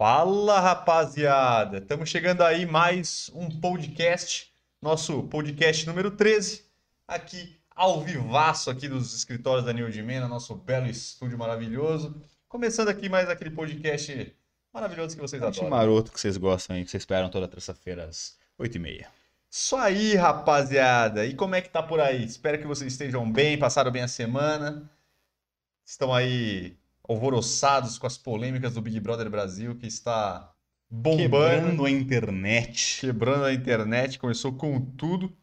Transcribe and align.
Fala, 0.00 0.58
rapaziada! 0.60 1.76
Estamos 1.76 2.08
chegando 2.08 2.40
aí 2.40 2.64
mais 2.64 3.30
um 3.34 3.50
podcast, 3.60 4.50
nosso 4.80 5.24
podcast 5.24 5.86
número 5.86 6.10
13, 6.12 6.64
aqui 7.06 7.60
ao 7.76 8.00
vivaço 8.00 8.70
aqui 8.70 8.88
dos 8.88 9.14
escritórios 9.14 9.66
da 9.66 9.74
New 9.74 9.90
Mena, 10.02 10.26
nosso 10.26 10.54
belo 10.54 10.86
estúdio 10.86 11.36
maravilhoso. 11.36 12.18
Começando 12.48 12.88
aqui 12.88 13.10
mais 13.10 13.28
aquele 13.28 13.50
podcast 13.50 14.34
maravilhoso 14.72 15.14
que 15.14 15.20
vocês 15.20 15.42
adoram. 15.42 15.68
maroto 15.68 16.10
que 16.10 16.18
vocês 16.18 16.38
gostam 16.38 16.76
aí, 16.76 16.82
que 16.82 16.90
vocês 16.90 17.02
esperam 17.02 17.28
toda 17.28 17.46
terça-feira 17.46 18.06
às 18.06 18.38
8h30. 18.58 19.04
Isso 19.50 19.76
aí, 19.76 20.14
rapaziada! 20.14 21.26
E 21.26 21.34
como 21.34 21.56
é 21.56 21.60
que 21.60 21.68
tá 21.68 21.82
por 21.82 22.00
aí? 22.00 22.24
Espero 22.24 22.58
que 22.58 22.66
vocês 22.66 22.90
estejam 22.90 23.30
bem, 23.30 23.58
passaram 23.58 23.92
bem 23.92 24.00
a 24.00 24.08
semana. 24.08 24.90
Estão 25.84 26.14
aí 26.14 26.74
alvoroçados 27.10 27.98
com 27.98 28.06
as 28.06 28.16
polêmicas 28.16 28.74
do 28.74 28.80
Big 28.80 29.00
Brother 29.00 29.28
Brasil, 29.28 29.74
que 29.74 29.86
está 29.86 30.54
bombando. 30.88 31.22
Quebrando 31.22 31.84
a 31.84 31.90
internet. 31.90 33.00
quebrando 33.00 33.44
a 33.44 33.52
internet, 33.52 34.18
começou 34.18 34.52
com 34.52 34.80
tudo. 34.80 35.36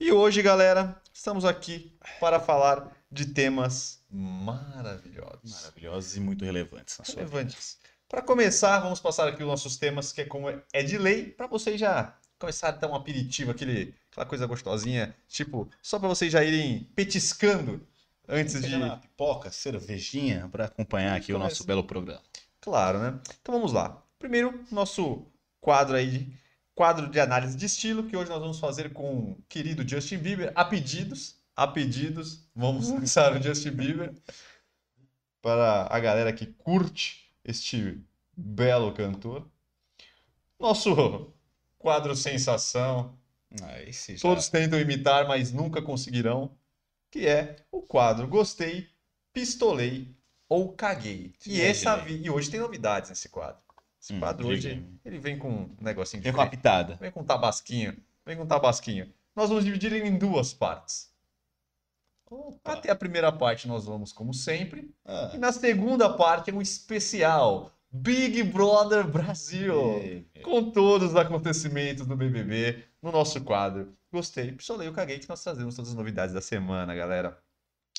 E 0.00 0.10
hoje, 0.10 0.42
galera, 0.42 1.00
estamos 1.12 1.44
aqui 1.44 1.96
para 2.18 2.40
falar 2.40 2.90
de 3.10 3.26
temas 3.26 4.02
maravilhosos. 4.10 5.62
Maravilhosos 5.62 6.16
e 6.16 6.20
muito 6.20 6.44
relevantes 6.44 6.98
na. 6.98 7.04
Relevantes. 7.14 7.78
Para 8.08 8.20
começar, 8.20 8.80
vamos 8.80 8.98
passar 8.98 9.28
aqui 9.28 9.42
os 9.42 9.48
nossos 9.48 9.76
temas, 9.76 10.12
que 10.12 10.22
é 10.22 10.24
como 10.24 10.48
é 10.50 10.82
de 10.82 10.98
lei, 10.98 11.26
para 11.26 11.46
vocês 11.46 11.78
já 11.78 12.16
começar 12.36 12.68
a 12.68 12.72
dar 12.72 12.88
um 12.88 12.96
aperitivo, 12.96 13.52
aquele, 13.52 13.94
aquela 14.10 14.26
coisa 14.26 14.46
gostosinha, 14.46 15.14
tipo, 15.28 15.70
só 15.80 16.00
para 16.00 16.08
vocês 16.08 16.32
já 16.32 16.42
irem 16.42 16.90
petiscando 16.96 17.86
antes 18.32 18.60
de. 18.60 18.70
Pipoca, 19.00 19.50
cervejinha 19.50 20.48
para 20.50 20.64
acompanhar 20.64 21.16
aqui 21.16 21.32
o 21.32 21.38
nosso 21.38 21.64
belo 21.64 21.84
programa. 21.84 22.22
Claro, 22.60 22.98
né? 22.98 23.20
Então 23.40 23.54
vamos 23.54 23.72
lá. 23.72 24.02
Primeiro, 24.18 24.64
nosso 24.70 25.26
quadro 25.60 25.94
aí, 25.96 26.10
de- 26.10 26.38
quadro 26.74 27.08
de 27.10 27.20
análise 27.20 27.56
de 27.56 27.66
estilo, 27.66 28.04
que 28.04 28.16
hoje 28.16 28.30
nós 28.30 28.40
vamos 28.40 28.58
fazer 28.58 28.92
com 28.92 29.32
o 29.32 29.42
querido 29.48 29.86
Justin 29.86 30.18
Bieber, 30.18 30.52
a 30.54 30.64
pedidos, 30.64 31.36
a 31.54 31.66
pedidos, 31.66 32.48
vamos 32.54 32.88
lançar 32.88 33.36
o 33.36 33.42
Justin 33.42 33.72
Bieber 33.72 34.14
para 35.40 35.86
a 35.90 36.00
galera 36.00 36.32
que 36.32 36.46
curte 36.46 37.28
este 37.44 38.00
belo 38.36 38.92
cantor. 38.92 39.46
Nosso 40.58 41.32
quadro 41.78 42.14
sensação, 42.14 43.18
Ah, 43.60 43.82
esse 43.82 44.16
já... 44.16 44.22
todos 44.22 44.48
tentam 44.48 44.78
imitar, 44.80 45.26
mas 45.26 45.52
nunca 45.52 45.82
conseguirão, 45.82 46.56
que 47.12 47.28
é 47.28 47.56
o 47.70 47.82
quadro 47.82 48.26
gostei, 48.26 48.88
pistolei 49.34 50.16
ou 50.48 50.72
caguei. 50.72 51.34
E, 51.46 51.60
essa, 51.60 52.02
e 52.08 52.28
hoje 52.30 52.50
tem 52.50 52.58
novidades 52.58 53.10
nesse 53.10 53.28
quadro. 53.28 53.60
Esse 54.00 54.14
Hum, 54.14 54.18
quadro 54.18 54.48
hoje, 54.48 54.84
ele 55.04 55.18
vem 55.18 55.38
com 55.38 55.48
um 55.50 55.76
negocinho 55.80 56.22
Vem 56.22 56.32
com 56.32 56.40
a 56.40 56.46
pitada. 56.46 56.96
Vem 56.96 57.12
com 57.12 57.20
um 57.20 57.24
tabasquinho. 57.24 57.96
Vem 58.26 58.36
com 58.36 58.42
um 58.42 58.46
tabasquinho. 58.46 59.12
Nós 59.36 59.48
vamos 59.50 59.64
dividir 59.64 59.92
ele 59.92 60.08
em 60.08 60.18
duas 60.18 60.52
partes. 60.52 61.12
Opa. 62.30 62.72
Até 62.72 62.90
a 62.90 62.96
primeira 62.96 63.30
parte 63.30 63.68
nós 63.68 63.84
vamos 63.84 64.10
como 64.10 64.32
sempre. 64.32 64.90
Ah, 65.04 65.32
E 65.34 65.38
na 65.38 65.52
segunda 65.52 66.08
parte 66.08 66.50
é 66.50 66.54
um 66.54 66.62
especial. 66.62 67.70
Big 67.90 68.42
Brother 68.44 69.06
Brasil. 69.06 70.24
Com 70.42 70.70
todos 70.70 71.10
os 71.10 71.16
acontecimentos 71.16 72.06
do 72.06 72.16
BBB 72.16 72.82
no 73.02 73.12
nosso 73.12 73.42
quadro. 73.44 73.94
Gostei, 74.12 74.52
pistolei, 74.52 74.86
eu 74.86 74.92
caguei 74.92 75.18
que 75.18 75.28
nós 75.28 75.42
trazemos 75.42 75.74
todas 75.74 75.90
as 75.90 75.96
novidades 75.96 76.34
da 76.34 76.42
semana, 76.42 76.94
galera. 76.94 77.38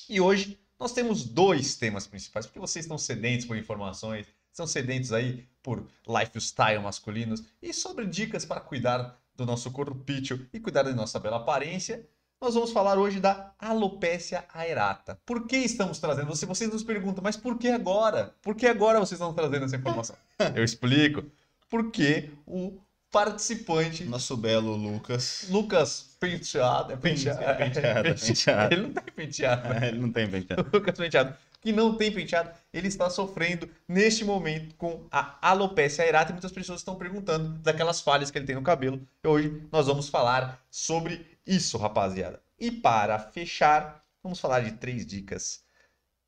E 0.08 0.20
hoje 0.20 0.60
nós 0.78 0.92
temos 0.92 1.24
dois 1.24 1.74
temas 1.74 2.06
principais, 2.06 2.46
porque 2.46 2.60
vocês 2.60 2.84
estão 2.84 2.96
sedentos 2.96 3.46
por 3.46 3.56
informações, 3.56 4.24
estão 4.52 4.64
sedentos 4.64 5.12
aí 5.12 5.48
por 5.60 5.84
lifestyle 6.06 6.80
masculinos 6.80 7.42
e 7.60 7.72
sobre 7.72 8.06
dicas 8.06 8.44
para 8.44 8.60
cuidar 8.60 9.20
do 9.34 9.44
nosso 9.44 9.72
corpício 9.72 10.48
e 10.52 10.60
cuidar 10.60 10.84
da 10.84 10.92
nossa 10.92 11.18
bela 11.18 11.38
aparência. 11.38 12.06
Nós 12.40 12.54
vamos 12.54 12.70
falar 12.70 12.96
hoje 12.96 13.18
da 13.18 13.52
alopécia 13.58 14.44
aerata. 14.54 15.18
Por 15.26 15.48
que 15.48 15.56
estamos 15.56 15.98
trazendo? 15.98 16.28
Você, 16.28 16.46
vocês 16.46 16.70
nos 16.70 16.84
perguntam, 16.84 17.24
mas 17.24 17.36
por 17.36 17.58
que 17.58 17.68
agora? 17.68 18.36
Por 18.40 18.54
que 18.54 18.68
agora 18.68 19.00
vocês 19.00 19.18
estão 19.18 19.34
trazendo 19.34 19.64
essa 19.64 19.76
informação? 19.76 20.14
Eu 20.54 20.62
explico. 20.62 21.24
Porque 21.68 22.30
o 22.46 22.78
participante 23.14 24.04
Nosso 24.04 24.36
belo 24.36 24.74
Lucas. 24.74 25.46
Lucas 25.48 26.13
Penteado, 26.30 26.92
é 26.92 26.96
penteado, 26.96 27.42
É 27.42 27.54
penteado, 27.54 28.08
é 28.08 28.14
penteado. 28.14 28.74
Ele 28.74 28.82
não 28.82 28.92
tem 28.92 29.14
penteado, 29.14 29.68
né? 29.68 29.88
Ele 29.88 29.98
não 29.98 30.12
tem 30.12 30.30
penteado. 30.30 30.70
Lucas 30.72 30.96
Penteado, 30.96 31.36
que 31.60 31.72
não 31.72 31.96
tem 31.96 32.12
penteado, 32.12 32.50
ele 32.72 32.88
está 32.88 33.08
sofrendo 33.08 33.68
neste 33.88 34.24
momento 34.24 34.74
com 34.76 35.06
a 35.10 35.38
alopécia 35.40 36.04
aerata 36.04 36.30
e 36.30 36.34
muitas 36.34 36.52
pessoas 36.52 36.80
estão 36.80 36.96
perguntando 36.96 37.58
daquelas 37.58 38.00
falhas 38.00 38.30
que 38.30 38.38
ele 38.38 38.46
tem 38.46 38.54
no 38.54 38.62
cabelo. 38.62 39.00
E 39.22 39.28
hoje 39.28 39.62
nós 39.72 39.86
vamos 39.86 40.08
falar 40.08 40.62
sobre 40.70 41.26
isso, 41.46 41.78
rapaziada. 41.78 42.40
E 42.58 42.70
para 42.70 43.18
fechar, 43.18 44.04
vamos 44.22 44.40
falar 44.40 44.60
de 44.60 44.72
três 44.72 45.06
dicas 45.06 45.64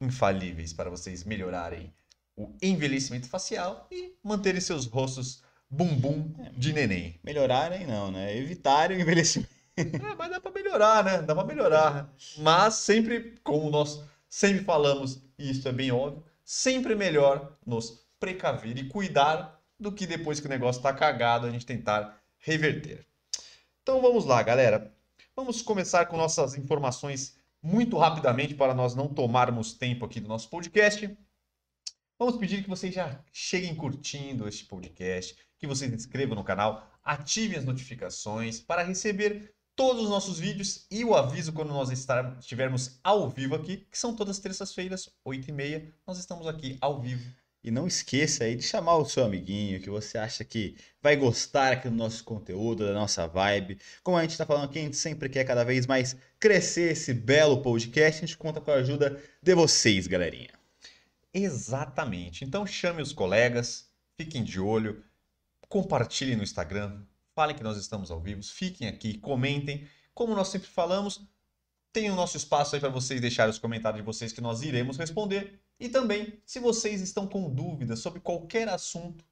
infalíveis 0.00 0.72
para 0.72 0.90
vocês 0.90 1.24
melhorarem 1.24 1.92
o 2.36 2.54
envelhecimento 2.60 3.28
facial 3.28 3.86
e 3.90 4.14
manterem 4.22 4.60
seus 4.60 4.86
rostos 4.86 5.42
bumbum 5.70 6.32
de 6.56 6.72
neném. 6.72 7.18
Melhorarem 7.24 7.86
não, 7.86 8.10
né? 8.10 8.36
Evitarem 8.36 8.98
o 8.98 9.00
envelhecimento. 9.00 9.55
É, 9.78 10.14
mas 10.14 10.30
dá 10.30 10.40
pra 10.40 10.50
melhorar, 10.50 11.04
né? 11.04 11.22
Dá 11.22 11.34
pra 11.34 11.44
melhorar. 11.44 12.14
Mas 12.38 12.74
sempre, 12.76 13.38
como 13.44 13.70
nós 13.70 14.02
sempre 14.28 14.64
falamos, 14.64 15.22
e 15.38 15.50
isso 15.50 15.68
é 15.68 15.72
bem 15.72 15.92
óbvio, 15.92 16.24
sempre 16.42 16.94
é 16.94 16.96
melhor 16.96 17.56
nos 17.64 18.06
precaver 18.18 18.78
e 18.78 18.88
cuidar 18.88 19.60
do 19.78 19.92
que 19.92 20.06
depois 20.06 20.40
que 20.40 20.46
o 20.46 20.48
negócio 20.48 20.80
tá 20.80 20.92
cagado 20.92 21.46
a 21.46 21.50
gente 21.50 21.66
tentar 21.66 22.18
reverter. 22.38 23.06
Então 23.82 24.00
vamos 24.00 24.24
lá, 24.24 24.42
galera. 24.42 24.94
Vamos 25.34 25.60
começar 25.60 26.06
com 26.06 26.16
nossas 26.16 26.56
informações 26.56 27.36
muito 27.62 27.98
rapidamente 27.98 28.54
para 28.54 28.74
nós 28.74 28.94
não 28.94 29.08
tomarmos 29.08 29.74
tempo 29.74 30.04
aqui 30.04 30.20
do 30.20 30.28
nosso 30.28 30.48
podcast. 30.48 31.14
Vamos 32.18 32.38
pedir 32.38 32.62
que 32.62 32.68
vocês 32.68 32.94
já 32.94 33.22
cheguem 33.30 33.74
curtindo 33.74 34.48
este 34.48 34.64
podcast, 34.64 35.36
que 35.58 35.66
vocês 35.66 35.90
se 35.90 35.96
inscrevam 35.96 36.34
no 36.34 36.44
canal, 36.44 36.90
ativem 37.04 37.58
as 37.58 37.64
notificações 37.64 38.58
para 38.58 38.82
receber 38.82 39.54
todos 39.76 40.04
os 40.04 40.10
nossos 40.10 40.38
vídeos 40.38 40.86
e 40.90 41.04
o 41.04 41.14
aviso 41.14 41.52
quando 41.52 41.68
nós 41.68 41.90
estivermos 41.90 42.98
ao 43.04 43.28
vivo 43.28 43.54
aqui, 43.54 43.86
que 43.90 43.98
são 43.98 44.16
todas 44.16 44.38
terças-feiras, 44.38 45.10
8h30. 45.24 45.92
Nós 46.06 46.18
estamos 46.18 46.46
aqui 46.46 46.78
ao 46.80 47.00
vivo. 47.00 47.22
E 47.62 47.70
não 47.70 47.86
esqueça 47.86 48.44
aí 48.44 48.54
de 48.54 48.62
chamar 48.62 48.96
o 48.96 49.04
seu 49.04 49.24
amiguinho 49.24 49.80
que 49.80 49.90
você 49.90 50.16
acha 50.16 50.44
que 50.44 50.76
vai 51.02 51.16
gostar 51.16 51.72
aqui 51.72 51.88
do 51.90 51.96
nosso 51.96 52.24
conteúdo, 52.24 52.86
da 52.86 52.94
nossa 52.94 53.26
vibe. 53.26 53.78
Como 54.02 54.16
a 54.16 54.22
gente 54.22 54.30
está 54.30 54.46
falando 54.46 54.64
aqui, 54.66 54.78
a 54.78 54.82
gente 54.82 54.96
sempre 54.96 55.28
quer 55.28 55.44
cada 55.44 55.64
vez 55.64 55.84
mais 55.84 56.16
crescer 56.38 56.92
esse 56.92 57.12
belo 57.12 57.60
podcast. 57.60 58.22
A 58.22 58.26
gente 58.26 58.38
conta 58.38 58.60
com 58.60 58.70
a 58.70 58.74
ajuda 58.74 59.20
de 59.42 59.54
vocês, 59.54 60.06
galerinha. 60.06 60.50
Exatamente. 61.34 62.44
Então 62.44 62.64
chame 62.64 63.02
os 63.02 63.12
colegas, 63.12 63.90
fiquem 64.16 64.44
de 64.44 64.60
olho, 64.60 65.04
compartilhem 65.68 66.36
no 66.36 66.44
Instagram, 66.44 67.02
falem 67.36 67.54
que 67.54 67.62
nós 67.62 67.76
estamos 67.76 68.10
ao 68.10 68.18
vivo, 68.18 68.42
fiquem 68.42 68.88
aqui, 68.88 69.18
comentem. 69.18 69.86
Como 70.14 70.34
nós 70.34 70.48
sempre 70.48 70.68
falamos, 70.68 71.20
tem 71.92 72.10
o 72.10 72.14
nosso 72.16 72.34
espaço 72.38 72.74
aí 72.74 72.80
para 72.80 72.88
vocês 72.88 73.20
deixarem 73.20 73.50
os 73.50 73.58
comentários 73.58 74.00
de 74.00 74.06
vocês 74.06 74.32
que 74.32 74.40
nós 74.40 74.62
iremos 74.62 74.96
responder. 74.96 75.60
E 75.78 75.90
também, 75.90 76.40
se 76.46 76.58
vocês 76.58 77.02
estão 77.02 77.26
com 77.26 77.50
dúvidas 77.54 77.98
sobre 77.98 78.20
qualquer 78.20 78.66
assunto 78.70 79.22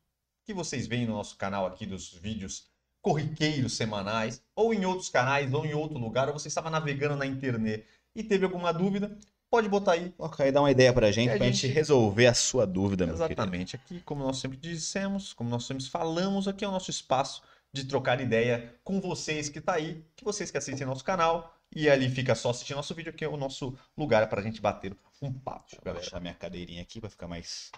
que 0.44 0.53
vocês 0.53 0.87
veem 0.87 1.06
no 1.06 1.15
nosso 1.15 1.37
canal 1.38 1.65
aqui 1.66 1.87
dos 1.87 2.12
vídeos 2.12 2.66
corriqueiros 3.00 3.72
semanais, 3.75 4.42
ou 4.54 4.75
em 4.75 4.84
outros 4.84 5.09
canais, 5.09 5.53
ou 5.54 5.65
em 5.65 5.72
outro 5.72 5.97
lugar, 5.98 6.28
ou 6.28 6.38
você 6.38 6.48
estava 6.48 6.69
navegando 6.69 7.16
na 7.16 7.25
internet 7.25 7.86
e 8.15 8.22
teve 8.22 8.44
alguma 8.44 8.72
dúvida, 8.72 9.16
pode 9.50 9.66
botar 9.69 9.92
aí 9.92 10.12
aí, 10.41 10.53
dá 10.53 10.60
uma 10.60 10.71
ideia 10.71 10.92
pra 10.92 11.10
gente, 11.10 11.31
E 11.31 11.32
a 11.34 11.36
pra 11.38 11.47
gente 11.47 11.56
gente- 11.56 11.72
resolver 11.72 12.26
a 12.26 12.34
sua 12.34 12.66
dúvida, 12.66 13.06
meu 13.06 13.15
querido. 13.15 13.32
Exatamente. 13.32 13.76
Aqui, 13.76 14.00
como 14.00 14.22
nós 14.22 14.36
sempre 14.38 14.59
dissemos, 14.59 15.32
como 15.32 15.48
nós 15.48 15.65
sempre 15.65 15.84
falamos, 15.84 16.47
aqui 16.47 16.65
é 16.65 16.68
o 16.68 16.71
nosso 16.71 16.91
espaço 16.91 17.42
de 17.74 17.84
trocar 17.84 18.21
ideia 18.21 18.74
com 18.84 19.00
vocês 19.00 19.48
que 19.48 19.60
tá 19.60 19.74
aí, 19.74 20.04
que 20.15 20.24
vocês 20.24 20.50
que 20.50 20.56
assistem 20.56 20.86
nosso 20.86 21.04
canal 21.04 21.54
e 21.74 21.91
ali 21.91 22.09
fica 22.09 22.34
só 22.34 22.50
assistindo 22.50 22.76
nosso 22.76 22.94
vídeo, 22.94 23.10
aqui 23.10 23.24
é 23.24 23.28
o 23.28 23.36
nosso 23.36 23.76
lugar 23.97 24.28
para 24.28 24.41
a 24.41 24.44
gente 24.44 24.60
bater 24.60 24.97
um 25.21 25.32
papo, 25.32 25.72
Vou 25.72 25.80
galera. 25.84 26.00
deixar 26.00 26.21
minha 26.21 26.34
cadeirinha 26.34 26.80
aqui 26.82 27.00
pra 27.00 27.10
ficar 27.10 27.26
mais 27.26 27.72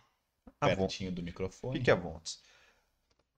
vontade. 0.45 0.77
pertinho 0.77 1.11
do 1.11 1.23
microfone. 1.23 1.79
Fique 1.79 1.91
à 1.91 1.95
vontade. 1.95 2.37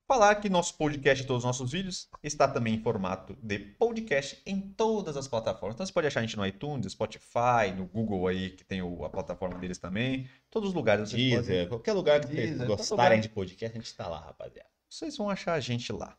Falar 0.06 0.34
que 0.37 0.49
nosso 0.49 0.75
podcast 0.75 1.22
e 1.22 1.26
todos 1.26 1.43
os 1.43 1.46
nossos 1.46 1.70
vídeos 1.70 2.08
está 2.22 2.49
também 2.49 2.75
em 2.76 2.82
formato 2.82 3.37
de 3.43 3.58
podcast 3.58 4.40
em 4.46 4.58
todas 4.58 5.16
as 5.19 5.28
plataformas. 5.28 5.75
Então 5.75 5.84
você 5.87 5.93
pode 5.93 6.06
achar 6.06 6.20
a 6.20 6.22
gente 6.22 6.37
no 6.37 6.46
iTunes, 6.46 6.90
Spotify, 6.93 7.70
no 7.76 7.84
Google 7.84 8.26
aí, 8.26 8.50
que 8.50 8.64
tem 8.64 8.81
o- 8.81 9.05
a 9.05 9.10
plataforma 9.10 9.58
deles 9.58 9.76
também. 9.78 10.26
Todos 10.50 10.70
os 10.70 10.75
lugares 10.75 11.10
Deezer, 11.10 11.69
qualquer 11.69 11.93
lugar 11.93 12.20
que 12.20 12.26
vocês 12.28 12.49
Deezer, 12.50 12.66
gostarem 12.66 13.19
lugar. 13.19 13.20
de 13.20 13.28
podcast, 13.28 13.76
a 13.76 13.81
gente 13.81 13.94
tá 13.94 14.08
lá, 14.08 14.19
rapaziada. 14.20 14.69
vocês 14.88 15.14
vão 15.16 15.28
achar 15.28 15.52
a 15.52 15.60
gente 15.60 15.93
lá. 15.93 16.16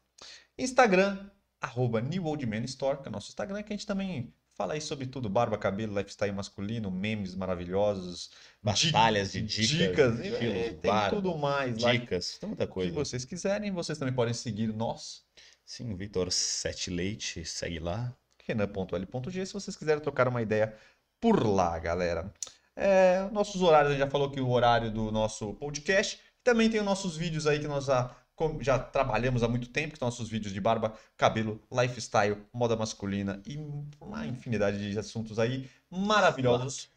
Instagram, 0.63 1.29
arroba 1.61 2.01
New 2.01 2.25
Old 2.25 2.45
Man 2.45 2.63
Store, 2.65 3.01
que 3.01 3.07
é 3.07 3.09
o 3.09 3.11
nosso 3.11 3.29
Instagram, 3.29 3.63
que 3.63 3.73
a 3.73 3.75
gente 3.75 3.87
também 3.87 4.33
Fala 4.59 4.73
aí 4.73 4.81
sobre 4.81 5.05
tudo, 5.05 5.29
barba, 5.29 5.57
cabelo, 5.57 5.97
lifestyle 5.97 6.33
masculino, 6.33 6.91
memes 6.91 7.33
maravilhosos, 7.33 8.29
Batalhas 8.61 9.31
de 9.31 9.41
dicas, 9.41 10.17
dicas, 10.17 10.19
estilos, 10.19 10.53
é, 10.53 10.69
tem 10.71 10.91
barba, 10.91 11.15
tudo 11.15 11.37
mais 11.37 11.77
lá 11.81 11.93
Dicas, 11.93 12.37
muita 12.43 12.67
que 12.67 12.73
coisa. 12.73 12.91
vocês 12.91 13.23
quiserem. 13.23 13.71
Vocês 13.71 13.97
também 13.97 14.13
podem 14.13 14.33
seguir 14.33 14.67
nós, 14.73 15.23
Sim, 15.65 15.95
Vitor 15.95 16.29
Sete 16.29 16.89
Leite, 16.89 17.45
segue 17.45 17.79
lá. 17.79 18.13
renan.l.g, 18.43 19.45
se 19.45 19.53
vocês 19.53 19.77
quiserem 19.77 20.03
trocar 20.03 20.27
uma 20.27 20.41
ideia 20.41 20.75
por 21.21 21.47
lá, 21.47 21.79
galera. 21.79 22.29
É, 22.75 23.29
nossos 23.31 23.61
horários, 23.61 23.91
a 23.91 23.95
gente 23.95 24.03
já 24.03 24.11
falou 24.11 24.29
que 24.29 24.41
o 24.41 24.49
horário 24.49 24.91
do 24.91 25.09
nosso 25.09 25.53
podcast. 25.53 26.19
Também 26.43 26.69
tem 26.69 26.81
os 26.81 26.85
nossos 26.85 27.15
vídeos 27.15 27.47
aí 27.47 27.59
que 27.59 27.67
nós 27.67 27.85
já, 27.85 28.13
já 28.61 28.79
trabalhamos 28.79 29.43
há 29.43 29.47
muito 29.47 29.69
tempo, 29.69 29.93
que 29.93 29.99
são 29.99 30.07
nossos 30.07 30.29
vídeos 30.29 30.53
de 30.53 30.61
barba, 30.61 30.97
cabelo, 31.17 31.61
lifestyle, 31.71 32.37
moda 32.53 32.75
masculina 32.75 33.41
e 33.45 33.57
uma 33.99 34.25
infinidade 34.25 34.91
de 34.91 34.97
assuntos 34.97 35.39
aí 35.39 35.69
maravilhosos. 35.89 36.89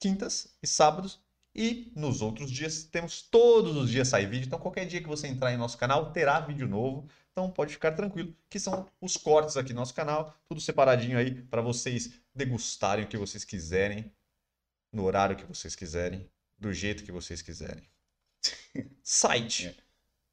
Quintas 0.00 0.56
e 0.62 0.66
sábados. 0.66 1.20
E 1.54 1.90
nos 1.96 2.20
outros 2.20 2.50
dias, 2.50 2.84
temos 2.84 3.22
todos 3.22 3.76
os 3.76 3.90
dias 3.90 4.08
sai 4.08 4.26
vídeo. 4.26 4.46
Então, 4.46 4.58
qualquer 4.58 4.84
dia 4.86 5.00
que 5.00 5.08
você 5.08 5.26
entrar 5.26 5.52
em 5.52 5.56
nosso 5.56 5.78
canal, 5.78 6.12
terá 6.12 6.38
vídeo 6.40 6.68
novo. 6.68 7.08
Então, 7.32 7.50
pode 7.50 7.72
ficar 7.72 7.92
tranquilo, 7.92 8.34
que 8.50 8.58
são 8.60 8.86
os 9.00 9.16
cortes 9.16 9.56
aqui 9.56 9.72
no 9.72 9.80
nosso 9.80 9.94
canal, 9.94 10.34
tudo 10.48 10.60
separadinho 10.60 11.18
aí 11.18 11.42
para 11.42 11.62
vocês 11.62 12.12
degustarem 12.34 13.04
o 13.04 13.08
que 13.08 13.16
vocês 13.16 13.44
quiserem, 13.44 14.12
no 14.92 15.04
horário 15.04 15.36
que 15.36 15.44
vocês 15.44 15.74
quiserem, 15.74 16.28
do 16.58 16.72
jeito 16.72 17.04
que 17.04 17.12
vocês 17.12 17.42
quiserem. 17.42 17.88
Site 19.02 19.76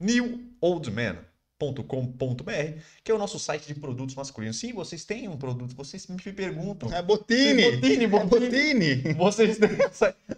newoldman.com.br, 0.04 2.80
que 3.04 3.12
é 3.12 3.16
o 3.16 3.18
nosso 3.18 3.40
site 3.40 3.68
de 3.68 3.76
produtos 3.76 4.16
masculinos. 4.16 4.58
Sim, 4.58 4.74
vocês 4.74 5.06
têm 5.06 5.28
um 5.30 5.38
produto, 5.38 5.74
vocês 5.76 6.06
me 6.08 6.18
perguntam. 6.18 6.92
É 6.94 7.02
Botini! 7.02 7.72
Botini, 7.72 8.04
É 8.04 8.08
Botini. 8.08 8.48
Botini! 8.48 9.14
Vocês 9.16 9.58
têm 9.58 9.70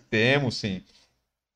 Temos 0.09 0.57
sim. 0.57 0.81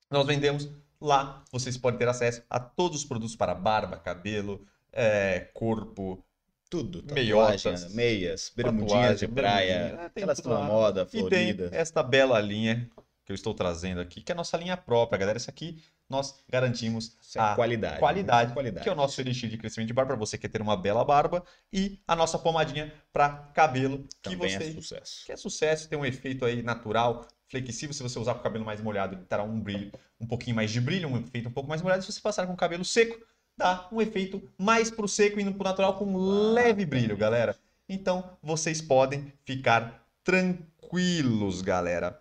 Nós 0.09 0.25
vendemos 0.25 0.67
lá. 0.99 1.43
Vocês 1.51 1.77
podem 1.77 1.99
ter 1.99 2.07
acesso 2.07 2.41
a 2.49 2.59
todos 2.59 2.99
os 2.99 3.05
produtos 3.05 3.35
para 3.35 3.53
barba, 3.53 3.97
cabelo, 3.97 4.65
é, 4.91 5.47
corpo. 5.53 6.23
Tudo. 6.69 7.01
Tatuagem, 7.01 7.89
meias, 7.95 8.51
bermudinhas 8.55 9.19
de 9.19 9.27
praia, 9.27 9.79
bermudinha, 9.79 10.05
é, 10.05 10.09
tem 10.09 10.23
aquelas 10.23 10.43
lá. 10.43 10.61
moda, 10.61 11.07
E 11.11 11.27
tem 11.27 11.57
esta 11.71 12.03
bela 12.03 12.39
linha 12.39 12.87
que 13.29 13.31
eu 13.31 13.35
estou 13.35 13.53
trazendo 13.53 14.01
aqui, 14.01 14.21
que 14.23 14.31
é 14.31 14.33
a 14.33 14.35
nossa 14.35 14.57
linha 14.57 14.75
própria, 14.75 15.19
galera. 15.19 15.37
Essa 15.37 15.51
aqui 15.51 15.79
nós 16.09 16.43
garantimos 16.49 17.15
Isso 17.21 17.37
é 17.37 17.41
a 17.41 17.53
qualidade. 17.53 17.99
qualidade, 17.99 18.47
né? 18.49 18.53
qualidade. 18.55 18.83
que 18.83 18.89
é 18.89 18.91
o 18.91 18.95
nosso 18.95 19.21
elixir 19.21 19.47
de 19.47 19.55
crescimento 19.55 19.87
de 19.87 19.93
barba 19.93 20.13
para 20.13 20.19
você 20.19 20.35
que 20.35 20.41
quer 20.41 20.47
ter 20.47 20.63
uma 20.63 20.75
bela 20.75 21.05
barba 21.05 21.43
e 21.71 21.99
a 22.07 22.15
nossa 22.15 22.39
pomadinha 22.39 22.91
para 23.13 23.29
cabelo 23.53 24.03
que 24.23 24.31
Também 24.31 24.49
você 24.49 24.63
é 24.63 24.71
sucesso. 24.71 25.25
que 25.27 25.31
é 25.31 25.37
sucesso, 25.37 25.87
tem 25.87 25.99
um 25.99 26.03
efeito 26.03 26.43
aí 26.43 26.63
natural, 26.63 27.27
flexível. 27.47 27.93
Se 27.93 28.01
você 28.01 28.17
usar 28.17 28.33
com 28.33 28.39
o 28.39 28.43
cabelo 28.43 28.65
mais 28.65 28.81
molhado, 28.81 29.13
ele 29.13 29.25
terá 29.25 29.43
um 29.43 29.61
brilho, 29.61 29.91
um 30.19 30.25
pouquinho 30.25 30.55
mais 30.55 30.71
de 30.71 30.81
brilho, 30.81 31.07
um 31.07 31.19
efeito 31.19 31.49
um 31.49 31.51
pouco 31.51 31.69
mais 31.69 31.83
molhado. 31.83 32.01
Se 32.01 32.11
você 32.11 32.19
passar 32.19 32.47
com 32.47 32.53
o 32.53 32.57
cabelo 32.57 32.83
seco, 32.83 33.15
dá 33.55 33.87
um 33.91 34.01
efeito 34.01 34.41
mais 34.57 34.89
pro 34.89 35.07
seco 35.07 35.39
e 35.39 35.43
no 35.43 35.53
pro 35.53 35.65
natural 35.65 35.99
com 35.99 36.05
um 36.05 36.51
leve 36.51 36.83
brilho, 36.83 37.15
galera. 37.15 37.55
Então, 37.87 38.35
vocês 38.41 38.81
podem 38.81 39.31
ficar 39.45 40.03
tranquilos, 40.23 41.61
galera. 41.61 42.19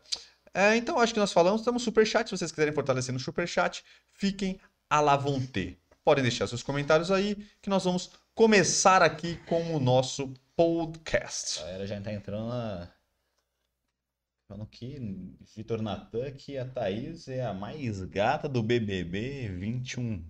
É, 0.54 0.76
então, 0.76 0.98
acho 0.98 1.12
que 1.14 1.20
nós 1.20 1.32
falamos, 1.32 1.60
estamos 1.60 1.82
no 1.82 1.84
superchat. 1.84 2.28
Se 2.28 2.36
vocês 2.36 2.50
quiserem 2.50 2.72
fortalecer 2.74 3.12
no 3.12 3.20
superchat, 3.20 3.84
fiquem 4.12 4.60
à 4.90 5.00
la 5.00 5.16
vontade. 5.16 5.78
Podem 6.04 6.22
deixar 6.22 6.46
seus 6.46 6.62
comentários 6.62 7.10
aí, 7.10 7.36
que 7.60 7.68
nós 7.68 7.84
vamos 7.84 8.10
começar 8.34 9.02
aqui 9.02 9.36
com 9.46 9.74
o 9.74 9.80
nosso 9.80 10.32
podcast. 10.56 11.60
A 11.60 11.64
galera 11.64 11.86
já 11.86 12.00
tá 12.00 12.12
entrando 12.12 12.48
na. 12.48 12.88
Falando 14.48 14.66
que 14.66 14.98
Vitor 15.54 15.82
Natan, 15.82 16.30
que 16.32 16.56
a 16.56 16.64
Thaís 16.64 17.28
é 17.28 17.44
a 17.44 17.52
mais 17.52 18.02
gata 18.04 18.48
do 18.48 18.62
BBB 18.62 19.48
21. 19.50 20.24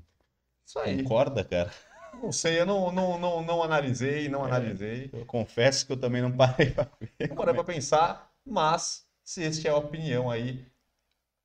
Isso 0.66 0.78
aí. 0.80 1.00
Concorda, 1.02 1.44
cara? 1.44 1.72
Não 2.14 2.32
sei, 2.32 2.58
eu 2.58 2.66
não, 2.66 2.90
não, 2.90 3.16
não, 3.18 3.42
não 3.44 3.62
analisei, 3.62 4.28
não 4.28 4.42
É. 4.44 4.48
analisei. 4.48 5.08
Eu 5.12 5.24
confesso 5.24 5.86
que 5.86 5.92
eu 5.92 5.96
também 5.96 6.20
não 6.20 6.32
parei 6.36 6.72
pra 6.72 6.88
ver. 7.00 7.28
Não 7.28 7.36
parei 7.36 7.54
pra 7.54 7.62
pensar, 7.62 8.28
mas 8.44 9.06
se 9.28 9.44
esta 9.44 9.68
é 9.68 9.70
a 9.70 9.76
opinião 9.76 10.30
aí 10.30 10.64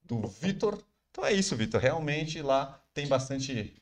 do 0.04 0.28
Vitor, 0.28 0.82
então 1.12 1.26
é 1.26 1.34
isso, 1.34 1.56
Vitor. 1.56 1.82
Realmente 1.82 2.42
lá 2.42 2.82
tem 2.94 3.08
bastante 3.08 3.76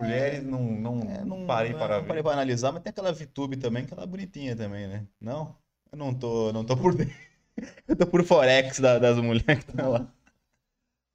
mulheres, 0.00 0.42
não, 0.44 0.62
não, 0.62 1.00
É, 1.10 1.24
não, 1.24 1.46
parei 1.46 1.72
não- 1.72 1.78
para 1.78 2.00
não 2.00 2.06
parei 2.06 2.22
pra 2.22 2.32
analisar, 2.32 2.72
mas 2.72 2.82
tem 2.82 2.90
aquela 2.90 3.12
VTube 3.12 3.56
também, 3.58 3.84
que 3.86 3.92
ela 3.92 4.04
é 4.04 4.06
bonitinha 4.06 4.56
também, 4.56 4.88
né? 4.88 5.06
Não? 5.20 5.56
Eu 5.92 5.98
não 5.98 6.14
tô, 6.14 6.52
não 6.52 6.64
tô 6.64 6.76
por 6.76 6.94
dentro. 6.94 7.14
Eu 7.88 7.96
tô 7.96 8.06
por 8.06 8.24
Forex 8.24 8.80
da- 8.80 8.98
das 8.98 9.16
mulheres 9.18 9.64
que 9.64 9.70
estão 9.70 9.90
lá. 9.92 10.08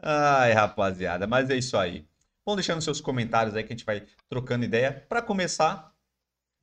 Ai, 0.02 0.54
rapaziada, 0.54 1.28
mas 1.28 1.50
é 1.50 1.56
isso 1.58 1.78
aí. 1.78 2.06
Vão 2.46 2.56
deixando 2.56 2.82
seus 2.82 3.02
comentários 3.02 3.56
aí 3.56 3.64
que 3.64 3.74
a 3.74 3.76
gente 3.76 3.86
vai 3.86 4.06
trocando 4.30 4.66
ideia. 4.66 4.92
Para 5.08 5.22
começar, 5.22 5.94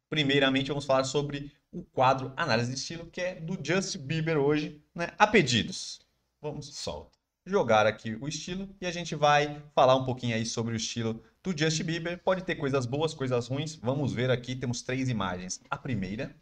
primeiramente 0.08 0.68
vamos 0.68 0.84
falar 0.84 1.04
sobre 1.04 1.52
o 1.72 1.82
quadro 1.82 2.32
Análise 2.36 2.70
de 2.72 2.78
Estilo, 2.78 3.06
que 3.10 3.20
é 3.20 3.34
do 3.40 3.58
Justin 3.62 3.98
Bieber 3.98 4.38
hoje, 4.38 4.82
né? 4.94 5.08
A 5.18 5.26
pedidos. 5.26 6.00
Vamos 6.40 6.66
Solta. 6.74 7.18
jogar 7.44 7.86
aqui 7.86 8.14
o 8.20 8.26
estilo 8.28 8.68
e 8.80 8.86
a 8.86 8.90
gente 8.90 9.14
vai 9.14 9.62
falar 9.74 9.96
um 9.96 10.04
pouquinho 10.04 10.34
aí 10.36 10.44
sobre 10.46 10.72
o 10.74 10.76
estilo 10.76 11.22
do 11.42 11.56
Justin 11.56 11.84
Bieber. 11.84 12.18
Pode 12.22 12.42
ter 12.44 12.56
coisas 12.56 12.86
boas, 12.86 13.14
coisas 13.14 13.48
ruins. 13.48 13.76
Vamos 13.76 14.12
ver 14.12 14.30
aqui, 14.30 14.54
temos 14.56 14.82
três 14.82 15.08
imagens. 15.08 15.60
A 15.70 15.76
primeira, 15.76 16.34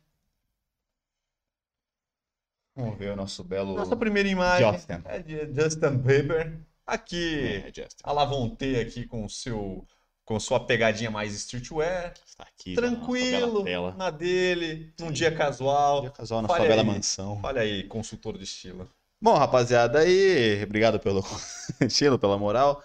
Vamos 2.77 2.99
ver 2.99 3.13
o 3.13 3.17
nosso 3.17 3.45
belo. 3.45 3.75
nossa 3.77 3.97
primeira 3.97 4.29
imagem 4.29 4.73
Justin. 4.73 5.01
é 5.05 5.19
de 5.21 5.55
Justin 5.55 5.97
Bieber. 5.99 6.59
Aqui, 6.87 7.39
É, 7.39 7.73
Justin. 7.73 8.03
a 8.03 8.13
Lavonte 8.13 8.77
aqui 8.77 9.07
com 9.07 9.25
o 9.25 9.31
seu 9.31 9.87
com 10.25 10.41
sua 10.41 10.59
pegadinha 10.61 11.11
mais 11.11 11.33
streetwear, 11.35 12.15
Está 12.27 12.45
aqui. 12.45 12.75
na 12.75 12.81
tranquilo, 12.83 13.65
tela. 13.65 13.95
na 13.97 14.11
dele, 14.11 14.93
num 14.99 15.09
Sim. 15.09 15.13
dia 15.13 15.31
casual. 15.35 16.01
Dia 16.03 16.11
casual 16.11 16.43
na 16.43 16.49
bela 16.49 16.83
aí. 16.83 16.87
mansão. 16.87 17.41
Olha 17.43 17.61
aí, 17.63 17.85
consultor 17.85 18.39
de 18.39 18.45
estilo. 18.45 18.89
Bom, 19.21 19.35
rapaziada, 19.35 20.01
aí, 20.01 20.63
obrigado 20.65 20.99
pelo 20.99 21.23
estilo, 21.81 22.19
pela 22.19 22.39
moral. 22.39 22.83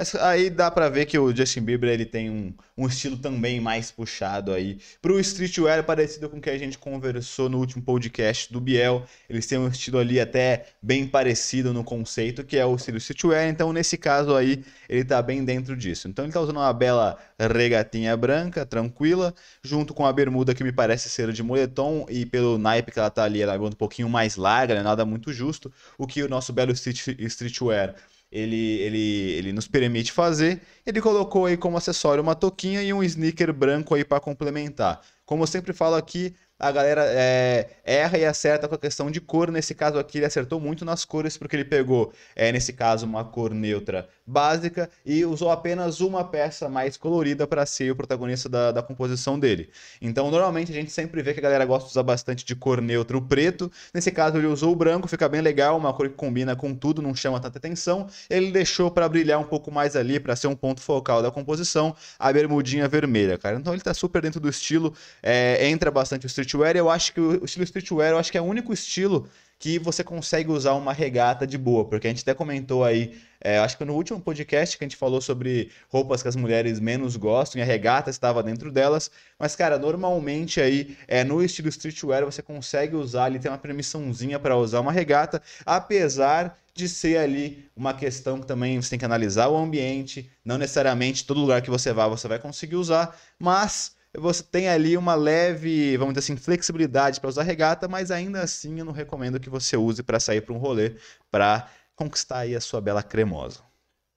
Mas 0.00 0.14
aí 0.14 0.48
dá 0.48 0.70
pra 0.70 0.88
ver 0.88 1.04
que 1.04 1.18
o 1.18 1.30
Justin 1.36 1.60
Bieber 1.60 1.90
ele 1.90 2.06
tem 2.06 2.30
um, 2.30 2.54
um 2.74 2.86
estilo 2.86 3.18
também 3.18 3.60
mais 3.60 3.90
puxado 3.90 4.50
aí 4.50 4.78
pro 5.02 5.20
streetwear, 5.20 5.84
parecido 5.84 6.26
com 6.30 6.38
o 6.38 6.40
que 6.40 6.48
a 6.48 6.56
gente 6.56 6.78
conversou 6.78 7.50
no 7.50 7.58
último 7.58 7.84
podcast 7.84 8.50
do 8.50 8.58
Biel. 8.62 9.04
Eles 9.28 9.46
têm 9.46 9.58
um 9.58 9.68
estilo 9.68 9.98
ali 9.98 10.18
até 10.18 10.68
bem 10.80 11.06
parecido 11.06 11.74
no 11.74 11.84
conceito, 11.84 12.42
que 12.42 12.56
é 12.56 12.64
o 12.64 12.76
estilo 12.76 12.96
streetwear. 12.96 13.46
Então, 13.50 13.74
nesse 13.74 13.98
caso 13.98 14.34
aí, 14.34 14.64
ele 14.88 15.04
tá 15.04 15.20
bem 15.20 15.44
dentro 15.44 15.76
disso. 15.76 16.08
Então, 16.08 16.24
ele 16.24 16.32
tá 16.32 16.40
usando 16.40 16.56
uma 16.56 16.72
bela 16.72 17.18
regatinha 17.38 18.16
branca, 18.16 18.64
tranquila, 18.64 19.34
junto 19.62 19.92
com 19.92 20.06
a 20.06 20.12
bermuda 20.14 20.54
que 20.54 20.64
me 20.64 20.72
parece 20.72 21.10
ser 21.10 21.30
de 21.30 21.42
moletom 21.42 22.06
e 22.08 22.24
pelo 22.24 22.56
naipe 22.56 22.90
que 22.90 22.98
ela 22.98 23.10
tá 23.10 23.24
ali, 23.24 23.42
ela 23.42 23.54
é 23.54 23.58
um 23.58 23.70
pouquinho 23.72 24.08
mais 24.08 24.36
larga, 24.36 24.74
né? 24.74 24.82
nada 24.82 25.04
muito 25.04 25.30
justo, 25.30 25.70
o 25.98 26.06
que 26.06 26.22
o 26.22 26.28
nosso 26.28 26.54
belo 26.54 26.72
street, 26.72 27.06
streetwear 27.18 27.94
ele, 28.30 28.56
ele, 28.80 28.98
ele 29.32 29.52
nos 29.52 29.66
permite 29.66 30.12
fazer. 30.12 30.60
Ele 30.86 31.00
colocou 31.00 31.46
aí 31.46 31.56
como 31.56 31.76
acessório 31.76 32.22
uma 32.22 32.34
touquinha 32.34 32.82
e 32.82 32.92
um 32.92 33.02
sneaker 33.02 33.52
branco 33.52 33.94
aí 33.94 34.04
para 34.04 34.20
complementar. 34.20 35.00
Como 35.24 35.42
eu 35.42 35.46
sempre 35.46 35.72
falo 35.72 35.96
aqui, 35.96 36.34
a 36.60 36.70
galera 36.70 37.04
é, 37.06 37.68
erra 37.84 38.18
e 38.18 38.24
acerta 38.24 38.68
com 38.68 38.74
a 38.74 38.78
questão 38.78 39.10
de 39.10 39.20
cor. 39.20 39.50
Nesse 39.50 39.74
caso 39.74 39.98
aqui, 39.98 40.18
ele 40.18 40.26
acertou 40.26 40.60
muito 40.60 40.84
nas 40.84 41.04
cores, 41.04 41.36
porque 41.38 41.56
ele 41.56 41.64
pegou, 41.64 42.12
é, 42.36 42.52
nesse 42.52 42.72
caso, 42.74 43.06
uma 43.06 43.24
cor 43.24 43.54
neutra 43.54 44.08
básica 44.26 44.88
e 45.04 45.24
usou 45.24 45.50
apenas 45.50 46.00
uma 46.00 46.22
peça 46.22 46.68
mais 46.68 46.96
colorida 46.96 47.46
para 47.46 47.66
ser 47.66 47.90
o 47.90 47.96
protagonista 47.96 48.48
da, 48.48 48.70
da 48.70 48.82
composição 48.82 49.38
dele. 49.38 49.70
Então, 50.00 50.30
normalmente, 50.30 50.70
a 50.70 50.74
gente 50.74 50.92
sempre 50.92 51.22
vê 51.22 51.32
que 51.32 51.40
a 51.40 51.42
galera 51.42 51.64
gosta 51.64 51.86
de 51.86 51.92
usar 51.92 52.02
bastante 52.02 52.44
de 52.44 52.54
cor 52.54 52.80
neutra 52.80 53.16
o 53.16 53.22
preto. 53.22 53.72
Nesse 53.92 54.10
caso, 54.10 54.36
ele 54.36 54.46
usou 54.46 54.72
o 54.72 54.76
branco, 54.76 55.08
fica 55.08 55.28
bem 55.28 55.40
legal, 55.40 55.76
uma 55.76 55.92
cor 55.92 56.08
que 56.08 56.14
combina 56.14 56.54
com 56.54 56.74
tudo, 56.74 57.00
não 57.00 57.14
chama 57.14 57.40
tanta 57.40 57.58
atenção. 57.58 58.06
Ele 58.28 58.52
deixou 58.52 58.90
para 58.90 59.08
brilhar 59.08 59.40
um 59.40 59.44
pouco 59.44 59.72
mais 59.72 59.96
ali, 59.96 60.20
para 60.20 60.36
ser 60.36 60.46
um 60.46 60.54
ponto 60.54 60.80
focal 60.80 61.22
da 61.22 61.30
composição, 61.30 61.96
a 62.18 62.30
bermudinha 62.32 62.86
vermelha, 62.86 63.38
cara. 63.38 63.56
Então, 63.56 63.72
ele 63.72 63.82
tá 63.82 63.94
super 63.94 64.20
dentro 64.20 64.38
do 64.38 64.48
estilo, 64.48 64.94
é, 65.22 65.66
entra 65.68 65.90
bastante 65.90 66.26
o 66.26 66.28
streetwear. 66.50 66.76
Eu 66.76 66.90
acho 66.90 67.12
que 67.12 67.20
o 67.20 67.44
estilo 67.44 67.64
streetwear, 67.64 68.10
eu 68.10 68.18
acho 68.18 68.30
que 68.32 68.38
é 68.38 68.40
o 68.40 68.44
único 68.44 68.72
estilo 68.72 69.28
que 69.58 69.78
você 69.78 70.02
consegue 70.02 70.50
usar 70.50 70.72
uma 70.72 70.92
regata 70.92 71.46
de 71.46 71.58
boa, 71.58 71.84
porque 71.84 72.06
a 72.06 72.10
gente 72.10 72.22
até 72.22 72.32
comentou 72.32 72.82
aí, 72.82 73.20
é, 73.42 73.58
acho 73.58 73.76
que 73.76 73.84
no 73.84 73.94
último 73.94 74.18
podcast 74.18 74.76
que 74.76 74.82
a 74.82 74.86
gente 74.86 74.96
falou 74.96 75.20
sobre 75.20 75.70
roupas 75.90 76.22
que 76.22 76.28
as 76.28 76.34
mulheres 76.34 76.80
menos 76.80 77.14
gostam, 77.14 77.60
e 77.60 77.62
a 77.62 77.66
regata 77.66 78.08
estava 78.08 78.42
dentro 78.42 78.72
delas, 78.72 79.10
mas 79.38 79.54
cara, 79.54 79.78
normalmente 79.78 80.62
aí, 80.62 80.96
é, 81.06 81.22
no 81.22 81.42
estilo 81.42 81.68
streetwear 81.68 82.24
você 82.24 82.40
consegue 82.40 82.96
usar, 82.96 83.24
ali 83.24 83.38
tem 83.38 83.50
uma 83.50 83.58
permissãozinha 83.58 84.38
para 84.38 84.56
usar 84.56 84.80
uma 84.80 84.92
regata, 84.92 85.42
apesar 85.66 86.58
de 86.72 86.88
ser 86.88 87.18
ali 87.18 87.68
uma 87.76 87.92
questão 87.92 88.40
que 88.40 88.46
também 88.46 88.80
você 88.80 88.88
tem 88.88 88.98
que 88.98 89.04
analisar 89.04 89.48
o 89.48 89.58
ambiente, 89.58 90.30
não 90.42 90.56
necessariamente 90.56 91.26
todo 91.26 91.38
lugar 91.38 91.60
que 91.60 91.68
você 91.68 91.92
vá 91.92 92.08
você 92.08 92.26
vai 92.26 92.38
conseguir 92.38 92.76
usar, 92.76 93.14
mas 93.38 93.94
você 94.16 94.42
tem 94.42 94.68
ali 94.68 94.96
uma 94.96 95.14
leve, 95.14 95.96
vamos 95.96 96.14
dizer 96.14 96.24
assim, 96.32 96.36
flexibilidade 96.36 97.20
para 97.20 97.28
usar 97.28 97.42
regata, 97.42 97.86
mas 97.86 98.10
ainda 98.10 98.42
assim 98.42 98.78
eu 98.78 98.84
não 98.84 98.92
recomendo 98.92 99.38
que 99.38 99.50
você 99.50 99.76
use 99.76 100.02
para 100.02 100.18
sair 100.18 100.40
para 100.40 100.54
um 100.54 100.58
rolê 100.58 100.96
para 101.30 101.68
conquistar 101.94 102.40
aí 102.40 102.56
a 102.56 102.60
sua 102.60 102.80
bela 102.80 103.02
cremosa. 103.02 103.62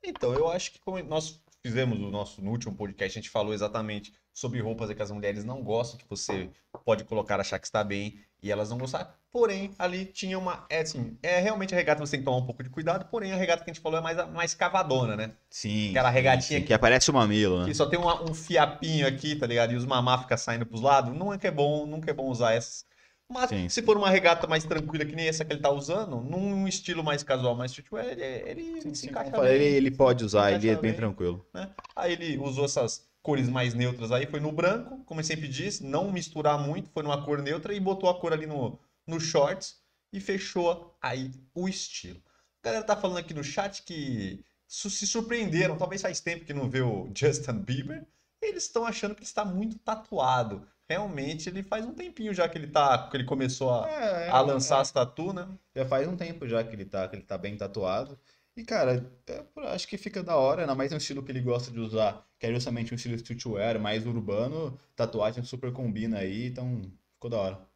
Então, 0.04 0.34
eu 0.34 0.50
acho 0.50 0.72
que 0.72 0.80
nós 1.04 1.42
fizemos 1.66 1.98
o 1.98 2.12
nosso 2.12 2.42
no 2.42 2.52
último 2.52 2.76
podcast, 2.76 3.18
a 3.18 3.22
gente 3.22 3.30
falou 3.32 3.54
exatamente 3.54 4.14
sobre 4.34 4.60
roupas 4.60 4.92
que 4.94 5.02
as 5.02 5.12
mulheres 5.12 5.46
não 5.46 5.64
gostam, 5.64 5.98
que 5.98 6.06
você 6.10 6.50
pode 6.84 7.06
colocar, 7.06 7.40
achar 7.40 7.58
que 7.58 7.66
está 7.66 7.84
bem 7.84 8.20
e 8.42 8.52
elas 8.52 8.70
não 8.70 8.78
gostar. 8.78 9.18
Porém, 9.32 9.72
ali 9.80 10.06
tinha 10.06 10.38
uma. 10.38 10.66
É 10.70 10.82
assim, 10.82 11.18
é 11.24 11.40
realmente 11.40 11.74
a 11.74 11.78
regata 11.78 12.06
você 12.06 12.12
tem 12.12 12.20
que 12.20 12.26
tomar 12.26 12.38
um 12.38 12.46
pouco 12.46 12.62
de 12.62 12.70
cuidado, 12.70 13.06
porém 13.10 13.32
a 13.32 13.36
regata 13.38 13.64
que 13.64 13.72
a 13.72 13.74
gente 13.74 13.82
falou 13.82 13.98
é 13.98 14.02
mais, 14.02 14.18
mais 14.32 14.54
cavadona, 14.54 15.16
né? 15.16 15.32
Sim. 15.50 15.92
Aquela 15.92 16.10
regatinha 16.10 16.60
sim, 16.60 16.62
que- 16.64 16.68
que 16.68 16.74
aparece 16.74 17.10
o 17.10 17.14
mamilo, 17.14 17.62
né? 17.62 17.66
Que 17.66 17.74
só 17.74 17.86
tem 17.86 17.98
uma- 17.98 18.22
um 18.30 18.34
fiapinho 18.34 19.08
aqui, 19.08 19.36
tá 19.36 19.48
ligado? 19.48 19.72
E 19.72 19.76
os 19.78 19.86
mamá 19.86 20.18
ficam 20.18 20.38
saindo 20.38 20.66
pros 20.66 20.82
lados. 20.82 21.16
Não 21.16 21.34
é 21.34 21.38
que 21.38 21.48
é 21.48 21.52
bom, 21.52 21.86
nunca 21.86 22.12
é 22.12 22.14
bom 22.14 22.28
usar 22.30 22.52
essas. 22.54 22.86
Mas 23.30 23.50
Sim, 23.50 23.68
se 23.70 23.82
for 23.82 23.98
uma 23.98 24.10
regata 24.10 24.48
mais 24.48 24.64
tranquila 24.64 25.06
que 25.06 25.16
nem 25.16 25.28
essa 25.28 25.44
que 25.44 25.54
ele 25.54 25.62
tá 25.62 25.70
usando, 25.72 26.18
num 26.22 26.68
estilo 26.68 27.04
mais 27.04 27.24
casual, 27.24 27.56
mais 27.56 27.72
streetwear, 27.72 28.06
ele, 28.06 28.22
ele 28.24 28.82
Sim, 28.82 28.94
se 28.94 29.08
encaixa 29.08 29.32
bem. 29.32 29.52
ele, 29.56 29.64
ele 29.64 29.92
pode 29.92 30.24
usar, 30.24 30.52
ele 30.54 30.70
é 30.70 30.74
bem 30.74 30.82
bem. 30.82 30.94
tranquilo. 30.94 31.46
né? 31.54 31.70
Aí 31.96 32.14
ele 32.14 32.38
usou 32.38 32.66
essas 32.66 33.08
cores 33.22 33.48
mais 33.48 33.74
neutras 33.74 34.12
aí, 34.12 34.26
foi 34.28 34.40
no 34.40 34.52
branco, 34.52 35.00
como 35.06 35.20
eu 35.20 35.24
sempre 35.24 35.48
disse, 35.48 35.84
não 35.84 36.12
misturar 36.12 36.60
muito, 36.60 36.90
foi 36.90 37.04
numa 37.04 37.24
cor 37.24 37.42
neutra 37.42 37.74
e 37.74 37.80
botou 37.80 38.10
a 38.10 38.20
cor 38.20 38.34
ali 38.34 38.46
no, 38.46 38.78
no 39.08 39.20
shorts 39.20 39.78
e 40.12 40.20
fechou 40.20 40.96
aí 41.02 41.32
o 41.56 41.68
estilo. 41.68 42.22
A 42.62 42.66
galera 42.66 42.84
tá 42.84 42.96
falando 42.96 43.18
aqui 43.18 43.34
no 43.34 43.44
chat 43.44 43.84
que 43.84 44.44
se 44.68 45.08
surpreenderam, 45.08 45.78
talvez 45.78 46.02
faz 46.02 46.20
tempo 46.20 46.46
que 46.46 46.54
não 46.54 46.70
vê 46.70 46.82
o 46.82 47.10
Justin 47.16 47.60
Bieber, 47.60 48.06
eles 48.50 48.64
estão 48.64 48.86
achando 48.86 49.14
que 49.16 49.22
ele 49.22 49.28
está 49.28 49.46
muito 49.46 49.78
tatuado. 49.80 50.68
Realmente, 50.90 51.50
ele 51.50 51.64
faz 51.64 51.86
um 51.86 51.94
tempinho 51.94 52.34
já 52.34 52.48
que 52.48 52.58
ele 52.58 52.68
tá, 52.68 53.08
que 53.10 53.18
ele 53.18 53.24
começou 53.26 53.72
a, 53.74 53.90
É, 53.90 54.30
a 54.30 54.42
lançar 54.42 54.82
as 54.82 54.92
tatu, 54.92 55.34
né? 55.34 55.48
Já 55.76 55.86
faz 55.86 56.08
um 56.08 56.16
tempo 56.18 56.48
já 56.48 56.64
que 56.64 56.76
ele 56.76 56.86
tá, 56.86 57.08
que 57.08 57.16
ele 57.16 57.24
tá 57.24 57.38
bem 57.38 57.56
tatuado. 57.58 58.20
E, 58.56 58.64
cara, 58.64 59.12
é, 59.28 59.46
acho 59.74 59.88
que 59.88 59.98
fica 59.98 60.22
da 60.22 60.36
hora, 60.38 60.62
ainda 60.62 60.76
mais 60.76 60.92
um 60.94 60.98
estilo 60.98 61.24
que 61.24 61.32
ele 61.32 61.42
gosta 61.42 61.72
de 61.72 61.80
usar, 61.80 62.28
que 62.38 62.46
é 62.46 62.54
justamente 62.54 62.94
um 62.94 62.96
estilo 62.96 63.16
streetwear, 63.16 63.80
mais 63.80 64.06
urbano. 64.06 64.80
Tatuagem 64.96 65.44
super 65.44 65.72
combina 65.74 66.20
aí, 66.20 66.48
então 66.48 66.82
ficou 67.16 67.30
da 67.32 67.38
hora. 67.38 67.68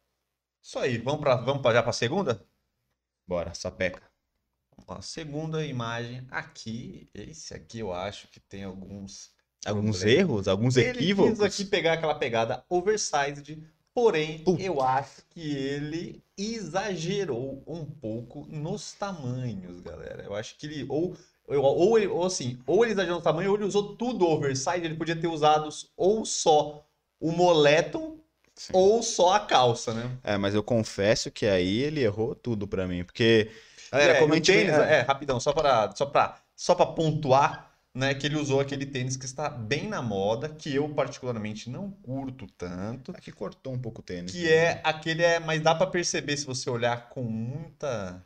Isso 0.62 0.78
aí, 0.78 0.98
vamos, 0.98 1.20
pra, 1.20 1.36
vamos 1.36 1.62
pra, 1.62 1.72
já 1.72 1.82
pra 1.82 1.92
segunda? 1.92 2.46
Bora, 3.26 3.54
sapeca. 3.54 4.02
A 4.86 5.02
segunda 5.02 5.64
imagem 5.66 6.26
aqui, 6.30 7.10
esse 7.14 7.54
aqui 7.54 7.80
eu 7.80 7.92
acho 7.92 8.28
que 8.28 8.40
tem 8.40 8.64
alguns 8.64 9.34
Alguns 9.66 9.98
problemas. 9.98 10.18
erros, 10.18 10.48
alguns 10.48 10.76
Ele 10.76 10.98
equívocos. 11.00 11.38
quis 11.38 11.42
aqui 11.42 11.64
pegar 11.64 11.94
aquela 11.94 12.14
pegada 12.14 12.64
oversized, 12.68 13.58
porém 13.94 14.44
Puta. 14.44 14.62
eu 14.62 14.80
acho 14.80 15.22
que 15.30 15.40
ele 15.54 16.22
exagerou 16.36 17.62
um 17.66 17.84
pouco 17.84 18.46
nos 18.48 18.92
tamanhos, 18.92 19.80
galera. 19.80 20.22
Eu 20.24 20.34
acho 20.34 20.56
que 20.56 20.66
ele 20.66 20.86
ou 20.88 21.16
ou, 21.46 21.56
ou, 21.64 21.98
ele, 21.98 22.06
ou 22.08 22.26
assim, 22.26 22.58
ou 22.66 22.84
ele 22.84 22.92
exagerou 22.92 23.18
no 23.18 23.24
tamanho, 23.24 23.50
ou 23.50 23.56
ele 23.56 23.64
usou 23.64 23.96
tudo 23.96 24.26
oversized, 24.26 24.84
ele 24.84 24.96
podia 24.96 25.16
ter 25.18 25.28
usado 25.28 25.68
ou 25.96 26.24
só 26.24 26.84
o 27.18 27.32
moletom 27.32 28.18
Sim. 28.54 28.72
ou 28.74 29.02
só 29.02 29.32
a 29.34 29.40
calça, 29.40 29.94
né? 29.94 30.10
É, 30.22 30.36
mas 30.36 30.54
eu 30.54 30.62
confesso 30.62 31.30
que 31.30 31.46
aí 31.46 31.78
ele 31.78 32.02
errou 32.02 32.34
tudo 32.34 32.66
pra 32.68 32.86
mim, 32.86 33.04
porque 33.04 33.50
É, 33.90 34.14
como 34.14 34.32
a 34.32 34.36
gente 34.36 34.46
tênis, 34.46 34.76
vê- 34.76 34.82
é, 34.82 35.00
rapidão, 35.02 35.40
só 35.40 35.52
para 35.52 35.94
só 35.96 36.06
para 36.06 36.36
só 36.54 36.74
para 36.74 36.86
pontuar, 36.86 37.67
né, 37.94 38.14
que 38.14 38.26
ele 38.26 38.36
usou 38.36 38.60
aquele 38.60 38.86
tênis 38.86 39.16
que 39.16 39.24
está 39.24 39.48
bem 39.48 39.88
na 39.88 40.00
moda, 40.02 40.48
que 40.48 40.74
eu 40.74 40.88
particularmente 40.94 41.68
não 41.70 41.90
curto 41.90 42.46
tanto, 42.46 43.10
aqui 43.12 43.32
cortou 43.32 43.72
um 43.74 43.78
pouco 43.78 44.00
o 44.00 44.04
tênis. 44.04 44.32
que 44.32 44.48
é 44.48 44.80
aquele 44.84 45.22
é, 45.22 45.38
mas 45.40 45.60
dá 45.62 45.74
para 45.74 45.90
perceber 45.90 46.36
se 46.36 46.46
você 46.46 46.68
olhar 46.70 47.08
com 47.08 47.22
muita 47.24 48.24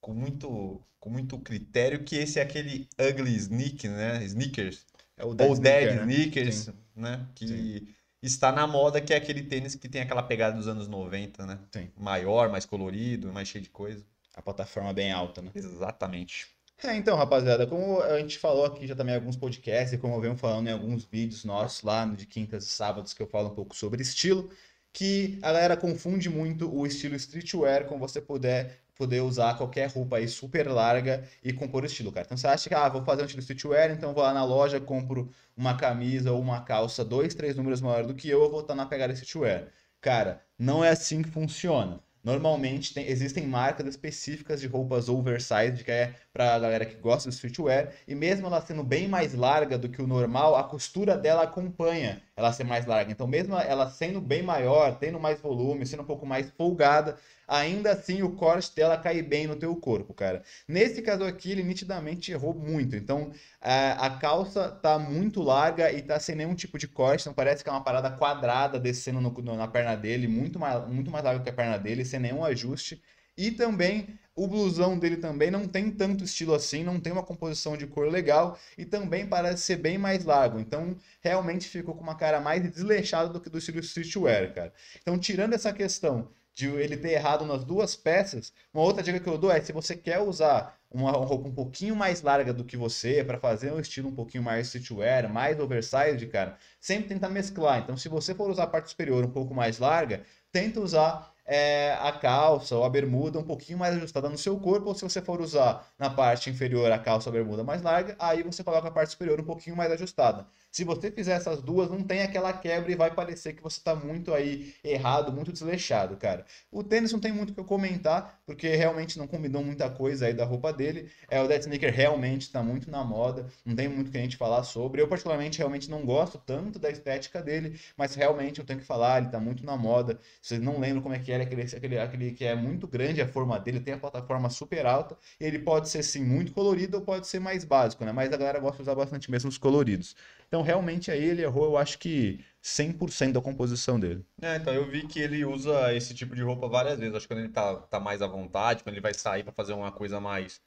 com 0.00 0.14
muito 0.14 0.82
com 0.98 1.10
muito 1.10 1.38
critério 1.38 2.04
que 2.04 2.16
esse 2.16 2.38
é 2.38 2.42
aquele 2.42 2.88
ugly 3.00 3.34
sneak, 3.36 3.88
né, 3.88 4.22
sneakers, 4.24 4.86
É 5.16 5.24
o 5.24 5.28
ou 5.28 5.34
Dead 5.34 5.58
dead 5.58 5.90
Sneaker, 5.92 5.96
né? 5.96 6.02
sneakers, 6.02 6.54
Sim. 6.56 6.72
né, 6.94 7.26
que 7.34 7.96
está 8.22 8.52
na 8.52 8.66
moda, 8.66 9.00
que 9.00 9.14
é 9.14 9.16
aquele 9.16 9.42
tênis 9.42 9.74
que 9.74 9.88
tem 9.88 10.02
aquela 10.02 10.22
pegada 10.22 10.56
dos 10.56 10.68
anos 10.68 10.88
90, 10.88 11.46
né? 11.46 11.58
Sim. 11.72 11.90
Maior, 11.96 12.50
mais 12.50 12.66
colorido, 12.66 13.32
mais 13.32 13.48
cheio 13.48 13.64
de 13.64 13.70
coisa. 13.70 14.04
A 14.34 14.42
plataforma 14.42 14.92
bem 14.92 15.10
alta, 15.10 15.40
né? 15.42 15.50
Exatamente. 15.54 16.48
É, 16.82 16.96
então, 16.96 17.14
rapaziada, 17.16 17.66
como 17.66 18.00
a 18.02 18.18
gente 18.20 18.38
falou 18.38 18.64
aqui 18.64 18.86
já 18.86 18.94
também 18.96 19.14
em 19.14 19.18
alguns 19.18 19.36
podcasts, 19.36 19.92
e 19.92 19.98
como 19.98 20.14
eu 20.14 20.20
venho 20.20 20.36
falando 20.36 20.68
em 20.68 20.72
alguns 20.72 21.04
vídeos 21.04 21.44
nossos 21.44 21.82
lá 21.82 22.06
de 22.06 22.24
quintas 22.26 22.64
e 22.64 22.68
sábados 22.68 23.12
que 23.12 23.22
eu 23.22 23.26
falo 23.26 23.48
um 23.50 23.54
pouco 23.54 23.76
sobre 23.76 24.00
estilo, 24.02 24.50
que 24.92 25.38
a 25.42 25.52
galera 25.52 25.76
confunde 25.76 26.30
muito 26.30 26.74
o 26.74 26.86
estilo 26.86 27.14
streetwear 27.16 27.84
com 27.86 27.98
você 27.98 28.20
puder 28.20 28.78
poder 28.96 29.20
usar 29.22 29.56
qualquer 29.56 29.88
roupa 29.90 30.16
aí 30.16 30.28
super 30.28 30.68
larga 30.70 31.26
e 31.42 31.52
compor 31.52 31.84
estilo, 31.84 32.12
cara. 32.12 32.24
Então 32.26 32.36
você 32.36 32.46
acha 32.46 32.68
que, 32.68 32.74
ah, 32.74 32.88
vou 32.88 33.02
fazer 33.04 33.22
um 33.22 33.24
estilo 33.26 33.40
streetwear, 33.42 33.90
então 33.90 34.12
vou 34.14 34.22
lá 34.22 34.32
na 34.34 34.44
loja, 34.44 34.78
compro 34.80 35.30
uma 35.56 35.76
camisa 35.76 36.32
ou 36.32 36.40
uma 36.40 36.62
calça 36.62 37.02
dois, 37.04 37.34
três 37.34 37.56
números 37.56 37.80
maior 37.80 38.04
do 38.06 38.14
que 38.14 38.28
eu, 38.28 38.42
eu 38.42 38.50
vou 38.50 38.60
estar 38.60 38.74
na 38.74 38.84
pegada 38.86 39.12
streetwear. 39.12 39.68
Cara, 40.00 40.42
não 40.58 40.84
é 40.84 40.90
assim 40.90 41.22
que 41.22 41.28
funciona. 41.30 42.00
Normalmente 42.22 42.92
tem- 42.94 43.06
existem 43.08 43.46
marcas 43.46 43.86
específicas 43.86 44.60
de 44.60 44.66
roupas 44.66 45.08
oversized, 45.08 45.82
que 45.84 45.90
é 45.90 46.14
pra 46.32 46.58
galera 46.58 46.86
que 46.86 46.94
gosta 46.96 47.28
do 47.28 47.32
streetwear, 47.32 47.92
e 48.06 48.14
mesmo 48.14 48.46
ela 48.46 48.60
sendo 48.60 48.84
bem 48.84 49.08
mais 49.08 49.34
larga 49.34 49.76
do 49.76 49.88
que 49.88 50.00
o 50.00 50.06
normal, 50.06 50.54
a 50.56 50.64
costura 50.64 51.16
dela 51.16 51.42
acompanha 51.42 52.22
ela 52.36 52.52
ser 52.52 52.64
mais 52.64 52.86
larga. 52.86 53.10
Então, 53.10 53.26
mesmo 53.26 53.54
ela 53.56 53.90
sendo 53.90 54.20
bem 54.20 54.42
maior, 54.42 54.96
tendo 54.98 55.18
mais 55.18 55.40
volume, 55.40 55.84
sendo 55.86 56.02
um 56.02 56.06
pouco 56.06 56.24
mais 56.26 56.50
folgada, 56.52 57.16
ainda 57.48 57.92
assim 57.92 58.22
o 58.22 58.32
corte 58.36 58.74
dela 58.74 58.96
cai 58.96 59.20
bem 59.22 59.46
no 59.46 59.56
teu 59.56 59.74
corpo, 59.76 60.14
cara. 60.14 60.42
Nesse 60.68 61.02
caso 61.02 61.24
aqui, 61.24 61.50
ele 61.52 61.62
nitidamente 61.64 62.30
errou 62.32 62.54
muito. 62.54 62.94
Então, 62.96 63.32
a, 63.60 64.06
a 64.06 64.10
calça 64.18 64.70
tá 64.70 64.98
muito 64.98 65.42
larga 65.42 65.92
e 65.92 66.02
tá 66.02 66.18
sem 66.20 66.34
nenhum 66.34 66.54
tipo 66.54 66.78
de 66.78 66.88
corte, 66.88 67.22
então 67.22 67.34
parece 67.34 67.62
que 67.62 67.68
é 67.68 67.72
uma 67.72 67.82
parada 67.84 68.10
quadrada 68.10 68.78
descendo 68.78 69.20
no- 69.20 69.56
na 69.56 69.68
perna 69.68 69.96
dele, 69.96 70.28
muito 70.28 70.58
mais, 70.58 70.86
muito 70.88 71.10
mais 71.10 71.24
larga 71.24 71.42
que 71.42 71.50
a 71.50 71.52
perna 71.52 71.78
dele, 71.78 72.04
sem 72.04 72.20
nenhum 72.20 72.44
ajuste. 72.44 73.02
E 73.40 73.50
também 73.50 74.18
o 74.36 74.46
blusão 74.46 74.98
dele 74.98 75.16
também 75.16 75.50
não 75.50 75.66
tem 75.66 75.90
tanto 75.90 76.24
estilo 76.24 76.52
assim, 76.52 76.84
não 76.84 77.00
tem 77.00 77.10
uma 77.10 77.22
composição 77.22 77.74
de 77.74 77.86
cor 77.86 78.06
legal 78.06 78.58
e 78.76 78.84
também 78.84 79.26
parece 79.26 79.62
ser 79.62 79.76
bem 79.78 79.96
mais 79.96 80.26
largo. 80.26 80.60
Então, 80.60 80.94
realmente 81.22 81.66
ficou 81.66 81.94
com 81.94 82.02
uma 82.02 82.14
cara 82.14 82.38
mais 82.38 82.62
desleixada 82.62 83.30
do 83.30 83.40
que 83.40 83.48
do 83.48 83.56
estilo 83.56 83.80
streetwear, 83.80 84.52
cara. 84.52 84.74
Então, 85.00 85.18
tirando 85.18 85.54
essa 85.54 85.72
questão 85.72 86.28
de 86.52 86.66
ele 86.66 86.98
ter 86.98 87.12
errado 87.12 87.46
nas 87.46 87.64
duas 87.64 87.96
peças, 87.96 88.52
uma 88.74 88.82
outra 88.82 89.02
dica 89.02 89.18
que 89.18 89.28
eu 89.28 89.38
dou 89.38 89.50
é 89.50 89.58
se 89.62 89.72
você 89.72 89.96
quer 89.96 90.18
usar 90.18 90.78
uma 90.90 91.10
roupa 91.12 91.48
um 91.48 91.54
pouquinho 91.54 91.96
mais 91.96 92.20
larga 92.20 92.52
do 92.52 92.64
que 92.64 92.76
você 92.76 93.24
para 93.24 93.38
fazer 93.38 93.72
um 93.72 93.80
estilo 93.80 94.10
um 94.10 94.14
pouquinho 94.14 94.42
mais 94.42 94.66
streetwear, 94.66 95.32
mais 95.32 95.58
oversized, 95.58 96.26
cara, 96.26 96.58
sempre 96.78 97.08
tentar 97.08 97.30
mesclar. 97.30 97.78
Então, 97.78 97.96
se 97.96 98.06
você 98.06 98.34
for 98.34 98.50
usar 98.50 98.64
a 98.64 98.66
parte 98.66 98.90
superior 98.90 99.24
um 99.24 99.30
pouco 99.30 99.54
mais 99.54 99.78
larga, 99.78 100.24
tenta 100.52 100.78
usar 100.78 101.32
é, 101.50 101.94
a 102.00 102.12
calça 102.12 102.76
ou 102.76 102.84
a 102.84 102.88
bermuda 102.90 103.38
um 103.38 103.44
pouquinho 103.44 103.78
mais 103.78 103.96
ajustada 103.96 104.28
no 104.28 104.38
seu 104.38 104.58
corpo, 104.60 104.88
ou 104.88 104.94
se 104.94 105.02
você 105.02 105.20
for 105.20 105.40
usar 105.40 105.84
na 105.98 106.08
parte 106.10 106.48
inferior 106.48 106.90
a 106.92 106.98
calça 106.98 107.28
ou 107.28 107.34
a 107.34 107.38
bermuda 107.38 107.64
mais 107.64 107.82
larga, 107.82 108.16
aí 108.20 108.42
você 108.42 108.62
coloca 108.62 108.88
a 108.88 108.90
parte 108.92 109.10
superior 109.10 109.40
um 109.40 109.44
pouquinho 109.44 109.76
mais 109.76 109.90
ajustada. 109.92 110.46
Se 110.70 110.84
você 110.84 111.10
fizer 111.10 111.32
essas 111.32 111.60
duas, 111.60 111.90
não 111.90 112.02
tem 112.02 112.22
aquela 112.22 112.52
quebra 112.52 112.92
e 112.92 112.94
vai 112.94 113.12
parecer 113.12 113.54
que 113.54 113.62
você 113.62 113.80
tá 113.82 113.94
muito 113.94 114.32
aí 114.32 114.72
errado, 114.84 115.32
muito 115.32 115.52
desleixado, 115.52 116.16
cara. 116.16 116.44
O 116.70 116.84
tênis 116.84 117.12
não 117.12 117.18
tem 117.18 117.32
muito 117.32 117.50
o 117.50 117.54
que 117.54 117.60
eu 117.60 117.64
comentar, 117.64 118.40
porque 118.46 118.68
realmente 118.76 119.18
não 119.18 119.26
combinou 119.26 119.64
muita 119.64 119.90
coisa 119.90 120.26
aí 120.26 120.34
da 120.34 120.44
roupa 120.44 120.72
dele. 120.72 121.10
É, 121.28 121.40
o 121.42 121.48
Dead 121.48 121.60
Sneaker 121.62 121.92
realmente 121.92 122.50
tá 122.52 122.62
muito 122.62 122.88
na 122.90 123.02
moda, 123.04 123.46
não 123.64 123.74
tem 123.74 123.88
muito 123.88 124.08
o 124.08 124.10
que 124.12 124.18
a 124.18 124.20
gente 124.20 124.36
falar 124.36 124.62
sobre. 124.62 125.02
Eu, 125.02 125.08
particularmente, 125.08 125.58
realmente 125.58 125.90
não 125.90 126.04
gosto 126.04 126.38
tanto 126.38 126.78
da 126.78 126.88
estética 126.90 127.42
dele, 127.42 127.78
mas 127.96 128.14
realmente 128.14 128.60
eu 128.60 128.64
tenho 128.64 128.78
que 128.78 128.86
falar, 128.86 129.18
ele 129.20 129.30
tá 129.30 129.40
muito 129.40 129.64
na 129.64 129.76
moda. 129.76 130.20
Vocês 130.40 130.60
não 130.60 130.78
lembram 130.78 131.02
como 131.02 131.14
é 131.14 131.18
que 131.18 131.32
era 131.32 131.42
aquele, 131.42 131.62
aquele, 131.62 131.98
aquele 131.98 132.32
que 132.32 132.44
é 132.44 132.54
muito 132.54 132.86
grande 132.86 133.20
a 133.20 133.26
forma 133.28 133.58
dele, 133.58 133.80
tem 133.80 133.94
a 133.94 133.98
plataforma 133.98 134.48
super 134.50 134.86
alta. 134.86 135.16
Ele 135.40 135.58
pode 135.58 135.88
ser 135.88 136.02
sim 136.04 136.24
muito 136.24 136.52
colorido 136.52 136.98
ou 136.98 137.02
pode 137.02 137.26
ser 137.26 137.40
mais 137.40 137.64
básico, 137.64 138.04
né? 138.04 138.12
Mas 138.12 138.32
a 138.32 138.36
galera 138.36 138.60
gosta 138.60 138.76
de 138.76 138.82
usar 138.82 138.94
bastante 138.94 139.30
mesmo 139.30 139.48
os 139.48 139.58
coloridos. 139.58 140.14
Então, 140.50 140.62
realmente, 140.62 141.12
aí 141.12 141.22
ele 141.22 141.42
errou, 141.42 141.64
eu 141.64 141.76
acho 141.76 141.96
que 141.96 142.44
100% 142.60 143.34
da 143.34 143.40
composição 143.40 144.00
dele. 144.00 144.26
É, 144.42 144.56
então 144.56 144.74
eu 144.74 144.84
vi 144.90 145.06
que 145.06 145.20
ele 145.20 145.44
usa 145.44 145.94
esse 145.94 146.12
tipo 146.12 146.34
de 146.34 146.42
roupa 146.42 146.66
várias 146.68 146.98
vezes. 146.98 147.14
Acho 147.14 147.28
que 147.28 147.32
quando 147.32 147.44
ele 147.44 147.52
tá, 147.52 147.76
tá 147.76 148.00
mais 148.00 148.20
à 148.20 148.26
vontade, 148.26 148.82
quando 148.82 148.94
ele 148.94 149.00
vai 149.00 149.14
sair 149.14 149.44
pra 149.44 149.52
fazer 149.52 149.74
uma 149.74 149.92
coisa 149.92 150.18
mais, 150.18 150.60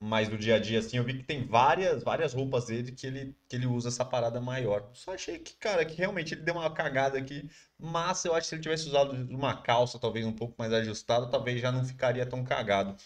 mais 0.00 0.26
do 0.30 0.38
dia 0.38 0.54
a 0.56 0.58
dia, 0.58 0.78
assim, 0.78 0.96
eu 0.96 1.04
vi 1.04 1.18
que 1.18 1.22
tem 1.22 1.46
várias, 1.46 2.02
várias 2.02 2.32
roupas 2.32 2.64
dele 2.66 2.92
que 2.92 3.06
ele, 3.06 3.36
que 3.46 3.56
ele 3.56 3.66
usa 3.66 3.88
essa 3.88 4.06
parada 4.06 4.40
maior. 4.40 4.88
Só 4.94 5.12
achei 5.12 5.38
que, 5.38 5.54
cara, 5.56 5.84
que 5.84 5.96
realmente 5.96 6.32
ele 6.32 6.40
deu 6.40 6.54
uma 6.54 6.70
cagada 6.72 7.18
aqui. 7.18 7.46
Mas 7.78 8.24
eu 8.24 8.32
acho 8.34 8.44
que 8.44 8.48
se 8.48 8.54
ele 8.54 8.62
tivesse 8.62 8.88
usado 8.88 9.12
uma 9.30 9.54
calça, 9.60 9.98
talvez 9.98 10.24
um 10.24 10.32
pouco 10.32 10.54
mais 10.58 10.72
ajustada, 10.72 11.26
talvez 11.30 11.60
já 11.60 11.70
não 11.70 11.84
ficaria 11.84 12.24
tão 12.24 12.42
cagado. 12.42 12.96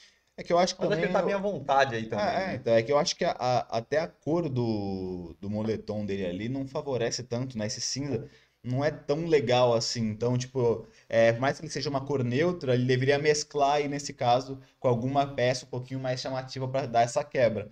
É 0.40 0.42
que 0.42 0.52
eu 0.54 0.59
acho 0.59 0.75
que 0.75 0.80
Mas 0.80 0.92
acho 0.92 1.00
que 1.00 1.06
também... 1.06 1.14
ele 1.16 1.20
tá 1.20 1.23
bem 1.23 1.35
à 1.35 1.38
vontade 1.38 1.94
aí 1.94 2.06
também. 2.06 2.25
Ah, 2.25 2.32
é, 2.32 2.47
né? 2.47 2.54
então, 2.54 2.73
é 2.75 2.82
que 2.82 2.90
eu 2.90 2.99
acho 2.99 3.14
que 3.14 3.25
a- 3.26 3.37
a- 3.38 3.78
até 3.78 3.99
a 3.99 4.09
cor 4.09 4.49
do, 4.49 5.37
do 5.38 5.50
moletom 5.50 6.06
dele 6.06 6.25
ali 6.25 6.49
não 6.49 6.66
favorece 6.66 7.23
tanto, 7.23 7.59
né? 7.59 7.66
Esse 7.66 7.80
cinza 7.82 8.26
não 8.64 8.82
é 8.82 8.90
tão 8.90 9.26
legal 9.26 9.75
assim. 9.75 10.00
Então, 10.09 10.38
tipo, 10.38 10.87
é, 11.11 11.30
por 11.32 11.42
mais 11.42 11.59
que 11.59 11.66
ele 11.66 11.70
seja 11.73 11.90
uma 11.90 12.00
cor 12.06 12.25
neutra, 12.25 12.73
ele 12.75 12.87
deveria 12.87 13.18
mesclar 13.18 13.75
aí, 13.75 13.88
nesse 13.88 14.14
caso, 14.14 14.59
com 14.78 14.88
alguma 14.88 15.26
peça 15.26 15.66
um 15.66 15.68
pouquinho 15.68 16.00
mais 16.00 16.20
chamativa 16.23 16.66
para 16.66 16.87
dar 16.87 17.02
essa 17.02 17.23
quebra. 17.23 17.68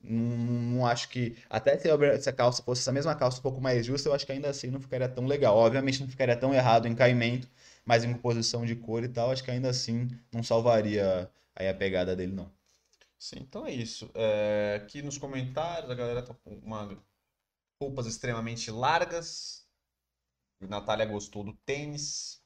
Não, 0.00 0.36
não 0.78 0.86
acho 0.86 1.08
que. 1.08 1.36
Até 1.48 1.78
se 1.78 1.88
a, 1.90 2.20
se 2.20 2.28
a 2.28 2.32
calça 2.32 2.62
fosse 2.62 2.80
essa 2.82 2.92
mesma 2.92 3.14
calça 3.14 3.38
um 3.38 3.42
pouco 3.42 3.60
mais 3.60 3.86
justa, 3.86 4.08
eu 4.08 4.14
acho 4.14 4.26
que 4.26 4.32
ainda 4.32 4.48
assim 4.50 4.68
não 4.70 4.80
ficaria 4.80 5.08
tão 5.08 5.26
legal. 5.26 5.56
Obviamente 5.56 6.00
não 6.00 6.08
ficaria 6.08 6.36
tão 6.36 6.52
errado 6.52 6.88
em 6.88 6.94
caimento, 6.94 7.48
mas 7.84 8.02
em 8.04 8.12
composição 8.12 8.64
de 8.66 8.74
cor 8.74 9.04
e 9.04 9.08
tal, 9.08 9.30
acho 9.30 9.44
que 9.44 9.50
ainda 9.50 9.70
assim 9.70 10.08
não 10.32 10.42
salvaria 10.42 11.30
aí 11.54 11.68
a 11.68 11.74
pegada 11.74 12.14
dele, 12.16 12.32
não. 12.34 12.52
Sim, 13.18 13.38
então 13.40 13.66
é 13.66 13.72
isso. 13.72 14.10
É, 14.14 14.80
aqui 14.82 15.00
nos 15.02 15.16
comentários 15.18 15.90
a 15.90 15.94
galera 15.94 16.22
tá 16.22 16.34
com 16.34 16.54
uma 16.56 16.88
roupas 17.80 18.06
extremamente 18.06 18.70
largas. 18.70 19.66
Natália 20.60 21.06
gostou 21.06 21.44
do 21.44 21.54
tênis. 21.66 22.42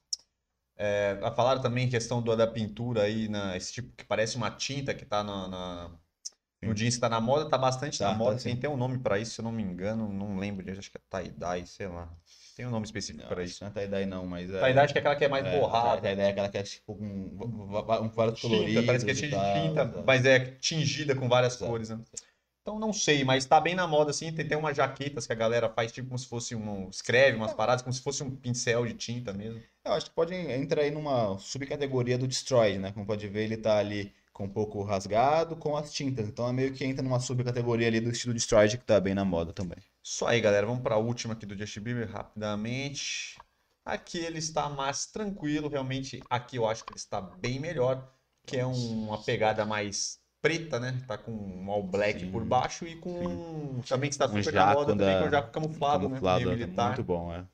É, 0.77 1.17
falaram 1.35 1.61
também 1.61 1.89
questão 1.89 2.21
do, 2.21 2.35
da 2.35 2.47
pintura 2.47 3.03
aí, 3.03 3.27
na, 3.29 3.57
esse 3.57 3.73
tipo 3.73 3.93
que 3.95 4.05
parece 4.05 4.37
uma 4.37 4.51
tinta 4.51 4.93
que 4.95 5.05
tá 5.05 5.23
na, 5.23 5.47
na 5.47 5.99
no 6.63 6.73
jeans 6.75 6.95
que 6.95 7.01
tá 7.01 7.09
na 7.09 7.21
moda, 7.21 7.49
tá 7.49 7.57
bastante 7.57 8.01
Tá, 8.01 8.05
na 8.05 8.13
tá 8.15 8.15
moda. 8.15 8.39
sim. 8.39 8.43
Tem 8.43 8.53
até 8.53 8.69
um 8.69 8.77
nome 8.77 8.99
pra 8.99 9.19
isso, 9.19 9.33
se 9.35 9.41
eu 9.41 9.43
não 9.45 9.51
me 9.51 9.63
engano, 9.63 10.11
não 10.13 10.37
lembro, 10.37 10.69
acho 10.79 10.91
que 10.91 10.97
é 10.97 11.01
tie-dye, 11.23 11.67
sei 11.67 11.87
lá. 11.87 12.09
Tem 12.57 12.65
um 12.65 12.71
nome 12.71 12.85
específico 12.85 13.21
Não, 13.21 13.29
pra 13.29 13.43
isso 13.43 13.63
não 13.63 13.69
é 13.69 13.73
tie-dye 13.73 14.05
não, 14.07 14.25
mas 14.25 14.49
é... 14.49 14.59
Tie-dye 14.59 14.79
acho 14.79 14.91
que 14.91 14.97
é 14.97 15.01
aquela 15.01 15.15
que 15.15 15.25
é 15.25 15.29
mais 15.29 15.47
borrada. 15.47 16.01
Tie-dye 16.01 16.25
é 16.25 16.29
aquela 16.29 16.49
que 16.49 16.57
é 16.57 16.63
tipo 16.63 16.95
com 16.95 17.37
va- 17.67 18.01
um 18.01 18.09
vários 18.09 18.39
Tinta, 18.39 18.49
coloridos 18.49 18.85
parece 18.87 19.05
que 19.05 19.11
é 19.11 19.13
de 19.13 19.29
tal, 19.29 19.53
tinta, 19.53 20.03
mas 20.03 20.25
é 20.25 20.39
tingida 20.39 21.15
com 21.15 21.29
várias 21.29 21.53
Exato. 21.53 21.71
cores, 21.71 21.89
né? 21.89 21.99
Então 22.63 22.79
não 22.79 22.91
sei, 22.91 23.23
mas 23.23 23.45
tá 23.45 23.61
bem 23.61 23.75
na 23.75 23.85
moda 23.85 24.09
assim. 24.09 24.33
Tem, 24.33 24.45
tem 24.45 24.57
umas 24.57 24.75
jaquetas 24.75 25.27
que 25.27 25.33
a 25.33 25.35
galera 25.35 25.69
faz 25.69 25.91
tipo 25.91 26.07
como 26.07 26.17
se 26.17 26.27
fosse 26.27 26.55
um. 26.55 26.89
Escreve 26.89 27.37
umas 27.37 27.53
paradas, 27.53 27.83
como 27.83 27.93
se 27.93 28.01
fosse 28.01 28.23
um 28.23 28.35
pincel 28.35 28.87
de 28.87 28.95
tinta 28.95 29.31
mesmo. 29.31 29.61
Eu 29.85 29.93
acho 29.93 30.07
que 30.07 30.15
pode 30.15 30.33
entrar 30.33 30.81
aí 30.81 30.89
numa 30.89 31.37
subcategoria 31.37 32.17
do 32.17 32.27
Destroyed, 32.27 32.79
né? 32.79 32.91
Como 32.91 33.05
pode 33.05 33.27
ver, 33.27 33.43
ele 33.43 33.57
tá 33.57 33.77
ali 33.77 34.11
com 34.33 34.45
um 34.45 34.49
pouco 34.49 34.81
rasgado 34.81 35.55
com 35.55 35.77
as 35.77 35.93
tintas. 35.93 36.27
Então 36.27 36.49
é 36.49 36.51
meio 36.51 36.73
que 36.73 36.83
entra 36.83 37.03
numa 37.03 37.19
subcategoria 37.19 37.87
ali 37.87 38.01
do 38.01 38.09
estilo 38.09 38.33
Destroyed 38.33 38.77
que 38.79 38.83
tá 38.83 38.99
bem 38.99 39.13
na 39.13 39.23
moda 39.23 39.53
também. 39.53 39.77
Só 40.09 40.27
aí, 40.27 40.39
galera. 40.39 40.65
Vamos 40.65 40.81
pra 40.81 40.95
última 40.95 41.33
aqui 41.33 41.45
do 41.45 41.53
Justin 41.57 41.81
Bieber 41.81 42.09
rapidamente. 42.09 43.35
Aqui 43.83 44.19
ele 44.19 44.37
está 44.37 44.69
mais 44.69 45.05
tranquilo, 45.05 45.67
realmente. 45.67 46.23
Aqui 46.29 46.55
eu 46.55 46.65
acho 46.65 46.85
que 46.85 46.91
ele 46.91 46.97
está 46.97 47.19
bem 47.19 47.59
melhor, 47.59 48.09
que 48.45 48.55
é 48.55 48.65
um- 48.65 49.07
uma 49.07 49.21
pegada 49.21 49.65
mais 49.65 50.17
preta, 50.41 50.79
né? 50.79 50.93
Tá 51.05 51.17
com 51.17 51.33
um 51.33 51.69
all 51.69 51.83
black 51.83 52.21
Sim, 52.21 52.31
por 52.31 52.45
baixo 52.45 52.87
e 52.87 52.95
com 52.95 53.81
também 53.85 54.09
que 54.09 54.15
está 54.15 54.29
Um 54.29 54.37
super 54.37 54.45
na 54.45 54.51
jaco 54.53 54.75
moda 54.75 54.93
também, 54.93 55.07
da- 55.07 55.17
que 55.17 55.23
é 55.25 55.27
o 55.27 55.31
jaco 55.31 55.51
camuflado, 55.51 56.03
Camuflado, 56.03 56.45
né? 56.45 56.45
Meio 56.45 56.53
é 56.53 56.57
militar. 56.57 56.87
muito 56.87 57.03
bom, 57.03 57.33
é. 57.33 57.45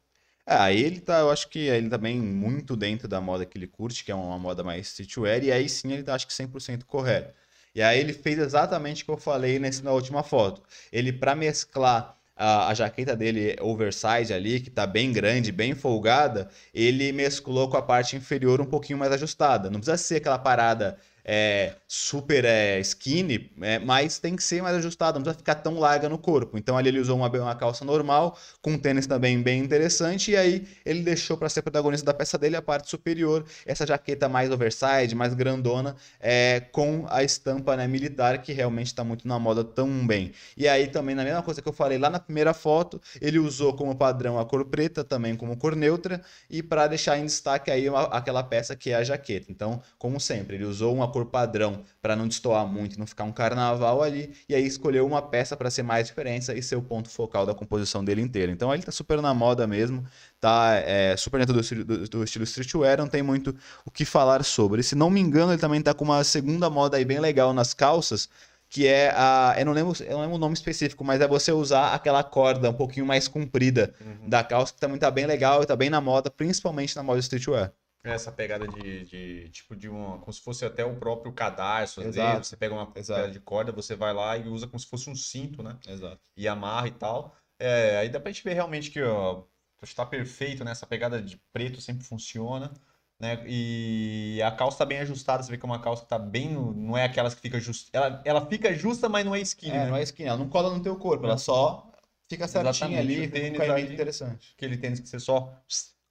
É, 0.45 0.55
aí 0.55 0.79
ele 0.83 1.00
tá, 1.00 1.22
eu 1.22 1.31
acho 1.31 1.48
que 1.50 1.57
ele 1.60 1.89
também 1.89 2.19
muito 2.22 2.75
dentro 2.75 3.07
da 3.07 3.19
moda 3.19 3.45
que 3.48 3.57
ele 3.57 3.65
curte, 3.67 4.03
que 4.03 4.12
é 4.12 4.15
uma 4.15 4.38
moda 4.38 4.63
mais 4.63 4.88
streetwear, 4.88 5.43
e 5.43 5.51
aí 5.51 5.67
sim 5.69 5.91
ele 5.91 6.03
tá 6.03 6.13
acho 6.13 6.27
que 6.27 6.33
100% 6.33 6.86
correto. 6.86 7.33
E 7.74 7.81
aí 7.81 8.00
ele 8.00 8.13
fez 8.13 8.38
exatamente 8.38 9.01
o 9.03 9.05
que 9.05 9.12
eu 9.12 9.17
falei 9.17 9.57
nesse, 9.57 9.83
na 9.83 9.91
última 9.91 10.22
foto. 10.22 10.62
Ele, 10.91 11.12
para 11.12 11.33
mesclar 11.36 12.15
a, 12.36 12.68
a 12.70 12.74
jaqueta 12.74 13.16
dele 13.16 13.56
oversize 13.62 14.34
ali, 14.34 14.60
que 14.60 14.70
tá 14.70 14.86
bem 14.88 15.12
grande, 15.12 15.52
bem 15.52 15.75
folgada, 15.75 16.50
ele 16.74 17.12
mesclou 17.12 17.70
com 17.70 17.78
a 17.78 17.82
parte 17.82 18.16
inferior 18.16 18.60
um 18.62 18.66
pouquinho 18.66 19.00
mais 19.00 19.12
ajustada. 19.12 19.70
Não 19.70 19.80
precisa 19.80 19.98
ser 19.98 20.16
aquela 20.18 20.40
parada 20.40 20.98
é, 21.25 21.75
super 21.88 22.44
é, 22.46 22.80
skinny, 22.82 23.51
é, 23.62 23.80
mas 23.80 24.20
tem 24.20 24.36
que 24.36 24.44
ser 24.44 24.62
mais 24.62 24.75
ajustada, 24.77 25.18
não 25.18 25.24
precisa 25.24 25.39
ficar 25.39 25.56
tão 25.56 25.80
larga 25.80 26.10
no 26.10 26.18
corpo. 26.18 26.58
Então 26.58 26.77
ali 26.77 26.89
ele 26.89 27.00
usou 27.00 27.18
uma, 27.18 27.27
uma 27.30 27.56
calça 27.56 27.86
normal, 27.86 28.38
com 28.62 28.72
um 28.72 28.77
tênis 28.77 29.08
também 29.08 29.42
bem 29.42 29.60
interessante, 29.62 30.32
e 30.32 30.38
aí 30.38 30.68
ele 30.86 31.01
deixou 31.01 31.38
para 31.38 31.50
ser 31.50 31.62
protagonista 31.62 32.06
da 32.06 32.13
peça 32.13 32.38
dele 32.38 32.56
a 32.56 32.62
parte 32.62 32.89
superior, 32.89 33.46
essa 33.65 33.86
jaqueta 33.86 34.27
mais 34.27 34.51
oversize, 34.51 35.13
mais 35.15 35.34
grandona, 35.34 35.96
é, 36.20 36.60
com 36.72 37.06
a 37.10 37.24
estampa 37.24 37.75
né, 37.77 37.88
militar, 37.88 38.42
que 38.42 38.51
realmente 38.53 38.88
está 38.88 39.03
muito 39.03 39.27
na 39.27 39.39
moda 39.39 39.63
também. 39.63 40.32
E 40.58 40.68
aí 40.68 40.88
também, 40.88 41.15
na 41.15 41.24
mesma 41.24 41.42
coisa 41.44 41.62
que 41.62 41.68
eu 41.70 41.74
falei 41.74 41.98
lá 41.98 42.10
na 42.10 42.20
primeira 42.20 42.53
foto, 42.53 43.01
ele 43.22 43.39
usou 43.39 43.74
como 43.75 43.96
padrão 43.96 44.39
a 44.39 44.46
cor 44.46 44.65
preta, 44.65 45.03
também 45.03 45.36
como 45.36 45.58
cor 45.58 45.75
neutra, 45.75 46.22
e 46.50 46.62
para 46.63 46.88
deixar 46.88 47.17
em 47.17 47.26
destaque 47.26 47.71
aí 47.71 47.89
uma- 47.89 48.04
aquela 48.06 48.43
peça 48.43 48.76
que 48.76 48.89
é 48.91 48.95
a 48.95 49.04
jaqueta. 49.04 49.52
Então, 49.52 49.82
como 49.97 50.19
sempre, 50.19 50.56
ele 50.56 50.65
usou 50.65 50.93
uma 50.93 51.08
cor 51.13 51.26
padrão 51.28 51.84
para 52.02 52.15
não 52.15 52.28
destoar 52.28 52.65
muito, 52.67 52.99
não 52.99 53.08
ficar 53.08 53.23
um 53.23 53.32
carnaval 53.32 54.02
ali, 54.04 54.34
e 54.49 54.56
aí 54.56 54.65
escolheu 54.65 55.06
uma 55.06 55.21
peça 55.21 55.56
para 55.56 55.69
ser 55.69 55.84
mais 55.84 56.08
diferença 56.08 56.54
e 56.54 56.62
ser 56.62 56.76
o 56.76 56.82
ponto 56.82 57.10
focal 57.10 57.45
da 57.45 57.54
composição 57.54 58.04
dele 58.04 58.21
inteira. 58.21 58.52
Então, 58.52 58.73
ele 58.73 58.84
tá 58.84 58.91
super 58.91 59.21
na 59.21 59.34
moda 59.34 59.65
mesmo, 59.67 60.04
tá 60.39 60.73
é, 60.86 61.15
super 61.15 61.39
dentro 61.39 61.54
do, 61.54 61.62
estilo- 61.62 61.86
do- 61.86 62.10
do 62.10 62.23
estilo 62.23 62.43
streetwear, 62.43 62.97
não 62.97 63.08
tem 63.08 63.21
muito 63.23 63.56
o 63.86 63.91
que 63.91 64.04
falar 64.06 64.43
sobre. 64.43 64.82
E, 64.82 64.84
se 64.84 64.95
não 64.95 65.10
me 65.10 65.21
engano, 65.21 65.52
ele 65.54 65.62
também 65.62 65.82
tá 65.82 65.93
com 65.93 66.04
uma 66.04 66.23
segunda 66.23 66.69
moda 66.69 66.97
aí 66.97 67.06
bem 67.06 67.19
legal 67.19 67.54
nas 67.54 67.73
calças, 67.73 68.28
que 68.69 68.88
é 68.88 69.12
a. 69.15 69.56
Eu 69.60 69.65
não 69.67 69.73
lembro, 69.73 69.93
eu 70.04 70.13
não 70.13 70.21
lembro 70.21 70.36
o 70.36 70.39
nome 70.39 70.56
específico, 70.56 71.04
mas 71.04 71.21
é 71.21 71.28
você 71.28 71.52
usar 71.52 71.93
aquela 71.93 72.23
corda 72.23 72.69
um 72.71 72.73
pouquinho 72.73 73.06
mais 73.06 73.28
comprida 73.28 73.93
Uhum. 74.02 74.28
da 74.30 74.43
calça, 74.43 74.73
que 74.73 74.80
também 74.80 74.97
tá 74.97 75.12
bem 75.12 75.28
legal 75.28 75.62
e 75.62 75.65
tá 75.67 75.76
bem 75.76 75.91
na 75.91 76.02
moda, 76.02 76.32
principalmente 76.32 76.95
na 76.95 77.04
moda 77.04 77.19
streetwear. 77.19 77.71
Essa 78.04 78.32
pegada 78.32 78.68
de, 78.68 79.06
de, 79.06 79.50
tipo 79.50 79.76
de 79.76 79.88
uma, 79.88 80.20
como 80.20 80.34
se 80.34 80.42
fosse 80.42 80.66
até 80.66 80.84
o 80.84 80.98
próprio 81.00 81.32
cadarço, 81.34 82.02
às 82.02 82.08
Exato. 82.08 82.36
vezes, 82.36 82.48
você 82.48 82.58
pega 82.58 82.74
uma 82.74 82.92
Exato. 82.96 83.22
pedra 83.22 83.32
de 83.32 83.39
corda, 83.39 83.72
você 83.72 83.96
vai 83.96 84.13
lá 84.13 84.38
e 84.38 84.48
usa 84.50 84.68
como 84.68 84.78
se 84.80 84.88
fosse 84.88 85.10
um 85.10 85.16
cinto, 85.16 85.63
né? 85.63 85.78
Exato. 85.88 86.20
E 86.36 86.48
amarra 86.48 86.88
e 86.88 86.92
tal. 86.92 87.36
É, 87.58 87.98
aí 87.98 88.10
dá 88.10 88.20
pra 88.20 88.32
gente 88.32 88.44
ver 88.44 88.54
realmente 88.54 88.92
que 88.92 89.02
ó, 89.02 89.46
está 89.82 90.06
perfeito, 90.06 90.63
né? 90.66 90.72
Essa 90.72 90.86
pegada 90.86 91.22
de 91.22 91.38
preto 91.54 91.80
sempre 91.80 92.04
funciona, 92.04 92.74
né? 93.20 93.42
E 93.48 94.42
a 94.44 94.52
calça 94.52 94.80
tá 94.80 94.86
bem 94.86 95.00
ajustada, 95.00 95.42
você 95.42 95.52
vê 95.52 95.58
que 95.58 95.66
é 95.66 95.68
uma 95.70 95.82
calça 95.82 96.04
que 96.04 96.10
tá 96.10 96.20
bem, 96.20 96.50
não 96.52 96.98
é 96.98 97.06
aquelas 97.06 97.34
que 97.34 97.42
fica 97.42 97.60
justa, 97.60 97.89
ela, 97.94 98.22
ela 98.26 98.46
fica 98.48 98.74
justa, 98.74 99.08
mas 99.08 99.24
não 99.26 99.34
é 99.34 99.39
skinny, 99.42 99.72
É, 99.72 99.80
né? 99.80 99.89
não 99.89 99.96
é 99.96 100.04
skin, 100.04 100.24
ela 100.24 100.38
não 100.38 100.50
cola 100.50 100.76
no 100.76 100.82
teu 100.84 100.98
corpo, 100.98 101.26
ela 101.26 101.38
só 101.38 101.89
fica 102.30 102.48
certinha 102.48 103.00
Exatamente, 103.00 103.00
ali, 103.00 103.20
o 103.28 103.28
um 103.28 103.32
tênis 103.32 103.58
caimento 103.60 103.86
ali- 103.88 103.94
interessante. 103.94 104.54
Aquele 104.58 104.78
tênis 104.78 105.00
que 105.00 105.08
você 105.08 105.20
só 105.20 105.54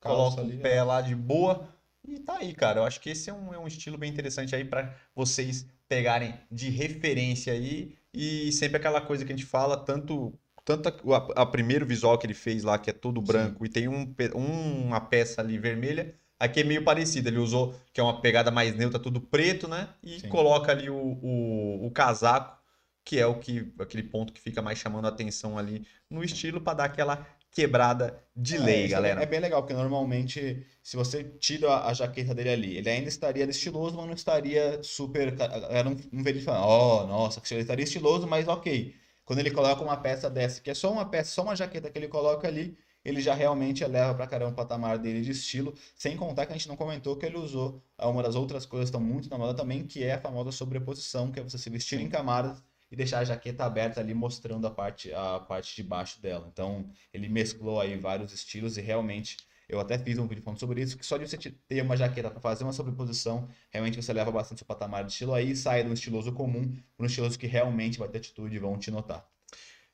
coloca 0.00 0.40
ali, 0.40 0.58
o 0.58 0.62
pé 0.62 0.82
lá 0.82 1.00
de 1.00 1.14
boa. 1.14 1.68
E 2.06 2.18
tá 2.20 2.38
aí, 2.38 2.54
cara. 2.54 2.80
Eu 2.80 2.84
acho 2.84 3.00
que 3.00 3.10
esse 3.10 3.30
é 3.30 3.32
um, 3.32 3.52
é 3.54 3.58
um 3.58 3.66
estilo 3.66 3.96
bem 3.96 4.10
interessante 4.10 4.54
aí 4.54 4.64
para 4.64 4.94
vocês 5.14 5.66
pegarem 5.88 6.34
de 6.50 6.68
referência 6.70 7.52
aí. 7.52 7.96
E 8.12 8.50
sempre 8.52 8.76
aquela 8.76 9.00
coisa 9.00 9.24
que 9.24 9.32
a 9.32 9.36
gente 9.36 9.46
fala, 9.46 9.76
tanto, 9.84 10.38
tanto 10.64 10.88
a, 10.88 11.16
a- 11.16 11.42
a 11.42 11.46
primeiro 11.46 11.86
visual 11.86 12.18
que 12.18 12.26
ele 12.26 12.34
fez 12.34 12.62
lá, 12.64 12.78
que 12.78 12.90
é 12.90 12.92
todo 12.92 13.20
branco, 13.22 13.64
e 13.64 13.68
tem 13.68 13.88
um, 13.88 14.12
pe- 14.12 14.32
uma 14.34 15.00
peça 15.00 15.40
ali 15.40 15.58
vermelha. 15.58 16.14
Aqui 16.38 16.60
é 16.60 16.64
meio 16.64 16.84
parecido. 16.84 17.28
Ele 17.28 17.38
usou, 17.38 17.74
que 17.92 18.00
é 18.00 18.02
uma 18.04 18.20
pegada 18.20 18.50
mais 18.50 18.74
neutra, 18.74 18.98
tudo 18.98 19.20
preto, 19.20 19.68
né? 19.68 19.88
E 20.02 20.20
Sim. 20.20 20.28
coloca 20.28 20.72
ali 20.72 20.90
o, 20.90 20.96
o, 20.96 21.86
o 21.86 21.90
casaco, 21.90 22.60
que 23.04 23.18
é 23.18 23.26
o 23.26 23.38
que 23.38 23.72
aquele 23.80 24.02
ponto 24.02 24.32
que 24.32 24.40
fica 24.40 24.60
mais 24.62 24.78
chamando 24.78 25.06
a 25.06 25.08
atenção 25.08 25.58
ali 25.58 25.86
no 26.10 26.22
estilo, 26.24 26.60
para 26.60 26.74
dar 26.78 26.84
aquela 26.86 27.26
quebrada 27.52 28.22
de 28.34 28.56
É, 28.56 28.58
lei, 28.58 28.84
é 28.84 28.88
galera. 28.88 29.22
É 29.22 29.26
bem 29.26 29.40
legal, 29.40 29.62
porque 29.62 29.74
normalmente, 29.74 30.66
se 30.82 30.96
você 30.96 31.24
tira 31.24 31.86
a, 31.86 31.92
jaqueta 31.94 32.34
dele 32.34 32.50
ali, 32.50 32.76
ele 32.76 32.88
ainda 32.90 33.08
estaria 33.08 33.44
estiloso, 33.44 33.96
mas 33.96 34.06
não 34.06 34.14
estaria 34.14 34.82
super. 34.82 35.34
ca- 35.36 35.44
A 35.46 35.60
galera 35.60 35.84
não, 35.90 35.96
não 36.12 36.22
vê 36.24 36.30
ele 36.30 36.40
falando, 36.40 36.66
oh, 36.66 37.06
nossa, 37.06 37.40
que 37.40 37.52
ele 37.54 37.62
estaria 37.62 37.84
estiloso, 37.84 38.26
mas 38.26 38.48
ok. 38.48 38.94
Quando 39.24 39.38
ele 39.38 39.50
coloca 39.50 39.82
uma 39.82 39.96
peça 39.96 40.28
dessa, 40.30 40.60
que 40.60 40.70
é 40.70 40.74
só 40.74 40.92
uma 40.92 41.04
peça, 41.08 41.30
só 41.32 41.42
uma 41.42 41.54
jaqueta 41.56 41.90
que 41.90 41.98
ele 41.98 42.08
coloca 42.08 42.46
ali, 42.48 42.76
ele 43.04 43.20
já 43.20 43.34
realmente 43.34 43.82
eleva 43.84 44.14
pra 44.14 44.26
caramba 44.26 44.52
o 44.52 44.54
patamar 44.56 44.98
dele 44.98 45.22
de 45.22 45.30
estilo. 45.30 45.74
Sem 45.94 46.16
contar 46.16 46.46
que 46.46 46.52
a 46.52 46.56
gente 46.56 46.68
não 46.68 46.76
comentou 46.76 47.16
que 47.16 47.26
ele 47.26 47.36
usou 47.36 47.82
uma 47.98 48.22
das 48.22 48.34
outras 48.34 48.66
coisas 48.66 48.90
que 48.90 48.96
estão 48.96 49.00
muito 49.06 49.28
na 49.30 49.38
moda 49.38 49.54
também, 49.54 49.86
que 49.86 50.02
é 50.04 50.14
a 50.14 50.20
famosa 50.20 50.52
sobreposição, 50.52 51.30
que 51.32 51.40
é 51.40 51.42
você 51.42 51.58
se 51.58 51.70
vestir 51.70 52.00
em 52.00 52.08
camadas 52.08 52.62
e 52.92 52.96
deixar 52.96 53.20
a 53.20 53.24
jaqueta 53.24 53.64
aberta 53.64 54.00
ali 54.00 54.14
mostrando 54.14 54.66
a 54.66 54.70
parte, 54.70 55.12
a 55.14 55.40
parte 55.40 55.74
de 55.74 55.82
baixo 55.82 56.20
dela. 56.22 56.48
Então, 56.52 56.88
ele 57.12 57.28
mesclou 57.28 57.80
aí 57.80 57.96
vários 57.98 58.32
estilos 58.32 58.76
e 58.78 58.82
realmente 58.82 59.38
eu 59.68 59.80
até 59.80 59.98
fiz 59.98 60.18
um 60.18 60.26
vídeo 60.28 60.42
falando 60.44 60.60
sobre 60.60 60.82
isso, 60.82 60.98
que 60.98 61.06
só 61.06 61.16
de 61.16 61.26
você 61.28 61.38
te- 61.38 61.50
ter 61.66 61.82
uma 61.82 61.96
jaqueta 61.96 62.30
para 62.30 62.40
fazer 62.40 62.64
uma 62.64 62.72
sobreposição, 62.74 63.48
realmente 63.70 63.96
você 64.00 64.12
leva 64.12 64.30
bastante 64.30 64.58
seu 64.58 64.66
patamar 64.66 65.04
de 65.04 65.12
estilo 65.12 65.32
aí 65.34 65.52
e 65.52 65.56
sai 65.56 65.82
de 65.82 65.88
um 65.90 65.94
estiloso 65.94 66.32
comum 66.32 66.68
para 66.96 67.04
um 67.04 67.06
estiloso 67.06 67.38
que 67.38 67.46
realmente 67.46 67.98
vai 67.98 68.08
ter 68.08 68.18
atitude 68.18 68.54
e 68.54 68.58
vão 68.58 68.78
te 68.78 68.90
notar. 68.90 69.26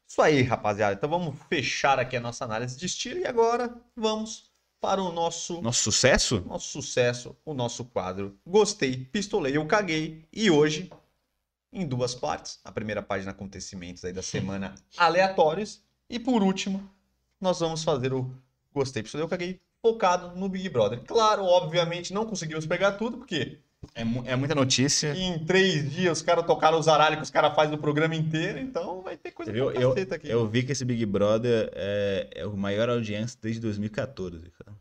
Isso 0.07 0.23
aí, 0.23 0.43
rapaziada. 0.43 0.95
Então 0.95 1.09
vamos 1.09 1.37
fechar 1.49 1.99
aqui 1.99 2.17
a 2.17 2.21
nossa 2.21 2.45
análise 2.45 2.79
de 2.79 2.87
estilo 2.87 3.21
e 3.21 3.27
agora 3.27 3.75
vamos 3.95 4.51
para 4.81 5.03
o 5.03 5.13
nosso 5.13 5.61
Nosso 5.61 5.83
sucesso? 5.83 6.41
nosso 6.47 6.69
sucesso, 6.69 7.37
o 7.45 7.53
nosso 7.53 7.85
quadro 7.85 8.39
Gostei, 8.47 8.97
Pistolei, 8.97 9.57
Eu 9.57 9.67
Caguei. 9.67 10.25
E 10.33 10.51
hoje, 10.51 10.91
em 11.73 11.87
duas 11.87 12.15
partes. 12.15 12.61
A 12.65 12.73
primeira 12.73 13.03
página 13.03 13.31
acontecimentos 13.33 14.05
aí 14.05 14.13
da 14.13 14.23
semana 14.23 14.75
aleatórios. 14.97 15.83
E 16.11 16.19
por 16.19 16.43
último, 16.43 16.89
nós 17.41 17.61
vamos 17.61 17.85
fazer 17.85 18.13
o 18.13 18.31
Gostei, 18.73 19.03
Pistolei, 19.03 19.25
Eu 19.25 19.29
Caguei 19.29 19.61
focado 19.83 20.35
no 20.37 20.49
Big 20.49 20.69
Brother. 20.69 21.01
Claro, 21.05 21.45
obviamente, 21.45 22.13
não 22.13 22.27
conseguimos 22.27 22.67
pegar 22.67 22.93
tudo, 22.93 23.19
porque 23.19 23.59
É, 23.95 24.03
mu- 24.05 24.25
é 24.27 24.35
muita 24.35 24.55
notícia. 24.55 25.15
Em 25.15 25.45
três 25.45 25.91
dias 25.91 26.19
os 26.19 26.23
caras 26.25 26.45
tocaram 26.47 26.79
os 26.79 26.89
aralhos 26.89 27.19
que 27.19 27.23
os 27.25 27.31
caras 27.31 27.55
fazem 27.55 27.73
no 27.77 27.81
programa 27.81 28.15
inteiro, 28.17 28.59
então 28.59 29.03
vai 29.03 29.17
ter 29.17 29.31
coisa 29.31 29.53
viu? 29.53 29.71
Eu, 29.71 29.93
aqui. 29.93 30.29
eu 30.29 30.49
vi 30.49 30.65
que 30.65 30.73
esse 30.73 30.85
Big 30.85 31.05
Brother 31.07 31.71
é, 31.75 32.29
é 32.35 32.47
o 32.47 32.57
maior 32.57 32.89
audiência 32.89 33.39
desde 33.41 33.61
2014, 33.61 34.51
cara. 34.51 34.77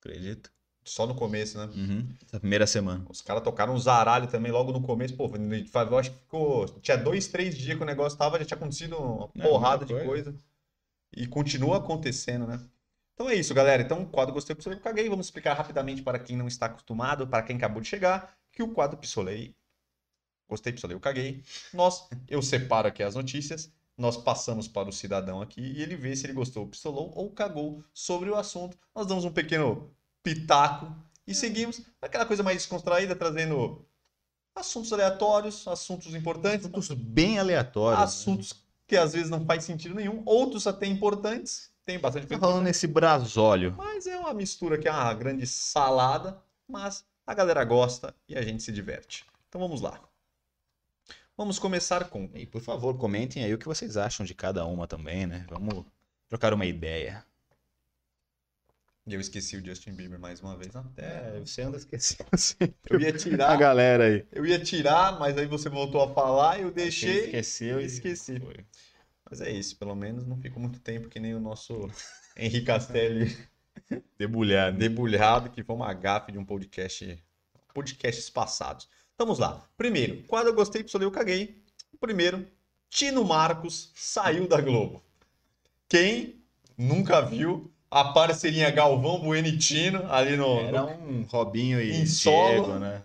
Acredito. 0.00 0.52
Só 0.86 1.04
no 1.04 1.16
começo, 1.16 1.58
né? 1.58 1.64
Uhum. 1.74 2.08
Essa 2.26 2.38
primeira 2.38 2.66
semana. 2.66 3.04
Os 3.08 3.20
caras 3.20 3.42
tocaram 3.42 3.74
os 3.74 3.88
aralhos 3.88 4.30
também 4.30 4.52
logo 4.52 4.72
no 4.72 4.80
começo. 4.80 5.16
Pô, 5.16 5.28
eu 5.34 5.98
acho 5.98 6.12
que 6.12 6.18
ficou. 6.18 6.66
Tinha 6.80 6.96
dois, 6.96 7.26
três 7.26 7.58
dias 7.58 7.76
que 7.76 7.82
o 7.82 7.86
negócio 7.86 8.16
tava, 8.16 8.38
já 8.38 8.44
tinha 8.44 8.56
acontecido 8.56 8.96
uma 8.96 9.28
Não, 9.34 9.46
porrada 9.50 9.84
de 9.84 9.92
coisa. 9.92 10.06
coisa. 10.06 10.34
E 11.16 11.26
continua 11.26 11.78
acontecendo, 11.78 12.46
né? 12.46 12.60
Então 13.14 13.28
é 13.28 13.34
isso, 13.34 13.52
galera. 13.52 13.82
Então, 13.82 14.02
o 14.02 14.06
quadro 14.06 14.32
Gostei 14.32 14.54
Pistolei, 14.54 14.78
eu 14.78 14.82
caguei. 14.82 15.08
Vamos 15.08 15.26
explicar 15.26 15.54
rapidamente 15.54 16.02
para 16.02 16.20
quem 16.20 16.36
não 16.36 16.46
está 16.46 16.66
acostumado, 16.66 17.26
para 17.26 17.42
quem 17.42 17.56
acabou 17.56 17.82
de 17.82 17.88
chegar, 17.88 18.36
que 18.52 18.62
o 18.62 18.72
quadro 18.72 18.96
Pistolei. 18.96 19.56
Gostei, 20.48 20.72
Pistolei, 20.72 20.94
eu 20.94 21.00
caguei. 21.00 21.42
Nós, 21.74 22.08
eu 22.28 22.40
separo 22.40 22.86
aqui 22.86 23.02
as 23.02 23.16
notícias, 23.16 23.72
nós 23.98 24.16
passamos 24.16 24.68
para 24.68 24.88
o 24.88 24.92
cidadão 24.92 25.40
aqui 25.40 25.60
e 25.60 25.82
ele 25.82 25.96
vê 25.96 26.14
se 26.14 26.26
ele 26.26 26.34
gostou, 26.34 26.68
pistolou 26.68 27.10
ou 27.16 27.30
cagou 27.32 27.82
sobre 27.92 28.30
o 28.30 28.36
assunto. 28.36 28.78
Nós 28.94 29.06
damos 29.06 29.24
um 29.24 29.32
pequeno 29.32 29.90
pitaco 30.26 30.92
e 31.24 31.32
seguimos 31.34 31.80
aquela 32.02 32.26
coisa 32.26 32.42
mais 32.42 32.56
descontraída, 32.58 33.14
trazendo 33.14 33.84
assuntos 34.56 34.92
aleatórios, 34.92 35.66
assuntos 35.68 36.14
importantes, 36.14 36.66
Assuntos 36.66 36.90
bem 36.90 37.38
aleatórios. 37.38 37.98
né? 38.00 38.04
assuntos 38.04 38.54
que 38.88 38.96
às 38.96 39.12
vezes 39.12 39.30
não 39.30 39.44
faz 39.44 39.62
sentido 39.64 39.94
nenhum, 39.94 40.22
outros 40.26 40.66
até 40.66 40.86
importantes, 40.86 41.70
tem 41.84 41.98
bastante 41.98 42.22
Tá 42.24 42.28
coisa 42.28 42.40
falando 42.40 42.54
importante, 42.56 42.68
nesse 42.68 42.86
brasólio. 42.88 43.74
mas 43.76 44.06
é 44.08 44.16
uma 44.18 44.34
mistura 44.34 44.76
que 44.78 44.88
é 44.88 44.90
uma 44.92 45.14
grande 45.14 45.46
salada, 45.46 46.40
mas 46.68 47.04
a 47.24 47.32
galera 47.34 47.64
gosta 47.64 48.12
e 48.28 48.36
a 48.36 48.42
gente 48.42 48.62
se 48.62 48.72
diverte. 48.72 49.24
Então 49.48 49.60
vamos 49.60 49.80
lá. 49.80 50.00
Vamos 51.36 51.58
começar 51.58 52.08
com 52.08 52.30
E 52.34 52.46
por 52.46 52.60
favor, 52.62 52.96
comentem 52.96 53.44
aí 53.44 53.52
o 53.54 53.58
que 53.58 53.66
vocês 53.66 53.96
acham 53.96 54.24
de 54.26 54.34
cada 54.34 54.64
uma 54.64 54.86
também, 54.88 55.26
né? 55.26 55.46
Vamos 55.50 55.84
trocar 56.28 56.52
uma 56.54 56.64
ideia. 56.66 57.24
E 59.06 59.14
eu 59.14 59.20
esqueci 59.20 59.56
o 59.56 59.64
Justin 59.64 59.92
Bieber 59.92 60.18
mais 60.18 60.40
uma 60.40 60.56
vez 60.56 60.74
na 60.74 60.84
É, 60.96 61.38
você 61.38 61.62
anda 61.62 61.76
esquecendo 61.76 62.28
sempre 62.36 62.74
Eu 62.90 63.00
ia 63.00 63.10
a 63.10 63.16
tirar, 63.16 63.56
galera 63.56 64.04
aí. 64.04 64.26
eu 64.32 64.44
ia 64.44 64.58
tirar, 64.58 65.16
mas 65.18 65.38
aí 65.38 65.46
você 65.46 65.68
voltou 65.68 66.02
a 66.02 66.12
falar, 66.12 66.60
eu 66.60 66.72
deixei. 66.72 67.26
Esqueceu 67.26 67.80
e 67.80 67.84
e 67.84 67.86
esqueci. 67.86 68.40
Foi. 68.40 68.66
Mas 69.30 69.40
é 69.40 69.50
isso, 69.50 69.76
pelo 69.76 69.94
menos 69.94 70.26
não 70.26 70.36
fico 70.36 70.58
muito 70.58 70.80
tempo 70.80 71.08
que 71.08 71.20
nem 71.20 71.34
o 71.34 71.40
nosso 71.40 71.88
Henrique 72.36 72.66
Castelli 72.66 73.36
Debulhado. 74.18 74.76
debulhado, 74.76 75.50
que 75.50 75.62
foi 75.62 75.76
uma 75.76 75.92
gafe 75.94 76.32
de 76.32 76.38
um 76.38 76.44
podcast, 76.44 77.22
podcasts 77.72 78.28
passados. 78.28 78.88
Vamos 79.16 79.38
lá. 79.38 79.68
Primeiro, 79.76 80.22
quadro 80.24 80.50
eu 80.50 80.54
gostei, 80.54 80.82
pistolei, 80.82 81.06
eu 81.06 81.12
caguei. 81.12 81.62
Primeiro, 82.00 82.46
Tino 82.90 83.24
Marcos 83.24 83.92
saiu 83.94 84.48
da 84.48 84.60
Globo. 84.60 85.02
Quem 85.88 86.42
nunca 86.76 87.20
viu 87.20 87.72
a 88.00 88.12
parceria 88.12 88.70
Galvão 88.70 89.20
Bueno 89.20 89.48
e 89.48 89.56
Tino 89.58 90.10
ali 90.12 90.36
no, 90.36 90.60
Era 90.60 90.84
um 90.84 91.22
Robinho 91.22 91.80
e 91.80 91.92
Em 91.94 92.06
solo. 92.06 92.64
Diego, 92.64 92.78
né? 92.78 93.02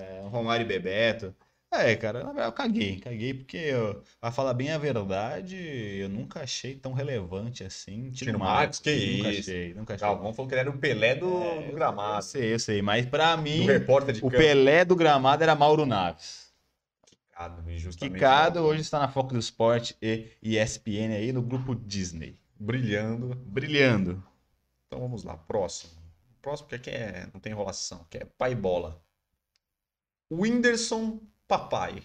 É, 0.00 0.22
um 0.22 0.28
Romário 0.28 0.64
e 0.64 0.66
Bebeto. 0.68 1.34
É, 1.74 1.96
cara, 1.96 2.18
na 2.20 2.26
verdade 2.26 2.48
eu 2.48 2.52
caguei. 2.52 3.00
Caguei 3.00 3.32
porque, 3.32 3.56
eu, 3.56 4.02
pra 4.20 4.30
falar 4.30 4.52
bem 4.52 4.70
a 4.70 4.76
verdade, 4.76 5.56
eu 5.56 6.08
nunca 6.08 6.42
achei 6.42 6.74
tão 6.74 6.92
relevante 6.92 7.64
assim. 7.64 8.10
Tino 8.10 8.38
Marcos, 8.38 8.78
que 8.78 9.16
nunca 9.16 9.30
isso. 9.30 9.40
achei, 9.40 9.74
nunca 9.74 9.94
achei. 9.94 10.06
Galvão 10.06 10.34
falou 10.34 10.48
que 10.48 10.54
ele 10.54 10.60
era 10.60 10.70
o 10.70 10.78
Pelé 10.78 11.14
do, 11.14 11.24
É, 11.26 11.28
do 11.28 11.34
eu- 11.62 11.68
Eu 11.70 11.74
gramado, 11.74 12.24
sei, 12.24 12.52
eu 12.52 12.58
sei. 12.58 12.82
Mas 12.82 13.06
pra 13.06 13.36
mim, 13.38 13.66
o. 14.20 14.30
Pelé 14.30 14.84
do 14.84 14.94
gramado 14.94 15.42
era 15.42 15.54
Mauro 15.54 15.86
Naves. 15.86 16.52
Quicado, 17.06 17.70
injustamente. 17.70 18.14
Kikado 18.16 18.60
hoje 18.60 18.82
está 18.82 18.98
na 18.98 19.08
Foco 19.08 19.32
do 19.32 19.38
Esporte 19.38 19.96
e 20.02 20.28
ESPN 20.42 21.14
aí 21.16 21.32
no 21.32 21.40
grupo 21.40 21.74
Disney. 21.74 22.38
Brilhando. 22.62 23.34
Brilhando. 23.34 24.24
Então 24.86 25.00
vamos 25.00 25.24
lá, 25.24 25.36
próximo. 25.36 26.00
Próximo 26.40 26.68
que 26.68 26.76
aqui 26.76 26.90
é, 26.90 27.28
não 27.32 27.40
tem 27.40 27.52
enrolação, 27.52 28.06
que 28.08 28.18
é 28.18 28.24
pai 28.24 28.54
bola. 28.54 29.02
Whindersson 30.30 31.20
Papai. 31.48 32.02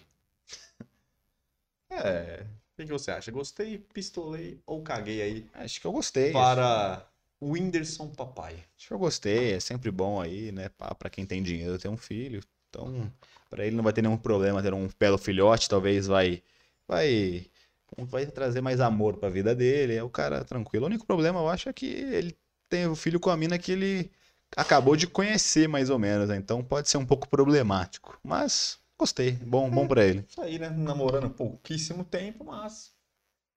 É, 1.90 2.44
o 2.44 2.76
que, 2.76 2.86
que 2.86 2.92
você 2.92 3.10
acha? 3.12 3.30
Gostei, 3.30 3.78
pistolei 3.78 4.60
ou 4.66 4.82
caguei 4.82 5.22
aí 5.22 5.46
Acho 5.54 5.80
que 5.80 5.86
eu 5.86 5.92
gostei. 5.92 6.32
para 6.32 7.08
Whindersson 7.40 8.08
Papai? 8.10 8.54
Acho 8.76 8.88
que 8.88 8.94
eu 8.94 8.98
gostei, 8.98 9.52
é 9.52 9.60
sempre 9.60 9.90
bom 9.90 10.20
aí, 10.20 10.50
né? 10.50 10.68
Pra 10.98 11.08
quem 11.08 11.24
tem 11.24 11.42
dinheiro 11.42 11.78
ter 11.78 11.88
um 11.88 11.96
filho. 11.96 12.40
Então, 12.68 13.10
pra 13.48 13.64
ele 13.64 13.76
não 13.76 13.84
vai 13.84 13.92
ter 13.92 14.02
nenhum 14.02 14.18
problema 14.18 14.62
ter 14.62 14.74
um 14.74 14.88
belo 14.98 15.18
filhote, 15.18 15.68
talvez 15.68 16.06
vai 16.06 16.42
vai 16.86 17.46
vai 17.96 18.26
trazer 18.26 18.60
mais 18.60 18.80
amor 18.80 19.16
pra 19.16 19.28
vida 19.28 19.54
dele. 19.54 19.94
É 19.94 20.02
o 20.02 20.10
cara 20.10 20.44
tranquilo. 20.44 20.84
O 20.84 20.88
único 20.88 21.06
problema, 21.06 21.40
eu 21.40 21.48
acho, 21.48 21.68
é 21.68 21.72
que 21.72 21.86
ele 21.86 22.36
tem 22.68 22.86
o 22.86 22.94
filho 22.94 23.20
com 23.20 23.30
a 23.30 23.36
mina 23.36 23.58
que 23.58 23.72
ele 23.72 24.10
acabou 24.56 24.96
de 24.96 25.06
conhecer, 25.06 25.68
mais 25.68 25.90
ou 25.90 25.98
menos. 25.98 26.28
né? 26.28 26.36
Então 26.36 26.62
pode 26.62 26.88
ser 26.88 26.98
um 26.98 27.06
pouco 27.06 27.28
problemático. 27.28 28.18
Mas 28.22 28.78
gostei, 28.98 29.32
bom, 29.32 29.70
bom 29.70 29.86
pra 29.86 30.04
ele. 30.04 30.24
Isso 30.28 30.40
aí, 30.40 30.58
né? 30.58 30.70
Namorando 30.70 31.30
pouquíssimo 31.30 32.04
tempo, 32.04 32.44
mas 32.44 32.94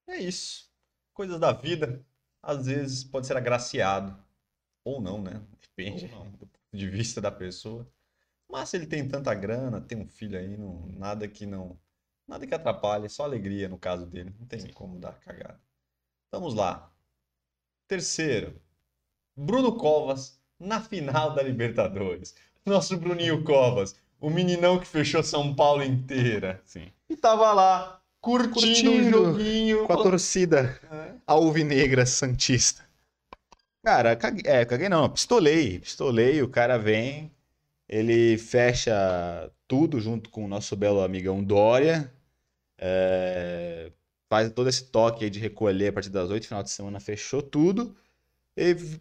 é 0.07 0.17
isso. 0.17 0.69
Coisas 1.13 1.39
da 1.39 1.51
vida. 1.51 2.05
Às 2.41 2.65
vezes 2.65 3.03
pode 3.03 3.27
ser 3.27 3.37
agraciado. 3.37 4.17
Ou 4.83 4.99
não, 4.99 5.21
né? 5.21 5.41
Depende 5.61 6.07
não. 6.07 6.29
do 6.31 6.47
ponto 6.47 6.59
de 6.73 6.89
vista 6.89 7.21
da 7.21 7.31
pessoa. 7.31 7.87
Mas 8.49 8.69
se 8.69 8.77
ele 8.77 8.85
tem 8.87 9.07
tanta 9.07 9.33
grana, 9.33 9.79
tem 9.79 9.97
um 9.97 10.07
filho 10.07 10.37
aí, 10.37 10.57
não, 10.57 10.85
nada 10.97 11.27
que 11.27 11.45
não. 11.45 11.77
Nada 12.31 12.47
que 12.47 12.55
atrapalhe, 12.55 13.09
só 13.09 13.25
alegria 13.25 13.67
no 13.67 13.77
caso 13.77 14.05
dele. 14.05 14.33
Não 14.39 14.47
tem 14.47 14.65
como 14.71 14.97
dar 14.97 15.19
cagada. 15.19 15.59
Vamos 16.31 16.53
lá. 16.53 16.89
Terceiro. 17.89 18.55
Bruno 19.35 19.75
Covas 19.75 20.39
na 20.57 20.79
final 20.79 21.33
da 21.33 21.43
Libertadores. 21.43 22.33
Nosso 22.65 22.95
Bruninho 22.95 23.43
Covas, 23.43 23.97
o 24.17 24.29
meninão 24.29 24.79
que 24.79 24.87
fechou 24.87 25.21
São 25.21 25.53
Paulo 25.53 25.83
inteira. 25.83 26.61
Sim. 26.63 26.89
E 27.09 27.17
tava 27.17 27.51
lá, 27.51 28.01
curtindo, 28.21 28.53
o 28.53 28.93
Curtindo, 28.93 29.09
joguinho. 29.09 29.85
Com 29.85 29.91
a 29.91 29.97
torcida 29.97 30.79
É. 30.89 31.15
alvinegra 31.27 32.05
santista. 32.05 32.87
Cara, 33.83 34.15
caguei, 34.15 34.49
é, 34.49 34.63
caguei 34.63 34.87
não, 34.87 35.09
pistolei, 35.09 35.79
pistolei, 35.79 36.41
o 36.41 36.47
cara 36.47 36.77
vem, 36.77 37.29
ele 37.89 38.37
fecha 38.37 39.51
tudo 39.67 39.99
junto 39.99 40.29
com 40.29 40.45
o 40.45 40.47
nosso 40.47 40.77
belo 40.77 41.01
amigão 41.01 41.43
Dória, 41.43 42.09
é, 42.81 43.91
faz 44.27 44.51
todo 44.51 44.67
esse 44.67 44.85
toque 44.85 45.29
de 45.29 45.39
recolher 45.39 45.89
a 45.89 45.93
partir 45.93 46.09
das 46.09 46.29
8 46.29 46.47
final 46.47 46.63
de 46.63 46.71
semana, 46.71 46.99
fechou 46.99 47.41
tudo, 47.41 47.95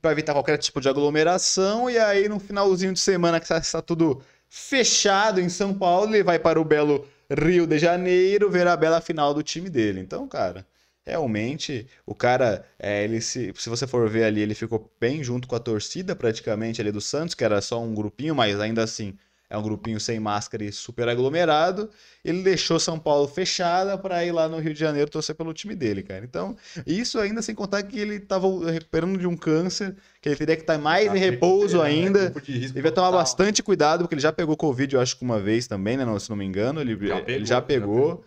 para 0.00 0.12
evitar 0.12 0.32
qualquer 0.32 0.58
tipo 0.58 0.80
de 0.80 0.88
aglomeração, 0.88 1.90
e 1.90 1.98
aí 1.98 2.28
no 2.28 2.38
finalzinho 2.38 2.92
de 2.92 3.00
semana 3.00 3.40
que 3.40 3.44
está, 3.44 3.58
está 3.58 3.82
tudo 3.82 4.22
fechado 4.48 5.40
em 5.40 5.48
São 5.48 5.72
Paulo, 5.72 6.14
ele 6.14 6.22
vai 6.22 6.38
para 6.38 6.60
o 6.60 6.64
belo 6.64 7.06
Rio 7.30 7.66
de 7.66 7.78
Janeiro 7.78 8.50
ver 8.50 8.66
a 8.66 8.76
bela 8.76 9.00
final 9.00 9.32
do 9.32 9.42
time 9.42 9.70
dele. 9.70 10.00
Então, 10.00 10.26
cara, 10.28 10.66
realmente 11.04 11.86
o 12.04 12.14
cara, 12.14 12.64
é, 12.78 13.04
ele 13.04 13.20
se, 13.20 13.52
se 13.56 13.68
você 13.68 13.86
for 13.86 14.08
ver 14.08 14.24
ali, 14.24 14.40
ele 14.40 14.54
ficou 14.54 14.92
bem 15.00 15.22
junto 15.22 15.46
com 15.48 15.54
a 15.54 15.60
torcida 15.60 16.14
praticamente 16.16 16.80
ali 16.80 16.90
do 16.92 17.00
Santos, 17.00 17.34
que 17.34 17.44
era 17.44 17.60
só 17.60 17.80
um 17.80 17.94
grupinho, 17.94 18.34
mas 18.34 18.58
ainda 18.60 18.82
assim 18.82 19.16
é 19.50 19.58
um 19.58 19.62
grupinho 19.62 19.98
sem 19.98 20.20
máscara 20.20 20.62
e 20.64 20.70
super 20.72 21.08
aglomerado. 21.08 21.90
Ele 22.24 22.40
deixou 22.42 22.78
São 22.78 22.98
Paulo 22.98 23.26
fechada 23.26 23.98
para 23.98 24.24
ir 24.24 24.30
lá 24.30 24.48
no 24.48 24.58
Rio 24.60 24.72
de 24.72 24.78
Janeiro 24.78 25.10
torcer 25.10 25.34
pelo 25.34 25.52
time 25.52 25.74
dele, 25.74 26.02
cara. 26.04 26.24
Então, 26.24 26.56
isso 26.86 27.18
ainda 27.18 27.42
sem 27.42 27.52
contar 27.54 27.82
que 27.82 27.98
ele 27.98 28.14
estava 28.14 28.46
recuperando 28.70 29.18
de 29.18 29.26
um 29.26 29.36
câncer, 29.36 29.96
que 30.22 30.28
ele 30.28 30.36
teria 30.36 30.54
que 30.54 30.62
estar 30.62 30.78
mais 30.78 31.08
Tá 31.08 31.16
em 31.16 31.20
repouso 31.20 31.78
né? 31.78 31.88
ainda. 31.88 32.30
De 32.30 32.52
risco 32.52 32.74
Devia 32.74 32.92
tomar 32.92 33.10
bastante 33.10 33.60
cuidado, 33.62 34.02
porque 34.04 34.14
ele 34.14 34.22
já 34.22 34.32
pegou 34.32 34.56
Covid, 34.56 34.94
eu 34.94 35.00
acho 35.00 35.16
que 35.18 35.24
uma 35.24 35.40
vez 35.40 35.66
também, 35.66 35.96
né? 35.96 36.04
não- 36.04 36.18
Se 36.20 36.30
não 36.30 36.36
me 36.36 36.44
engano, 36.44 36.80
ele 36.80 36.94
Já 37.06 37.16
ele 37.16 37.24
pegou, 37.24 37.44
já 37.46 37.54
já 37.56 37.60
pegou. 37.62 38.24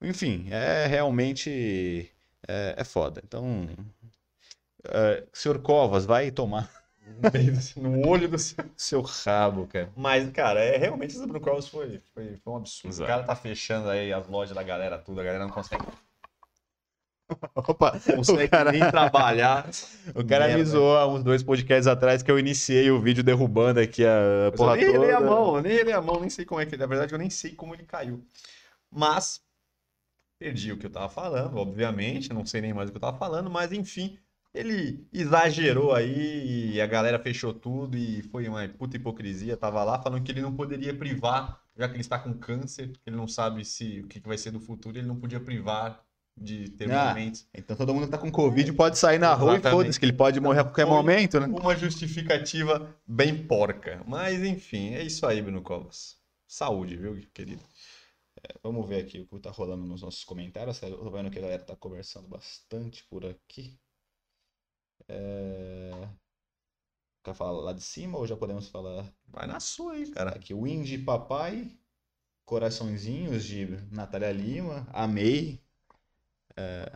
Enfim, 0.00 0.46
é 0.50 0.86
realmente 0.86 2.10
é, 2.48 2.74
é 2.78 2.82
foda. 2.84 3.22
Então, 3.24 3.68
é, 4.88 5.22
senhor 5.32 5.58
Covas, 5.60 6.04
vai 6.06 6.30
tomar 6.30 6.68
No 7.18 7.30
meio 7.32 7.52
do- 7.52 7.80
No 8.00 8.08
olho 8.08 8.28
do 8.28 8.38
seu. 8.38 8.64
seu 8.76 9.00
rabo, 9.02 9.66
cara. 9.66 9.90
Mas, 9.96 10.30
cara, 10.30 10.60
é, 10.60 10.76
realmente 10.76 11.10
esse 11.10 11.22
Bruno 11.24 11.40
Covas 11.40 11.68
foi, 11.68 12.00
foi, 12.14 12.36
foi 12.36 12.52
um 12.52 12.56
absurdo. 12.56 12.92
Exato. 12.94 13.04
O 13.10 13.14
cara 13.14 13.22
tá 13.24 13.36
fechando 13.36 13.88
aí 13.90 14.12
as 14.12 14.26
lojas 14.28 14.54
da 14.54 14.62
galera, 14.62 14.98
tudo, 14.98 15.20
a 15.20 15.24
galera 15.24 15.44
não 15.44 15.52
consegue, 15.52 15.84
Opa, 17.54 17.92
consegue 18.00 18.44
o 18.46 18.50
cara, 18.50 18.72
nem 18.72 18.80
trabalhar. 18.90 19.68
o 20.14 20.24
cara 20.24 20.46
me 20.48 20.54
Merda. 20.54 20.70
zoou 20.70 20.96
há 20.98 21.06
uns 21.06 21.22
dois 21.22 21.42
podcasts 21.42 21.86
atrás 21.86 22.22
que 22.22 22.30
eu 22.30 22.38
iniciei 22.38 22.90
o 22.90 23.00
vídeo 23.00 23.22
derrubando 23.24 23.80
aqui 23.80 24.04
a 24.04 24.50
Eu 24.52 24.52
porra 24.52 24.76
nem 24.76 24.84
relei 24.90 25.10
a 25.12 25.18
toda. 25.18 25.30
mão, 25.30 25.56
eu 25.56 25.62
nem 25.62 25.72
relei 25.72 25.94
a 25.94 26.00
mão, 26.00 26.20
nem 26.20 26.28
sei 26.30 26.44
como 26.44 26.60
é 26.60 26.66
que. 26.66 26.76
Na 26.76 26.86
verdade, 26.86 27.12
eu 27.12 27.18
nem 27.18 27.30
sei 27.30 27.54
como 27.54 27.74
ele 27.74 27.84
caiu. 27.84 28.22
Mas, 28.90 29.40
perdi 30.38 30.72
o 30.72 30.78
que 30.78 30.86
eu 30.86 30.90
tava 30.90 31.08
falando, 31.08 31.56
obviamente, 31.56 32.32
não 32.32 32.44
sei 32.44 32.60
nem 32.60 32.74
mais 32.74 32.88
o 32.88 32.92
que 32.92 32.98
eu 32.98 33.00
tava 33.02 33.16
falando, 33.18 33.50
mas 33.50 33.72
enfim, 33.72 34.18
Ele 34.54 35.06
exagerou 35.12 35.94
aí 35.94 36.74
e 36.74 36.80
a 36.80 36.86
galera 36.86 37.18
fechou 37.18 37.54
tudo 37.54 37.96
e 37.96 38.22
foi 38.24 38.46
uma 38.48 38.68
puta 38.68 38.96
hipocrisia. 38.96 39.56
Tava 39.56 39.82
lá 39.82 40.00
falando 40.02 40.22
que 40.22 40.30
ele 40.30 40.42
não 40.42 40.54
poderia 40.54 40.94
privar, 40.96 41.62
já 41.76 41.88
que 41.88 41.94
ele 41.94 42.02
está 42.02 42.18
com 42.18 42.34
câncer, 42.34 42.92
ele 43.06 43.16
não 43.16 43.26
sabe 43.26 43.64
se 43.64 44.00
o 44.00 44.08
que 44.08 44.20
que 44.20 44.28
vai 44.28 44.36
ser 44.36 44.50
do 44.50 44.60
futuro, 44.60 44.98
ele 44.98 45.06
não 45.06 45.18
podia 45.18 45.40
privar 45.40 46.04
de 46.36 46.68
ter 46.70 46.90
Ah, 46.90 47.08
momentos. 47.08 47.46
Então 47.54 47.76
todo 47.76 47.94
mundo 47.94 48.06
que 48.06 48.10
tá 48.10 48.18
com 48.18 48.30
Covid 48.30 48.72
pode 48.74 48.98
sair 48.98 49.18
na 49.18 49.32
rua 49.34 49.52
e 49.52 49.54
Exatamente. 49.54 49.70
foda-se, 49.76 49.98
que 50.00 50.04
ele 50.06 50.12
pode 50.12 50.40
morrer 50.40 50.60
a 50.60 50.64
qualquer 50.64 50.86
Foi 50.86 50.94
momento, 50.96 51.40
né? 51.40 51.46
Uma 51.46 51.76
justificativa 51.76 52.94
bem 53.06 53.46
porca. 53.46 54.02
Mas 54.06 54.42
enfim, 54.42 54.94
é 54.94 55.02
isso 55.02 55.26
aí, 55.26 55.40
Bruno 55.42 55.62
Covas. 55.62 56.16
Saúde, 56.46 56.96
viu, 56.96 57.16
querido? 57.32 57.62
Vamos 58.62 58.88
ver 58.88 59.02
aqui 59.04 59.20
o 59.20 59.26
que 59.26 59.40
tá 59.40 59.50
rolando 59.50 59.84
nos 59.86 60.02
nossos 60.02 60.24
comentários. 60.24 60.80
Eu 60.82 60.96
tô 60.98 61.10
vendo 61.10 61.30
que 61.30 61.38
a 61.38 61.42
galera 61.42 61.62
tá 61.62 61.76
conversando 61.76 62.28
bastante 62.28 63.04
por 63.04 63.24
aqui. 63.24 63.78
É... 65.12 66.08
Quer 67.22 67.34
falar 67.34 67.60
lá 67.60 67.72
de 67.72 67.82
cima 67.82 68.18
ou 68.18 68.26
já 68.26 68.36
podemos 68.36 68.68
falar 68.68 69.06
Vai 69.28 69.46
na 69.46 69.60
sua 69.60 69.92
aí, 69.92 70.10
cara. 70.10 70.30
aqui? 70.30 70.52
O 70.54 70.66
Indy 70.66 70.98
Papai, 70.98 71.70
Coraçõezinhos 72.44 73.44
de 73.44 73.66
Natália 73.90 74.32
Lima, 74.32 74.86
amei. 74.92 75.60
É... 76.56 76.90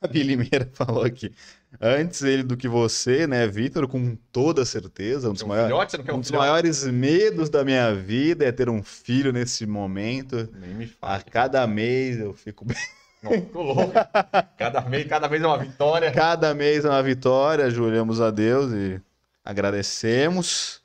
A 0.00 0.06
Billy 0.06 0.36
Meira 0.36 0.68
falou 0.74 1.02
aqui. 1.04 1.34
Antes 1.80 2.22
ele 2.22 2.42
do 2.42 2.56
que 2.56 2.68
você, 2.68 3.26
né, 3.26 3.46
Vitor? 3.46 3.88
Com 3.88 4.14
toda 4.32 4.64
certeza. 4.64 5.28
Um 5.30 5.32
dos 5.32 5.42
um 5.42 5.48
maiores. 5.48 5.92
filhote? 5.92 6.10
Um 6.12 6.20
dos 6.20 6.30
maiores 6.30 6.84
medos 6.84 7.50
da 7.50 7.64
minha 7.64 7.92
vida 7.94 8.44
é 8.44 8.52
ter 8.52 8.68
um 8.68 8.82
filho 8.82 9.32
nesse 9.32 9.66
momento. 9.66 10.48
Nem 10.52 10.74
me 10.74 10.86
A 11.02 11.18
fale. 11.18 11.24
cada 11.24 11.66
mês 11.66 12.18
eu 12.20 12.32
fico 12.32 12.64
bem. 12.64 12.76
Não, 13.22 13.40
tô 13.40 13.62
louco. 13.62 13.92
Cada 14.56 14.80
vez, 14.80 15.06
cada 15.06 15.28
vez 15.28 15.42
é 15.42 15.46
uma 15.46 15.58
vitória. 15.58 16.12
Cada 16.12 16.54
mês 16.54 16.84
é 16.84 16.88
uma 16.88 17.02
vitória, 17.02 17.66
ajoelhamos 17.66 18.20
a 18.20 18.30
Deus 18.30 18.72
e 18.72 19.00
agradecemos. 19.44 20.80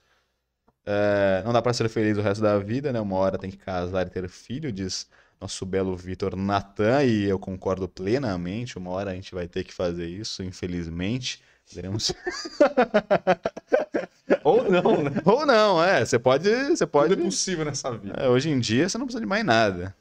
É, 0.85 1.41
não 1.45 1.53
dá 1.53 1.61
para 1.61 1.73
ser 1.73 1.87
feliz 1.89 2.17
o 2.17 2.21
resto 2.21 2.41
da 2.41 2.57
vida, 2.59 2.91
né? 2.91 2.99
Uma 2.99 3.17
hora 3.17 3.37
tem 3.37 3.49
que 3.49 3.57
casar 3.57 4.05
e 4.05 4.09
ter 4.09 4.27
filho, 4.27 4.71
diz 4.71 5.07
nosso 5.39 5.65
belo 5.65 5.95
Vitor 5.95 6.35
Natan, 6.35 7.03
e 7.03 7.25
eu 7.25 7.37
concordo 7.37 7.87
plenamente. 7.87 8.77
Uma 8.77 8.91
hora 8.91 9.11
a 9.11 9.13
gente 9.13 9.35
vai 9.35 9.47
ter 9.47 9.63
que 9.63 9.73
fazer 9.73 10.07
isso, 10.07 10.43
infelizmente. 10.43 11.41
Teremos... 11.73 12.13
Ou 14.43 14.69
não, 14.69 15.03
né? 15.03 15.11
Ou 15.23 15.45
não, 15.45 15.83
é. 15.83 16.05
Você 16.05 16.19
pode. 16.19 16.49
Você 16.69 16.85
pode... 16.85 17.09
Tudo 17.09 17.21
é 17.21 17.25
possível 17.25 17.65
nessa 17.65 17.91
vida. 17.91 18.15
É, 18.17 18.27
hoje 18.27 18.49
em 18.49 18.59
dia 18.59 18.87
você 18.87 18.97
não 18.97 19.05
precisa 19.05 19.21
de 19.21 19.27
mais 19.27 19.45
nada. 19.45 19.95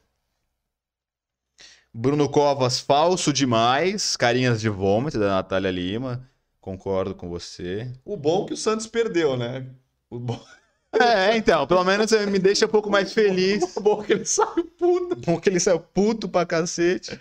Bruno 1.94 2.28
Covas, 2.28 2.81
falso 2.81 3.33
demais. 3.33 4.16
Carinhas 4.16 4.61
de 4.61 4.68
vômito 4.68 5.18
da 5.18 5.28
Natália 5.28 5.70
Lima. 5.70 6.28
Concordo 6.61 7.14
com 7.14 7.28
você. 7.28 7.92
O 8.05 8.16
bom 8.16 8.44
é 8.44 8.46
que 8.48 8.55
o 8.55 8.57
Santos 8.57 8.87
perdeu, 8.87 9.37
né? 9.37 9.66
O 10.09 10.18
bom, 10.18 10.40
É, 10.98 11.37
então, 11.37 11.66
pelo 11.66 11.85
menos 11.85 12.11
me 12.28 12.38
deixa 12.38 12.66
um 12.66 12.68
pouco 12.68 12.88
mais 12.90 13.12
feliz. 13.14 13.76
o 13.76 13.81
bom 13.81 14.02
é 14.02 14.07
que 14.07 14.12
ele 14.12 14.24
saiu 14.24 14.64
puto. 14.78 15.16
Com 15.24 15.40
que 15.40 15.48
ele 15.48 15.61
saiu 15.61 15.81
puto 15.81 16.28
pra 16.28 16.46
cacete. 16.46 17.20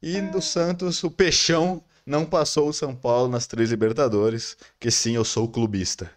E 0.00 0.20
do 0.20 0.42
Santos, 0.42 1.02
o 1.02 1.10
Peixão 1.10 1.82
não 2.04 2.24
passou 2.24 2.68
o 2.68 2.72
São 2.72 2.94
Paulo 2.94 3.28
nas 3.28 3.46
três 3.46 3.70
Libertadores. 3.70 4.56
Que 4.78 4.90
sim, 4.90 5.14
eu 5.16 5.24
sou 5.24 5.48
clubista. 5.48 6.10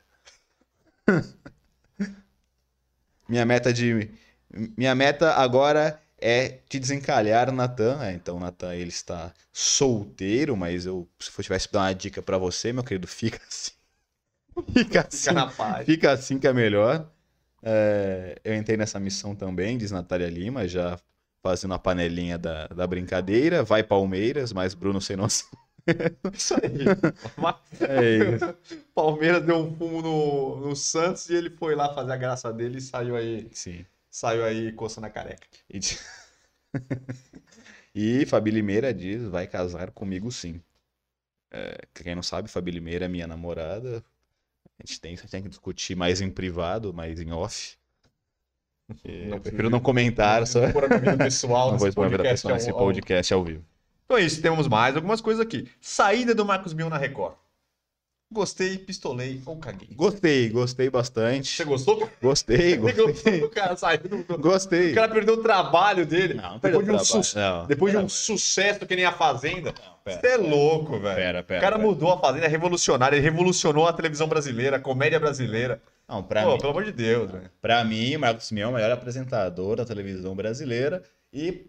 Minha 3.28 3.46
meta 3.46 3.74
de. 3.74 4.10
Minha 4.78 4.94
meta 4.96 5.34
agora 5.34 6.00
é 6.26 6.60
te 6.68 6.80
desencalhar, 6.80 7.52
Natan. 7.52 8.04
É, 8.04 8.14
então, 8.14 8.40
Natan, 8.40 8.74
ele 8.74 8.90
está 8.90 9.32
solteiro, 9.54 10.58
mas 10.58 10.88
eu, 10.88 11.08
se 11.20 11.30
eu 11.38 11.44
tivesse 11.44 11.72
dar 11.72 11.82
uma 11.82 11.94
dica 11.94 12.20
pra 12.20 12.40
você, 12.40 12.74
meu 12.74 12.84
querido, 12.84 13.06
fica 13.08 13.40
assim. 13.48 13.72
Fica 14.74 15.02
assim. 15.08 15.30
Fica 15.30 15.34
na 15.34 15.48
paz. 15.48 15.86
Fica 15.86 16.12
assim 16.12 16.40
que 16.40 16.48
é 16.48 16.54
melhor. 16.54 17.08
É, 17.62 18.40
eu 18.44 18.56
entrei 18.56 18.76
nessa 18.76 19.00
missão 19.00 19.36
também, 19.36 19.78
diz 19.78 19.92
Natália 19.92 20.28
Lima, 20.28 20.68
já 20.68 20.98
fazendo 21.44 21.76
a 21.76 21.80
panelinha 21.80 22.40
da, 22.40 22.68
da 22.68 22.88
brincadeira. 22.88 23.64
Vai 23.64 23.84
Palmeiras, 23.84 24.52
mas 24.52 24.74
Bruno 24.74 25.00
sem 25.00 25.16
noção. 25.16 25.50
Isso 26.34 26.56
aí. 26.56 26.86
É 27.82 28.36
isso. 28.36 28.58
Palmeiras 28.96 29.46
deu 29.46 29.58
um 29.58 29.76
fumo 29.76 30.02
no, 30.02 30.56
no 30.68 30.76
Santos 30.76 31.30
e 31.30 31.36
ele 31.36 31.52
foi 31.52 31.76
lá 31.76 31.94
fazer 31.94 32.14
a 32.14 32.18
graça 32.18 32.52
dele 32.52 32.80
e 32.80 32.82
saiu 32.82 33.16
aí, 33.16 33.48
Sim. 33.52 33.86
Saiu 34.16 34.46
aí 34.46 34.72
coçando 34.72 35.08
a 35.08 35.10
careca. 35.10 35.46
E, 35.70 35.80
e 38.22 38.26
Fabi 38.26 38.50
Limeira 38.50 38.94
diz: 38.94 39.24
vai 39.28 39.46
casar 39.46 39.92
comigo 39.92 40.32
sim. 40.32 40.62
É, 41.52 41.78
quem 41.94 42.16
não 42.16 42.24
sabe, 42.24 42.48
Fabi 42.48 42.72
Limeira 42.72 43.06
é 43.06 43.10
minha 43.10 43.28
namorada. 43.28 44.04
A 44.80 44.86
gente 44.86 45.02
tem, 45.02 45.16
tem 45.16 45.44
que 45.44 45.50
discutir 45.50 45.96
mais 45.96 46.22
em 46.22 46.30
privado, 46.30 46.94
mais 46.94 47.20
em 47.20 47.32
off. 47.32 47.78
E 49.04 49.26
Não 49.26 49.38
eu 49.38 49.42
prefiro 49.42 49.70
não 49.70 49.80
comentar, 49.80 50.46
só. 50.48 50.62
Não 50.62 50.72
minha 50.74 51.00
vida 51.00 51.18
pessoal 51.18 51.72
Não 51.72 51.78
vou 51.78 51.88
expor 51.88 52.06
a 52.06 52.10
vida 52.10 52.24
podcast 52.24 52.42
pessoal 52.44 52.54
nesse 52.54 52.70
ao- 52.70 52.78
ao- 52.80 52.86
podcast 52.86 53.34
ao 53.34 53.44
vivo. 53.44 53.66
Então 54.06 54.18
é 54.18 54.22
isso, 54.22 54.42
temos 54.42 54.68
mais 54.68 54.96
algumas 54.96 55.20
coisas 55.20 55.46
aqui. 55.46 55.70
Saída 55.82 56.34
do 56.36 56.46
Marcos 56.46 56.74
Mion 56.74 56.90
na 56.90 56.98
Record. 56.98 57.36
Gostei, 58.32 58.78
pistolei 58.80 59.40
ou 59.46 59.56
caguei. 59.58 59.88
Gostei, 59.96 60.50
gostei 60.50 60.90
bastante. 60.90 61.48
Você 61.56 61.64
gostou? 61.64 62.10
Gostei, 62.22 62.76
gostei. 62.78 63.40
do 63.40 63.50
cara 63.50 63.78
sair 63.78 64.00
do... 64.00 64.24
Gostei. 64.40 64.92
O 64.92 64.96
cara 64.96 65.14
perdeu 65.14 65.36
o 65.36 65.44
trabalho 65.44 66.06
dele. 66.06 66.34
Não, 66.34 66.58
depois 66.60 66.86
de 66.86 66.92
um, 66.92 66.98
trabalho. 66.98 67.24
su- 67.24 67.38
Não, 67.38 67.66
depois 67.68 67.94
de 67.94 67.98
um 68.00 68.10
sucesso 68.10 68.86
que 68.86 68.96
nem 68.96 69.06
a 69.06 69.12
Fazenda. 69.12 69.74
Você 70.06 70.28
é 70.28 70.38
louco, 70.38 71.00
velho. 71.00 71.16
Pera, 71.16 71.44
pera, 71.44 71.60
O 71.60 71.62
cara 71.62 71.76
pera. 71.78 71.88
mudou 71.88 72.12
a 72.12 72.20
Fazenda, 72.20 72.46
é 72.46 72.50
revolucionário. 72.50 73.16
Ele 73.16 73.24
revolucionou 73.24 73.88
a 73.88 73.94
televisão 73.94 74.28
brasileira, 74.28 74.78
a 74.78 74.80
comédia 74.80 75.20
brasileira. 75.20 75.82
Não, 76.10 76.22
pra, 76.24 76.44
Pô, 76.44 76.54
mim, 76.54 76.58
pelo 76.60 76.72
amor 76.72 76.84
de 76.84 76.92
Deus, 76.92 77.32
velho. 77.32 77.50
pra 77.62 77.84
mim, 77.84 78.18
Marcos 78.18 78.52
Mion 78.52 78.68
é 78.68 78.72
o 78.72 78.74
melhor 78.74 78.92
apresentador 78.92 79.76
da 79.78 79.86
televisão 79.86 80.36
brasileira. 80.36 81.04
E 81.32 81.68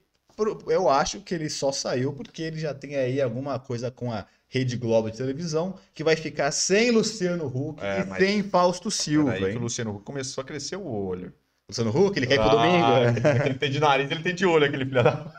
eu 0.66 0.88
acho 0.88 1.20
que 1.20 1.35
ele 1.35 1.49
só 1.49 1.72
saiu 1.72 2.12
porque 2.12 2.42
ele 2.42 2.59
já 2.59 2.75
tem 2.75 2.96
aí 2.96 3.20
alguma 3.20 3.59
coisa 3.59 3.90
com 3.90 4.12
a 4.12 4.27
Rede 4.49 4.77
Globo 4.77 5.11
de 5.11 5.16
televisão 5.16 5.79
que 5.94 6.05
vai 6.05 6.16
ficar 6.16 6.51
sem 6.51 6.90
Luciano 6.90 7.46
Huck 7.46 7.83
É, 7.83 8.01
e 8.01 8.18
sem 8.18 8.42
Fausto 8.42 8.90
Silva, 8.90 9.33
Aí 9.33 9.53
que 9.53 9.57
o? 9.57 9.61
Luciano 9.61 9.94
Huck 9.94 10.05
começou 10.05 10.42
a 10.42 10.44
crescer 10.44 10.77
o 10.77 10.87
olho. 10.87 11.33
Luciano 11.68 11.90
Huck, 11.90 12.18
ele 12.18 12.27
quer 12.27 12.35
ir 12.35 12.38
pro 12.38 12.49
Ah, 12.49 13.11
domingo. 13.11 13.29
Ele, 13.29 13.46
ele 13.46 13.55
tem 13.59 13.70
de 13.70 13.81
nariz, 13.81 14.11
ele 14.11 14.22
tem 14.22 14.35
de 14.35 14.46
olho, 14.46 14.66
aquele 14.66 14.85
filho 14.85 15.03
da... 15.03 15.33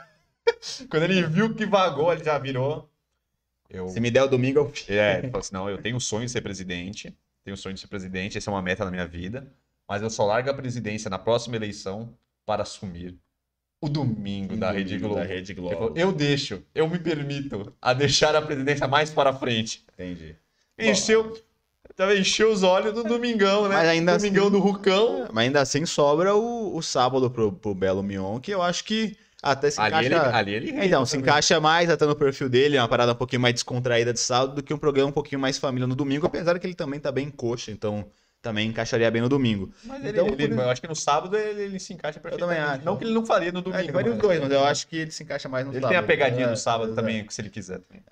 Quando 0.89 1.03
ele 1.03 1.23
viu 1.27 1.53
que 1.53 1.65
vagou, 1.65 2.11
ele 2.11 2.23
já 2.23 2.37
virou... 2.37 2.89
Eu... 3.69 3.87
Se 3.89 3.99
me 3.99 4.09
der 4.09 4.23
o 4.23 4.27
domingo, 4.27 4.59
eu. 4.59 4.73
É, 4.87 5.19
ele 5.19 5.27
falou 5.27 5.39
assim, 5.39 5.53
não, 5.53 5.69
eu 5.69 5.77
tenho 5.81 5.97
o 5.97 6.01
sonho 6.01 6.25
de 6.25 6.31
ser 6.31 6.41
presidente, 6.41 7.13
tenho 7.43 7.55
o 7.55 7.57
sonho 7.57 7.75
de 7.75 7.81
ser 7.81 7.87
presidente, 7.87 8.37
essa 8.37 8.49
é 8.49 8.53
uma 8.53 8.61
meta 8.61 8.85
na 8.85 8.91
minha 8.91 9.05
vida, 9.05 9.51
mas 9.87 10.01
eu 10.01 10.09
só 10.09 10.25
largo 10.25 10.49
a 10.49 10.53
presidência 10.53 11.09
na 11.09 11.19
próxima 11.19 11.55
eleição 11.57 12.13
para 12.45 12.63
assumir 12.63 13.17
o 13.79 13.87
domingo 13.89 14.55
da 14.57 14.71
Rede 14.71 14.97
Globo. 14.97 15.15
Da 15.15 15.23
Rede 15.23 15.51
Ele 15.51 15.61
Globo. 15.61 15.75
falou, 15.75 15.93
eu 15.95 16.11
deixo, 16.11 16.63
eu 16.73 16.89
me 16.89 16.97
permito 16.99 17.73
a 17.81 17.93
deixar 17.93 18.35
a 18.35 18.41
presidência 18.41 18.87
mais 18.87 19.09
para 19.09 19.31
frente. 19.33 19.83
Entendi. 19.93 20.35
Encheu, 20.79 21.37
encheu 22.17 22.51
os 22.51 22.63
olhos 22.63 22.93
do 22.93 23.03
domingão, 23.03 23.67
né? 23.67 23.75
Mas 23.75 23.87
ainda 23.89 24.17
domingão 24.17 24.43
assim- 24.47 24.51
do 24.51 24.59
Rucão. 24.59 25.27
Mas 25.31 25.45
ainda 25.45 25.61
assim 25.61 25.85
sobra 25.85 26.35
o, 26.35 26.75
o 26.75 26.81
sábado 26.81 27.29
pro, 27.29 27.51
pro 27.51 27.73
Belo 27.75 28.03
Mion, 28.03 28.39
que 28.39 28.51
eu 28.51 28.61
acho 28.61 28.83
que 28.83 29.15
até 29.41 29.69
se 29.69 29.79
Ali 29.79 30.05
ele, 30.07 30.15
encaixa. 30.15 30.35
ali 30.37 30.53
ele 30.55 30.71
É, 30.71 30.85
Então, 30.85 31.05
se 31.05 31.15
encaixa 31.17 31.59
mais 31.59 31.89
até 31.89 32.05
no 32.05 32.15
perfil 32.15 32.49
dele, 32.49 32.77
é 32.77 32.81
uma 32.81 32.87
parada 32.87 33.11
um 33.11 33.15
pouquinho 33.15 33.41
mais 33.41 33.53
descontraída 33.53 34.11
de 34.11 34.19
sábado 34.19 34.55
do 34.55 34.63
que 34.63 34.73
um 34.73 34.77
programa 34.77 35.09
um 35.09 35.13
pouquinho 35.13 35.39
mais 35.39 35.57
família 35.59 35.85
no 35.87 35.95
domingo, 35.95 36.25
apesar 36.25 36.57
que 36.59 36.65
ele 36.65 36.73
também 36.73 36.99
tá 36.99 37.11
bem 37.11 37.29
coxa, 37.29 37.71
então 37.71 38.05
também 38.49 38.69
encaixaria 38.69 39.09
bem 39.11 39.21
no 39.21 39.29
domingo. 39.29 39.71
Mas 39.83 40.03
ele, 40.03 40.09
Então, 40.09 40.27
ele- 40.27 40.47
por- 40.47 40.51
eu 40.63 40.69
acho 40.69 40.81
que 40.81 40.87
no 40.87 40.95
sábado 40.95 41.37
ele, 41.37 41.61
ele 41.61 41.79
se 41.79 41.93
encaixa 41.93 42.19
perfeitamente. 42.19 42.59
também 42.59 42.73
acho. 42.73 42.85
Não 42.85 42.97
que 42.97 43.03
ele 43.03 43.13
não 43.13 43.25
faria 43.25 43.51
no 43.51 43.61
domingo. 43.61 43.79
É, 43.79 43.83
ele 43.83 43.93
faria 43.93 44.11
os 44.11 44.17
dois, 44.21 44.39
mas 44.41 44.51
eu 44.51 44.63
acho 44.65 44.87
que 44.87 44.95
ele 44.97 45.11
se 45.11 45.23
encaixa 45.23 45.49
mais 45.49 45.65
no 45.65 45.71
Ele 45.71 45.81
sábado. 45.81 45.89
tem 45.89 45.97
a 45.97 46.03
pegadinha 46.03 46.47
É, 46.47 46.51
do 46.51 46.57
sábado 46.57 46.91
é. 46.91 46.95
também, 46.95 47.29
se 47.29 47.41
ele 47.41 47.49
quiser. 47.49 47.79
também. 47.79 48.03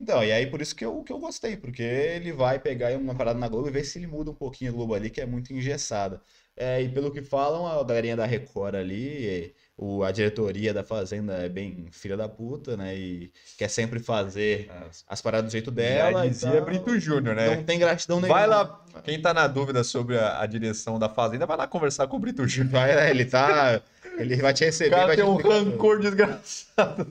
Então, 0.00 0.22
e 0.24 0.32
aí 0.32 0.46
por 0.46 0.60
isso 0.60 0.74
que 0.74 0.84
eu, 0.84 1.02
que 1.02 1.12
eu 1.12 1.18
gostei, 1.18 1.56
porque 1.56 1.82
ele 1.82 2.32
vai 2.32 2.58
pegar 2.58 2.96
uma 2.98 3.14
parada 3.14 3.38
na 3.38 3.48
Globo 3.48 3.68
e 3.68 3.70
ver 3.70 3.84
se 3.84 3.98
ele 3.98 4.06
muda 4.06 4.30
um 4.30 4.34
pouquinho 4.34 4.70
a 4.72 4.74
Globo 4.74 4.94
ali, 4.94 5.08
que 5.10 5.20
é 5.20 5.26
muito 5.26 5.52
engessada. 5.52 6.20
É, 6.56 6.82
e 6.82 6.88
pelo 6.88 7.12
que 7.12 7.22
falam, 7.22 7.66
a 7.66 7.82
galerinha 7.84 8.16
da 8.16 8.26
Record 8.26 8.74
ali, 8.74 9.54
o, 9.76 10.04
a 10.04 10.12
diretoria 10.12 10.72
da 10.72 10.84
Fazenda 10.84 11.34
é 11.34 11.48
bem 11.48 11.86
filha 11.90 12.16
da 12.16 12.28
puta, 12.28 12.76
né? 12.76 12.94
E 12.96 13.32
quer 13.58 13.68
sempre 13.68 13.98
fazer 13.98 14.70
as 15.08 15.20
paradas 15.20 15.50
do 15.50 15.52
jeito 15.52 15.70
dela. 15.70 16.20
Já 16.20 16.26
e 16.26 16.30
dizia 16.30 16.52
tal. 16.52 16.64
Brito 16.64 16.98
Júnior, 17.00 17.34
né? 17.34 17.56
Não 17.56 17.64
tem 17.64 17.78
gratidão 17.78 18.20
nenhuma. 18.20 18.38
Vai 18.38 18.46
lá, 18.46 18.84
quem 19.02 19.20
tá 19.20 19.34
na 19.34 19.46
dúvida 19.46 19.82
sobre 19.82 20.18
a, 20.18 20.40
a 20.40 20.46
direção 20.46 20.98
da 20.98 21.08
Fazenda, 21.08 21.44
vai 21.46 21.56
lá 21.56 21.66
conversar 21.66 22.06
com 22.06 22.16
o 22.16 22.20
Brito 22.20 22.46
Júnior. 22.46 22.72
Vai, 22.72 22.92
é, 22.92 23.10
ele 23.10 23.24
tá. 23.24 23.80
Ele 24.16 24.36
vai 24.36 24.54
te 24.54 24.62
O 24.62 24.66
receber. 24.66 24.90
cara 24.90 25.06
vai 25.08 25.16
te 25.16 25.22
tem 25.22 25.28
um 25.28 25.34
rancor 25.36 25.98
desgraçado 25.98 27.04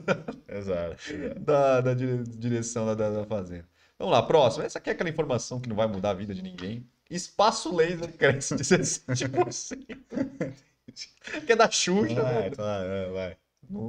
Exato. 0.48 0.96
exato. 1.12 1.40
da, 1.40 1.80
da 1.82 1.92
dire- 1.92 2.24
direção 2.26 2.86
da, 2.86 2.94
da, 2.94 3.10
da 3.10 3.24
Fazenda. 3.26 3.66
Vamos 3.98 4.12
lá, 4.14 4.22
próximo. 4.22 4.64
Essa 4.64 4.78
aqui 4.78 4.88
é 4.88 4.94
aquela 4.94 5.10
informação 5.10 5.60
que 5.60 5.68
não 5.68 5.76
vai 5.76 5.86
mudar 5.86 6.10
a 6.10 6.14
vida 6.14 6.34
de 6.34 6.40
ninguém. 6.42 6.86
Espaço 7.10 7.76
laser 7.76 8.10
cresce 8.16 8.54
17%. 8.54 10.52
Que 11.46 11.52
é 11.52 11.56
da 11.56 11.70
Xuxa, 11.70 12.22
Vai, 12.22 12.50
tá, 12.50 12.80
é, 12.84 13.10
vai. 13.12 13.36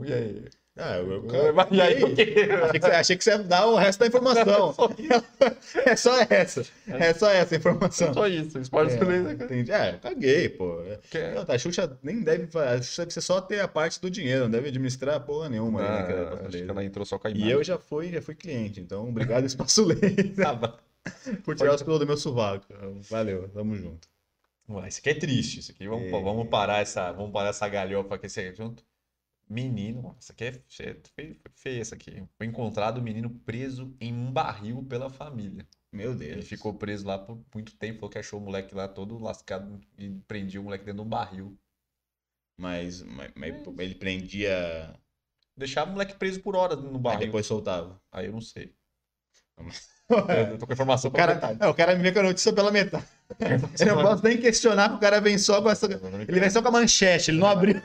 E 0.06 0.14
aí? 0.14 0.46
Ah, 0.78 0.98
eu, 0.98 1.26
eu, 1.26 1.56
E 1.72 1.82
aí, 1.82 2.04
achei, 2.04 2.16
que, 2.16 2.80
você- 2.80 2.92
achei 2.92 3.16
que 3.18 3.24
você 3.24 3.30
ia 3.30 3.38
dar 3.40 3.66
o 3.68 3.76
resto 3.76 4.00
da 4.00 4.08
informação. 4.08 4.76
Isso, 5.00 5.80
É 5.86 5.96
só 5.96 6.20
essa. 6.30 6.66
É 6.88 7.14
só 7.14 7.30
essa 7.32 7.56
a 7.56 7.58
informação. 7.58 8.14
só 8.14 8.28
isso. 8.28 8.60
Esporte 8.60 8.94
É, 8.94 8.98
inglês, 8.98 9.24
né, 9.24 9.36
cara? 9.36 9.46
entendi. 9.46 9.72
É, 9.72 9.94
caguei, 9.94 10.50
pô. 10.50 10.78
Que 11.10 11.18
é- 11.18 11.34
Não, 11.34 11.46
tá, 11.46 11.54
a 11.54 11.58
Xuxa 11.58 11.98
nem 12.04 12.22
deve. 12.22 12.44
A 12.60 12.82
Xuxa 12.82 13.04
deve 13.04 13.14
ser 13.14 13.22
só 13.22 13.40
ter 13.40 13.62
a 13.62 13.68
parte 13.70 14.02
do 14.02 14.10
dinheiro, 14.12 14.44
não 14.44 14.52
deve 14.52 14.68
administrar 14.68 15.20
porra 15.22 15.48
nenhuma. 15.48 15.80
aí, 15.82 15.88
né, 15.88 16.04
tá 16.26 16.40
Ah, 16.44 16.48
acho 16.48 16.58
que 16.58 16.70
ela 16.70 16.84
entrou 16.84 17.06
só 17.06 17.18
com 17.18 17.28
a 17.28 17.32
E 17.32 17.36
imagem. 17.36 17.52
eu 17.54 17.64
já 17.64 17.78
fui, 17.78 18.12
já 18.12 18.22
fui 18.22 18.36
cliente, 18.36 18.82
então 18.82 19.08
obrigado, 19.08 19.46
Espaço 19.48 19.86
Laser, 19.86 20.36
Tava. 20.36 20.78
por 21.46 21.56
tirar 21.56 21.74
os 21.76 21.84
pelos 21.84 22.00
do 22.00 22.06
meu 22.06 22.18
sovaco. 22.18 22.66
Valeu, 23.10 23.48
tamo 23.50 23.76
junto. 23.78 24.10
Ué, 24.68 24.88
Isso 24.88 25.00
aqui 25.00 25.10
é 25.10 25.14
triste. 25.16 25.60
Isso 25.60 25.72
aqui, 25.72 25.88
vamos, 25.88 26.08
É. 26.08 26.12
vamos 26.12 26.50
parar 26.50 26.82
essa, 26.82 27.12
vamos 27.12 27.32
parar 27.32 27.50
essa 27.50 27.68
galhofa 27.70 28.16
aqui 28.16 28.26
esse 28.28 28.54
junto. 28.56 28.84
Menino, 29.48 30.16
isso 30.20 30.32
aqui 30.32 30.46
é 30.46 30.52
feio, 30.68 31.40
feio, 31.54 31.82
isso 31.82 31.94
aqui. 31.94 32.24
Foi 32.36 32.48
encontrado 32.48 32.98
o 32.98 33.02
menino 33.02 33.30
preso 33.30 33.96
em 34.02 34.12
um 34.12 34.32
barril 34.32 34.84
pela 34.84 35.08
família. 35.08 35.68
Meu 35.92 36.16
Deus. 36.16 36.32
Ele 36.32 36.42
ficou 36.42 36.74
preso 36.74 37.06
lá 37.06 37.20
por 37.20 37.40
muito 37.54 37.76
tempo, 37.76 38.00
falou 38.00 38.10
que 38.10 38.18
achou 38.18 38.40
o 38.40 38.44
moleque 38.44 38.74
lá 38.74 38.88
todo 38.88 39.20
lascado 39.20 39.80
e 40.00 40.10
prendia 40.28 40.60
o 40.60 40.64
moleque 40.64 40.84
dentro 40.84 41.02
de 41.04 41.08
um 41.08 41.10
barril. 41.10 41.56
Mas, 42.58 43.04
mas, 43.04 43.32
mas 43.36 43.54
ele 43.80 43.96
prendia. 43.96 45.00
Deixava 45.56 45.90
o 45.90 45.94
moleque 45.94 46.16
preso 46.16 46.42
por 46.42 46.56
horas 46.56 46.80
no 46.82 46.96
Aí 46.96 46.98
barril. 47.00 47.26
depois 47.28 47.46
soltava. 47.46 48.02
Aí 48.12 48.26
eu 48.26 48.32
não 48.34 48.42
sei. 48.42 48.74
O 49.58 50.14
Eu 50.32 50.58
tô 50.58 50.66
com 50.66 50.72
a 50.72 50.76
informação 50.76 51.12
pela 51.12 51.26
cara, 51.26 51.36
metade. 51.36 51.60
é, 51.62 51.68
o 51.68 51.74
cara 51.74 51.96
me 51.96 52.02
vê 52.04 52.12
com 52.12 52.20
a 52.20 52.24
notícia 52.24 52.54
pela 52.54 52.72
metade. 52.72 53.06
Eu 53.80 53.96
não 53.96 54.04
posso 54.04 54.24
nem 54.24 54.38
questionar 54.38 54.90
que 54.90 54.96
o 54.96 55.00
cara 55.00 55.20
vem 55.20 55.38
só 55.38 55.62
com 55.62 55.70
essa. 55.70 55.88
Ele 55.88 56.40
vem 56.40 56.50
só 56.50 56.62
com 56.62 56.68
a 56.68 56.72
manchete, 56.72 57.32
ele 57.32 57.40
não 57.40 57.48
abriu. 57.50 57.82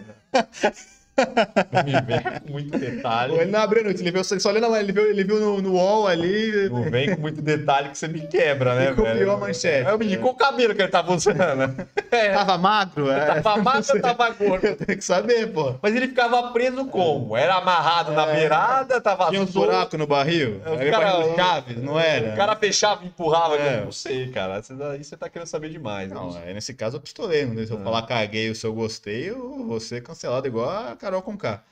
Me 1.85 1.93
vem 2.03 2.41
com 2.41 2.53
muito 2.53 2.79
detalhe. 2.79 3.35
Ele 3.35 3.51
não 3.51 3.61
abriu 3.61 3.87
a 3.87 3.91
ele 3.91 4.11
viu, 4.11 4.25
só 4.25 4.51
lendo, 4.51 4.67
a- 4.73 4.81
ele 4.81 4.93
viu, 4.93 5.07
ele 5.11 5.25
viu 5.25 5.39
no, 5.41 5.61
no 5.63 5.75
wall 5.75 6.07
ali. 6.07 6.69
Não 6.69 6.83
vem 6.91 7.15
com 7.15 7.21
muito 7.21 7.41
detalhe 7.43 7.89
que 7.91 7.99
você 7.99 8.09
me 8.09 8.27
quebra, 8.27 8.75
né, 8.75 8.85
E 8.87 8.95
copiou 8.95 9.15
velho? 9.15 9.31
a 9.33 9.37
manchete. 9.37 9.89
É 9.89 9.95
o 9.95 9.99
menino, 9.99 10.23
qual 10.23 10.33
o 10.35 10.37
cabelo 10.37 10.75
que 10.75 10.83
ele 10.83 10.89
tava 10.91 11.13
usando? 11.15 11.37
né? 11.39 11.87
É, 12.11 12.33
Tava 12.33 12.59
magro? 12.59 13.09
É. 13.11 13.41
tava 13.41 13.63
magro 13.63 13.95
ou 13.95 14.01
tava 14.01 14.31
gordo? 14.31 14.65
Eu 14.67 14.77
tenho 14.77 14.99
que 14.99 15.05
saber, 15.05 15.47
pô. 15.53 15.77
Mas 15.81 15.95
ele 15.95 16.09
ficava 16.09 16.51
preso 16.51 16.85
como? 16.87 17.37
Era 17.37 17.55
amarrado 17.55 18.11
na 18.13 18.27
É. 18.27 18.35
beirada, 18.35 19.01
tava 19.01 19.29
Tinha 19.31 19.47
solto? 19.47 19.67
buracos 19.71 19.97
no 19.99 20.07
barril? 20.09 20.61
É, 20.65 20.71
o 20.71 20.75
Era 20.75 20.91
cara- 20.91 21.13
barril 21.19 21.37
Chaves, 21.37 21.77
não 21.83 21.99
era? 22.01 22.33
O 22.33 22.37
cara 22.37 22.57
fechava 22.57 23.05
e 23.05 23.07
empurrava. 23.07 23.57
É. 23.57 23.79
Eu 23.81 23.85
não 23.85 23.93
sei, 23.93 24.29
cara. 24.29 24.59
Isso 24.59 24.75
daí 24.75 25.05
você 25.05 25.17
tá 25.17 25.29
querendo 25.29 25.47
saber 25.47 25.69
demais. 25.71 26.11
eu 26.11 26.17
Não, 26.17 26.37
aí 26.37 26.53
nesse 26.53 26.75
caso 26.75 26.97
eu 26.97 27.01
pistolei. 27.01 27.47
Sei 27.55 27.67
se 27.67 27.73
eu 27.73 27.79
Ah. 27.79 27.85
falar 27.85 28.03
caguei 28.03 28.49
ou 28.49 28.55
se 28.57 28.67
eu 28.67 28.73
gostei, 28.75 29.31
eu 29.31 29.65
vou 29.67 29.79
ser 29.79 30.03
cancelado 30.03 30.49
igual 30.49 30.69
a 30.69 30.97
Carol 31.11 31.23
com 31.23 31.37
K. 31.37 31.65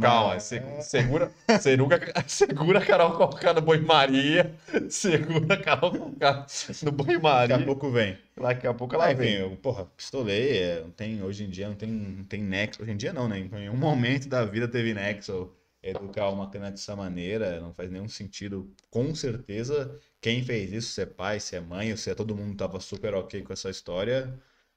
Calma, 0.00 0.38
se- 0.38 0.62
segura, 0.82 1.32
segura, 1.60 2.00
segura 2.28 2.78
a 2.78 2.86
Carol 2.86 3.10
Conká 3.16 3.52
no 3.52 3.60
Boi 3.60 3.80
Maria. 3.80 4.54
Segura 4.88 5.54
a 5.54 5.56
Carol 5.60 5.90
Conká 5.98 6.46
no 6.84 6.92
Boi 6.92 7.06
Daqui 7.06 7.22
Maria. 7.22 7.56
a 7.56 7.64
pouco 7.64 7.90
vem. 7.90 8.16
Daqui 8.40 8.66
a 8.68 8.72
pouco 8.74 8.94
Ah, 8.94 9.10
ela 9.10 9.12
enfim, 9.12 9.22
vem. 9.22 9.34
eu, 9.34 9.50
porra, 9.56 9.86
pistolei. 9.96 10.58
é, 10.58 10.80
não 10.80 10.92
tem, 10.92 11.20
hoje 11.24 11.42
em 11.42 11.50
dia 11.50 11.68
não 11.68 11.74
tem, 11.74 11.88
não 11.90 12.24
tem 12.24 12.40
nexo. 12.40 12.80
Hoje 12.82 12.92
em 12.92 12.96
dia 12.96 13.12
não, 13.12 13.26
né? 13.28 13.40
Em 13.40 13.48
nenhum 13.48 13.76
momento 13.76 14.28
da 14.28 14.44
vida 14.44 14.68
teve 14.68 14.94
nexo. 14.94 15.50
Educar 15.82 16.30
uma 16.30 16.48
criança 16.48 16.70
dessa 16.70 16.94
maneira 16.96 17.60
não 17.60 17.74
faz 17.74 17.90
nenhum 17.90 18.08
sentido. 18.08 18.72
Com 18.90 19.12
certeza, 19.12 19.98
quem 20.20 20.42
fez 20.44 20.72
isso, 20.72 20.92
se 20.92 21.02
é 21.02 21.06
pai, 21.06 21.40
se 21.40 21.56
é 21.56 21.60
mãe, 21.60 21.90
ou 21.90 21.96
se 21.98 22.08
é 22.10 22.14
todo 22.14 22.34
mundo 22.34 22.56
tava 22.56 22.78
super 22.80 23.12
ok 23.14 23.42
com 23.42 23.52
essa 23.52 23.68
história, 23.70 24.32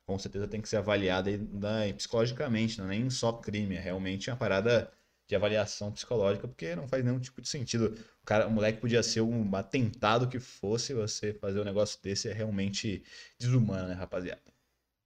com 0.07 0.17
certeza 0.17 0.47
tem 0.47 0.61
que 0.61 0.69
ser 0.69 0.77
avaliada 0.77 1.29
aí, 1.29 1.37
né, 1.37 1.91
psicologicamente, 1.93 2.79
não 2.79 2.85
é 2.85 2.89
nem 2.89 3.09
só 3.09 3.33
crime, 3.33 3.75
é 3.75 3.79
realmente 3.79 4.29
uma 4.29 4.37
parada 4.37 4.89
de 5.27 5.35
avaliação 5.35 5.91
psicológica, 5.91 6.47
porque 6.47 6.73
não 6.73 6.87
faz 6.87 7.03
nenhum 7.03 7.19
tipo 7.19 7.41
de 7.41 7.49
sentido. 7.49 7.93
O 8.23 8.25
cara, 8.25 8.47
o 8.47 8.51
moleque 8.51 8.79
podia 8.79 9.03
ser 9.03 9.19
um 9.19 9.53
atentado 9.53 10.29
que 10.29 10.39
fosse, 10.39 10.93
você 10.93 11.33
fazer 11.33 11.59
um 11.59 11.65
negócio 11.65 12.01
desse 12.01 12.29
é 12.29 12.33
realmente 12.33 13.03
desumano, 13.37 13.89
né, 13.89 13.93
rapaziada? 13.93 14.41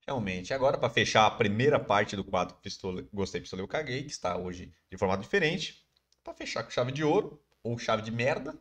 Realmente. 0.06 0.54
Agora, 0.54 0.78
para 0.78 0.90
fechar 0.90 1.26
a 1.26 1.32
primeira 1.32 1.80
parte 1.80 2.16
do 2.16 2.24
quadro 2.24 2.56
Pistole... 2.58 3.08
Gostei, 3.12 3.42
Pistolei, 3.42 3.64
eu 3.64 3.68
caguei, 3.68 4.04
que 4.04 4.12
está 4.12 4.38
hoje 4.38 4.72
de 4.92 4.98
formato 4.98 5.24
diferente, 5.24 5.84
para 6.24 6.36
fechar 6.36 6.64
com 6.64 6.70
chave 6.70 6.92
de 6.92 7.04
ouro 7.04 7.42
ou 7.64 7.78
chave 7.80 8.04
de 8.04 8.12
merda, 8.12 8.56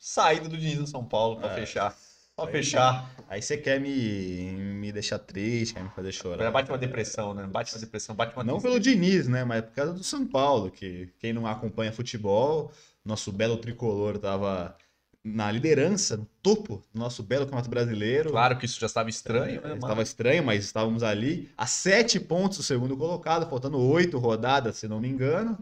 saída 0.00 0.48
do 0.48 0.56
Diniz 0.56 0.78
do 0.78 0.86
São 0.88 1.04
Paulo 1.04 1.40
para 1.40 1.52
É. 1.52 1.54
fechar. 1.54 1.96
Para 2.38 2.46
Aí 2.46 2.52
fechar. 2.52 3.10
Aí 3.28 3.42
você 3.42 3.56
quer 3.56 3.80
me, 3.80 4.52
me 4.52 4.92
deixar 4.92 5.18
triste, 5.18 5.74
quer 5.74 5.82
me 5.82 5.90
fazer 5.90 6.12
chorar. 6.12 6.50
Bate 6.52 6.70
uma 6.70 6.78
depressão, 6.78 7.34
né? 7.34 7.46
Bate 7.46 7.74
uma 7.74 7.80
depressão, 7.80 8.14
bate 8.14 8.34
uma 8.34 8.44
Não 8.44 8.60
pelo 8.60 8.78
Diniz, 8.78 9.26
né? 9.26 9.44
Mas 9.44 9.64
por 9.64 9.72
causa 9.72 9.92
do 9.92 10.04
São 10.04 10.24
Paulo, 10.24 10.70
que 10.70 11.12
quem 11.18 11.32
não 11.32 11.46
acompanha 11.46 11.92
futebol, 11.92 12.70
nosso 13.04 13.32
belo 13.32 13.56
tricolor 13.56 14.18
tava 14.18 14.76
na 15.22 15.50
liderança, 15.50 16.16
no 16.16 16.26
topo 16.40 16.80
do 16.94 17.00
nosso 17.00 17.24
belo 17.24 17.44
campeonato 17.44 17.68
brasileiro. 17.68 18.30
Claro 18.30 18.56
que 18.56 18.66
isso 18.66 18.78
já 18.78 18.86
estava 18.86 19.10
estranho, 19.10 19.60
né? 19.60 19.74
Estava 19.74 20.02
estranho, 20.02 20.44
mas 20.44 20.64
estávamos 20.64 21.02
ali 21.02 21.50
a 21.58 21.66
sete 21.66 22.20
pontos 22.20 22.58
do 22.58 22.62
segundo 22.62 22.96
colocado, 22.96 23.50
faltando 23.50 23.78
oito 23.78 24.16
rodadas, 24.16 24.76
se 24.76 24.86
não 24.86 25.00
me 25.00 25.08
engano. 25.08 25.58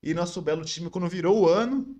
E 0.00 0.14
nosso 0.14 0.40
belo 0.40 0.64
time, 0.64 0.88
quando 0.88 1.08
virou 1.08 1.42
o 1.42 1.48
ano, 1.48 1.96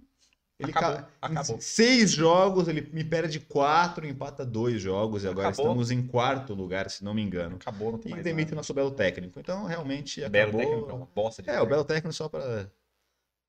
ele 0.59 0.71
Acabou, 0.71 0.97
ca- 1.03 1.09
acabou. 1.21 1.61
seis 1.61 2.13
jogos, 2.13 2.69
ele 2.69 2.83
me 2.93 3.03
perde 3.05 3.41
quatro, 3.41 4.07
empata 4.07 4.47
dois 4.47 4.81
jogos, 4.81 5.25
e 5.25 5.29
agora 5.29 5.49
Acabou. 5.49 5.65
estamos 5.67 5.91
em 5.91 6.07
quarto 6.07 6.55
lugar, 6.55 6.89
se 6.91 7.03
não 7.03 7.13
me 7.13 7.23
engano. 7.23 7.57
Acabou, 7.57 7.93
não 7.93 7.99
tem 7.99 8.11
E 8.11 8.15
mais 8.15 8.25
demite 8.25 8.47
nada. 8.51 8.57
nosso 8.57 8.73
belo 8.73 8.91
técnico. 8.93 9.39
Então, 9.41 9.65
realmente, 9.65 10.21
Belo 10.29 10.51
acabou. 10.51 10.61
técnico 10.61 10.91
é 10.91 10.95
uma 10.95 11.07
bosta 11.07 11.43
de 11.43 11.51
É, 11.51 11.61
o 11.61 11.67
belo 11.67 11.85
técnico 11.85 12.13
só 12.15 12.29
para. 12.29 12.71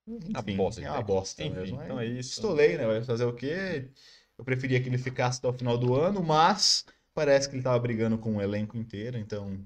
Enfim, 0.08 0.56
bosta 0.56 0.80
de 0.80 0.86
é 0.86 0.90
uma 0.90 0.96
técnico. 0.98 1.20
bosta 1.20 1.42
Enfim, 1.44 1.54
mesmo. 1.54 1.82
então 1.82 1.98
é 2.00 2.06
isso. 2.06 2.30
Pistolei, 2.34 2.76
né? 2.76 2.86
Vai 2.86 3.02
fazer 3.04 3.24
o 3.24 3.32
quê? 3.34 3.88
Eu 4.38 4.44
preferia 4.44 4.80
que 4.82 4.88
ele 4.88 4.98
ficasse 4.98 5.38
até 5.38 5.48
o 5.48 5.52
final 5.52 5.78
do 5.78 5.94
ano, 5.94 6.22
mas 6.22 6.84
parece 7.14 7.48
que 7.48 7.56
ele 7.56 7.62
tava 7.62 7.78
brigando 7.78 8.18
com 8.18 8.36
o 8.36 8.42
elenco 8.42 8.76
inteiro, 8.76 9.16
então. 9.18 9.58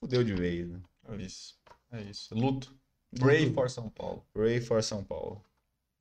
Fudeu 0.00 0.24
de 0.24 0.34
vez, 0.34 0.68
né? 0.68 0.80
É 1.08 1.16
isso. 1.16 1.58
É 1.92 2.02
isso. 2.02 2.34
Luto. 2.34 2.74
Pray 3.18 3.52
for 3.52 3.68
São 3.68 3.88
Paulo. 3.90 4.24
Ray 4.36 4.60
for 4.60 4.82
São 4.82 5.02
Paulo. 5.02 5.44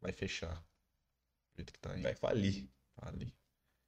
Vai 0.02 0.12
fechar. 0.12 0.56
Do 0.56 1.58
jeito 1.58 1.74
que 1.74 1.80
tá 1.80 1.92
aí. 1.92 2.02
Vai 2.02 2.16
falir. 2.16 2.68
Ali. 3.02 3.34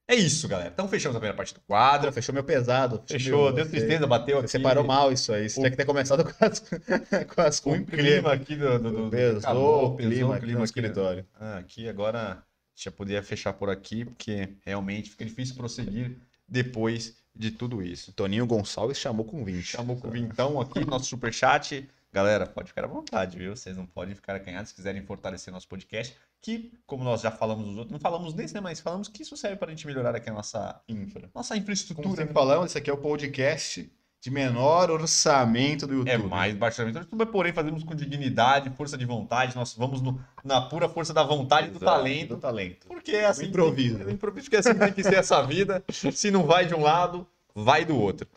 É 0.08 0.15
isso, 0.15 0.47
galera. 0.47 0.69
Então 0.69 0.88
fechamos 0.89 1.15
a 1.15 1.19
primeira 1.19 1.38
parte 1.38 1.54
do 1.54 1.62
quadro. 1.62 2.12
Fechou 2.12 2.34
meu 2.34 2.43
pesado. 2.43 3.02
Fechou, 3.08 3.45
meu- 3.45 3.54
deu 3.54 3.69
tristeza, 3.69 4.06
bateu 4.08 4.38
Você 4.38 4.41
aqui. 4.41 4.52
separou 4.52 4.84
mal 4.84 5.12
isso 5.12 5.32
aí. 5.34 5.50
Você 5.50 5.60
O- 5.60 5.62
tinha 5.63 5.71
que 5.71 5.78
ter 5.78 5.86
começado 5.86 6.24
com 6.26 6.45
as, 6.45 6.60
com 7.36 7.41
as 7.41 7.60
O 7.60 7.69
ruins 7.69 7.86
clima 7.89 8.34
aqui 8.34 8.56
do, 8.56 8.80
do, 8.80 8.91
do, 9.06 9.10
Pesou 9.10 9.39
acabou, 9.39 9.86
o 9.93 9.97
clima, 9.97 10.12
pesou 10.12 10.30
o 10.34 10.39
clima 10.39 10.52
aqui. 10.52 10.58
né? 10.58 10.63
escritório. 10.65 11.28
Ah, 11.39 11.58
aqui 11.60 11.88
agora 11.88 12.43
já 12.76 12.91
podia 12.91 13.21
fechar 13.24 13.54
por 13.54 13.69
aqui, 13.69 14.04
porque 14.06 14.58
realmente 14.65 15.10
fica 15.12 15.24
difícil 15.24 15.56
prosseguir 15.56 16.17
depois 16.47 17.15
de 17.34 17.52
tudo 17.52 17.82
isso. 17.82 18.12
Toninho 18.12 18.45
Gonçalves 18.45 18.97
chamou 18.97 19.26
com 19.26 19.45
20. 19.45 19.63
Chamou 19.63 19.95
com 19.95 20.10
o 20.10 20.12
Vintão 20.12 20.60
aqui, 20.60 20.84
nosso 20.84 21.06
superchat. 21.06 21.89
Galera, 22.13 22.45
pode 22.45 22.67
ficar 22.67 22.84
à 22.84 22.88
vontade, 22.88 23.38
viu? 23.38 23.56
Vocês 23.56 23.78
não 23.78 23.86
podem 23.86 24.13
ficar 24.13 24.36
acanhados 24.36 24.69
se 24.69 24.76
quiserem 24.76 25.02
fortalecer 25.02 25.54
nosso 25.54 25.67
podcast. 25.67 26.15
Que, 26.41 26.74
como 26.86 27.04
nós 27.04 27.21
já 27.21 27.32
falamos 27.32 27.65
nos 27.65 27.78
outros, 27.78 27.91
não 27.91 28.00
falamos 28.00 28.34
nesse, 28.34 28.54
né? 28.54 28.60
Mas 28.60 28.80
falamos 28.80 29.08
que 29.08 29.21
isso 29.21 29.38
serve 29.38 29.56
para 29.58 29.67
a 29.67 29.71
gente 29.71 29.86
melhorar 29.88 30.15
aqui 30.15 30.30
a 30.30 30.34
nossa 30.34 30.82
infra. 30.89 31.30
Nossa 31.34 31.54
Como 31.54 31.62
infraestrutura. 31.62 32.10
sempre 32.10 32.26
né? 32.26 32.34
falamos, 32.34 32.65
esse 32.71 32.78
aqui 32.78 32.89
é 32.89 32.93
o 32.93 32.97
podcast 32.97 33.89
de 34.19 34.30
menor 34.30 34.91
orçamento 34.91 35.88
do 35.88 35.93
YouTube. 35.93 36.10
É 36.12 36.17
mais 36.17 36.56
baixamente 36.56 36.93
do 36.95 37.00
YouTube, 37.02 37.26
porém 37.28 37.54
fazemos 37.54 37.84
com 37.84 37.95
dignidade, 37.95 38.69
força 38.71 38.97
de 38.97 39.06
vontade. 39.06 39.56
Nós 39.56 39.74
vamos 39.74 40.02
no- 40.02 40.19
na 40.43 40.62
pura 40.62 40.89
força 40.89 41.13
da 41.13 41.24
vontade 41.24 41.67
e 41.67 41.71
do 41.71 41.80
talento. 41.80 42.36
Do 42.36 42.41
talento. 42.41 42.88
Porque 42.88 43.12
é 43.12 43.26
assim. 43.26 43.43
que 43.43 43.47
improviso. 43.50 44.00
Tem, 44.00 44.08
é 44.08 44.12
improviso, 44.12 44.45
porque 44.45 44.56
é 44.58 44.60
assim 44.60 44.74
que 44.74 44.80
tem 44.80 44.93
que 44.93 45.04
ser 45.04 45.15
essa 45.15 45.41
vida. 45.43 45.84
Se 45.89 46.30
não 46.30 46.43
vai 46.45 46.65
de 46.65 46.74
um 46.76 46.82
lado, 46.82 47.26
vai 47.56 47.86
do 47.86 47.95
outro. 47.97 48.28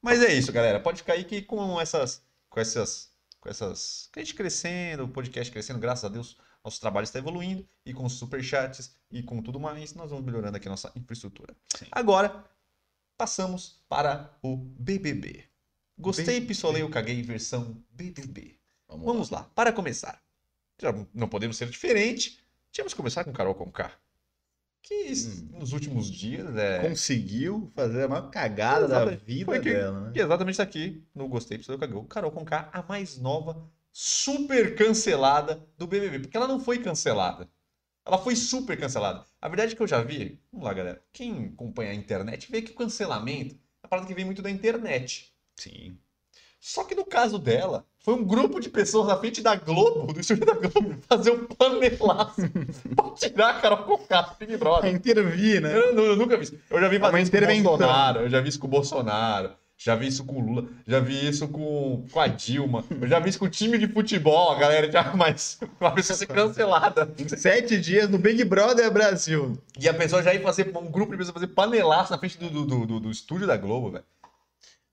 Mas 0.00 0.22
é 0.22 0.32
isso, 0.32 0.50
galera. 0.52 0.80
Pode 0.80 0.98
ficar 0.98 1.12
aí 1.12 1.24
que 1.24 1.42
com 1.42 1.78
essas. 1.80 2.22
Com 2.48 2.58
essas. 2.60 3.09
Com 3.40 3.48
essas. 3.48 4.10
A 4.14 4.20
gente 4.20 4.34
crescendo, 4.34 5.04
o 5.04 5.08
podcast 5.08 5.50
crescendo, 5.50 5.78
graças 5.78 6.04
a 6.04 6.08
Deus, 6.08 6.36
nosso 6.62 6.80
trabalho 6.80 7.04
está 7.04 7.18
evoluindo. 7.18 7.66
E 7.84 7.94
com 7.94 8.04
os 8.04 8.12
superchats 8.14 8.94
e 9.10 9.22
com 9.22 9.42
tudo 9.42 9.58
mais, 9.58 9.94
nós 9.94 10.10
vamos 10.10 10.24
melhorando 10.24 10.56
aqui 10.56 10.68
a 10.68 10.70
nossa 10.70 10.92
infraestrutura. 10.94 11.56
Sim. 11.74 11.86
Agora, 11.90 12.44
passamos 13.16 13.82
para 13.88 14.38
o 14.42 14.56
BBB. 14.56 15.44
Gostei, 15.98 16.24
BBB. 16.26 16.46
pisolei, 16.46 16.82
eu 16.82 16.90
caguei, 16.90 17.22
versão 17.22 17.82
BBB. 17.90 18.58
Vamos, 18.86 19.06
Vamos 19.06 19.30
lá, 19.30 19.44
para 19.54 19.72
começar. 19.72 20.22
Já 20.80 20.92
não 21.14 21.28
podemos 21.28 21.56
ser 21.56 21.68
diferente. 21.68 22.42
Tínhamos 22.72 22.92
que 22.92 22.96
começar 22.96 23.24
com 23.24 23.32
Carol 23.32 23.54
Conká. 23.54 23.92
Que 24.82 25.12
Hum. 25.12 25.58
nos 25.58 25.72
últimos 25.72 26.10
dias 26.10 26.56
é. 26.56 26.80
Conseguiu 26.88 27.70
fazer 27.74 28.04
a 28.04 28.08
maior 28.08 28.30
cagada 28.30 28.88
da 28.88 29.04
vida 29.06 29.44
Foi 29.46 29.60
que- 29.60 29.72
dela, 29.72 30.00
né? 30.06 30.12
que 30.12 30.20
exatamente 30.20 30.54
está 30.54 30.62
aqui 30.62 31.04
no 31.14 31.28
Gostei 31.28 31.58
Precisa 31.58 31.78
Cagou. 31.78 32.04
Carol 32.04 32.30
Conká, 32.32 32.70
a 32.72 32.82
mais 32.82 33.18
nova, 33.18 33.68
super 33.92 34.74
cancelada 34.74 35.62
do 35.76 35.86
BBB. 35.86 36.20
Porque 36.20 36.36
ela 36.36 36.48
não 36.48 36.58
foi 36.58 36.78
cancelada. 36.82 37.48
Ela 38.06 38.18
foi 38.18 38.34
super 38.34 38.78
cancelada. 38.78 39.24
A 39.40 39.48
verdade 39.48 39.74
é 39.74 39.76
que 39.76 39.82
eu 39.82 39.86
já 39.86 40.02
vi. 40.02 40.40
Vamos 40.50 40.66
lá, 40.66 40.72
galera. 40.72 41.02
Quem 41.12 41.46
acompanha 41.52 41.90
a 41.90 41.94
internet 41.94 42.50
vê 42.50 42.62
que 42.62 42.72
o 42.72 42.74
cancelamento 42.74 43.54
é 43.54 43.58
uma 43.86 43.88
parada 43.90 44.08
que 44.08 44.14
vem 44.14 44.24
muito 44.24 44.40
da 44.42 44.50
internet. 44.50 45.32
Sim. 45.56 45.98
Só 46.60 46.84
que 46.84 46.94
no 46.94 47.04
caso 47.06 47.38
dela, 47.38 47.86
foi 48.00 48.14
um 48.14 48.24
grupo 48.24 48.60
de 48.60 48.68
pessoas 48.68 49.06
na 49.08 49.16
frente 49.16 49.40
da 49.42 49.54
Globo, 49.56 50.12
do 50.12 50.20
estúdio 50.20 50.44
da 50.44 50.52
Globo, 50.54 50.96
fazer 51.08 51.30
um 51.30 51.46
panelaço 51.46 52.42
pra 52.94 53.10
tirar 53.12 53.48
a 53.50 53.54
Carol 53.60 53.78
Conká 53.84 54.20
do 54.22 54.34
Big 54.38 54.56
Brother. 54.58 54.92
intervir, 54.94 55.60
né? 55.62 55.74
Eu, 55.74 55.98
eu 55.98 56.16
nunca 56.16 56.36
vi 56.36 56.44
isso. 56.44 56.58
Eu 56.70 56.80
já 56.80 56.88
vi 56.88 56.96
É 56.96 57.00
fazer 57.00 57.22
isso 57.22 57.30
com 57.32 57.38
o. 57.38 57.62
Bolsonaro, 57.62 58.20
eu 58.20 58.28
já 58.28 58.40
vi 58.40 58.48
isso 58.50 58.58
com 58.60 58.66
o 58.66 58.70
Bolsonaro, 58.70 59.52
já 59.78 59.94
vi 59.96 60.06
isso 60.08 60.24
com 60.26 60.36
o 60.36 60.40
Lula, 60.44 60.68
já 60.86 61.00
vi 61.00 61.26
isso 61.28 61.48
com, 61.48 62.04
com 62.12 62.20
a 62.20 62.26
Dilma, 62.28 62.84
eu 63.00 63.08
já 63.08 63.18
vi 63.18 63.30
isso 63.30 63.38
com 63.38 63.46
o 63.46 63.50
time 63.50 63.78
de 63.78 63.88
futebol, 63.88 64.50
a 64.52 64.58
galera 64.58 64.92
já 64.92 65.02
mais 65.16 65.58
uma 65.80 65.90
pessoa 65.92 66.18
ser 66.18 66.26
cancelada. 66.26 67.10
Sete 67.38 67.80
dias 67.80 68.06
no 68.10 68.18
Big 68.18 68.44
Brother 68.44 68.90
Brasil. 68.92 69.56
E 69.78 69.88
a 69.88 69.94
pessoa 69.94 70.22
já 70.22 70.34
ia 70.34 70.42
fazer, 70.42 70.70
um 70.76 70.90
grupo 70.90 71.12
de 71.12 71.16
pessoas 71.18 71.32
fazer 71.32 71.46
panelaço 71.48 72.12
na 72.12 72.18
frente 72.18 72.36
do, 72.36 72.50
do, 72.50 72.66
do, 72.66 72.86
do- 72.86 73.00
do 73.00 73.10
estúdio 73.10 73.46
da 73.46 73.56
Globo, 73.56 73.92
velho. 73.92 74.04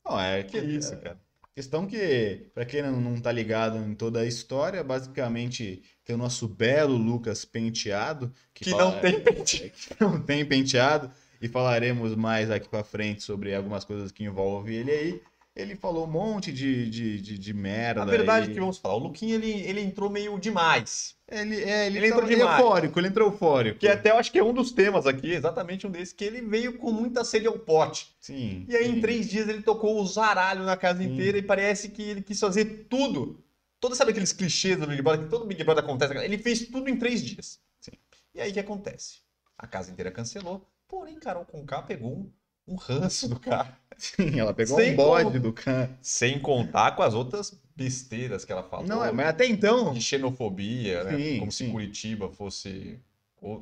Não, 0.06 0.18
é 0.18 0.42
Que 0.44 0.58
isso, 0.60 0.96
cara. 0.96 1.18
Questão 1.58 1.88
que, 1.88 2.46
pra 2.54 2.64
quem 2.66 2.84
não, 2.84 3.02
não 3.02 3.20
tá 3.20 3.32
ligado 3.32 3.80
em 3.80 3.96
toda 3.96 4.20
a 4.20 4.26
história, 4.28 4.84
basicamente 4.84 5.82
tem 6.06 6.16
o 6.16 6.20
nosso 6.20 6.48
belo 6.48 6.96
Lucas 6.96 7.44
Penteado, 7.46 8.32
Que 8.54 8.70
fala- 8.70 8.94
não 8.94 9.02
tem 9.02 9.20
pente. 9.20 9.74
que 9.90 9.96
não 10.00 10.22
tem 10.22 10.46
penteado, 10.46 11.10
e 11.42 11.48
falaremos 11.48 12.16
mais 12.16 12.52
aqui 12.52 12.70
pra 12.70 12.84
frente 12.84 13.24
sobre 13.24 13.56
algumas 13.56 13.84
coisas 13.84 14.12
que 14.12 14.24
envolvem 14.24 14.76
ele 14.76 14.92
aí. 14.92 15.22
Ele 15.58 15.76
falou 15.76 16.06
um 16.06 16.12
monte 16.12 16.54
de, 16.54 16.88
de, 16.88 17.20
de, 17.20 17.38
de 17.40 17.54
merda. 17.54 18.04
A 18.04 18.06
verdade 18.06 18.46
é 18.46 18.50
aí. 18.50 18.54
que 18.54 18.60
vamos 18.60 18.78
falar, 18.78 18.94
o 18.94 19.00
Luquinha 19.00 19.34
ele, 19.34 19.50
ele 19.52 19.82
entrou 19.82 20.08
meio 20.08 20.38
demais. 20.38 21.16
Ele, 21.28 21.64
é, 21.64 21.88
ele, 21.88 21.98
Ele 21.98 22.08
entrou 22.08 22.24
ele 22.26 22.36
é 22.36 22.38
demais. 22.38 22.60
eufórico, 22.60 23.00
ele 23.00 23.08
entrou 23.08 23.28
eufórico. 23.28 23.80
Que 23.80 23.88
até 23.88 24.12
eu 24.12 24.18
acho 24.18 24.32
que 24.32 24.38
é 24.38 24.44
um 24.44 24.54
dos 24.54 24.72
temas 24.72 25.08
aqui, 25.08 25.32
exatamente 25.32 25.88
um 25.88 25.90
desses, 25.90 26.14
que 26.14 26.24
ele 26.24 26.42
veio 26.42 26.78
com 26.78 26.92
muita 26.92 27.24
sede 27.26 27.48
ao 27.48 27.58
pote. 27.58 28.16
Sim. 28.20 28.66
E 28.70 28.76
aí, 28.76 28.86
sim. 28.86 28.92
em 28.92 29.02
três 29.02 29.28
dias, 29.28 29.50
ele 29.50 29.64
tocou 29.64 30.00
o 30.00 30.06
zaralho 30.06 30.64
na 30.64 30.78
casa 30.78 31.02
Sim. 31.02 31.12
inteira 31.12 31.40
e 31.40 31.42
parece 31.42 31.90
que 31.90 32.04
ele 32.04 32.22
quis 32.22 32.40
fazer 32.40 32.86
tudo. 32.88 33.44
Todo, 33.80 33.96
sabe 33.96 34.12
aqueles 34.12 34.32
clichês 34.34 34.78
do 34.78 34.86
Big 34.86 35.02
Brother, 35.02 35.26
que 35.26 35.30
todo 35.32 35.46
Big 35.48 35.64
Brother 35.64 35.84
acontece? 35.84 36.16
Ele 36.18 36.38
fez 36.38 36.68
tudo 36.68 36.88
em 36.88 36.98
três 36.98 37.20
dias. 37.24 37.60
Sim. 37.80 37.94
E 38.36 38.40
aí, 38.42 38.52
o 38.52 38.54
que 38.54 38.60
acontece? 38.60 39.22
A 39.58 39.66
casa 39.66 39.92
inteira 39.92 40.12
cancelou, 40.12 40.64
porém, 40.88 41.20
Carol 41.20 41.46
Conká 41.46 41.82
pegou 41.82 42.12
um, 42.12 42.32
um 42.68 42.76
ranço 42.76 43.28
do 43.30 43.40
cara. 43.40 43.78
Sim, 43.98 44.40
ela 44.40 44.54
pegou 44.54 44.78
Sem 44.78 44.94
um 44.94 44.96
bode 44.96 45.24
como. 45.26 45.40
do 45.40 45.54
can. 45.54 45.90
Sem 46.02 46.40
contar 46.40 46.96
com 46.96 47.02
as 47.02 47.14
outras 47.16 47.60
besteiras 47.76 48.46
que 48.46 48.52
ela 48.52 48.62
falou. 48.64 48.86
Não, 48.86 49.04
é, 49.04 49.12
mas 49.12 49.28
até 49.28 49.46
então. 49.48 49.92
de 49.94 50.02
xenofobia, 50.02 51.04
né? 51.04 51.18
Sim, 51.18 51.40
Como 51.40 51.52
se 51.52 51.66
sim. 51.66 51.72
Curitiba 51.72 52.30
fosse 52.30 53.00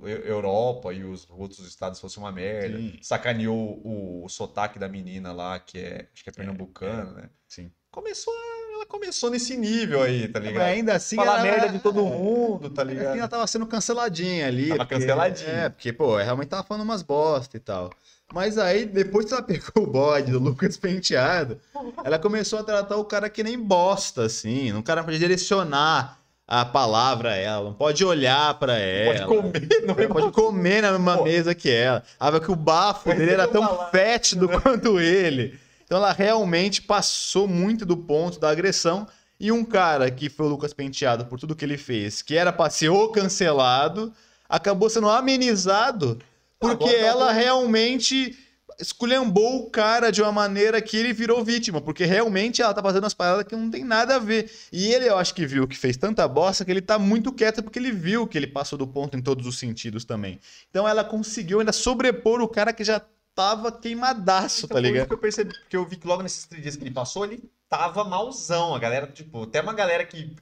Europa 0.03 0.93
e 0.93 1.03
os 1.03 1.27
outros 1.29 1.65
estados 1.67 1.99
fossem 1.99 2.21
uma 2.21 2.31
merda. 2.31 2.77
Sim. 2.77 2.97
Sacaneou 3.01 3.79
o, 3.83 4.23
o 4.25 4.29
sotaque 4.29 4.79
da 4.79 4.87
menina 4.87 5.31
lá, 5.31 5.59
que 5.59 5.77
é, 5.79 6.07
acho 6.13 6.23
que 6.23 6.29
é 6.29 6.33
pernambucana, 6.33 7.11
né? 7.11 7.29
Sim. 7.47 7.71
Começou, 7.91 8.33
a- 8.33 8.73
ela 8.75 8.85
começou 8.85 9.29
nesse 9.29 9.55
nível 9.55 10.01
aí, 10.01 10.27
tá 10.27 10.39
Mas 10.39 10.49
ligado? 10.49 10.65
ainda 10.67 10.95
assim. 10.95 11.15
Falar 11.15 11.39
ela- 11.39 11.43
merda 11.43 11.69
de 11.69 11.79
todo 11.79 12.03
mundo, 12.05 12.69
tá 12.69 12.81
Ainda 12.81 12.93
assim, 12.93 13.01
ela 13.03 13.13
ligado? 13.13 13.29
tava 13.29 13.47
sendo 13.47 13.65
canceladinha 13.67 14.47
ali. 14.47 14.67
Tava 14.69 14.79
porque- 14.79 14.95
canceladinha. 14.95 15.49
É, 15.49 15.69
porque, 15.69 15.93
pô, 15.93 16.17
realmente 16.17 16.49
tava 16.49 16.63
falando 16.63 16.83
umas 16.83 17.01
bosta 17.01 17.55
e 17.55 17.59
tal. 17.59 17.89
Mas 18.33 18.57
aí, 18.57 18.85
depois 18.85 19.25
que 19.25 19.33
ela 19.33 19.43
pegou 19.43 19.83
o 19.83 19.87
bode 19.87 20.31
do 20.31 20.39
Lucas 20.39 20.77
Penteado, 20.77 21.59
ela 22.03 22.19
começou 22.19 22.59
a 22.59 22.63
tratar 22.63 22.97
o 22.97 23.05
cara 23.05 23.29
que 23.29 23.43
nem 23.43 23.57
bosta, 23.57 24.23
assim. 24.23 24.73
O 24.73 24.83
cara 24.83 25.01
não 25.01 25.05
pode 25.05 25.19
direcionar 25.19 26.19
a 26.47 26.63
palavra 26.63 27.31
a 27.31 27.35
ela, 27.35 27.65
não 27.65 27.73
pode 27.73 28.03
olhar 28.03 28.53
pra 28.59 28.77
ela. 28.77 29.25
Pode 29.25 29.41
comer, 29.41 29.85
não 29.85 29.95
é 29.97 30.07
pode 30.07 30.31
comer 30.31 30.81
na 30.81 30.91
mesma 30.91 31.17
Pô. 31.17 31.23
mesa 31.23 31.55
que 31.55 31.69
ela. 31.69 32.03
Ela 32.19 32.39
que 32.39 32.51
o 32.51 32.55
bafo 32.55 33.13
dele 33.13 33.31
era 33.31 33.47
tão 33.47 33.63
falar, 33.63 33.89
fétido 33.89 34.49
quanto 34.49 34.99
ele. 34.99 35.59
Então 35.83 35.97
ela 35.97 36.11
realmente 36.11 36.81
passou 36.81 37.47
muito 37.47 37.85
do 37.85 37.95
ponto 37.95 38.39
da 38.39 38.49
agressão. 38.49 39.07
E 39.39 39.51
um 39.51 39.65
cara 39.65 40.09
que 40.09 40.29
foi 40.29 40.45
o 40.45 40.49
Lucas 40.49 40.73
Penteado 40.73 41.25
por 41.25 41.39
tudo 41.39 41.55
que 41.55 41.65
ele 41.65 41.77
fez, 41.77 42.21
que 42.21 42.37
era 42.37 42.53
pra 42.53 42.69
ser 42.69 42.89
o 42.89 43.09
cancelado, 43.09 44.13
acabou 44.47 44.89
sendo 44.89 45.09
amenizado 45.09 46.19
porque 46.59 46.85
tá 46.85 46.91
ela 46.91 47.31
realmente 47.31 48.37
esculhambou 48.79 49.61
o 49.61 49.69
cara 49.69 50.11
de 50.11 50.21
uma 50.21 50.31
maneira 50.31 50.81
que 50.81 50.97
ele 50.97 51.13
virou 51.13 51.43
vítima, 51.43 51.79
porque 51.79 52.03
realmente 52.05 52.61
ela 52.61 52.73
tá 52.73 52.81
fazendo 52.81 53.03
umas 53.03 53.13
paradas 53.13 53.45
que 53.45 53.55
não 53.55 53.69
tem 53.69 53.83
nada 53.83 54.15
a 54.15 54.19
ver. 54.19 54.51
E 54.71 54.93
ele, 54.93 55.07
eu 55.07 55.17
acho 55.17 55.33
que 55.33 55.45
viu 55.45 55.67
que 55.67 55.77
fez 55.77 55.95
tanta 55.97 56.27
bosta 56.27 56.65
que 56.65 56.71
ele 56.71 56.81
tá 56.81 56.99
muito 56.99 57.31
quieto 57.31 57.63
porque 57.63 57.79
ele 57.79 57.91
viu 57.91 58.27
que 58.27 58.37
ele 58.37 58.47
passou 58.47 58.77
do 58.77 58.87
ponto 58.87 59.15
em 59.17 59.21
todos 59.21 59.45
os 59.47 59.57
sentidos 59.57 60.03
também. 60.03 60.39
Então 60.69 60.87
ela 60.87 61.03
conseguiu 61.03 61.59
ainda 61.59 61.71
sobrepor 61.71 62.41
o 62.41 62.47
cara 62.47 62.73
que 62.73 62.83
já 62.83 63.01
tava 63.33 63.71
queimadaço, 63.71 64.65
Então, 64.65 64.75
tá 64.75 64.81
por 64.81 64.81
ligado? 64.81 65.07
que 65.07 65.13
eu 65.13 65.17
percebi, 65.17 65.53
que 65.69 65.75
eu 65.77 65.85
vi 65.85 65.97
que 65.97 66.07
logo 66.07 66.23
nesses 66.23 66.45
três 66.45 66.63
dias 66.63 66.75
que 66.75 66.83
ele 66.83 66.91
passou, 66.91 67.25
ele 67.25 67.49
tava 67.69 68.03
malzão. 68.03 68.73
A 68.73 68.79
galera, 68.79 69.07
tipo, 69.07 69.43
até 69.43 69.61
uma 69.61 69.73
galera 69.73 70.05
que 70.05 70.35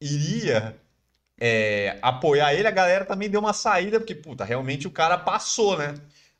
iria 0.00 0.76
é, 1.44 1.98
apoiar 2.00 2.54
ele, 2.54 2.68
a 2.68 2.70
galera 2.70 3.04
também 3.04 3.28
deu 3.28 3.40
uma 3.40 3.52
saída, 3.52 3.98
porque, 3.98 4.14
puta, 4.14 4.44
realmente 4.44 4.86
o 4.86 4.92
cara 4.92 5.18
passou, 5.18 5.76
né? 5.76 5.94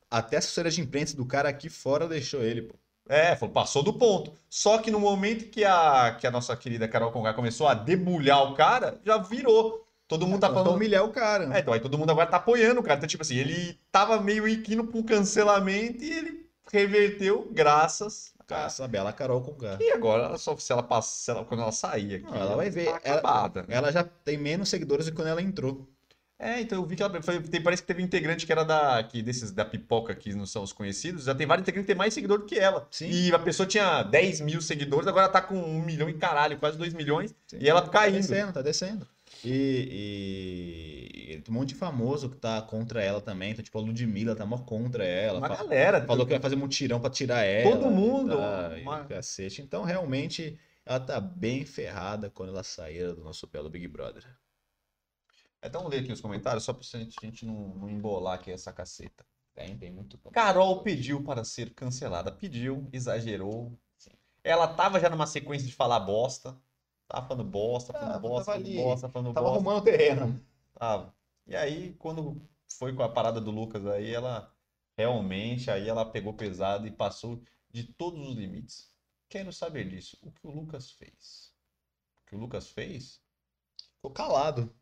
Até 0.09 0.37
a 0.37 0.39
assessoria 0.39 0.71
de 0.71 0.81
imprensa 0.81 1.17
do 1.17 1.27
cara 1.27 1.49
aqui 1.49 1.69
fora 1.69 2.07
deixou 2.07 2.41
ele, 2.41 2.63
pô. 2.63 2.77
É, 3.09 3.35
falou, 3.35 3.53
passou 3.53 3.83
do 3.83 3.93
ponto. 3.95 4.33
Só 4.49 4.79
que 4.79 4.93
no 4.93 5.01
momento 5.01 5.47
que 5.51 5.65
a, 5.65 6.17
que 6.21 6.25
a 6.25 6.31
nossa 6.31 6.57
querida 6.57 6.87
Carol 6.87 7.11
Conká 7.11 7.35
começou 7.35 7.67
a 7.67 7.75
debulhar 7.75 8.45
o 8.45 8.55
cara, 8.55 9.01
já 9.05 9.19
virou. 9.19 9.85
Todo 10.07 10.25
mundo 10.25 10.41
tá 10.41 10.49
Pra 10.49 10.59
falando. 10.59 10.77
humilhar 10.77 11.05
o 11.05 11.11
cara. 11.11 11.53
É, 11.57 11.59
então 11.59 11.75
aí 11.75 11.81
todo 11.81 11.99
mundo 11.99 12.11
agora 12.11 12.29
tá 12.31 12.37
apoiando 12.37 12.79
o 12.81 12.83
cara. 12.85 12.99
Então, 12.99 13.09
tipo 13.09 13.23
assim, 13.23 13.37
ele 13.37 13.77
tava 13.91 14.21
meio 14.21 14.45
pra 14.87 14.99
um 14.99 15.03
cancelamento 15.03 16.05
e 16.05 16.13
ele 16.13 16.47
reverteu 16.73 17.49
graças 17.51 18.33
a. 18.53 18.63
Caça 18.63 18.85
a 18.85 18.89
bela 18.89 19.13
Carol 19.13 19.41
com 19.41 19.53
cara. 19.55 19.79
E 19.81 19.91
agora, 19.93 20.25
ela 20.25 20.39
só, 20.39 20.57
se 20.57 20.73
ela 20.73 20.83
passa, 20.83 21.33
ela- 21.33 21.45
quando 21.45 21.61
ela 21.63 21.73
sair 21.73 22.17
aqui, 22.17 22.25
Não, 22.25 22.35
ela 22.37 22.57
vai 22.57 22.71
ver. 22.71 22.87
Tá 22.87 23.01
Ela- 23.05 23.19
acabada. 23.19 23.63
né? 23.63 23.69
Ela 23.77 23.91
já 23.93 24.05
tem 24.05 24.37
menos 24.37 24.69
seguidores 24.69 25.07
do 25.07 25.13
que 25.13 25.17
quando 25.17 25.29
ela 25.29 25.43
entrou. 25.43 25.89
É, 26.39 26.61
então 26.61 26.77
eu 26.79 26.85
vi 26.85 26.97
que 26.97 27.03
ela 27.05 27.23
foi- 27.23 27.41
tem- 27.41 27.63
parece 27.63 27.83
que 27.83 27.87
teve 27.87 28.03
um 28.03 28.05
integrante 28.05 28.45
que 28.45 28.51
era 28.51 28.65
da 28.65 29.01
que 29.05 29.23
desses 29.23 29.53
da 29.53 29.65
pipoca 29.65 30.13
que 30.13 30.35
não 30.35 30.45
são 30.45 30.65
os 30.65 30.73
conhecidos, 30.73 31.25
já 31.25 31.35
tem 31.37 31.47
vários 31.47 31.63
integrantes 31.63 31.85
que 31.87 31.93
tem 31.93 31.97
mais 31.97 32.13
seguidor 32.13 32.39
do 32.41 32.47
que 32.47 32.59
ela. 32.59 32.89
Sim. 32.91 33.09
E 33.09 33.33
a 33.33 33.39
pessoa 33.39 33.65
tinha 33.65 34.03
10 34.03 34.41
mil 34.41 34.61
seguidores, 34.61 35.07
agora 35.07 35.29
tá 35.29 35.41
com 35.41 35.55
um 35.55 35.81
milhão 35.85 36.09
e 36.09 36.15
caralho, 36.15 36.59
quase 36.59 36.77
2 36.77 36.93
milhões, 36.95 37.33
Sim. 37.47 37.59
e 37.61 37.69
ela 37.69 37.81
Tá 37.81 37.91
caindo. 37.91 38.17
descendo, 38.17 38.53
tá 38.53 38.61
descendo. 38.61 39.07
E, 39.45 41.29
e- 41.29 41.33
e 41.35 41.41
tem 41.41 41.55
um 41.55 41.59
monte 41.59 41.71
de 41.71 41.75
famoso 41.75 42.29
que 42.31 42.37
tá 42.37 42.61
contra 42.63 43.03
ela 43.03 43.21
também. 43.21 43.53
Então, 43.53 43.65
tipo, 43.65 43.79
a 43.79 43.83
Ludmilla 43.83 44.35
tá 44.37 44.45
mó 44.47 44.59
contra 44.59 45.05
ela. 45.05 45.39
Uma 45.39 45.49
fa- 45.49 45.57
galera. 45.57 46.05
falou 46.07 46.25
que 46.27 46.33
vai 46.33 46.41
fazer 46.41 46.57
mutirão 46.57 47.01
pra 47.01 47.11
tirar 47.11 47.43
ela. 47.45 47.71
Todo 47.77 47.91
mundo, 47.91 48.33
E, 48.35 48.37
tá, 48.37 48.79
e 48.79 48.83
uma- 48.83 49.05
cacete. 49.05 49.63
Então, 49.63 49.83
realmente, 49.85 50.59
ela 50.85 51.01
tá 51.01 51.21
bem 51.21 51.65
ferrada 51.65 52.31
quando 52.31 52.51
ela 52.51 52.63
sair 52.63 53.15
do 53.15 53.23
nosso 53.25 53.47
belo 53.47 53.71
Big 53.71 53.87
Brother. 53.89 54.25
Então 55.65 55.87
ler 55.87 56.01
aqui 56.01 56.13
os 56.13 56.21
comentários, 56.21 56.65
só 56.65 56.73
pra 56.73 56.83
gente, 56.85 57.17
a 57.23 57.25
gente 57.25 57.47
não, 57.47 57.69
não 57.77 57.89
embolar 57.89 58.35
aqui 58.35 58.51
essa 58.51 58.73
caceta. 58.73 59.25
Tem, 59.55 59.77
tem 59.79 59.93
muito. 59.93 60.19
Carol 60.33 60.83
pediu 60.83 61.23
para 61.23 61.45
ser 61.45 61.73
cancelada. 61.75 62.33
Pediu, 62.33 62.89
exagerou. 62.93 63.79
Ela 64.43 64.67
tava 64.67 64.99
já 64.99 65.09
numa 65.09 65.27
sequência 65.27 65.69
de 65.69 65.73
falar 65.75 66.01
bosta. 66.01 66.57
Tava 67.13 67.29
falando 67.29 67.45
bosta, 67.51 67.93
falando 67.93 68.15
Ah, 68.15 68.19
bosta, 68.19 68.53
tava 68.53 68.65
falando 68.65 68.67
ali. 68.67 68.77
bosta, 68.77 69.09
falando 69.09 69.35
Tava 69.35 69.47
bosta. 69.49 69.57
arrumando 69.59 69.79
o 69.83 69.85
terreno. 69.85 70.47
Tava. 70.75 71.15
E 71.47 71.55
aí, 71.57 71.95
quando 71.95 72.41
foi 72.79 72.95
com 72.95 73.03
a 73.03 73.09
parada 73.09 73.41
do 73.41 73.51
Lucas 73.51 73.87
aí, 73.87 74.15
ela 74.15 74.51
realmente, 74.97 75.71
aí 75.71 75.89
ela 75.89 76.05
pegou 76.11 76.35
pesado 76.35 76.87
e 76.87 76.91
passou 76.91 77.43
de 77.71 77.85
todos 77.85 78.27
os 78.29 78.37
limites. 78.37 78.91
Quero 79.29 79.53
saber 79.53 79.89
disso. 79.89 80.19
O 80.23 80.33
que 80.33 80.47
o 80.47 80.51
Lucas 80.51 80.91
fez? 80.93 81.53
O 82.25 82.31
que 82.31 82.37
o 82.37 82.39
Lucas 82.39 82.71
fez 82.71 83.21
Ficou 83.97 84.11
calado. 84.11 84.75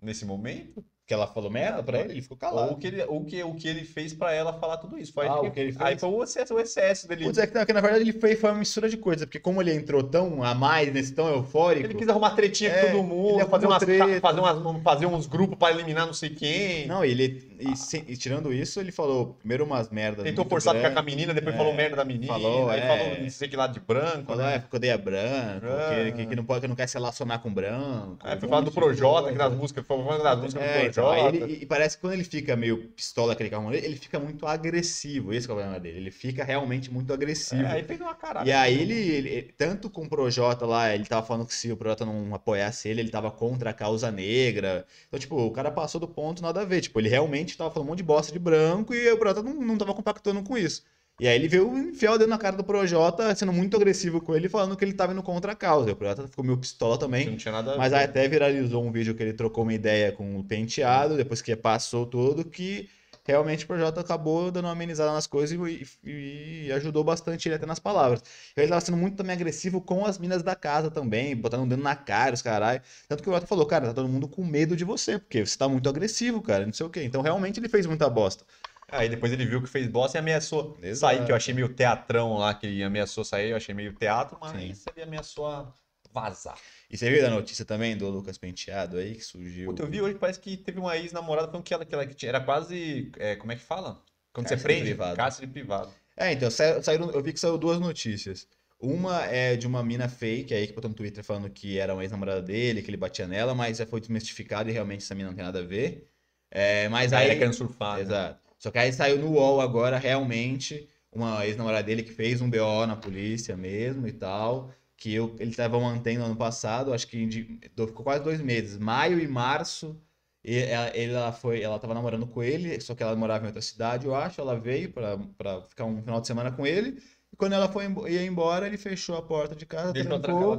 nesse 0.00 0.24
momento? 0.24 0.84
Que 1.06 1.12
ela 1.12 1.26
falou 1.26 1.50
merda 1.50 1.82
pra 1.82 2.00
ele, 2.00 2.12
ele 2.14 2.22
ficou 2.22 2.34
calado. 2.34 2.68
Ou 2.70 2.74
o 2.76 2.78
que 2.78 2.86
ele, 2.86 3.02
ou 3.04 3.22
que, 3.26 3.42
o 3.44 3.54
que 3.54 3.68
ele 3.68 3.84
fez 3.84 4.14
pra 4.14 4.32
ela 4.32 4.54
falar 4.54 4.78
tudo 4.78 4.96
isso? 4.98 5.12
Foi 5.12 5.26
Ah, 5.28 5.34
aí 5.34 5.48
o 5.48 5.50
que 5.50 5.60
ele 5.60 5.76
Aí 5.78 5.88
fez? 5.88 6.00
foi 6.00 6.08
o 6.08 6.24
excesso, 6.24 6.54
o 6.54 6.58
excesso 6.60 7.06
dele. 7.06 7.24
Putz, 7.26 7.36
é 7.36 7.46
que, 7.46 7.54
não, 7.54 7.66
que 7.66 7.74
na 7.74 7.82
verdade 7.82 8.04
ele 8.04 8.12
foi, 8.18 8.34
foi 8.36 8.48
uma 8.50 8.60
mistura 8.60 8.88
de 8.88 8.96
coisas, 8.96 9.26
porque 9.26 9.38
como 9.38 9.60
ele 9.60 9.74
entrou 9.74 10.02
tão 10.02 10.42
a 10.42 10.54
mais, 10.54 10.90
nesse 10.90 11.12
tão 11.12 11.28
eufórico. 11.28 11.86
Ele 11.88 11.94
quis 11.94 12.08
arrumar 12.08 12.30
tretinha 12.30 12.70
É, 12.70 12.86
com 12.86 12.92
todo 12.92 13.02
mundo, 13.02 13.46
fazer, 13.50 13.66
umas, 13.66 13.82
treta. 13.84 14.20
fazer, 14.22 14.40
umas, 14.40 14.82
fazer 14.82 15.04
uns 15.04 15.26
grupos 15.26 15.58
pra 15.58 15.72
eliminar 15.72 16.06
não 16.06 16.14
sei 16.14 16.30
quem. 16.30 16.86
Não, 16.86 17.04
ele. 17.04 17.52
E, 17.60 17.76
se- 17.76 18.04
e 18.08 18.16
tirando 18.16 18.50
isso, 18.52 18.80
ele 18.80 18.90
falou 18.90 19.34
primeiro 19.38 19.64
umas 19.64 19.90
merdas. 19.90 20.24
Tentou 20.24 20.46
forçar 20.46 20.74
ficar 20.74 20.90
com 20.90 20.98
a 20.98 21.02
menina, 21.02 21.34
depois 21.34 21.54
É, 21.54 21.58
falou 21.58 21.74
merda 21.74 21.96
da 21.96 22.04
menina, 22.04 22.32
falou, 22.32 22.70
aí 22.70 22.80
é. 22.80 22.86
falou 22.86 23.20
não 23.20 23.30
sei 23.30 23.46
que 23.48 23.56
lá 23.56 23.66
de 23.66 23.78
branco. 23.78 24.24
Falou, 24.24 24.42
né? 24.42 24.54
é, 24.54 24.58
porque 24.58 24.76
odeia 24.76 24.96
branco, 24.96 25.66
que, 25.66 26.12
que, 26.12 26.22
Ah. 26.22 26.26
que 26.26 26.36
não 26.36 26.44
pode, 26.46 26.62
que 26.62 26.68
não 26.68 26.74
quer 26.74 26.86
se 26.86 26.94
relacionar 26.96 27.40
com 27.40 27.52
branco. 27.52 28.16
Aí 28.20 28.36
um 28.36 28.40
foi 28.40 28.48
falar 28.48 28.60
do 28.62 28.72
Projota, 28.72 29.30
que 29.32 29.36
nas 29.38 29.52
músicas, 29.52 29.86
foi 29.86 30.02
falando 30.02 30.22
das 30.22 30.38
músicas 30.40 30.62
É, 30.64 30.93
então, 31.02 31.12
Projota. 31.12 31.36
ele, 31.36 31.58
e 31.62 31.66
parece 31.66 31.96
que 31.96 32.00
quando 32.00 32.12
ele 32.14 32.24
fica 32.24 32.56
meio 32.56 32.88
pistola, 32.90 33.32
aquele 33.32 33.50
carro, 33.50 33.72
ele 33.72 33.96
fica 33.96 34.18
muito 34.18 34.46
agressivo. 34.46 35.32
Esse 35.32 35.48
é 35.48 35.52
o 35.52 35.54
problema 35.56 35.78
dele. 35.80 35.98
Ele 35.98 36.10
fica 36.10 36.44
realmente 36.44 36.90
muito 36.90 37.12
agressivo. 37.12 37.62
É, 37.62 37.72
aí 37.72 37.82
fez 37.84 38.00
uma 38.00 38.14
caralho. 38.14 38.48
E 38.48 38.52
aí 38.52 38.80
ele, 38.80 38.94
ele- 38.94 39.28
ele- 39.28 39.54
tanto 39.56 39.90
com 39.90 40.04
o 40.04 40.08
Projota 40.08 40.64
lá, 40.66 40.94
ele 40.94 41.04
tava 41.04 41.26
falando 41.26 41.46
que 41.46 41.54
se 41.54 41.70
o 41.70 41.76
Projota 41.76 42.04
não 42.06 42.34
apoiasse 42.34 42.88
ele, 42.88 43.00
ele 43.00 43.10
tava 43.10 43.30
contra 43.30 43.70
a 43.70 43.74
causa 43.74 44.10
negra. 44.10 44.86
Então, 45.08 45.18
tipo, 45.18 45.36
o 45.36 45.50
cara 45.50 45.70
passou 45.70 46.00
do 46.00 46.08
ponto 46.08 46.42
nada 46.42 46.60
a 46.62 46.64
ver. 46.64 46.80
Tipo, 46.80 47.00
ele 47.00 47.08
realmente 47.08 47.56
tava 47.56 47.70
falando 47.70 47.86
um 47.88 47.90
monte 47.90 47.98
de 47.98 48.04
bosta 48.04 48.32
de 48.32 48.38
branco 48.38 48.94
e 48.94 49.10
o 49.10 49.18
Projota 49.18 49.42
não, 49.42 49.54
não 49.54 49.76
tava 49.78 49.94
compactando 49.94 50.42
com 50.42 50.56
isso. 50.56 50.84
E 51.18 51.28
aí 51.28 51.36
ele 51.36 51.46
veio 51.48 51.76
enfiar 51.78 52.12
o 52.14 52.18
dedo 52.18 52.28
na 52.28 52.38
cara 52.38 52.56
do 52.56 52.64
Projota, 52.64 53.32
sendo 53.36 53.52
muito 53.52 53.76
agressivo 53.76 54.20
com 54.20 54.34
ele, 54.34 54.48
falando 54.48 54.76
que 54.76 54.84
ele 54.84 54.92
tava 54.92 55.12
indo 55.12 55.22
contra 55.22 55.52
a 55.52 55.54
causa. 55.54 55.92
O 55.92 55.96
Projota 55.96 56.26
ficou 56.26 56.44
meio 56.44 56.58
pistola 56.58 56.98
também. 56.98 57.30
Não 57.30 57.36
tinha 57.36 57.52
nada 57.52 57.76
Mas 57.78 57.92
aí 57.92 58.04
até 58.04 58.26
viralizou 58.28 58.84
um 58.84 58.90
vídeo 58.90 59.14
que 59.14 59.22
ele 59.22 59.32
trocou 59.32 59.62
uma 59.62 59.72
ideia 59.72 60.10
com 60.10 60.38
o 60.38 60.44
penteado, 60.44 61.16
depois 61.16 61.40
que 61.40 61.54
passou 61.54 62.04
tudo, 62.04 62.44
que 62.44 62.88
realmente 63.26 63.64
o 63.64 63.68
Projota 63.68 64.00
acabou 64.00 64.50
dando 64.50 64.64
uma 64.66 64.72
amenizada 64.72 65.12
nas 65.12 65.26
coisas 65.26 65.56
e, 65.56 65.86
e- 66.04 66.66
e 66.66 66.72
ajudou 66.72 67.02
bastante 67.04 67.48
ele 67.48 67.54
até 67.54 67.64
nas 67.66 67.78
palavras. 67.78 68.22
Ele 68.56 68.68
tava 68.68 68.80
sendo 68.80 68.96
muito 68.98 69.16
também 69.16 69.34
agressivo 69.34 69.80
com 69.80 70.04
as 70.04 70.18
minas 70.18 70.42
da 70.42 70.54
casa 70.54 70.90
também, 70.90 71.34
botando 71.36 71.62
um 71.62 71.68
dedo 71.68 71.82
na 71.82 71.94
cara, 71.96 72.34
os 72.34 72.42
caralho. 72.42 72.82
Tanto 73.08 73.22
que 73.22 73.28
o 73.28 73.32
Projota 73.32 73.46
falou, 73.46 73.66
cara, 73.66 73.86
tá 73.86 73.94
todo 73.94 74.08
mundo 74.08 74.28
com 74.28 74.44
medo 74.44 74.76
de 74.76 74.84
você, 74.84 75.18
porque 75.18 75.46
você 75.46 75.56
tá 75.56 75.68
muito 75.68 75.88
agressivo, 75.88 76.42
cara, 76.42 76.66
não 76.66 76.72
sei 76.72 76.84
o 76.86 76.90
quê. 76.90 77.02
Então 77.04 77.22
realmente 77.22 77.60
ele 77.60 77.68
fez 77.68 77.86
muita 77.86 78.08
bosta. 78.10 78.44
Aí 78.88 79.08
depois 79.08 79.32
ele 79.32 79.44
viu 79.46 79.62
que 79.62 79.68
fez 79.68 79.86
bosta 79.88 80.18
e 80.18 80.20
ameaçou 80.20 80.76
Exato. 80.82 81.14
sair, 81.14 81.26
que 81.26 81.32
eu 81.32 81.36
achei 81.36 81.54
meio 81.54 81.68
teatrão 81.68 82.36
lá, 82.36 82.54
que 82.54 82.66
ele 82.66 82.82
ameaçou 82.82 83.24
sair, 83.24 83.50
eu 83.50 83.56
achei 83.56 83.74
meio 83.74 83.92
teatro, 83.94 84.38
mas 84.40 84.78
Sim. 84.78 84.90
ele 84.94 85.02
ameaçou 85.04 85.46
a 85.46 85.72
vazar. 86.12 86.56
E 86.88 86.96
você 86.96 87.10
viu 87.10 87.26
a 87.26 87.30
notícia 87.30 87.64
também 87.64 87.96
do 87.96 88.08
Lucas 88.08 88.38
Penteado 88.38 88.98
aí, 88.98 89.14
que 89.16 89.22
surgiu... 89.24 89.70
Puta, 89.70 89.82
eu 89.82 89.88
vi 89.88 90.00
hoje, 90.00 90.16
parece 90.16 90.38
que 90.38 90.56
teve 90.56 90.78
uma 90.78 90.96
ex-namorada 90.96 91.48
falando 91.48 91.64
que 91.64 91.74
ela, 91.74 91.84
que 91.84 91.94
ela 91.94 92.06
que 92.06 92.26
era 92.26 92.40
quase. 92.40 93.10
é, 93.18 93.34
como 93.36 93.50
é 93.52 93.56
que 93.56 93.62
fala? 93.62 94.00
Quando 94.32 94.46
você 94.48 94.54
Cárcere 94.54 94.74
prende? 94.74 94.90
privado. 94.90 95.16
Cárcere 95.16 95.46
privado. 95.48 95.92
É, 96.16 96.32
então, 96.32 96.50
sa- 96.50 96.80
saíram, 96.82 97.10
eu 97.10 97.22
vi 97.22 97.32
que 97.32 97.40
saiu 97.40 97.58
duas 97.58 97.80
notícias. 97.80 98.46
Uma 98.78 99.24
é 99.24 99.56
de 99.56 99.66
uma 99.66 99.82
mina 99.82 100.08
fake 100.08 100.52
aí 100.52 100.66
que 100.66 100.72
botou 100.72 100.90
no 100.90 100.94
Twitter 100.96 101.24
falando 101.24 101.48
que 101.50 101.78
era 101.78 101.94
uma 101.94 102.02
ex-namorada 102.04 102.42
dele, 102.42 102.82
que 102.82 102.90
ele 102.90 102.96
batia 102.96 103.26
nela, 103.26 103.54
mas 103.54 103.78
já 103.78 103.86
foi 103.86 103.98
desmistificado 104.00 104.68
e 104.68 104.72
realmente 104.72 105.02
essa 105.02 105.14
mina 105.14 105.30
não 105.30 105.34
tem 105.36 105.44
nada 105.44 105.60
a 105.60 105.62
ver. 105.62 106.06
É, 106.50 106.88
mas 106.88 107.12
Aí 107.12 107.24
aí. 107.24 107.30
ele 107.30 107.38
querendo 107.38 107.54
surfar. 107.54 108.04
né? 108.06 108.36
Só 108.58 108.70
que 108.70 108.78
aí 108.78 108.92
saiu 108.92 109.18
no 109.18 109.32
UOL 109.32 109.60
agora, 109.60 109.98
realmente, 109.98 110.88
uma 111.12 111.46
ex-namorada 111.46 111.84
dele 111.84 112.02
que 112.02 112.12
fez 112.12 112.40
um 112.40 112.48
BO 112.50 112.86
na 112.86 112.96
polícia 112.96 113.56
mesmo 113.56 114.06
e 114.06 114.12
tal. 114.12 114.72
Que 114.96 115.12
eu, 115.14 115.34
ele 115.38 115.50
estava 115.50 115.78
mantendo 115.78 116.24
ano 116.24 116.36
passado, 116.36 116.92
acho 116.94 117.06
que 117.06 117.26
de- 117.26 117.60
ficou 117.86 118.04
quase 118.04 118.22
dois 118.24 118.40
meses. 118.40 118.78
Maio 118.78 119.18
e 119.20 119.26
março, 119.28 120.00
e 120.42 120.56
ela, 120.58 120.86
ela 120.88 121.32
foi, 121.32 121.62
ela 121.62 121.78
tava 121.78 121.94
namorando 121.94 122.26
com 122.26 122.42
ele, 122.42 122.78
só 122.80 122.94
que 122.94 123.02
ela 123.02 123.16
morava 123.16 123.44
em 123.44 123.46
outra 123.48 123.62
cidade, 123.62 124.06
eu 124.06 124.14
acho. 124.14 124.40
Ela 124.40 124.58
veio 124.58 124.92
pra, 124.92 125.16
pra 125.36 125.62
ficar 125.62 125.84
um 125.84 126.00
final 126.02 126.20
de 126.20 126.26
semana 126.26 126.52
com 126.52 126.66
ele. 126.66 127.02
E 127.32 127.36
quando 127.36 127.54
ela 127.54 127.68
foi, 127.68 127.84
ia 128.10 128.24
embora, 128.24 128.66
ele 128.66 128.76
fechou 128.78 129.16
a 129.16 129.22
porta 129.22 129.54
de 129.56 129.66
casa, 129.66 129.92
trancar 129.92 130.20
trancou, 130.20 130.58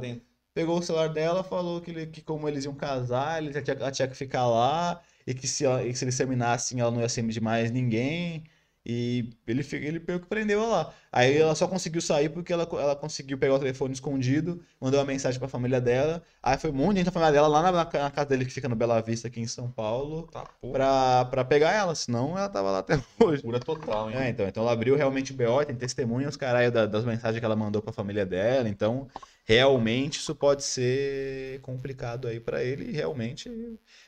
pegou 0.54 0.78
o 0.78 0.82
celular 0.82 1.08
dela, 1.08 1.42
falou 1.44 1.80
que, 1.80 1.90
ele- 1.90 2.06
que 2.06 2.22
como 2.22 2.48
eles 2.48 2.64
iam 2.64 2.74
casar, 2.74 3.42
ele 3.42 3.52
ela 3.56 3.90
tinha 3.92 4.08
que 4.08 4.16
ficar 4.16 4.46
lá, 4.46 5.00
e 5.26 5.34
que 5.34 5.46
se, 5.48 5.64
ela- 5.64 5.84
e 5.84 5.92
que 5.92 5.98
se 5.98 6.04
eles 6.04 6.16
terminassem, 6.16 6.80
ela 6.80 6.90
não 6.90 7.00
ia 7.00 7.08
ser 7.08 7.26
de 7.26 7.40
mais 7.40 7.70
ninguém. 7.70 8.44
E 8.88 9.30
ele, 9.48 9.66
ele 9.72 9.98
pegou 9.98 10.20
que 10.20 10.28
prendeu 10.28 10.60
ela 10.62 10.68
lá. 10.68 10.94
Aí 11.10 11.36
ela 11.36 11.56
só 11.56 11.66
conseguiu 11.66 12.00
sair 12.00 12.28
porque 12.28 12.52
ela, 12.52 12.62
ela 12.72 12.94
conseguiu 12.94 13.36
pegar 13.36 13.54
o 13.54 13.58
telefone 13.58 13.92
escondido, 13.92 14.62
mandou 14.80 15.00
uma 15.00 15.06
mensagem 15.06 15.40
pra 15.40 15.48
família 15.48 15.80
dela. 15.80 16.22
Aí 16.40 16.56
foi 16.56 16.70
um 16.70 16.74
monte 16.74 16.92
de 16.92 16.96
gente 16.98 17.06
da 17.06 17.10
família 17.12 17.32
dela 17.32 17.48
lá 17.48 17.62
na, 17.62 17.72
na 17.72 17.84
ca- 17.84 18.02
na 18.04 18.10
casa 18.12 18.28
dele 18.28 18.44
que 18.44 18.52
fica 18.52 18.68
no 18.68 18.76
Bela 18.76 19.00
Vista, 19.02 19.26
aqui 19.26 19.40
em 19.40 19.46
São 19.48 19.68
Paulo, 19.72 20.28
Tá, 20.28 20.44
porra. 20.60 20.72
pra, 20.74 21.24
pra 21.24 21.44
pegar 21.44 21.72
ela, 21.72 21.96
senão 21.96 22.38
ela 22.38 22.48
tava 22.48 22.70
lá 22.70 22.78
até 22.78 22.94
hoje. 23.18 23.42
Pura 23.42 23.58
total, 23.58 24.08
hein? 24.08 24.16
É, 24.18 24.28
então, 24.28 24.46
então 24.46 24.62
ela 24.62 24.72
abriu 24.72 24.94
realmente 24.94 25.32
o 25.32 25.36
BO, 25.36 25.64
tem 25.64 25.74
testemunhas, 25.74 26.36
caralho, 26.36 26.70
da- 26.70 26.86
das 26.86 27.04
mensagens 27.04 27.40
que 27.40 27.44
ela 27.44 27.56
mandou 27.56 27.82
pra 27.82 27.92
família 27.92 28.24
dela, 28.24 28.68
então 28.68 29.08
realmente 29.48 30.18
isso 30.18 30.34
pode 30.34 30.64
ser 30.64 31.60
complicado 31.60 32.26
aí 32.26 32.40
pra 32.40 32.62
ele 32.64 32.90
e 32.90 32.92
realmente 32.92 33.48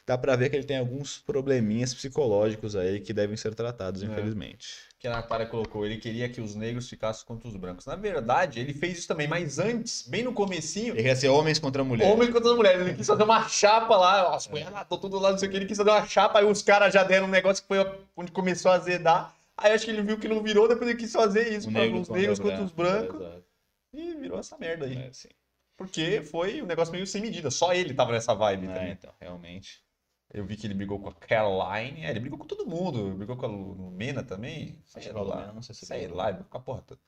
dá 0.04 0.18
pra 0.18 0.34
ver 0.34 0.50
que 0.50 0.56
ele 0.56 0.64
tem 0.66 0.76
alguns 0.78 1.18
probleminhas 1.18 1.94
psicológicos 1.94 2.74
aí 2.74 2.98
que 3.00 3.12
devem 3.12 3.36
ser 3.36 3.54
tratados, 3.54 4.02
É. 4.02 4.06
infelizmente. 4.06 4.88
que 4.98 5.06
a 5.06 5.12
Natália 5.12 5.46
colocou, 5.46 5.86
ele 5.86 5.96
queria 5.98 6.28
que 6.28 6.40
os 6.40 6.56
negros 6.56 6.88
ficassem 6.88 7.24
contra 7.24 7.48
os 7.48 7.54
brancos. 7.54 7.86
Na 7.86 7.94
verdade, 7.94 8.58
ele 8.58 8.74
fez 8.74 8.98
isso 8.98 9.06
também, 9.08 9.28
mas 9.28 9.60
antes, 9.60 10.02
bem 10.08 10.24
no 10.24 10.32
comecinho, 10.32 10.88
Ele 10.88 10.96
queria 10.96 11.14
ser 11.14 11.28
homens 11.28 11.60
contra 11.60 11.84
mulheres. 11.84 12.12
homem 12.12 12.32
contra 12.32 12.52
mulher, 12.56 12.80
ele 12.80 12.94
quis 12.94 13.06
fazer 13.06 13.22
uma 13.22 13.48
chapa 13.48 13.96
lá, 13.96 14.34
as 14.34 14.48
mulheres 14.48 14.72
lá, 14.72 14.84
tô 14.84 14.98
tudo 14.98 15.20
lá, 15.20 15.30
não 15.30 15.38
sei 15.38 15.46
o 15.46 15.50
que, 15.52 15.56
ele 15.56 15.66
quis 15.66 15.76
fazer 15.78 15.90
uma 15.90 16.04
chapa, 16.04 16.40
aí 16.40 16.44
os 16.44 16.62
caras 16.62 16.92
já 16.92 17.04
deram 17.04 17.28
um 17.28 17.30
negócio 17.30 17.62
que 17.62 17.68
foi 17.68 17.78
onde 18.16 18.32
começou 18.32 18.72
a 18.72 18.74
azedar, 18.74 19.32
aí 19.56 19.70
acho 19.72 19.84
que 19.84 19.92
ele 19.92 20.02
viu 20.02 20.18
que 20.18 20.26
não 20.26 20.42
virou, 20.42 20.66
depois 20.66 20.90
ele 20.90 20.98
quis 20.98 21.12
fazer 21.12 21.52
isso 21.52 21.70
para 21.70 21.82
negro 21.82 22.00
os 22.00 22.08
negros 22.08 22.40
contra 22.40 22.60
os 22.64 22.72
branco. 22.72 23.18
brancos, 23.18 23.20
Exato. 23.20 23.47
E 23.92 24.14
virou 24.14 24.38
essa 24.38 24.56
merda 24.58 24.86
aí. 24.86 24.96
É, 24.96 25.12
sim. 25.12 25.28
Porque 25.76 26.22
foi 26.22 26.60
um 26.60 26.66
negócio 26.66 26.92
meio 26.92 27.06
sem 27.06 27.22
medida, 27.22 27.50
só 27.50 27.72
ele 27.72 27.94
tava 27.94 28.12
nessa 28.12 28.34
vibe 28.34 28.66
É, 28.66 28.74
também. 28.74 28.92
então, 28.92 29.14
realmente. 29.20 29.84
Eu 30.30 30.44
vi 30.44 30.56
que 30.56 30.66
ele 30.66 30.74
brigou 30.74 31.00
com 31.00 31.08
a 31.08 31.14
Caroline, 31.14 32.04
é, 32.04 32.10
ele 32.10 32.20
brigou 32.20 32.38
com 32.38 32.46
todo 32.46 32.66
mundo, 32.66 33.14
brigou 33.16 33.36
com 33.36 33.46
a 33.46 33.48
Lumena 33.48 34.22
também, 34.22 34.78
Acho 34.84 34.92
sei 34.92 35.02
que 35.04 35.08
falou 35.12 35.28
lá. 35.28 35.36
mesmo, 35.38 35.54
não 35.54 35.62
sei 35.62 35.74
se 35.74 35.86
Sei 35.86 36.02
falou. 36.02 36.16
lá, 36.16 36.32
ficou 36.32 36.44
com 36.50 36.58
a 36.58 36.60
porra 36.60 36.82
toda. 36.82 37.00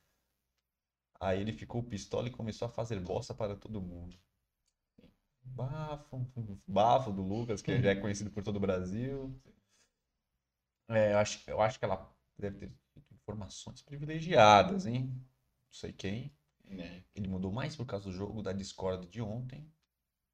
Aí 1.21 1.41
ele 1.41 1.53
ficou 1.53 1.83
pistola 1.83 2.29
e 2.29 2.33
começou 2.33 2.67
a 2.67 2.71
fazer 2.71 2.99
bosta 3.01 3.35
para 3.35 3.55
todo 3.55 3.81
mundo. 3.81 4.17
Bafo, 5.43 6.27
bafo 6.67 7.13
do 7.13 7.23
Lucas, 7.23 7.61
que 7.61 7.81
já 7.83 7.91
é 7.91 7.97
conhecido 7.97 8.31
por 8.31 8.43
todo 8.43 8.57
o 8.57 8.61
Brasil. 8.61 9.35
É, 10.89 11.13
eu 11.13 11.19
acho, 11.19 11.51
eu 11.51 11.61
acho 11.61 11.79
que 11.79 11.85
ela 11.85 12.11
deve 12.39 12.59
ter 12.59 12.73
informações 13.13 13.83
privilegiadas, 13.83 14.87
hein? 14.87 15.07
Não 15.15 15.73
sei 15.73 15.93
quem. 15.93 16.33
É. 16.79 17.01
Ele 17.15 17.29
mudou 17.29 17.53
mais 17.53 17.77
por 17.77 17.87
causa 17.87 18.05
do 18.05 18.13
jogo 18.13 18.43
da 18.43 18.53
Discord 18.53 19.07
de 19.09 19.21
ontem. 19.21 19.67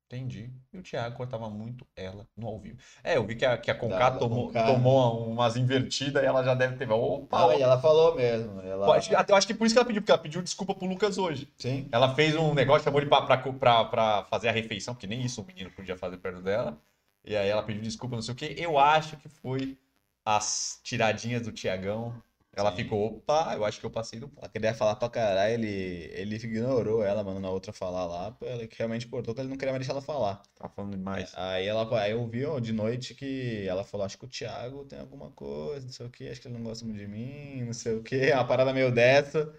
Entendi. 0.08 0.52
E 0.72 0.78
o 0.78 0.82
Thiago 0.82 1.16
cortava 1.16 1.50
muito 1.50 1.84
ela 1.96 2.28
no 2.36 2.46
ao 2.46 2.60
vivo. 2.60 2.78
É, 3.02 3.16
eu 3.16 3.26
vi 3.26 3.34
que 3.34 3.44
a, 3.44 3.58
que 3.58 3.70
a 3.72 3.74
Conká 3.74 4.10
da 4.10 4.18
tomou, 4.18 4.46
Conká. 4.46 4.64
tomou 4.64 5.28
umas 5.28 5.56
invertidas 5.56 6.22
e 6.22 6.26
ela 6.26 6.44
já 6.44 6.54
deve 6.54 6.76
ter. 6.76 6.88
Opa! 6.88 7.50
Ah, 7.50 7.56
e 7.56 7.62
ela 7.62 7.80
falou 7.80 8.14
mesmo. 8.14 8.60
Ela... 8.60 8.86
Eu 8.86 8.92
acho, 8.92 9.12
eu 9.12 9.34
acho 9.34 9.46
que 9.48 9.54
por 9.54 9.66
isso 9.66 9.74
que 9.74 9.78
ela 9.80 9.86
pediu, 9.86 10.00
porque 10.00 10.12
ela 10.12 10.20
pediu 10.22 10.40
desculpa 10.42 10.76
pro 10.76 10.86
Lucas 10.86 11.18
hoje. 11.18 11.52
Sim. 11.58 11.88
Ela 11.90 12.14
fez 12.14 12.36
um 12.36 12.54
negócio, 12.54 12.84
chamou 12.84 13.00
ele 13.00 13.08
pra, 13.08 13.22
pra, 13.22 13.38
pra, 13.38 13.84
pra 13.84 14.24
fazer 14.26 14.48
a 14.48 14.52
refeição, 14.52 14.94
porque 14.94 15.08
nem 15.08 15.22
isso 15.22 15.42
o 15.42 15.44
menino 15.44 15.72
podia 15.72 15.96
fazer 15.96 16.18
perto 16.18 16.40
dela. 16.40 16.78
E 17.24 17.36
aí 17.36 17.48
ela 17.48 17.64
pediu 17.64 17.82
desculpa, 17.82 18.14
não 18.14 18.22
sei 18.22 18.32
o 18.32 18.36
quê. 18.36 18.54
Eu 18.56 18.78
acho 18.78 19.16
que 19.16 19.28
foi 19.28 19.76
as 20.24 20.78
tiradinhas 20.84 21.42
do 21.42 21.50
Tiagão. 21.50 22.14
Ela 22.56 22.72
Sim. 22.72 22.76
ficou, 22.76 23.06
opa, 23.18 23.54
eu 23.54 23.64
acho 23.64 23.78
que 23.80 23.86
eu 23.86 23.90
passei 23.90 24.18
do 24.18 24.28
ponto. 24.28 24.40
Ela 24.40 24.48
queria 24.50 24.74
falar 24.74 24.96
pra 24.96 25.10
caralho, 25.10 25.54
ele, 25.54 25.68
ele 26.14 26.36
ignorou 26.36 27.04
ela, 27.04 27.22
mandando 27.22 27.46
a 27.46 27.50
outra 27.50 27.72
falar 27.72 28.06
lá, 28.06 28.36
ela 28.42 28.66
que 28.66 28.76
realmente 28.78 29.06
cortou, 29.08 29.34
que 29.34 29.40
ele 29.42 29.48
não 29.50 29.56
queria 29.56 29.72
mais 29.72 29.80
deixar 29.80 29.92
ela 29.92 30.02
falar. 30.02 30.42
Tá 30.54 30.68
falando 30.68 30.96
demais. 30.96 31.32
Aí 31.34 31.66
ela 31.66 32.00
aí 32.02 32.12
eu 32.12 32.26
vi 32.28 32.44
ó, 32.46 32.58
de 32.58 32.72
noite 32.72 33.14
que 33.14 33.66
ela 33.68 33.84
falou, 33.84 34.06
acho 34.06 34.18
que 34.18 34.24
o 34.24 34.28
Thiago 34.28 34.84
tem 34.86 34.98
alguma 34.98 35.30
coisa, 35.32 35.84
não 35.86 35.92
sei 35.92 36.06
o 36.06 36.10
que, 36.10 36.28
acho 36.28 36.40
que 36.40 36.48
ele 36.48 36.54
não 36.56 36.64
gosta 36.64 36.84
muito 36.84 36.98
de 36.98 37.06
mim, 37.06 37.62
não 37.64 37.72
sei 37.74 37.94
o 37.94 38.02
que, 38.02 38.32
uma 38.32 38.46
parada 38.46 38.72
meio 38.72 38.90
dessa. 38.92 39.54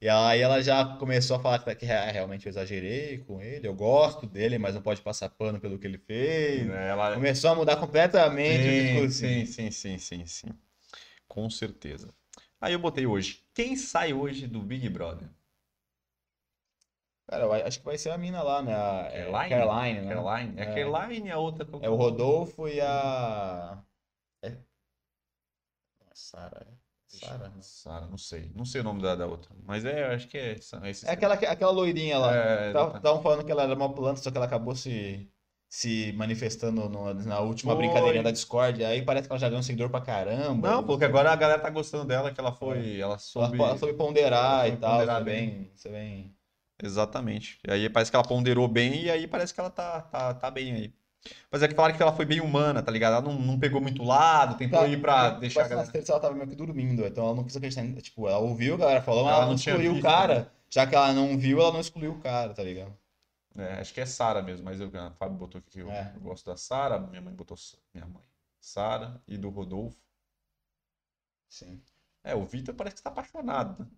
E 0.00 0.08
aí 0.08 0.40
ela 0.40 0.60
já 0.62 0.84
começou 0.98 1.36
a 1.36 1.40
falar 1.40 1.58
que, 1.60 1.74
que 1.76 1.86
re- 1.86 2.10
realmente 2.10 2.46
eu 2.46 2.50
exagerei 2.50 3.18
com 3.18 3.40
ele, 3.40 3.66
eu 3.68 3.74
gosto 3.74 4.26
dele, 4.26 4.58
mas 4.58 4.74
não 4.74 4.82
pode 4.82 5.00
passar 5.02 5.28
pano 5.30 5.60
pelo 5.60 5.78
que 5.78 5.86
ele 5.86 5.98
fez. 5.98 6.66
Né, 6.66 6.88
Ela... 6.90 7.14
Começou 7.14 7.50
a 7.50 7.54
mudar 7.54 7.76
completamente 7.76 8.68
o 8.68 8.72
Sim, 8.72 8.74
discursinho. 8.74 9.44
sim, 9.46 9.70
sim, 9.70 9.70
sim, 9.70 9.98
sim, 9.98 10.26
sim. 10.26 10.48
Com 11.28 11.50
certeza. 11.50 12.14
Aí 12.62 12.74
eu 12.74 12.78
botei 12.78 13.04
hoje. 13.04 13.44
Quem 13.52 13.74
sai 13.74 14.12
hoje 14.12 14.46
do 14.46 14.60
Big 14.60 14.88
Brother? 14.88 15.28
Cara, 17.28 17.42
eu 17.44 17.52
acho 17.52 17.80
que 17.80 17.84
vai 17.84 17.98
ser 17.98 18.10
a 18.10 18.18
mina 18.18 18.40
lá, 18.40 18.62
né? 18.62 18.72
A, 18.72 19.08
é, 19.10 19.24
Caroline? 19.24 19.48
Caroline, 19.48 20.00
né? 20.00 20.14
Caroline? 20.14 20.60
É, 20.60 20.62
É. 20.62 20.74
Caroline 20.74 21.28
e 21.28 21.30
a 21.32 21.38
outra. 21.38 21.64
qual 21.64 21.80
que 21.80 21.86
É 21.86 21.90
o 21.90 21.96
Rodolfo 21.96 22.68
e 22.68 22.80
a. 22.80 23.82
É. 24.42 24.48
É 24.48 24.58
Sara. 26.14 26.64
é? 26.70 26.74
Sara? 27.08 27.48
não. 27.48 27.62
Sara, 27.62 28.06
não 28.06 28.18
sei. 28.18 28.52
Não 28.54 28.64
sei 28.64 28.80
o 28.80 28.84
nome 28.84 29.02
da, 29.02 29.16
da 29.16 29.26
outra. 29.26 29.50
Mas 29.64 29.84
é, 29.84 30.04
eu 30.04 30.14
acho 30.14 30.28
que 30.28 30.38
é 30.38 30.52
esses 30.52 31.02
É 31.04 31.10
aquela, 31.10 31.34
aquela 31.34 31.72
loirinha 31.72 32.16
lá. 32.16 32.36
É, 32.36 32.68
Estavam 32.68 33.22
falando 33.22 33.44
que 33.44 33.50
ela 33.50 33.64
era 33.64 33.74
uma 33.74 33.92
planta, 33.92 34.20
só 34.20 34.30
que 34.30 34.36
ela 34.36 34.46
acabou 34.46 34.76
se, 34.76 35.28
se 35.74 36.12
manifestando 36.18 36.86
no- 36.86 37.14
na 37.14 37.40
última 37.40 37.72
Foi. 37.72 37.82
brincadeirinha 37.82 38.22
da 38.22 38.30
Discord. 38.30 38.84
Aí 38.84 39.00
parece 39.00 39.26
que 39.26 39.32
ela 39.32 39.40
já 39.40 39.48
ganhou 39.48 39.60
um 39.60 39.62
seguidor 39.62 39.88
pra 39.88 40.02
caramba. 40.02 40.70
Não, 40.70 40.84
porque 40.84 41.02
agora 41.06 41.32
a 41.32 41.34
galera 41.36 41.58
tá 41.62 41.70
gostando 41.70 42.04
dela, 42.04 42.30
que 42.30 42.38
ela 42.38 42.52
foi. 42.52 42.96
Ela 43.00 43.12
Ela, 43.12 43.18
soube. 43.18 43.58
ela 43.58 43.78
soube 43.78 43.94
ponderar 43.94 44.66
ela 44.66 44.66
e 44.66 44.70
soube 44.72 44.80
tal. 44.82 44.92
ponderar 44.92 45.18
Você 45.20 45.24
bem. 45.24 45.70
Você 45.74 45.88
bem. 45.88 46.36
Exatamente. 46.82 47.58
E 47.66 47.72
aí 47.72 47.88
parece 47.88 48.10
que 48.10 48.16
ela 48.16 48.22
ponderou 48.28 48.68
bem 48.68 49.04
e 49.04 49.10
aí 49.10 49.26
parece 49.26 49.54
que 49.54 49.60
ela 49.60 49.70
tá, 49.70 50.02
tá, 50.02 50.34
tá 50.34 50.50
bem 50.50 50.72
aí. 50.74 50.92
Mas 51.50 51.62
é 51.62 51.68
que 51.68 51.74
falaram 51.74 51.96
que 51.96 52.02
ela 52.02 52.12
foi 52.12 52.26
bem 52.26 52.40
humana, 52.42 52.82
tá 52.82 52.92
ligado? 52.92 53.14
Ela 53.14 53.22
não, 53.22 53.40
não 53.40 53.58
pegou 53.58 53.80
muito 53.80 54.02
lado, 54.02 54.58
tentou 54.58 54.80
Tá, 54.80 54.86
ir 54.88 55.00
pra 55.00 55.30
Mas 55.30 55.40
deixar 55.40 55.60
a 55.60 55.62
nas 55.62 55.88
galera. 55.88 56.04
ela 56.06 56.20
tava 56.20 56.34
meio 56.34 56.48
que 56.48 56.54
dormindo, 56.54 57.06
então 57.06 57.24
ela 57.24 57.34
não 57.34 57.44
quis 57.44 57.56
acreditar. 57.56 57.82
Tipo, 58.02 58.28
ela 58.28 58.40
ouviu, 58.40 58.74
a 58.74 58.76
galera 58.78 59.00
falou, 59.00 59.24
mas 59.24 59.32
Ela 59.32 59.38
ela 59.44 59.46
não 59.48 59.54
excluiu 59.54 59.92
o 59.92 59.94
visto, 59.94 60.04
né? 60.04 60.10
cara. 60.10 60.52
Já 60.68 60.86
que 60.86 60.94
ela 60.94 61.14
não 61.14 61.38
viu, 61.38 61.60
ela 61.62 61.72
não 61.72 61.80
excluiu 61.80 62.12
o 62.12 62.18
cara, 62.18 62.52
tá 62.52 62.62
ligado? 62.62 62.92
É, 63.56 63.74
acho 63.80 63.92
que 63.92 64.00
é 64.00 64.06
Sara 64.06 64.42
mesmo, 64.42 64.64
mas 64.64 64.80
eu, 64.80 64.90
a 64.98 65.10
Fábio 65.12 65.36
botou 65.36 65.58
aqui 65.58 65.70
que 65.70 65.78
eu, 65.80 65.90
É. 65.90 66.12
eu 66.14 66.20
gosto 66.20 66.46
da 66.46 66.56
Sara, 66.56 66.98
minha 66.98 67.20
mãe 67.20 67.34
botou 67.34 67.56
minha 67.92 68.06
mãe. 68.06 68.22
Sara 68.60 69.20
e 69.26 69.36
do 69.36 69.50
Rodolfo. 69.50 69.98
Sim. 71.48 71.82
É, 72.24 72.34
o 72.34 72.44
Vitor 72.44 72.74
parece 72.74 72.96
que 72.96 73.02
tá 73.02 73.10
apaixonado. 73.10 73.82
né? 73.84 73.90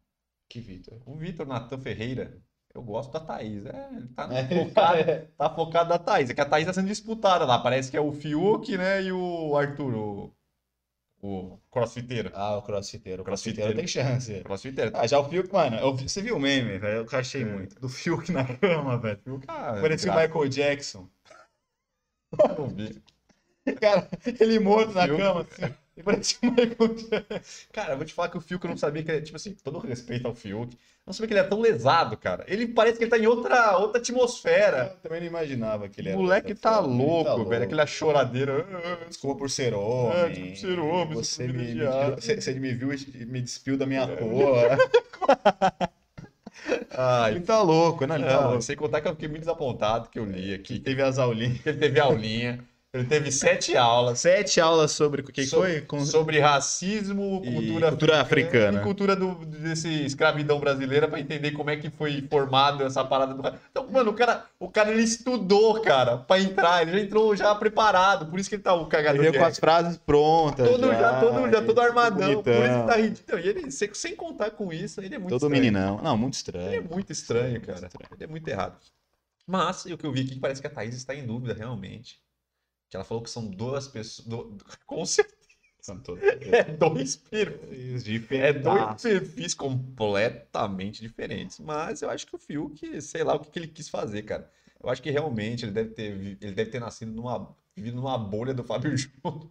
Que 0.48 0.60
Vitor. 0.60 1.00
O 1.06 1.14
Vitor 1.14 1.46
Natan 1.46 1.78
Ferreira, 1.78 2.42
eu 2.74 2.82
gosto 2.82 3.12
da 3.12 3.20
Thaís. 3.20 3.64
É, 3.66 3.88
ele 3.92 4.08
tá 4.08 4.28
É. 4.32 4.64
focado, 4.64 5.26
tá 5.36 5.50
focado 5.54 5.88
na 5.90 5.98
Thaís. 5.98 6.30
É 6.30 6.34
que 6.34 6.40
a 6.40 6.48
Thaís 6.48 6.66
tá 6.66 6.72
sendo 6.72 6.88
disputada 6.88 7.44
lá. 7.44 7.58
Parece 7.58 7.90
que 7.90 7.96
é 7.96 8.00
o 8.00 8.12
Fiuk, 8.12 8.76
né? 8.76 9.02
E 9.02 9.12
o 9.12 9.56
Arthur, 9.56 9.94
o, 9.94 10.36
O 11.26 11.58
crossfiteiro. 11.70 12.30
Ah, 12.34 12.58
o 12.58 12.60
crossfiteiro. 12.62 13.22
O 13.22 13.24
Crossfiteiro. 13.24 13.72
crossfiteiro 13.72 13.74
tem 13.78 13.86
chance. 13.86 14.44
Crossfiteiro. 14.44 14.90
Ah, 14.94 15.06
já 15.06 15.18
o 15.18 15.24
Fiuk, 15.26 15.50
mano, 15.50 15.76
eu 15.78 15.96
você 15.96 16.20
viu 16.20 16.36
o 16.36 16.38
meme, 16.38 16.76
velho? 16.78 17.06
Eu 17.10 17.18
achei 17.18 17.40
É. 17.40 17.44
muito. 17.46 17.80
Do 17.80 17.88
Fiuk 17.88 18.30
na 18.30 18.44
cama, 18.44 18.98
velho. 18.98 19.40
Ah, 19.48 19.72
Parecia 19.80 20.12
o 20.12 20.14
Michael 20.14 20.48
Jackson. 20.50 21.08
não 22.58 22.68
vi. 22.68 23.02
Cara, 23.80 24.06
ele 24.38 24.58
morto 24.58 24.92
na 24.92 25.04
Fiuk. 25.06 25.16
cama, 25.18 25.40
assim. 25.40 25.74
E 25.96 26.02
parecia 26.02 26.38
o 26.42 26.50
Michael 26.50 26.94
Jackson. 26.94 27.66
Cara, 27.72 27.92
eu 27.92 27.96
vou 27.96 28.04
te 28.06 28.12
falar 28.14 28.28
que 28.28 28.36
o 28.36 28.40
Fiuk 28.40 28.64
eu 28.64 28.70
não 28.70 28.76
sabia 28.76 29.02
que 29.04 29.10
ele, 29.12 29.22
tipo 29.22 29.36
assim, 29.36 29.54
todo 29.62 29.78
respeito 29.78 30.26
ao 30.26 30.34
Fiuk, 30.34 30.72
eu 30.74 30.78
não 31.06 31.12
sabia 31.12 31.28
que 31.28 31.34
ele 31.34 31.40
é 31.40 31.44
tão 31.44 31.60
lesado, 31.60 32.16
cara. 32.16 32.44
Ele 32.48 32.66
parece 32.66 32.98
que 32.98 33.04
ele 33.04 33.10
tá 33.10 33.18
em 33.18 33.26
outra, 33.26 33.76
outra 33.78 34.00
atmosfera. 34.00 34.92
Eu 34.96 35.00
também 35.02 35.20
não 35.20 35.26
imaginava 35.28 35.88
que 35.88 36.00
ele 36.00 36.08
O 36.08 36.12
era. 36.12 36.18
moleque 36.18 36.48
dessa 36.48 36.62
tá 36.62 36.74
forma, 36.82 36.96
louco, 36.96 37.44
tá 37.44 37.48
velho. 37.48 37.64
Aquela 37.64 37.86
choradeira. 37.86 38.66
Desculpa 39.08 39.38
por 39.38 39.50
ser 39.50 39.72
homem. 39.74 40.16
É, 40.16 40.28
desculpa 40.30 40.56
por 40.56 40.58
ser 40.58 40.78
homem, 40.80 41.14
Você 41.14 41.44
sou 41.46 41.54
me, 41.54 41.74
me, 41.74 42.14
você, 42.16 42.40
você 42.40 42.54
me 42.54 42.72
viu 42.74 42.92
e 42.92 43.24
me 43.26 43.40
despiu 43.40 43.76
da 43.76 43.86
minha 43.86 44.02
É. 44.02 44.16
cor. 44.16 44.54
Ai, 46.96 47.32
Ele 47.32 47.40
tá 47.40 47.60
louco, 47.62 48.06
né? 48.06 48.14
Ele 48.14 48.24
tá 48.24 48.40
não, 48.40 48.48
louco. 48.50 48.62
sem 48.62 48.76
contar 48.76 49.00
que 49.00 49.08
eu 49.08 49.12
fiquei 49.12 49.28
muito 49.28 49.40
desapontado 49.42 50.08
que 50.08 50.18
eu 50.18 50.24
li 50.24 50.54
aqui. 50.54 50.78
Teve 50.78 51.02
as 51.02 51.18
aulinhas. 51.18 51.60
que 51.60 51.68
Ele 51.68 51.78
teve 51.78 52.00
aulinha, 52.00 52.64
ele 52.94 53.04
teve 53.04 53.32
sete 53.32 53.76
aulas. 53.76 54.20
Sete 54.20 54.60
aulas 54.60 54.92
sobre 54.92 55.20
o 55.20 55.24
que 55.24 55.44
foi? 55.46 55.80
Com... 55.80 56.04
Sobre 56.04 56.38
racismo, 56.38 57.42
cultura, 57.42 57.88
cultura 57.88 58.20
africana. 58.20 58.80
e 58.80 58.82
cultura 58.84 59.16
do, 59.16 59.34
desse 59.44 60.04
escravidão 60.04 60.60
brasileira 60.60 61.08
pra 61.08 61.18
entender 61.18 61.50
como 61.50 61.70
é 61.70 61.76
que 61.76 61.90
foi 61.90 62.24
formado 62.30 62.84
essa 62.84 63.04
parada 63.04 63.34
do 63.34 63.42
Então, 63.70 63.88
mano, 63.90 64.10
o 64.12 64.14
cara, 64.14 64.44
o 64.60 64.68
cara 64.70 64.90
ele 64.92 65.02
estudou, 65.02 65.80
cara, 65.80 66.18
pra 66.18 66.38
entrar, 66.40 66.82
ele 66.82 66.92
já 66.92 67.00
entrou 67.00 67.34
já 67.34 67.54
preparado, 67.54 68.26
por 68.26 68.38
isso 68.38 68.48
que 68.48 68.54
ele 68.54 68.62
tá 68.62 68.74
o 68.74 68.82
Ele 68.82 68.88
cagador 68.88 69.20
veio 69.22 69.34
com 69.38 69.44
as 69.44 69.58
frases 69.58 69.98
prontas. 69.98 70.68
Todo 70.68 70.86
já, 70.92 71.20
todo, 71.20 71.50
já 71.50 71.62
todo 71.62 71.80
armadão, 71.80 72.42
por 72.42 72.50
isso 72.52 72.60
que 72.62 72.68
bonitão. 72.68 72.86
tá 72.86 72.96
ridículo. 72.96 73.38
E 73.40 73.48
ele, 73.48 73.70
sem, 73.70 74.14
contar 74.14 74.52
com 74.52 74.72
isso, 74.72 75.00
ele 75.00 75.16
é 75.16 75.18
muito 75.18 75.30
Todo 75.30 75.42
estranho. 75.46 75.62
meninão. 75.62 76.00
Não, 76.02 76.16
muito 76.16 76.34
Ele 76.46 76.58
é 76.58 76.78
estranho. 76.78 76.88
muito 76.88 77.12
estranho, 77.12 77.50
Muito 77.50 77.66
cara. 77.66 77.86
estranho. 77.86 78.08
Ele 78.14 78.24
é 78.24 78.26
muito 78.28 78.46
errado. 78.48 78.76
Mas, 79.46 79.84
o 79.84 79.98
que 79.98 80.06
eu 80.06 80.12
vi 80.12 80.22
aqui, 80.22 80.38
parece 80.38 80.60
que 80.60 80.66
a 80.66 80.70
Thaís 80.70 80.94
está 80.94 81.14
em 81.14 81.26
dúvida, 81.26 81.52
realmente. 81.54 82.22
Que 82.90 82.96
ela 82.96 83.04
falou 83.04 83.22
que 83.22 83.30
são 83.30 83.46
duas 83.46 83.88
pessoas. 83.88 84.26
do- 84.28 84.56
Com 84.86 85.04
certeza. 85.04 85.44
É 86.50 86.64
dois 86.64 87.14
perfis. 87.16 88.00
É 88.02 88.10
diferentes. 88.10 88.62
dois 88.62 89.02
perfis 89.02 89.52
completamente 89.54 91.02
diferentes. 91.02 91.58
Mas 91.60 92.00
eu 92.00 92.08
acho 92.08 92.26
que 92.26 92.34
o 92.34 92.38
Fiuk, 92.38 93.02
sei 93.02 93.22
lá 93.22 93.34
o 93.34 93.40
que, 93.40 93.50
que 93.50 93.58
ele 93.58 93.68
quis 93.68 93.90
fazer, 93.90 94.22
cara. 94.22 94.50
Eu 94.82 94.88
acho 94.88 95.02
que 95.02 95.10
realmente 95.10 95.64
ele 95.66 95.72
deve 95.72 95.90
ter, 95.90 96.12
ele 96.40 96.52
deve 96.52 96.70
ter 96.70 96.80
nascido 96.80 97.12
numa, 97.12 97.54
vivido 97.76 97.96
numa 97.96 98.16
bolha 98.16 98.54
do 98.54 98.64
Fábio 98.64 98.92
Júnior. 98.96 99.50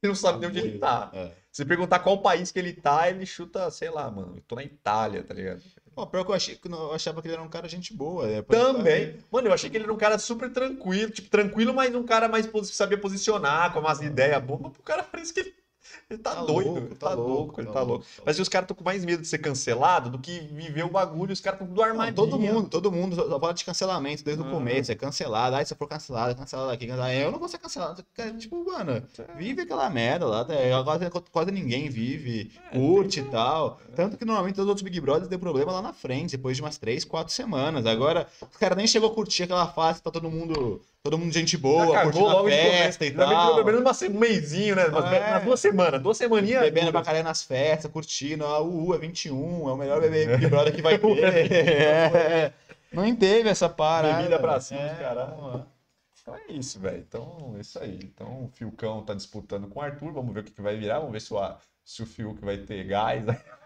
Ele 0.00 0.08
não 0.10 0.14
sabe 0.14 0.38
nem 0.38 0.50
onde 0.50 0.58
ele 0.60 0.78
tá. 0.78 1.10
É. 1.12 1.32
Se 1.50 1.64
perguntar 1.64 1.98
qual 2.00 2.22
país 2.22 2.52
que 2.52 2.58
ele 2.60 2.72
tá, 2.74 3.08
ele 3.10 3.26
chuta, 3.26 3.68
sei 3.70 3.90
lá, 3.90 4.08
mano. 4.10 4.36
Eu 4.36 4.42
tô 4.42 4.54
na 4.54 4.62
Itália, 4.62 5.24
tá 5.24 5.34
ligado? 5.34 5.62
Pô, 5.94 6.06
pior 6.06 6.24
que 6.24 6.30
eu, 6.30 6.34
achei, 6.34 6.56
que 6.56 6.68
eu 6.68 6.92
achava 6.92 7.20
que 7.20 7.28
ele 7.28 7.34
era 7.34 7.42
um 7.42 7.48
cara 7.48 7.68
gente 7.68 7.92
boa. 7.94 8.26
né? 8.26 8.42
Também. 8.42 9.18
Mano, 9.30 9.48
eu 9.48 9.52
achei 9.52 9.68
que 9.68 9.76
ele 9.76 9.84
era 9.84 9.92
um 9.92 9.98
cara 9.98 10.18
super 10.18 10.50
tranquilo. 10.50 11.10
Tipo, 11.10 11.28
tranquilo, 11.28 11.74
mas 11.74 11.94
um 11.94 12.02
cara 12.02 12.28
mais 12.28 12.48
sabia 12.64 12.98
posicionar, 12.98 13.72
com 13.72 13.80
umas 13.80 14.00
ideias 14.00 14.42
boas. 14.42 14.60
Mas 14.62 14.72
o 14.78 14.82
cara 14.82 15.02
parece 15.02 15.34
que 15.34 15.40
ele, 15.40 15.54
ele 16.10 16.18
tá, 16.20 16.34
Tá 16.34 16.42
doido. 16.44 16.70
louco, 16.70 16.78
ele 16.86 16.94
tá 16.94 17.08
tá, 17.10 17.14
louco, 17.14 17.30
louco, 17.32 17.60
ele 17.60 17.66
tá 17.68 17.72
tá 17.72 17.78
louco, 17.80 17.92
louco. 17.94 18.06
tá 18.16 18.22
Mas 18.26 18.38
os 18.38 18.48
caras 18.48 18.64
estão 18.64 18.76
com 18.76 18.84
mais 18.84 19.04
medo 19.04 19.22
de 19.22 19.28
ser 19.28 19.38
cancelado 19.38 20.10
do 20.10 20.18
que 20.18 20.40
viver 20.52 20.84
o 20.84 20.90
bagulho. 20.90 21.32
Os 21.32 21.40
caras 21.40 21.60
estão 21.60 21.66
tudo 21.68 21.80
Não, 21.80 21.88
armadinho. 21.88 22.14
todo 22.14 22.38
mundo, 22.38 22.68
todo 22.68 22.92
mundo 22.92 23.16
só 23.16 23.40
fala 23.40 23.54
de 23.54 23.64
cancelamento 23.64 24.24
desde 24.24 24.42
o 24.42 24.46
Ah. 24.46 24.50
começo. 24.50 24.90
É 24.92 24.94
cancelado. 24.94 25.56
Aí 25.56 25.64
se 25.66 25.72
eu 25.72 25.76
for 25.76 25.88
cancelado, 25.88 26.32
é 26.32 26.34
cancelado 26.34 26.70
aqui, 26.70 26.86
cancelado. 26.86 27.12
Eu 27.12 27.30
não 27.32 27.38
vou 27.38 27.48
ser 27.48 27.58
cancelado. 27.58 28.04
Tipo, 28.38 28.64
mano, 28.64 29.02
vive 29.36 29.62
aquela 29.62 29.88
merda 29.90 30.26
lá. 30.26 30.44
tá? 30.44 30.54
Quase, 30.84 31.10
quase 31.30 31.50
ninguém 31.50 31.88
vive, 31.88 32.50
É, 32.70 32.78
curte 32.78 33.20
e 33.20 33.24
tal. 33.24 33.80
Tanto 33.94 34.16
que 34.16 34.24
normalmente 34.24 34.60
os 34.60 34.66
outros 34.66 34.82
Big 34.82 35.00
Brothers 35.00 35.28
deu 35.28 35.38
problema 35.38 35.72
lá 35.72 35.82
na 35.82 35.92
frente, 35.92 36.36
depois 36.36 36.56
de 36.56 36.62
umas 36.62 36.78
3, 36.78 37.04
4 37.04 37.32
semanas. 37.32 37.86
Agora, 37.86 38.26
os 38.50 38.56
caras 38.56 38.76
nem 38.76 38.86
chegou 38.86 39.10
a 39.10 39.14
curtir 39.14 39.44
aquela 39.44 39.66
fase, 39.66 40.02
tá 40.02 40.10
todo 40.10 40.30
mundo, 40.30 40.80
todo 41.02 41.18
mundo 41.18 41.32
gente 41.32 41.56
boa, 41.56 42.00
curtindo 42.02 42.28
a 42.28 42.32
logo 42.32 42.48
de 42.48 42.54
festa 42.56 43.04
e 43.04 43.10
tal. 43.10 43.64
Pelo 43.64 43.82
menos 43.82 44.02
um 44.02 44.18
mêsinho, 44.18 44.76
né? 44.76 44.86
Umas- 44.86 45.12
É. 45.12 45.40
Duas 45.40 45.58
semanas. 45.60 46.00
Duas 46.00 46.16
semaninhas. 46.16 46.62
Bebendo 46.62 46.92
pra 46.92 47.02
caralho 47.02 47.24
nas 47.24 47.42
festas, 47.42 47.90
curtindo, 47.90 48.44
ah, 48.46 48.60
uhul, 48.60 48.94
é 48.94 48.98
21, 48.98 49.68
é 49.68 49.72
o 49.72 49.76
melhor 49.76 50.00
bebê 50.00 50.26
Big 50.26 50.46
Brother 50.46 50.72
que 50.74 50.80
vai 50.80 50.96
ter. 50.98 51.52
É. 51.52 52.52
Não 52.92 53.14
teve 53.16 53.48
essa 53.48 53.68
parada. 53.68 54.18
Bebida 54.18 54.38
pra 54.38 54.60
cima, 54.60 54.80
É, 54.80 54.94
caralho. 54.94 55.66
Então 56.22 56.36
é 56.36 56.52
isso, 56.52 56.78
velho. 56.78 56.98
Então, 56.98 57.54
é 57.56 57.60
isso 57.60 57.78
aí. 57.80 57.98
Então, 58.00 58.44
o 58.44 58.50
Fiucão 58.54 59.02
tá 59.02 59.12
disputando 59.12 59.66
com 59.66 59.80
o 59.80 59.82
Arthur. 59.82 60.12
Vamos 60.12 60.32
ver 60.32 60.40
o 60.40 60.44
que, 60.44 60.52
que 60.52 60.62
vai 60.62 60.76
virar. 60.76 60.98
Vamos 61.00 61.12
ver 61.12 61.20
se 61.20 61.34
o, 61.34 61.38
A- 61.38 61.58
se 61.84 62.00
o 62.02 62.06
Fiuk 62.06 62.44
vai 62.44 62.58
ter 62.58 62.84
gás 62.84 63.24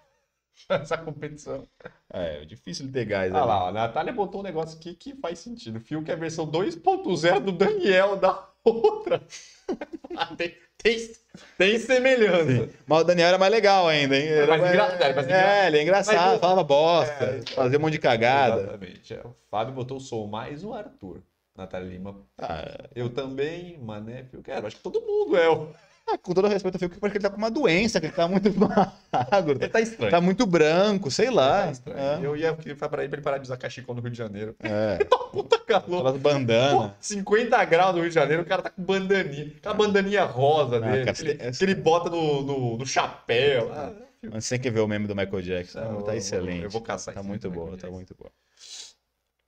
nessa 0.70 0.96
competição. 0.98 1.66
É, 2.12 2.44
difícil 2.44 2.86
de 2.86 2.92
ter 2.92 3.04
gás 3.04 3.32
Ah 3.34 3.44
lá, 3.44 3.68
a 3.68 3.72
Natália 3.72 4.12
botou 4.12 4.40
um 4.40 4.44
negócio 4.44 4.78
aqui 4.78 4.94
que 4.94 5.14
faz 5.16 5.38
sentido. 5.38 5.76
O 5.76 5.80
Fiuk 5.80 6.10
é 6.10 6.14
a 6.14 6.16
versão 6.16 6.46
2.0 6.46 7.40
do 7.40 7.52
Daniel 7.52 8.16
da 8.16 8.48
outra. 8.64 9.20
tem, 10.36 10.54
tem, 10.78 11.10
tem 11.58 11.78
semelhança. 11.78 12.68
Mas 12.86 13.00
o 13.00 13.04
Daniel 13.04 13.28
era 13.28 13.38
mais 13.38 13.52
legal 13.52 13.86
ainda, 13.88 14.16
hein? 14.16 14.28
Era 14.28 14.58
mais 14.58 14.72
engraçado, 14.72 15.02
era 15.02 15.14
mais 15.14 15.26
engraçado. 15.26 15.48
É, 15.50 15.66
ele 15.66 15.78
é 15.78 15.82
engraçado, 15.82 16.30
Mas 16.32 16.40
falava 16.40 16.64
bosta, 16.64 17.24
É, 17.24 17.42
fazia 17.54 17.78
um 17.78 17.82
monte 17.82 17.92
de 17.92 17.98
cagada. 17.98 18.62
Exatamente. 18.62 19.14
É, 19.14 19.20
O 19.26 19.36
Fábio 19.50 19.74
botou 19.74 19.96
o 19.98 20.00
som 20.00 20.26
mais 20.26 20.64
o 20.64 20.72
Arthur. 20.72 21.22
Natália 21.56 21.88
Lima. 21.88 22.20
Ah, 22.38 22.84
Eu 22.94 23.08
também, 23.08 23.78
Mané. 23.78 24.26
É, 24.46 24.58
eu 24.58 24.66
acho 24.66 24.76
que 24.76 24.82
todo 24.82 25.00
mundo 25.00 25.36
é. 25.36 25.48
o- 25.48 25.70
ah, 26.08 26.16
com 26.18 26.32
todo 26.32 26.46
respeito 26.48 26.76
ao 26.76 26.78
Fiuk, 26.78 26.98
porque 27.00 27.18
ele 27.18 27.22
tá 27.22 27.30
com 27.30 27.36
uma 27.36 27.50
doença, 27.50 27.98
que 28.00 28.06
ele 28.06 28.12
tá 28.12 28.28
muito 28.28 28.48
magro, 28.58 29.52
Ele 29.60 29.68
tá 29.68 29.80
estranho. 29.80 30.10
tá 30.10 30.20
muito 30.20 30.46
branco, 30.46 31.10
sei 31.10 31.30
lá. 31.30 31.64
Tá 31.64 31.70
estranho. 31.72 31.98
É. 31.98 32.18
Eu 32.26 32.36
ia 32.36 32.56
falar 32.76 32.88
pra 32.90 33.02
ele 33.02 33.08
pra 33.08 33.16
ele 33.18 33.24
parar 33.24 33.38
de 33.38 33.44
usar 33.44 33.56
cachecol 33.56 33.94
no 33.94 34.00
Rio 34.00 34.10
de 34.10 34.18
Janeiro. 34.18 34.54
É, 34.60 34.98
Puta 35.32 35.58
calor. 35.58 35.98
aquelas 36.06 36.16
bandanas. 36.20 36.90
Pô, 36.90 36.96
50 37.00 37.64
graus 37.64 37.94
no 37.94 38.00
Rio 38.02 38.08
de 38.08 38.14
Janeiro, 38.14 38.42
o 38.42 38.46
cara 38.46 38.62
tá 38.62 38.70
com 38.70 38.82
bandaninha. 38.82 39.52
Aquela 39.56 39.74
bandaninha 39.74 40.24
rosa 40.24 40.76
Ah, 40.76 40.80
dele. 40.80 41.04
cara, 41.06 41.16
que, 41.16 41.22
ele, 41.22 41.52
que 41.52 41.64
ele 41.64 41.74
bota 41.74 42.08
no, 42.08 42.42
no, 42.42 42.78
no 42.78 42.86
chapéu. 42.86 43.70
Ah, 43.72 43.92
Você 44.34 44.54
tem 44.56 44.62
que 44.62 44.70
ver 44.70 44.80
o 44.80 44.86
meme 44.88 45.06
do 45.06 45.14
Michael 45.16 45.42
Jackson. 45.42 45.80
Eu 45.80 46.02
tá 46.02 46.14
excelente. 46.16 46.64
eu 46.64 46.70
vou 46.70 46.80
caçar 46.80 47.12
Tá 47.14 47.20
esse 47.20 47.28
muito 47.28 47.50
boa, 47.50 47.76
tá 47.76 47.90
muito 47.90 48.14
boa. 48.14 48.30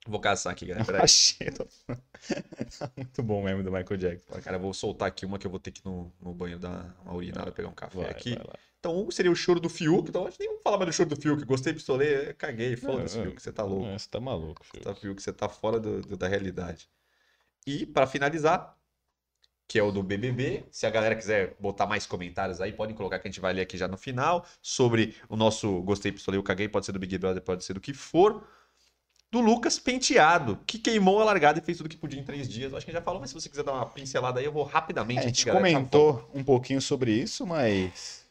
Vou 0.07 0.21
caçar 0.21 0.53
aqui, 0.53 0.67
galera. 0.67 0.85
Peraí. 0.87 1.03
Achei. 1.05 1.49
muito 2.97 3.23
bom 3.23 3.41
o 3.41 3.45
meme 3.45 3.63
do 3.63 3.71
Michael 3.71 3.97
Jackson. 3.97 4.41
Cara, 4.41 4.57
eu 4.57 4.61
vou 4.61 4.73
soltar 4.73 5.09
aqui 5.09 5.27
uma 5.27 5.39
que 5.39 5.47
eu 5.47 5.51
vou 5.51 5.61
ter 5.61 5.71
que 5.71 5.81
ir 5.81 5.85
no, 5.85 6.13
no 6.21 6.33
banho 6.33 6.59
dar 6.59 6.97
uma 7.05 7.15
urinada, 7.15 7.53
pegar 7.53 7.69
um 7.69 7.75
café 7.75 7.99
Vai, 8.03 8.11
aqui. 8.11 8.35
vai. 8.37 8.57
Então, 8.79 8.97
um 9.07 9.11
seria 9.11 9.31
o 9.31 9.35
choro 9.35 9.59
do 9.59 9.69
Fiuk. 9.69 10.09
Então, 10.09 10.27
acho 10.27 10.37
que 10.37 10.43
nem 10.45 10.51
vamos 10.51 10.63
falar 10.63 10.79
mais 10.79 10.91
do 10.91 10.93
choro 10.93 11.11
do 11.11 11.21
Fiuk. 11.21 11.45
Gostei, 11.45 11.73
pistolei, 11.75 12.33
caguei. 12.35 12.77
Foda-se, 12.77 13.19
É. 13.19 13.23
Fiuk, 13.25 13.43
você 13.43 13.53
tá 13.53 13.65
louco. 13.65 13.87
É, 13.87 13.99
Você 13.99 14.09
tá 14.09 14.21
maluco, 14.21 14.65
filho. 14.65 14.85
Tá, 14.85 14.95
Fiuk, 14.95 15.21
você 15.21 15.33
tá 15.33 15.49
fora 15.49 15.81
do- 15.81 16.01
do- 16.01 16.17
da 16.17 16.29
realidade. 16.29 16.89
E, 17.67 17.85
pra 17.85 18.07
finalizar, 18.07 18.79
que 19.67 19.79
é 19.79 19.83
o 19.83 19.91
do 19.91 20.03
BBB, 20.03 20.65
se 20.71 20.87
a 20.87 20.91
galera 20.91 21.15
quiser 21.17 21.57
botar 21.61 21.87
mais 21.87 22.07
comentários 22.07 22.61
aí, 22.61 22.73
podem 22.73 22.95
colocar 22.97 23.19
que 23.19 23.27
a 23.29 23.31
gente 23.31 23.41
vai 23.41 23.53
ler 23.53 23.63
aqui 23.63 23.77
já 23.77 23.89
no 23.89 23.99
final, 23.99 24.47
sobre 24.63 25.15
o 25.29 25.37
nosso 25.37 25.83
gostei, 25.83 26.13
pistolei, 26.13 26.39
eu 26.39 26.43
caguei, 26.45 26.69
pode 26.69 26.87
ser 26.87 26.93
do 26.93 26.99
Big 27.01 27.19
Brother, 27.19 27.43
pode 27.43 27.65
ser 27.65 27.75
do 27.75 27.81
que 27.81 27.93
for. 27.93 28.47
Do 29.31 29.41
Lucas 29.41 29.79
Penteado, 29.79 30.59
que 30.67 30.79
queimou 30.79 31.21
a 31.21 31.25
largada 31.25 31.59
e 31.59 31.63
fez 31.63 31.77
tudo 31.77 31.89
que 31.89 31.97
podia 31.97 32.19
em 32.19 32.25
três 32.25 32.49
dias. 32.49 32.73
Acho 32.73 32.87
que 32.87 32.93
já 32.93 33.03
falou, 33.03 33.21
mas 33.21 33.31
se 33.31 33.35
você 33.35 33.49
quiser 33.49 33.63
dar 33.63 33.75
uma 33.75 33.87
pincelada 33.87 34.41
aí, 34.41 34.47
eu 34.47 34.53
vou 34.53 34.65
rapidamente. 34.65 35.19
É, 35.19 35.25
a 35.25 35.29
aqui, 35.29 35.37
gente 35.37 35.47
galera, 35.47 35.67
tá 35.67 35.75
comentou 35.75 36.31
um 36.35 36.43
pouquinho 36.43 36.81
sobre 36.81 37.13
isso, 37.13 37.47
mas 37.47 38.27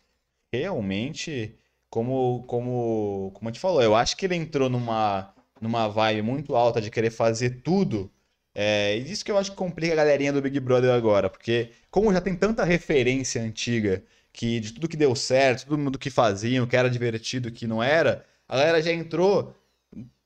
realmente, 0.51 1.55
como, 1.89 2.43
como, 2.47 3.31
como 3.35 3.47
a 3.47 3.51
gente 3.51 3.61
falou, 3.61 3.81
eu 3.81 3.95
acho 3.95 4.17
que 4.17 4.25
ele 4.25 4.35
entrou 4.35 4.69
numa, 4.69 5.33
numa 5.61 5.87
vibe 5.87 6.23
muito 6.23 6.55
alta 6.55 6.81
de 6.81 6.89
querer 6.89 7.11
fazer 7.11 7.61
tudo. 7.61 8.11
É, 8.55 8.97
e 8.97 9.11
isso 9.11 9.23
que 9.23 9.31
eu 9.31 9.37
acho 9.37 9.51
que 9.51 9.57
complica 9.57 9.93
a 9.93 9.97
galerinha 9.97 10.33
do 10.33 10.41
Big 10.41 10.59
Brother 10.59 10.91
agora, 10.91 11.29
porque 11.29 11.69
como 11.91 12.11
já 12.11 12.19
tem 12.19 12.35
tanta 12.35 12.63
referência 12.63 13.39
antiga 13.39 14.03
que 14.33 14.59
de 14.59 14.73
tudo 14.73 14.87
que 14.87 14.97
deu 14.97 15.15
certo, 15.15 15.65
todo 15.67 15.77
mundo 15.77 15.99
que 15.99 16.09
faziam, 16.09 16.65
que 16.65 16.75
era 16.75 16.89
divertido, 16.89 17.51
que 17.51 17.67
não 17.67 17.83
era, 17.83 18.25
a 18.47 18.57
galera 18.57 18.81
já 18.81 18.91
entrou 18.91 19.55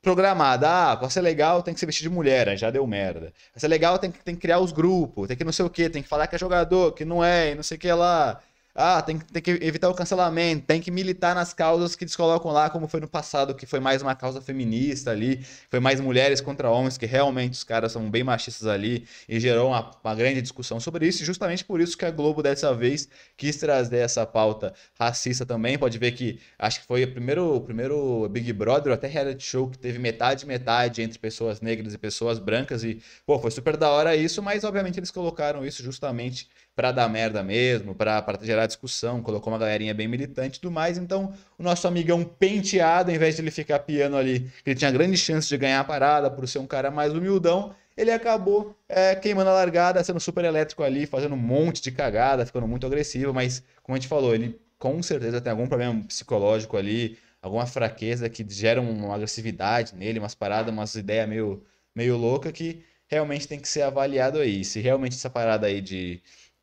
programada. 0.01 0.91
Ah, 0.91 0.97
pra 0.97 1.09
ser 1.09 1.21
legal 1.21 1.61
tem 1.61 1.73
que 1.73 1.79
se 1.79 1.85
vestir 1.85 2.03
de 2.03 2.09
mulher, 2.09 2.49
aí 2.49 2.57
já 2.57 2.69
deu 2.71 2.85
merda. 2.87 3.33
Pra 3.51 3.59
ser 3.59 3.67
legal 3.67 3.99
tem 3.99 4.11
que, 4.11 4.19
tem 4.23 4.35
que 4.35 4.41
criar 4.41 4.59
os 4.59 4.71
grupos, 4.71 5.27
tem 5.27 5.37
que 5.37 5.43
não 5.43 5.51
sei 5.51 5.65
o 5.65 5.69
que, 5.69 5.89
tem 5.89 6.01
que 6.03 6.09
falar 6.09 6.27
que 6.27 6.35
é 6.35 6.39
jogador, 6.39 6.93
que 6.93 7.05
não 7.05 7.23
é, 7.23 7.51
e 7.51 7.55
não 7.55 7.63
sei 7.63 7.77
o 7.77 7.79
que 7.79 7.91
lá. 7.91 8.39
Ah, 8.73 9.01
tem, 9.01 9.19
tem 9.19 9.41
que 9.41 9.51
evitar 9.51 9.89
o 9.89 9.93
cancelamento, 9.93 10.65
tem 10.65 10.79
que 10.79 10.89
militar 10.89 11.35
nas 11.35 11.53
causas 11.53 11.95
que 11.95 12.03
eles 12.05 12.15
colocam 12.15 12.51
lá, 12.51 12.69
como 12.69 12.87
foi 12.87 13.01
no 13.01 13.07
passado, 13.07 13.53
que 13.53 13.65
foi 13.65 13.81
mais 13.81 14.01
uma 14.01 14.15
causa 14.15 14.41
feminista 14.41 15.11
ali, 15.11 15.43
foi 15.69 15.79
mais 15.81 15.99
mulheres 15.99 16.39
contra 16.39 16.69
homens, 16.69 16.97
que 16.97 17.05
realmente 17.05 17.53
os 17.53 17.63
caras 17.65 17.91
são 17.91 18.09
bem 18.09 18.23
machistas 18.23 18.67
ali, 18.67 19.05
e 19.27 19.39
gerou 19.41 19.67
uma, 19.69 19.91
uma 20.03 20.15
grande 20.15 20.41
discussão 20.41 20.79
sobre 20.79 21.05
isso, 21.05 21.21
e 21.21 21.25
justamente 21.25 21.65
por 21.65 21.81
isso 21.81 21.97
que 21.97 22.05
a 22.05 22.11
Globo 22.11 22.41
dessa 22.41 22.73
vez 22.73 23.09
quis 23.35 23.57
trazer 23.57 23.97
essa 23.97 24.25
pauta 24.25 24.73
racista 24.97 25.45
também. 25.45 25.77
Pode 25.77 25.97
ver 25.97 26.11
que 26.13 26.39
acho 26.57 26.81
que 26.81 26.87
foi 26.87 27.03
o 27.03 27.11
primeiro, 27.11 27.55
o 27.55 27.61
primeiro 27.61 28.27
Big 28.29 28.53
Brother, 28.53 28.93
até 28.93 29.07
reality 29.07 29.43
show, 29.43 29.69
que 29.69 29.77
teve 29.77 29.99
metade 29.99 30.45
metade 30.45 31.01
entre 31.01 31.19
pessoas 31.19 31.59
negras 31.59 31.93
e 31.93 31.97
pessoas 31.97 32.39
brancas, 32.39 32.83
e 32.83 33.01
pô, 33.25 33.37
foi 33.39 33.51
super 33.51 33.75
da 33.75 33.89
hora 33.89 34.15
isso, 34.15 34.41
mas 34.41 34.63
obviamente 34.63 34.97
eles 34.99 35.11
colocaram 35.11 35.65
isso 35.65 35.83
justamente 35.83 36.47
para 36.75 36.91
dar 36.91 37.07
merda 37.09 37.43
mesmo, 37.43 37.93
para 37.93 38.23
gerar 38.41 38.65
discussão, 38.65 39.21
colocou 39.21 39.51
uma 39.51 39.59
galerinha 39.59 39.93
bem 39.93 40.07
militante 40.07 40.57
e 40.57 40.61
tudo 40.61 40.71
mais. 40.71 40.97
Então, 40.97 41.33
o 41.57 41.63
nosso 41.63 41.87
amigão 41.87 42.23
penteado, 42.23 43.09
ao 43.11 43.15
invés 43.15 43.35
de 43.35 43.41
ele 43.41 43.51
ficar 43.51 43.79
piano 43.79 44.17
ali, 44.17 44.51
que 44.63 44.71
ele 44.71 44.79
tinha 44.79 44.91
grande 44.91 45.17
chance 45.17 45.47
de 45.47 45.57
ganhar 45.57 45.81
a 45.81 45.83
parada 45.83 46.31
por 46.31 46.47
ser 46.47 46.59
um 46.59 46.67
cara 46.67 46.89
mais 46.89 47.13
humildão, 47.13 47.75
ele 47.95 48.11
acabou 48.11 48.75
é, 48.87 49.15
queimando 49.15 49.49
a 49.49 49.53
largada, 49.53 50.03
sendo 50.03 50.19
super 50.19 50.45
elétrico 50.45 50.81
ali, 50.83 51.05
fazendo 51.05 51.35
um 51.35 51.37
monte 51.37 51.81
de 51.81 51.91
cagada, 51.91 52.45
ficando 52.45 52.67
muito 52.67 52.85
agressivo, 52.87 53.33
mas, 53.33 53.63
como 53.83 53.95
a 53.95 53.99
gente 53.99 54.07
falou, 54.07 54.33
ele 54.33 54.59
com 54.79 55.03
certeza 55.03 55.39
tem 55.39 55.51
algum 55.51 55.67
problema 55.67 56.03
psicológico 56.05 56.77
ali, 56.77 57.17
alguma 57.41 57.67
fraqueza 57.67 58.29
que 58.29 58.45
gera 58.49 58.81
uma 58.81 59.13
agressividade 59.13 59.95
nele, 59.95 60.19
umas 60.19 60.33
paradas, 60.33 60.73
umas 60.73 60.95
ideias 60.95 61.27
meio, 61.27 61.63
meio 61.93 62.17
loucas 62.17 62.51
que 62.51 62.83
realmente 63.07 63.47
tem 63.47 63.59
que 63.59 63.67
ser 63.67 63.81
avaliado 63.81 64.39
aí. 64.39 64.63
Se 64.63 64.79
realmente 64.79 65.15
essa 65.15 65.29
parada 65.29 65.67
aí 65.67 65.81
de 65.81 66.21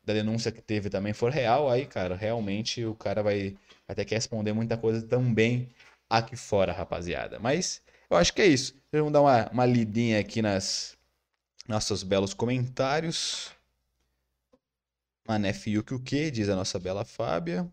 da 0.09 0.13
denúncia 0.13 0.51
que 0.51 0.61
teve 0.61 0.89
também 0.89 1.13
for 1.13 1.31
real, 1.31 1.69
aí, 1.69 1.85
cara, 1.85 2.15
realmente 2.15 2.83
o 2.83 2.95
cara 2.95 3.21
vai, 3.21 3.55
vai 3.87 3.95
ter 3.95 4.05
que 4.05 4.15
responder 4.15 4.53
muita 4.53 4.75
coisa 4.75 5.05
também 5.05 5.69
aqui 6.09 6.35
fora, 6.35 6.73
rapaziada. 6.73 7.37
Mas 7.39 7.79
eu 8.09 8.17
acho 8.17 8.33
que 8.33 8.41
é 8.41 8.47
isso. 8.47 8.73
Vamos 8.91 9.13
dar 9.13 9.21
uma, 9.21 9.47
uma 9.51 9.65
lidinha 9.67 10.19
aqui 10.19 10.41
nas 10.41 10.97
nossos 11.67 12.01
belos 12.01 12.33
comentários. 12.33 13.51
Mané 15.27 15.53
que 15.53 15.77
o 15.77 15.99
que, 15.99 16.31
diz 16.31 16.49
a 16.49 16.55
nossa 16.55 16.79
bela 16.79 17.05
Fábia. 17.05 17.71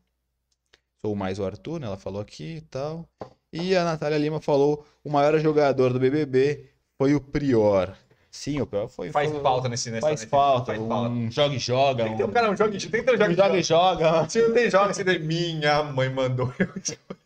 Sou 1.01 1.16
mais 1.16 1.39
o 1.39 1.45
Arthur, 1.45 1.80
né? 1.80 1.87
Ela 1.87 1.97
falou 1.97 2.20
aqui 2.20 2.57
e 2.57 2.61
tal. 2.61 3.09
E 3.51 3.74
a 3.74 3.82
Natália 3.82 4.18
Lima 4.18 4.43
falou: 4.43 4.87
o 5.03 5.11
maior 5.11 5.39
jogador 5.39 5.91
do 5.91 5.99
BBB 5.99 6.68
foi 6.99 7.14
o 7.14 7.20
Prior. 7.20 7.97
Sim, 8.31 8.61
o 8.61 8.66
pior 8.66 8.89
foi. 8.89 9.11
Faz 9.11 9.31
foi, 9.31 9.41
falta 9.41 9.68
nesse 9.68 9.91
nessa 9.91 10.07
Faz 10.07 10.24
falta. 10.24 10.74
Faz 10.74 10.87
falta. 10.87 11.11
Um 11.11 11.31
joga 11.31 11.55
e 11.55 11.59
joga. 11.59 12.05
Tem 12.05 12.12
que 12.12 12.18
ter 12.18 12.24
um 12.24 12.31
cara, 12.31 12.51
um 12.51 12.57
joga 12.57 12.77
e 12.77 12.79
joga. 12.79 12.91
Tem 12.93 13.01
que 13.01 13.07
ter 13.07 13.14
um 13.14 13.18
joga, 13.18 13.33
um 13.33 13.37
joga 13.37 13.59
e 13.59 13.62
joga. 13.62 14.29
Se 14.29 14.43
não 14.43 14.55
tem 14.55 14.70
joga, 14.70 14.95
você 14.95 15.05
tem. 15.05 15.18
Minha 15.18 15.83
mãe 15.85 16.11
mandou. 16.11 16.53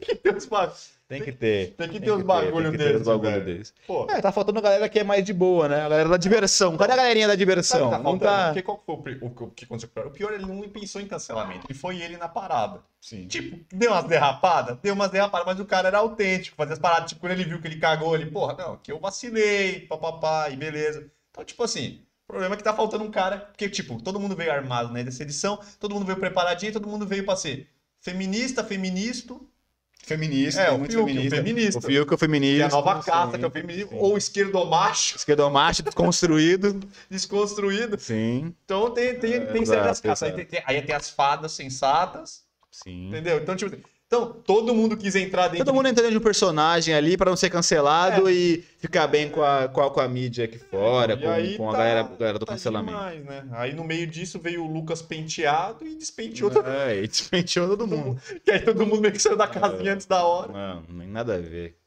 que 0.00 0.14
tem 0.16 0.34
uns 0.34 0.46
tem 1.12 1.22
que 1.22 1.32
ter. 1.32 1.74
Tem 1.76 1.88
que 1.90 2.00
ter 2.00 2.10
os 2.10 2.22
bagulho 2.22 2.72
deles. 2.72 3.02
Bagulho 3.02 3.44
deles. 3.44 3.74
É, 4.08 4.20
tá 4.22 4.32
faltando 4.32 4.58
a 4.58 4.62
galera 4.62 4.88
que 4.88 4.98
é 4.98 5.04
mais 5.04 5.22
de 5.22 5.34
boa, 5.34 5.68
né? 5.68 5.80
A 5.82 5.88
galera 5.88 6.08
da 6.08 6.16
diversão. 6.16 6.74
Cadê 6.78 6.94
a 6.94 6.96
galerinha 6.96 7.28
da 7.28 7.34
diversão? 7.34 7.90
Tá 7.90 7.98
não 7.98 8.18
tá... 8.18 8.46
Porque 8.46 8.62
qual 8.62 8.82
foi 8.86 9.14
o, 9.16 9.26
o, 9.26 9.44
o 9.44 9.50
que 9.50 9.66
aconteceu 9.66 9.90
com 9.90 10.00
o 10.00 10.02
pior? 10.02 10.06
O 10.06 10.10
pior, 10.10 10.32
ele 10.32 10.46
não 10.46 10.66
pensou 10.70 11.02
em 11.02 11.06
cancelamento. 11.06 11.66
E 11.68 11.74
foi 11.74 12.00
ele 12.00 12.16
na 12.16 12.28
parada. 12.28 12.80
Sim. 12.98 13.26
Tipo, 13.26 13.58
deu 13.76 13.90
umas 13.90 14.04
derrapadas? 14.04 14.78
Deu 14.82 14.94
umas 14.94 15.10
derrapadas, 15.10 15.46
mas 15.46 15.60
o 15.60 15.66
cara 15.66 15.88
era 15.88 15.98
autêntico. 15.98 16.56
Fazia 16.56 16.72
as 16.72 16.78
paradas. 16.78 17.10
Tipo, 17.10 17.20
quando 17.20 17.32
ele 17.32 17.44
viu 17.44 17.60
que 17.60 17.68
ele 17.68 17.76
cagou, 17.76 18.14
ele, 18.14 18.30
porra, 18.30 18.54
não, 18.54 18.78
que 18.78 18.90
eu 18.90 18.98
vacilei, 18.98 19.80
papapá, 19.80 20.48
e 20.48 20.56
beleza. 20.56 21.10
Então, 21.30 21.44
tipo 21.44 21.62
assim, 21.62 22.00
o 22.24 22.32
problema 22.32 22.54
é 22.54 22.56
que 22.56 22.64
tá 22.64 22.72
faltando 22.72 23.04
um 23.04 23.10
cara. 23.10 23.36
Porque, 23.36 23.68
tipo, 23.68 24.02
todo 24.02 24.18
mundo 24.18 24.34
veio 24.34 24.50
armado 24.50 24.90
né, 24.90 25.04
dessa 25.04 25.22
edição, 25.22 25.60
todo 25.78 25.94
mundo 25.94 26.06
veio 26.06 26.18
preparadinho, 26.18 26.72
todo 26.72 26.88
mundo 26.88 27.06
veio 27.06 27.24
pra 27.26 27.36
ser 27.36 27.68
feminista, 28.02 28.62
feministo 28.62 29.48
Feminista, 30.04 30.60
é, 30.60 30.70
o 30.72 30.78
muito 30.78 30.90
Fiuk, 30.90 31.06
feminista. 31.06 31.36
O 31.36 31.44
feminista. 31.44 31.78
O 31.78 31.82
Fiuk 31.82 32.12
é 32.12 32.14
o 32.14 32.18
feminista. 32.18 32.56
Que 32.56 32.62
é 32.62 32.64
a 32.64 32.68
nova 32.68 33.02
caça, 33.02 33.38
que 33.38 33.44
é 33.44 33.46
o 33.46 33.50
feminismo. 33.50 33.98
Ou 33.98 34.18
esquerdomacho. 34.18 35.16
Esquerdomacho 35.16 35.82
desconstruído. 35.84 36.80
desconstruído. 37.08 37.98
Sim. 38.00 38.52
Então 38.64 38.90
tem, 38.90 39.14
tem, 39.18 39.34
é, 39.34 39.40
tem 39.40 39.64
certas 39.64 40.00
caças. 40.00 40.28
Aí 40.28 40.44
tem, 40.44 40.62
aí 40.66 40.82
tem 40.82 40.94
as 40.94 41.08
fadas 41.08 41.52
sensatas. 41.52 42.42
Sim. 42.68 43.08
Entendeu? 43.08 43.38
Então, 43.38 43.54
tipo 43.54 43.76
então, 44.12 44.30
todo 44.30 44.74
mundo 44.74 44.94
quis 44.94 45.16
entrar 45.16 45.48
dentro. 45.48 45.64
Todo 45.64 45.74
mundo 45.74 45.88
entrando 45.88 46.10
de 46.10 46.18
um 46.18 46.20
personagem 46.20 46.94
ali 46.94 47.16
para 47.16 47.30
não 47.30 47.36
ser 47.36 47.48
cancelado 47.48 48.28
é. 48.28 48.32
e 48.34 48.64
ficar 48.76 49.06
bem 49.06 49.30
com 49.30 49.42
a, 49.42 49.68
com 49.68 49.80
a, 49.80 49.90
com 49.90 50.00
a 50.00 50.06
mídia 50.06 50.44
aqui 50.44 50.58
fora, 50.58 51.16
com, 51.16 51.22
com 51.56 51.70
tá, 51.70 51.78
a 51.78 51.78
galera, 51.78 52.02
galera 52.18 52.38
do 52.38 52.44
tá 52.44 52.52
cancelamento. 52.52 52.92
Demais, 52.92 53.24
né? 53.24 53.48
Aí 53.52 53.74
no 53.74 53.82
meio 53.82 54.06
disso 54.06 54.38
veio 54.38 54.64
o 54.64 54.70
Lucas 54.70 55.00
penteado 55.00 55.86
e 55.86 55.94
despenteou 55.94 56.50
todo 56.50 56.66
mundo. 56.66 56.76
É, 56.76 57.02
e 57.02 57.08
despenteou 57.08 57.68
todo 57.68 57.86
mundo. 57.86 58.20
e 58.46 58.50
aí 58.50 58.60
todo 58.60 58.84
mundo 58.84 59.00
meio 59.00 59.14
que 59.14 59.18
saiu 59.18 59.34
da 59.34 59.46
casinha 59.46 59.92
é. 59.92 59.94
antes 59.94 60.04
da 60.04 60.22
hora. 60.22 60.52
Não, 60.52 60.82
nem 60.90 61.08
nada 61.08 61.36
a 61.36 61.38
ver 61.38 61.81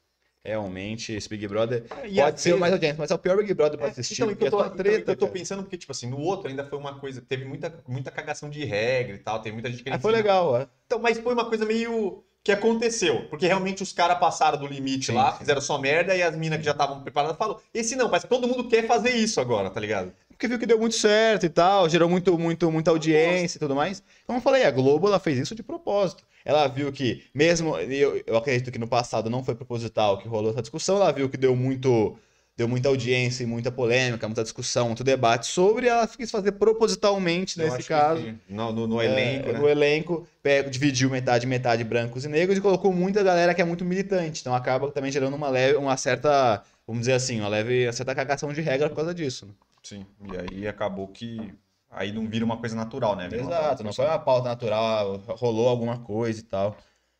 realmente 0.45 1.11
esse 1.13 1.27
Big 1.27 1.47
Brother 1.47 1.85
é, 1.89 2.21
pode 2.21 2.39
ser 2.39 2.53
o 2.53 2.59
mais 2.59 2.71
audiente, 2.71 2.99
mas 2.99 3.11
é 3.11 3.15
o 3.15 3.17
pior 3.17 3.37
Big 3.37 3.53
Brother 3.53 3.77
pra 3.77 3.87
é, 3.87 3.91
assistir. 3.91 4.13
Então, 4.21 4.27
porque 4.27 4.45
eu 4.45 4.51
tô, 4.51 4.63
é 4.63 4.69
treta, 4.69 4.99
então, 4.99 5.13
eu 5.13 5.17
tô 5.17 5.27
pensando 5.27 5.63
porque, 5.63 5.77
tipo 5.77 5.91
assim, 5.91 6.09
no 6.09 6.19
outro 6.19 6.49
ainda 6.49 6.63
foi 6.65 6.77
uma 6.77 6.99
coisa, 6.99 7.21
teve 7.21 7.45
muita, 7.45 7.83
muita 7.87 8.11
cagação 8.11 8.49
de 8.49 8.63
regra 8.63 9.15
e 9.15 9.19
tal, 9.19 9.41
teve 9.41 9.53
muita 9.53 9.71
gente 9.71 9.83
que... 9.83 9.89
Ah, 9.89 9.99
foi 9.99 10.11
legal, 10.11 10.57
é. 10.57 10.67
Então, 10.85 10.99
mas 10.99 11.17
foi 11.17 11.33
uma 11.33 11.45
coisa 11.45 11.65
meio 11.65 12.23
que 12.45 12.51
aconteceu. 12.51 13.25
Porque 13.27 13.47
realmente 13.47 13.81
os 13.81 13.91
caras 13.91 14.19
passaram 14.19 14.59
do 14.59 14.67
limite 14.67 15.07
sim, 15.07 15.13
lá, 15.13 15.31
sim. 15.31 15.39
fizeram 15.39 15.59
só 15.59 15.79
merda, 15.79 16.15
e 16.15 16.21
as 16.21 16.37
minas 16.37 16.59
que 16.59 16.65
já 16.65 16.71
estavam 16.71 17.01
preparadas 17.01 17.35
falaram: 17.35 17.59
esse 17.73 17.95
não, 17.95 18.07
que 18.07 18.27
todo 18.27 18.47
mundo 18.47 18.67
quer 18.67 18.85
fazer 18.85 19.15
isso 19.15 19.41
agora, 19.41 19.69
tá 19.69 19.79
ligado? 19.79 20.13
Porque 20.29 20.47
viu 20.47 20.59
que 20.59 20.65
deu 20.65 20.77
muito 20.77 20.95
certo 20.95 21.45
e 21.45 21.49
tal, 21.49 21.89
gerou 21.89 22.09
muito, 22.09 22.37
muito, 22.37 22.69
muita 22.69 22.91
audiência 22.91 23.57
e 23.57 23.59
tudo 23.59 23.73
mais. 23.73 24.03
Como 24.27 24.37
eu 24.37 24.43
falei, 24.43 24.65
a 24.65 24.71
Globo 24.71 25.07
ela 25.07 25.17
fez 25.17 25.39
isso 25.39 25.55
de 25.55 25.63
propósito. 25.63 26.23
Ela 26.45 26.67
viu 26.67 26.91
que, 26.91 27.23
mesmo, 27.33 27.75
eu, 27.77 28.23
eu 28.25 28.37
acredito 28.37 28.71
que 28.71 28.77
no 28.77 28.87
passado 28.87 29.29
não 29.29 29.43
foi 29.43 29.55
proposital 29.55 30.19
que 30.19 30.27
rolou 30.27 30.51
essa 30.51 30.61
discussão, 30.61 30.97
ela 30.97 31.11
viu 31.11 31.27
que 31.27 31.37
deu 31.37 31.55
muito 31.55 32.15
deu 32.57 32.67
muita 32.69 32.87
audiência 32.87 33.43
e 33.43 33.45
muita 33.45 33.69
polêmica, 33.69 34.27
muita 34.27 34.43
discussão, 34.43 34.87
muito 34.87 35.03
debate 35.03 35.47
sobre, 35.47 35.87
ela 35.87 36.07
quis 36.07 36.31
fazer 36.31 36.53
propositalmente 36.53 37.57
nesse 37.57 37.83
caso. 37.83 38.33
No, 38.47 38.71
no, 38.71 38.87
no, 38.87 39.01
elenco. 39.01 39.49
É, 39.49 39.53
né? 39.53 39.59
No 39.59 39.67
elenco, 39.67 40.27
dividiu 40.71 41.09
metade, 41.09 41.45
metade 41.45 41.83
brancos 41.83 42.23
e 42.23 42.29
negros 42.29 42.57
e 42.57 42.61
colocou 42.61 42.93
muita 42.93 43.21
galera 43.21 43.53
que 43.53 43.61
é 43.61 43.65
muito 43.65 43.83
militante. 43.83 44.39
Então 44.39 44.55
acaba 44.55 44.89
também 44.91 45.11
gerando 45.11 45.35
uma 45.35 45.49
leve, 45.49 45.75
uma 45.75 45.97
certa, 45.97 46.63
vamos 46.87 47.01
dizer 47.01 47.13
assim, 47.13 47.41
uma 47.41 47.49
leve, 47.49 47.87
uma 47.87 47.93
certa 47.93 48.15
cagação 48.15 48.53
de 48.53 48.61
regra 48.61 48.87
por 48.87 48.95
causa 48.95 49.13
disso. 49.13 49.47
Né? 49.47 49.51
Sim, 49.83 50.05
e 50.31 50.37
aí 50.37 50.67
acabou 50.67 51.07
que. 51.09 51.53
Aí 51.89 52.11
não 52.11 52.27
vira 52.27 52.43
uma 52.43 52.57
coisa 52.57 52.75
natural, 52.75 53.15
né? 53.15 53.29
Exato, 53.31 53.83
não 53.83 53.93
foi 53.93 54.05
uma 54.05 54.19
pauta 54.19 54.49
natural, 54.49 55.17
rolou 55.29 55.69
alguma 55.69 55.99
coisa 55.99 56.39
e 56.39 56.43
tal. 56.43 56.77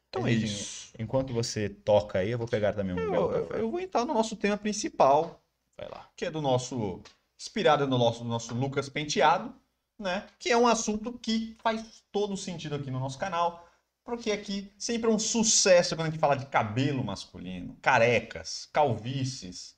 Então 0.09 0.27
é 0.27 0.31
isso. 0.31 0.93
Enquanto 0.97 1.33
você 1.33 1.69
toca 1.69 2.19
aí, 2.19 2.31
eu 2.31 2.37
vou 2.37 2.47
pegar 2.47 2.73
também 2.73 2.95
um 2.95 3.13
eu, 3.13 3.31
eu, 3.31 3.49
eu, 3.51 3.71
vou 3.71 3.79
entrar 3.79 4.05
no 4.05 4.13
nosso 4.13 4.35
tema 4.35 4.57
principal. 4.57 5.41
Vai 5.77 5.89
lá. 5.89 6.09
Que 6.15 6.25
é 6.25 6.31
do 6.31 6.41
nosso. 6.41 7.01
Inspirado 7.37 7.85
no 7.85 7.97
nosso, 7.97 8.23
no 8.23 8.29
nosso 8.29 8.53
Lucas 8.55 8.87
Penteado, 8.87 9.53
né? 9.99 10.25
Que 10.39 10.51
é 10.51 10.57
um 10.57 10.67
assunto 10.67 11.11
que 11.13 11.57
faz 11.61 12.01
todo 12.11 12.37
sentido 12.37 12.75
aqui 12.75 12.89
no 12.89 12.99
nosso 12.99 13.19
canal. 13.19 13.67
Porque 14.05 14.31
aqui 14.31 14.71
sempre 14.77 15.09
é 15.09 15.13
um 15.13 15.19
sucesso 15.19 15.95
quando 15.95 16.07
a 16.07 16.11
gente 16.11 16.19
fala 16.19 16.35
de 16.35 16.45
cabelo 16.45 17.03
masculino, 17.03 17.75
carecas, 17.81 18.69
calvícies 18.71 19.75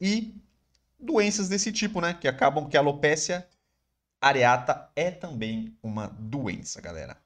e 0.00 0.34
doenças 0.98 1.48
desse 1.48 1.70
tipo, 1.70 2.00
né? 2.00 2.14
Que 2.14 2.26
acabam 2.26 2.68
que 2.68 2.76
a 2.76 2.80
alopecia 2.80 3.46
areata 4.20 4.90
é 4.94 5.10
também 5.10 5.76
uma 5.82 6.08
doença, 6.08 6.80
galera. 6.80 7.16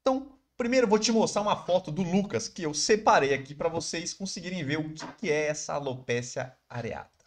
Então, 0.00 0.38
Primeiro, 0.58 0.86
eu 0.86 0.90
vou 0.90 0.98
te 0.98 1.12
mostrar 1.12 1.42
uma 1.42 1.54
foto 1.54 1.92
do 1.92 2.02
Lucas 2.02 2.48
que 2.48 2.64
eu 2.64 2.74
separei 2.74 3.32
aqui 3.32 3.54
para 3.54 3.68
vocês 3.68 4.12
conseguirem 4.12 4.64
ver 4.64 4.80
o 4.80 4.92
que 5.16 5.30
é 5.30 5.46
essa 5.46 5.74
alopecia 5.74 6.52
areata. 6.68 7.24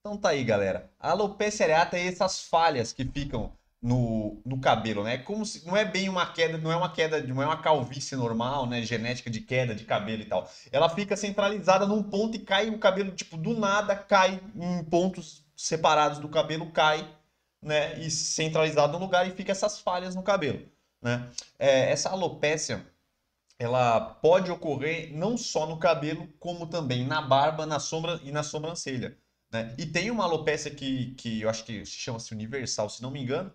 Então 0.00 0.16
tá 0.16 0.30
aí, 0.30 0.42
galera. 0.42 0.90
A 0.98 1.12
alopecia 1.12 1.66
areata 1.66 1.96
é 1.96 2.08
essas 2.08 2.40
falhas 2.40 2.92
que 2.92 3.04
ficam 3.04 3.52
no, 3.80 4.42
no 4.44 4.60
cabelo, 4.60 5.04
né? 5.04 5.18
Como 5.18 5.46
se 5.46 5.64
não 5.64 5.76
é 5.76 5.84
bem 5.84 6.08
uma 6.08 6.26
queda, 6.32 6.58
não 6.58 6.72
é 6.72 6.76
uma 6.76 6.90
queda, 6.90 7.22
não 7.22 7.40
é 7.40 7.46
uma 7.46 7.62
calvície 7.62 8.16
normal, 8.16 8.66
né? 8.66 8.82
Genética 8.82 9.30
de 9.30 9.40
queda 9.40 9.72
de 9.72 9.84
cabelo 9.84 10.22
e 10.22 10.26
tal. 10.26 10.50
Ela 10.72 10.88
fica 10.88 11.16
centralizada 11.16 11.86
num 11.86 12.02
ponto 12.02 12.36
e 12.36 12.40
cai 12.40 12.68
o 12.68 12.80
cabelo, 12.80 13.12
tipo, 13.12 13.36
do 13.36 13.56
nada 13.56 13.94
cai 13.94 14.40
em 14.56 14.82
pontos 14.82 15.46
separados 15.56 16.18
do 16.18 16.28
cabelo, 16.28 16.72
cai, 16.72 17.08
né? 17.62 17.98
E 18.00 18.10
centralizado 18.10 18.92
no 18.92 18.98
lugar 18.98 19.26
e 19.26 19.32
fica 19.32 19.52
essas 19.52 19.80
falhas 19.80 20.14
no 20.14 20.22
cabelo. 20.22 20.66
Né? 21.02 21.30
É, 21.58 21.90
essa 21.90 22.10
alopécia 22.10 22.84
ela 23.58 24.00
pode 24.00 24.50
ocorrer 24.50 25.12
não 25.12 25.36
só 25.36 25.66
no 25.66 25.78
cabelo, 25.78 26.28
como 26.38 26.66
também 26.66 27.04
na 27.04 27.20
barba, 27.20 27.66
na 27.66 27.80
sombra 27.80 28.20
e 28.22 28.30
na 28.30 28.42
sobrancelha. 28.42 29.16
Né? 29.50 29.74
E 29.76 29.84
tem 29.84 30.10
uma 30.10 30.24
alopécia 30.24 30.70
que, 30.70 31.12
que 31.16 31.40
eu 31.40 31.50
acho 31.50 31.64
que 31.64 31.84
chama-se 31.84 32.32
universal, 32.32 32.88
se 32.88 33.02
não 33.02 33.10
me 33.10 33.20
engano, 33.20 33.52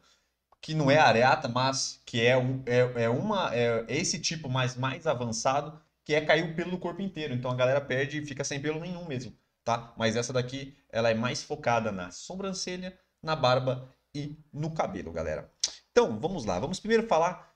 que 0.62 0.74
não 0.74 0.92
é 0.92 0.98
areata, 0.98 1.48
mas 1.48 2.02
que 2.06 2.22
é, 2.22 2.34
é, 2.66 3.04
é, 3.04 3.10
uma, 3.10 3.54
é 3.56 3.86
esse 3.88 4.20
tipo 4.20 4.50
mais, 4.50 4.76
mais 4.76 5.08
avançado, 5.08 5.80
que 6.04 6.14
é 6.14 6.22
cair 6.22 6.44
o 6.44 6.56
pelo 6.56 6.72
do 6.72 6.78
corpo 6.78 7.02
inteiro. 7.02 7.34
Então 7.34 7.52
a 7.52 7.56
galera 7.56 7.80
perde 7.80 8.18
e 8.18 8.26
fica 8.26 8.44
sem 8.44 8.62
pelo 8.62 8.80
nenhum 8.80 9.06
mesmo. 9.06 9.34
Tá? 9.64 9.94
Mas 9.98 10.18
essa 10.18 10.34
daqui 10.34 10.76
ela 10.90 11.10
é 11.10 11.14
mais 11.14 11.44
focada 11.44 11.92
na 11.92 12.12
sobrancelha, 12.12 12.98
na 13.22 13.36
barba 13.36 13.90
e 14.14 14.38
no 14.52 14.72
cabelo, 14.72 15.12
galera. 15.12 15.52
Então, 15.92 16.20
vamos 16.20 16.46
lá. 16.46 16.60
Vamos 16.60 16.80
primeiro 16.80 17.08
falar 17.08 17.54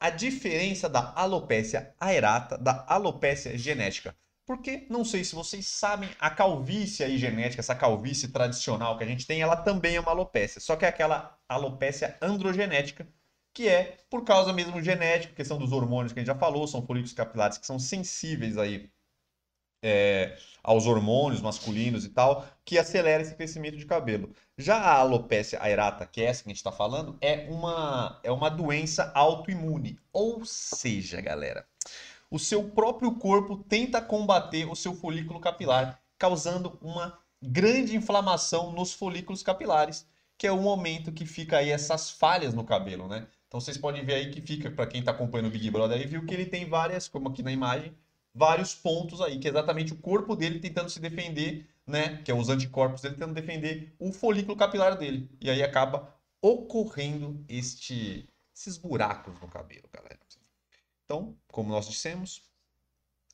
a 0.00 0.10
diferença 0.10 0.88
da 0.88 1.12
alopécia 1.14 1.94
aerata 1.98 2.58
da 2.58 2.84
alopécia 2.88 3.56
genética. 3.56 4.14
Porque, 4.46 4.86
não 4.90 5.04
sei 5.04 5.24
se 5.24 5.34
vocês 5.34 5.66
sabem, 5.66 6.10
a 6.20 6.28
calvície 6.28 7.02
aí 7.02 7.16
genética, 7.16 7.60
essa 7.60 7.74
calvície 7.74 8.28
tradicional 8.28 8.98
que 8.98 9.04
a 9.04 9.06
gente 9.06 9.26
tem, 9.26 9.40
ela 9.40 9.56
também 9.56 9.96
é 9.96 10.00
uma 10.00 10.10
alopécia. 10.10 10.60
Só 10.60 10.76
que 10.76 10.84
é 10.84 10.88
aquela 10.88 11.38
alopécia 11.48 12.18
androgenética, 12.20 13.08
que 13.54 13.68
é 13.68 13.96
por 14.10 14.24
causa 14.24 14.52
mesmo 14.52 14.82
genética, 14.82 15.34
questão 15.34 15.56
dos 15.56 15.72
hormônios 15.72 16.12
que 16.12 16.18
a 16.18 16.22
gente 16.22 16.26
já 16.26 16.38
falou, 16.38 16.66
são 16.66 16.84
folículos 16.84 17.14
capilares 17.14 17.56
que 17.56 17.66
são 17.66 17.78
sensíveis 17.78 18.58
aí 18.58 18.90
é, 19.82 20.36
aos 20.62 20.86
hormônios 20.86 21.40
masculinos 21.40 22.04
e 22.04 22.10
tal, 22.10 22.46
que 22.64 22.78
acelera 22.78 23.22
esse 23.22 23.34
crescimento 23.34 23.76
de 23.76 23.86
cabelo. 23.86 24.34
Já 24.56 24.76
a 24.76 24.98
alopecia 24.98 25.60
aerata, 25.60 26.06
que 26.06 26.22
é 26.22 26.26
essa 26.26 26.44
que 26.44 26.48
a 26.48 26.52
gente 26.52 26.58
está 26.58 26.70
falando, 26.70 27.18
é 27.20 27.46
uma, 27.50 28.20
é 28.22 28.30
uma 28.30 28.48
doença 28.48 29.10
autoimune. 29.12 29.98
Ou 30.12 30.44
seja, 30.44 31.20
galera, 31.20 31.66
o 32.30 32.38
seu 32.38 32.70
próprio 32.70 33.16
corpo 33.16 33.56
tenta 33.56 34.00
combater 34.00 34.64
o 34.70 34.76
seu 34.76 34.94
folículo 34.94 35.40
capilar, 35.40 36.00
causando 36.16 36.78
uma 36.80 37.18
grande 37.42 37.96
inflamação 37.96 38.72
nos 38.72 38.92
folículos 38.92 39.42
capilares, 39.42 40.06
que 40.38 40.46
é 40.46 40.52
o 40.52 40.62
momento 40.62 41.12
que 41.12 41.26
fica 41.26 41.58
aí 41.58 41.70
essas 41.70 42.10
falhas 42.10 42.54
no 42.54 42.64
cabelo, 42.64 43.08
né? 43.08 43.26
Então 43.48 43.60
vocês 43.60 43.76
podem 43.76 44.04
ver 44.04 44.14
aí 44.14 44.30
que 44.30 44.40
fica, 44.40 44.70
para 44.70 44.86
quem 44.86 45.00
está 45.00 45.12
acompanhando 45.12 45.48
o 45.48 45.50
Big 45.50 45.68
Brother 45.70 45.98
aí, 45.98 46.06
viu 46.06 46.24
que 46.24 46.34
ele 46.34 46.46
tem 46.46 46.68
várias, 46.68 47.08
como 47.08 47.28
aqui 47.28 47.42
na 47.42 47.52
imagem, 47.52 47.92
vários 48.34 48.74
pontos 48.74 49.20
aí, 49.20 49.38
que 49.38 49.46
é 49.46 49.50
exatamente 49.50 49.92
o 49.92 49.96
corpo 49.96 50.34
dele 50.34 50.58
tentando 50.58 50.90
se 50.90 50.98
defender, 51.00 51.68
né? 51.86 52.20
Que 52.24 52.30
é 52.30 52.34
os 52.34 52.48
anticorpos 52.48 53.00
dele 53.00 53.14
tentando 53.14 53.34
defender 53.34 53.94
o 53.98 54.12
folículo 54.12 54.56
capilar 54.56 54.96
dele. 54.98 55.30
E 55.40 55.48
aí 55.48 55.62
acaba 55.62 56.12
ocorrendo 56.42 57.42
este, 57.48 58.28
esses 58.54 58.76
buracos 58.76 59.38
no 59.40 59.48
cabelo, 59.48 59.88
galera. 59.92 60.18
Então, 61.04 61.36
como 61.48 61.70
nós 61.70 61.88
dissemos, 61.88 62.42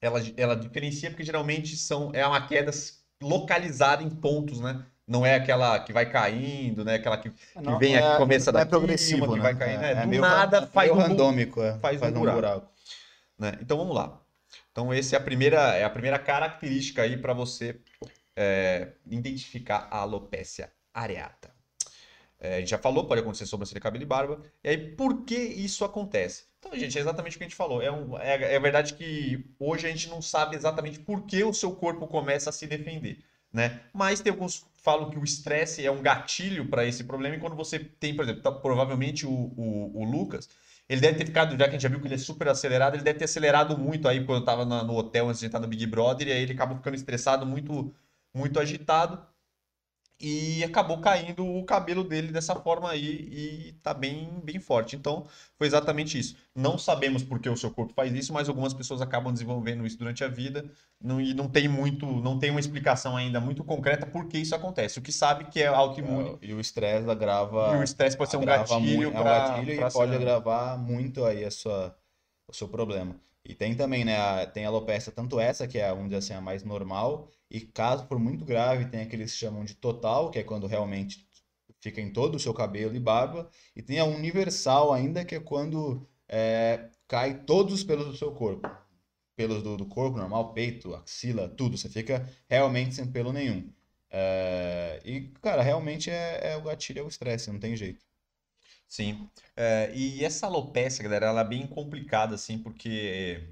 ela, 0.01 0.21
ela 0.37 0.57
diferencia 0.57 1.09
porque 1.11 1.25
geralmente 1.25 1.77
são, 1.77 2.11
é 2.13 2.27
uma 2.27 2.47
queda 2.47 2.71
localizada 3.23 4.03
em 4.03 4.11
pontos, 4.11 4.61
né? 4.61 4.85
Não 5.07 5.27
é 5.27 5.35
aquela 5.35 5.79
que 5.81 5.93
vai 5.93 6.09
caindo, 6.11 6.85
né? 6.85 6.95
Aquela 6.95 7.17
que, 7.19 7.31
que 7.31 7.61
Não, 7.61 7.79
vem 7.79 7.97
é- 7.97 7.99
aqui, 8.07 8.17
começa 8.19 8.53
não 8.53 8.61
é 8.61 8.65
daqui, 8.65 8.71
progressivo, 8.71 9.25
uma 9.25 9.29
que 9.35 9.39
né? 9.39 9.43
vai 9.43 9.57
caindo. 9.57 9.85
É- 9.85 9.95
né? 9.95 10.01
é 10.03 10.05
Do 10.05 10.09
meio 10.09 10.23
nada 10.23 10.67
faz 10.67 10.91
meio 10.91 11.01
um, 11.01 11.03
randômico, 11.03 11.63
é. 11.63 11.79
faz 11.79 12.01
um 12.03 12.13
buraco. 12.13 12.69
né? 13.39 13.59
Então 13.61 13.77
vamos 13.77 13.95
lá. 13.95 14.21
Então 14.73 14.93
essa 14.93 15.17
é 15.17 15.19
a 15.19 15.23
primeira, 15.23 15.75
é 15.77 15.85
a 15.85 15.91
primeira 15.91 16.19
característica 16.19 17.03
aí 17.03 17.17
para 17.17 17.33
você 17.33 17.81
é, 18.37 18.93
identificar 19.07 19.89
a 19.91 19.99
alopecia 19.99 20.73
areata. 20.95 21.51
É, 22.39 22.57
a 22.57 22.61
gente 22.61 22.71
já 22.71 22.79
falou, 22.79 23.07
pode 23.07 23.21
acontecer 23.21 23.47
sobrancelha, 23.47 23.81
cabelo 23.81 24.03
e 24.03 24.07
barba. 24.07 24.43
E 24.65 24.69
aí, 24.69 24.79
por 24.97 25.25
que 25.25 25.37
isso 25.37 25.85
acontece? 25.85 26.45
Então, 26.59 26.77
gente, 26.79 26.97
é 26.97 27.01
exatamente 27.01 27.37
o 27.37 27.39
que 27.39 27.45
a 27.45 27.49
gente 27.49 27.57
falou. 27.57 27.83
É, 27.83 27.91
um- 27.93 28.19
é, 28.19 28.55
é 28.55 28.61
verdade 28.61 28.95
que 28.95 29.45
hoje 29.59 29.87
a 29.87 29.91
gente 29.91 30.09
não 30.09 30.23
sabe 30.23 30.57
exatamente 30.57 30.99
por 31.01 31.23
que 31.27 31.43
o 31.45 31.53
seu 31.53 31.73
corpo 31.75 32.07
começa 32.07 32.49
a 32.51 32.53
se 32.53 32.67
defender, 32.67 33.19
né? 33.53 33.81
Mas 33.93 34.21
tem 34.21 34.31
alguns 34.33 34.65
falam 34.83 35.11
que 35.11 35.19
o 35.19 35.25
estresse 35.25 35.85
é 35.85 35.91
um 35.91 36.01
gatilho 36.01 36.67
para 36.69 36.87
esse 36.87 37.05
problema. 37.05 37.37
E 37.37 37.41
quando 37.41 37.55
você 37.55 37.79
tem, 37.79 38.17
por 38.17 38.23
exemplo, 38.25 38.41
tá- 38.43 38.51
provavelmente 38.53 39.27
o, 39.27 39.31
o, 39.31 40.01
o 40.03 40.05
Lucas, 40.05 40.49
ele 40.91 41.01
deve 41.01 41.19
ter 41.19 41.27
ficado, 41.27 41.53
já 41.59 41.65
que 41.65 41.71
a 41.71 41.73
gente 41.73 41.83
já 41.83 41.89
viu 41.89 42.01
que 42.01 42.07
ele 42.09 42.15
é 42.17 42.19
super 42.19 42.49
acelerado, 42.49 42.95
ele 42.97 43.05
deve 43.05 43.19
ter 43.19 43.25
acelerado 43.27 43.79
muito 43.79 44.09
aí 44.09 44.25
quando 44.27 44.41
eu 44.41 44.45
tava 44.45 44.65
na- 44.65 44.85
no 44.85 44.95
hotel 44.97 45.29
antes 45.29 45.41
de 45.41 45.47
entrar 45.47 45.61
no 45.61 45.69
Big 45.69 45.87
Brother, 45.87 46.29
e 46.29 46.33
aí 46.33 46.43
ele 46.43 46.53
acabou 46.55 46.77
ficando 46.77 46.97
estressado, 46.97 47.47
muito, 47.47 47.95
muito 48.35 48.59
agitado, 48.61 49.27
e 50.21 50.63
acabou 50.63 51.01
caindo 51.01 51.47
o 51.47 51.65
cabelo 51.65 52.05
dele 52.05 52.31
dessa 52.31 52.55
forma 52.55 52.91
aí, 52.91 53.29
e 53.33 53.73
tá 53.83 53.95
bem, 53.95 54.29
bem 54.45 54.61
forte. 54.61 54.95
Então, 54.95 55.27
foi 55.57 55.67
exatamente 55.67 56.19
isso. 56.19 56.37
Não 56.55 56.77
sabemos 56.77 57.23
por 57.23 57.39
que 57.41 57.49
o 57.49 57.57
seu 57.57 57.71
corpo 57.71 57.95
faz 57.95 58.13
isso, 58.13 58.33
mas 58.33 58.49
algumas 58.49 58.75
pessoas 58.75 59.01
acabam 59.01 59.33
desenvolvendo 59.33 59.87
isso 59.87 59.97
durante 59.99 60.23
a 60.23 60.29
vida, 60.29 60.71
não, 61.01 61.21
e 61.21 61.33
não 61.33 61.49
tem 61.49 61.67
muito, 61.69 62.05
não 62.07 62.39
tem 62.39 62.51
uma 62.51 62.61
explicação 62.61 63.17
ainda 63.17 63.41
muito 63.41 63.65
concreta 63.65 64.05
por 64.07 64.27
que 64.29 64.37
isso 64.39 64.55
acontece. 64.55 64.99
O 64.99 65.03
que 65.03 65.13
sabe 65.13 65.45
que 65.47 65.61
é 65.63 65.67
autoimune, 65.69 66.37
É, 66.43 66.47
E 66.47 66.53
o 66.55 66.61
estresse 66.61 67.09
agrava. 67.09 67.73
e 67.75 67.77
o 67.79 67.83
estresse 67.83 68.17
pode 68.17 68.31
ser 68.31 68.37
um 68.37 68.45
gatilho 68.45 69.11
muito- 69.11 69.17
é 69.17 69.21
um 69.21 69.25
gatilho 69.25 69.73
e 69.73 69.91
pode 69.91 70.15
agravar 70.15 70.79
muito 70.79 71.25
aí 71.25 71.45
a 71.45 71.51
sua, 71.51 71.97
o 72.47 72.53
seu 72.55 72.69
problema. 72.69 73.17
E 73.43 73.55
tem 73.55 73.75
também, 73.75 74.05
né, 74.05 74.19
a, 74.19 74.47
tem 74.47 74.67
a 74.67 74.69
alopecia, 74.69 75.11
tanto 75.11 75.41
essa, 75.41 75.67
que 75.67 75.79
é, 75.79 75.89
vamos 75.89 76.05
dizer 76.11 76.17
assim, 76.17 76.35
a 76.35 76.41
mais 76.43 76.63
normal, 76.63 77.31
e 77.51 77.61
caso 77.61 78.07
for 78.07 78.19
muito 78.19 78.45
grave, 78.45 78.87
tem 78.87 79.01
aqueles 79.03 79.33
que 79.33 79.39
chamam 79.39 79.65
de 79.65 79.75
total, 79.75 80.31
que 80.31 80.39
é 80.39 80.43
quando 80.45 80.67
realmente 80.67 81.27
fica 81.81 82.01
em 82.01 82.13
todo 82.13 82.37
o 82.37 82.41
seu 82.41 82.55
cabelo 82.55 82.95
e 82.95 83.01
barba, 83.01 83.51
e 83.75 83.83
tem 83.83 83.99
a 83.99 84.05
universal 84.05 84.93
ainda, 84.93 85.25
que 85.25 85.35
é 85.35 85.41
quando 85.41 86.07
é, 86.29 86.91
cai 87.09 87.43
todos 87.45 87.75
os 87.75 87.85
pelos 87.85 88.07
do 88.07 88.17
seu 88.17 88.33
corpo. 88.33 88.69
Pelos 89.37 89.63
do, 89.63 89.77
do 89.77 89.87
corpo 89.87 90.19
normal, 90.19 90.53
peito, 90.53 90.95
axila, 90.95 91.49
tudo. 91.49 91.77
Você 91.79 91.89
fica 91.89 92.29
realmente 92.49 92.95
sem 92.95 93.11
pelo 93.11 93.33
nenhum. 93.33 93.73
É, 94.11 95.01
e, 95.05 95.21
cara, 95.41 95.63
realmente 95.63 96.11
é, 96.11 96.53
é 96.53 96.57
o 96.57 96.63
gatilho, 96.63 97.01
é 97.01 97.03
o 97.03 97.09
estresse, 97.09 97.51
não 97.51 97.59
tem 97.59 97.77
jeito. 97.77 98.05
Sim. 98.89 99.31
É, 99.57 99.93
e 99.95 100.25
essa 100.25 100.47
alopecia, 100.47 101.03
galera, 101.05 101.27
ela 101.27 101.43
é 101.43 101.45
bem 101.45 101.67
complicada, 101.67 102.35
assim, 102.35 102.59
porque, 102.59 103.49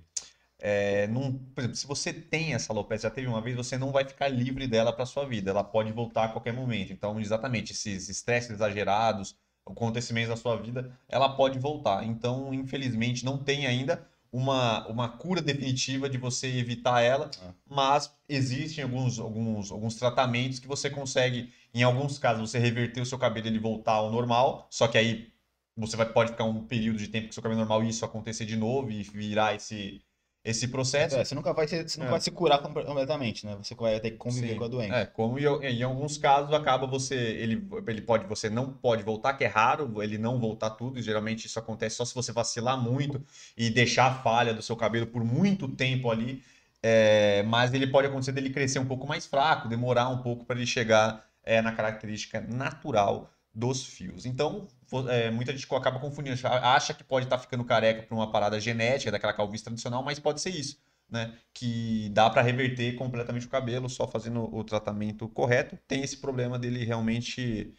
é, 0.61 1.06
não, 1.09 1.32
por 1.54 1.61
exemplo, 1.61 1.76
se 1.76 1.86
você 1.86 2.12
tem 2.12 2.54
essa 2.54 2.72
alopecia, 2.72 3.09
já 3.09 3.14
teve 3.14 3.26
uma 3.28 3.40
vez, 3.40 3.56
você 3.56 3.78
não 3.78 3.92
vai 3.92 4.04
ficar 4.04 4.28
livre 4.28 4.66
dela 4.66 4.92
para 4.92 5.06
sua 5.06 5.24
vida. 5.26 5.50
Ela 5.50 5.64
pode 5.64 5.92
voltar 5.92 6.24
a 6.24 6.28
qualquer 6.28 6.52
momento. 6.52 6.92
Então, 6.92 7.20
exatamente, 7.20 7.72
esses 7.72 8.09
estresses 8.09 8.50
exagerados, 8.50 9.36
acontecimentos 9.66 10.30
da 10.30 10.36
sua 10.36 10.56
vida, 10.56 10.96
ela 11.09 11.28
pode 11.36 11.59
voltar. 11.59 12.04
Então, 12.04 12.52
infelizmente, 12.52 13.24
não 13.24 13.38
tem 13.38 13.66
ainda 13.66 14.06
uma, 14.32 14.86
uma 14.88 15.09
cura 15.09 15.40
definitiva 15.40 16.09
de 16.09 16.18
você 16.18 16.48
evitar 16.59 17.00
ela, 17.02 17.30
Ah. 17.42 17.54
mas 17.66 18.12
existem 18.28 18.84
alguns, 18.84 19.18
alguns, 19.18 19.70
alguns 19.70 19.94
tratamentos 19.96 20.59
que 20.59 20.66
você 20.68 20.90
consegue, 20.90 21.52
em 21.72 21.82
alguns 21.82 22.18
casos, 22.18 22.50
você 22.50 22.59
reverter 22.59 23.00
o 23.00 23.06
seu 23.06 23.18
cabelo 23.18 23.46
e 23.46 23.50
ele 23.50 23.59
voltar 23.59 23.92
ao 23.92 24.11
normal, 24.11 24.66
só 24.70 24.86
que 24.88 24.98
aí 24.98 25.32
você 25.76 25.96
vai, 25.96 26.06
pode 26.12 26.32
ficar 26.32 26.44
um 26.44 26.66
período 26.66 26.98
de 26.98 27.09
tempo 27.09 27.28
que 27.28 27.34
seu 27.34 27.42
cabelo 27.42 27.61
é 27.61 27.64
normal 27.64 27.84
e 27.84 27.88
isso 27.88 28.04
acontecer 28.04 28.44
de 28.44 28.56
novo 28.56 28.90
e 28.90 29.02
virar 29.02 29.54
esse, 29.54 30.02
esse 30.45 30.68
processo. 30.68 31.16
É, 31.16 31.24
você 31.24 31.34
nunca 31.34 31.53
vai 31.53 31.66
se, 31.68 31.82
você 31.82 31.99
não 31.99 32.07
É. 32.07 32.11
vai 32.11 32.20
se 32.20 32.30
curar 32.30 32.61
comple- 32.61 32.84
completamente, 32.84 33.45
né? 33.45 33.57
Você 33.62 33.74
vai 33.74 33.99
ter 34.01 34.12
que 34.12 34.16
conviver 34.16 34.53
Sim. 34.53 34.57
com 34.57 34.64
a 34.64 34.68
doença. 34.68 34.95
É, 34.97 35.07
como 35.07 35.39
em, 35.39 35.45
em 35.45 35.82
alguns 35.82 36.16
casos 36.16 36.53
acaba 36.55 36.86
você, 36.86 37.14
ele, 37.14 37.66
ele 37.86 38.01
pode, 38.01 38.26
você 38.26 38.49
não 38.49 38.72
pode 38.72 39.03
voltar, 39.03 39.34
que 39.34 39.45
é 39.45 39.49
raro 39.49 40.03
ele 40.03 40.16
não 40.16 40.39
voltar 40.39 40.70
tudo, 40.70 40.99
e 40.99 41.03
geralmente 41.03 41.47
isso 41.47 41.59
acontece 41.59 41.97
só 41.97 42.05
se 42.05 42.14
você 42.14 42.32
vacilar 42.32 42.80
muito 42.80 43.22
e 43.57 43.68
deixar 43.68 44.07
a 44.07 44.14
falha 44.14 44.55
do 44.55 44.62
seu 44.62 44.76
cabelo 44.76 45.07
por 45.07 45.24
muito 45.24 45.68
tempo 45.68 46.11
ali, 46.11 46.43
é, 46.82 47.43
mas 47.43 47.74
ele 47.74 47.86
pode 47.86 48.07
acontecer 48.07 48.32
dele 48.32 48.51
crescer 48.51 48.78
um 48.78 48.86
pouco 48.86 49.07
mais 49.07 49.26
fraco, 49.26 49.68
demorar 49.68 50.09
um 50.09 50.22
pouco 50.22 50.45
para 50.45 50.57
ele 50.57 50.66
chegar 50.66 51.24
é, 51.43 51.61
na 51.61 51.72
característica 51.72 52.41
natural 52.41 53.30
dos 53.53 53.84
fios. 53.84 54.24
Então, 54.24 54.68
é, 55.11 55.30
muita 55.30 55.53
gente 55.57 55.66
acaba 55.74 55.99
confundindo, 56.01 56.34
acha- 56.34 56.49
acha 56.74 56.95
que 56.95 57.05
pode 57.05 57.26
estar 57.26 57.39
ficando 57.39 57.64
careca 57.64 58.03
por 58.03 58.14
uma 58.14 58.30
parada 58.30 58.61
genética, 58.61 59.11
daquela 59.11 59.32
calvície 59.32 59.64
tradicional, 59.64 60.03
mas 60.03 60.18
pode 60.18 60.41
ser 60.41 60.51
isso 60.51 60.78
né? 61.11 61.39
Que 61.55 62.11
dá 62.11 62.28
para 62.28 62.43
reverter 62.43 62.95
completamente 62.97 63.47
o 63.47 63.49
cabelo 63.49 63.89
só 63.89 64.07
fazendo 64.07 64.45
o 64.55 64.62
tratamento 64.62 65.26
correto. 65.30 65.78
Tem 65.89 66.03
esse 66.03 66.18
problema 66.18 66.59
dele 66.59 66.84
realmente 66.84 67.74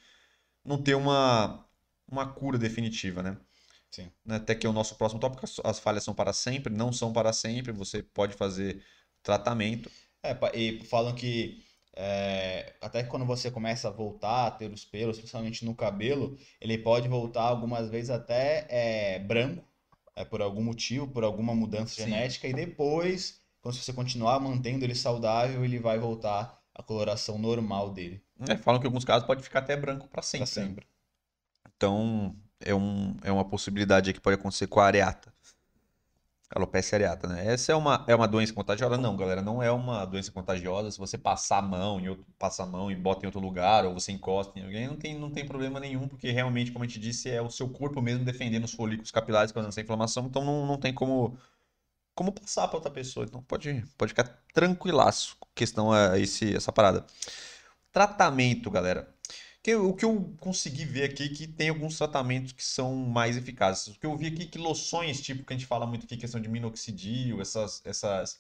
não 0.66 0.82
ter 0.82 0.96
uma, 0.96 1.66
uma 2.12 2.28
cura 2.34 2.58
definitiva, 2.58 3.24
né? 3.24 3.38
Sim. 3.92 4.12
Né, 4.26 4.36
Até 4.36 4.56
que 4.56 4.66
é 4.68 4.70
o 4.70 4.74
nosso 4.74 4.96
próximo 4.96 5.20
tópico, 5.20 5.46
as- 5.46 5.60
as 5.64 5.80
falhas 5.80 6.04
são 6.04 6.14
para 6.14 6.34
sempre, 6.34 6.74
não 6.74 6.92
são 6.94 7.14
para 7.14 7.34
sempre, 7.34 7.72
você 7.72 8.04
pode 8.04 8.36
fazer 8.36 8.84
tratamento. 9.24 9.92
É, 10.24 10.38
e 10.54 10.84
falam 10.86 11.16
que 11.16 11.64
é, 12.02 12.76
até 12.80 13.04
que 13.04 13.10
quando 13.10 13.26
você 13.26 13.52
começa 13.52 13.90
a 13.90 13.92
voltar 13.92 14.48
a 14.48 14.52
ter 14.52 14.72
os 14.72 14.86
pelos, 14.86 15.18
principalmente 15.18 15.66
no 15.66 15.76
cabelo, 15.76 16.38
ele 16.62 16.78
pode 16.78 17.10
voltar 17.10 17.44
algumas 17.44 17.90
vezes 17.90 18.10
até 18.10 18.66
é, 18.70 19.20
branco, 19.20 19.66
é, 20.16 20.24
por 20.24 20.42
algum 20.42 20.64
motivo, 20.64 21.10
por 21.10 21.26
alguma 21.26 21.54
mudança 21.54 21.96
Sim. 21.96 22.06
genética, 22.06 22.48
e 22.48 22.54
depois, 22.54 23.42
quando 23.62 23.76
você 23.76 23.92
continuar 23.92 24.40
mantendo 24.40 24.86
ele 24.86 24.96
saudável, 24.96 25.66
ele 25.66 25.78
vai 25.78 26.00
voltar 26.00 26.58
à 26.74 26.82
coloração 26.82 27.38
normal 27.38 27.92
dele, 27.92 28.24
É, 28.48 28.56
falam 28.56 28.80
que 28.80 28.88
em 28.88 28.90
alguns 28.90 29.04
casos 29.04 29.28
pode 29.28 29.44
ficar 29.44 29.60
até 29.60 29.76
branco 29.76 30.08
para 30.08 30.22
sempre. 30.22 30.40
né? 30.40 30.46
sempre. 30.46 30.88
Então, 31.76 32.34
é, 32.62 32.74
um, 32.74 33.18
é 33.24 33.32
uma 33.32 33.44
possibilidade 33.44 34.14
que 34.14 34.22
pode 34.22 34.36
acontecer 34.40 34.68
com 34.68 34.80
a 34.80 34.86
areata. 34.86 35.34
Alopecia 36.52 36.96
areata, 36.96 37.28
né? 37.28 37.46
Essa 37.54 37.74
é 37.74 37.76
uma, 37.76 38.04
é 38.08 38.16
uma 38.16 38.28
doença 38.28 38.52
contagiosa? 38.52 38.98
Não, 38.98 39.16
galera, 39.16 39.40
não 39.40 39.62
é 39.62 39.72
uma 39.72 40.04
doença 40.04 40.32
contagiosa. 40.32 40.90
Se 40.90 40.98
você 40.98 41.16
passar 41.16 41.60
a 41.60 41.62
mão 41.62 42.00
em 42.00 42.10
outro, 42.10 42.26
passa 42.40 42.64
a 42.64 42.66
mão 42.66 42.92
e 42.92 42.96
bota 42.96 43.24
em 43.24 43.28
outro 43.28 43.40
lugar, 43.40 43.86
ou 43.86 43.94
você 43.94 44.12
encosta 44.12 44.58
em 44.58 44.64
alguém, 44.64 44.88
não 44.88 44.96
tem, 44.96 45.20
não 45.20 45.30
tem 45.30 45.46
problema 45.46 45.80
nenhum, 45.80 46.08
porque 46.08 46.32
realmente, 46.32 46.72
como 46.72 46.84
a 46.84 46.88
gente 46.88 47.00
disse, 47.00 47.30
é 47.30 47.40
o 47.40 47.52
seu 47.52 47.70
corpo 47.70 48.02
mesmo 48.02 48.26
defendendo 48.26 48.64
os 48.64 48.74
folículos 48.74 49.12
capilares 49.12 49.52
causando 49.52 49.70
essa 49.70 49.82
inflamação, 49.82 50.26
então 50.26 50.44
não, 50.44 50.66
não 50.66 50.78
tem 50.78 50.92
como, 50.92 51.38
como 52.16 52.32
passar 52.32 52.68
para 52.68 52.78
outra 52.78 52.92
pessoa. 52.92 53.26
Então 53.28 53.44
pode, 53.44 53.86
pode 53.96 54.10
ficar 54.10 54.44
tranquilaço 54.52 55.38
com 55.40 55.48
questão 55.54 55.92
a 55.92 56.18
esse, 56.18 56.56
essa 56.56 56.72
parada. 56.72 57.06
Tratamento, 57.92 58.72
galera. 58.72 59.08
Que, 59.62 59.76
o 59.76 59.94
que 59.94 60.06
eu 60.06 60.34
consegui 60.40 60.86
ver 60.86 61.04
aqui 61.04 61.24
é 61.26 61.30
que 61.30 61.48
tem 61.48 61.70
alguns 61.70 61.98
tratamentos 61.98 62.54
que 62.54 62.64
são 62.64 62.96
mais 62.96 63.36
eficazes. 63.38 63.88
O 63.88 64.00
que 64.00 64.06
eu 64.06 64.16
vi 64.18 64.28
aqui 64.28 64.44
é 64.44 64.46
que 64.46 64.58
loções, 64.58 65.22
tipo, 65.22 65.44
que 65.46 65.54
a 65.54 65.58
gente 65.58 65.68
fala 65.68 65.86
muito 65.86 66.06
aqui, 66.06 66.16
questão 66.18 66.40
de 66.40 66.48
minoxidil, 66.48 67.42
essas, 67.42 67.82
essas, 67.86 68.40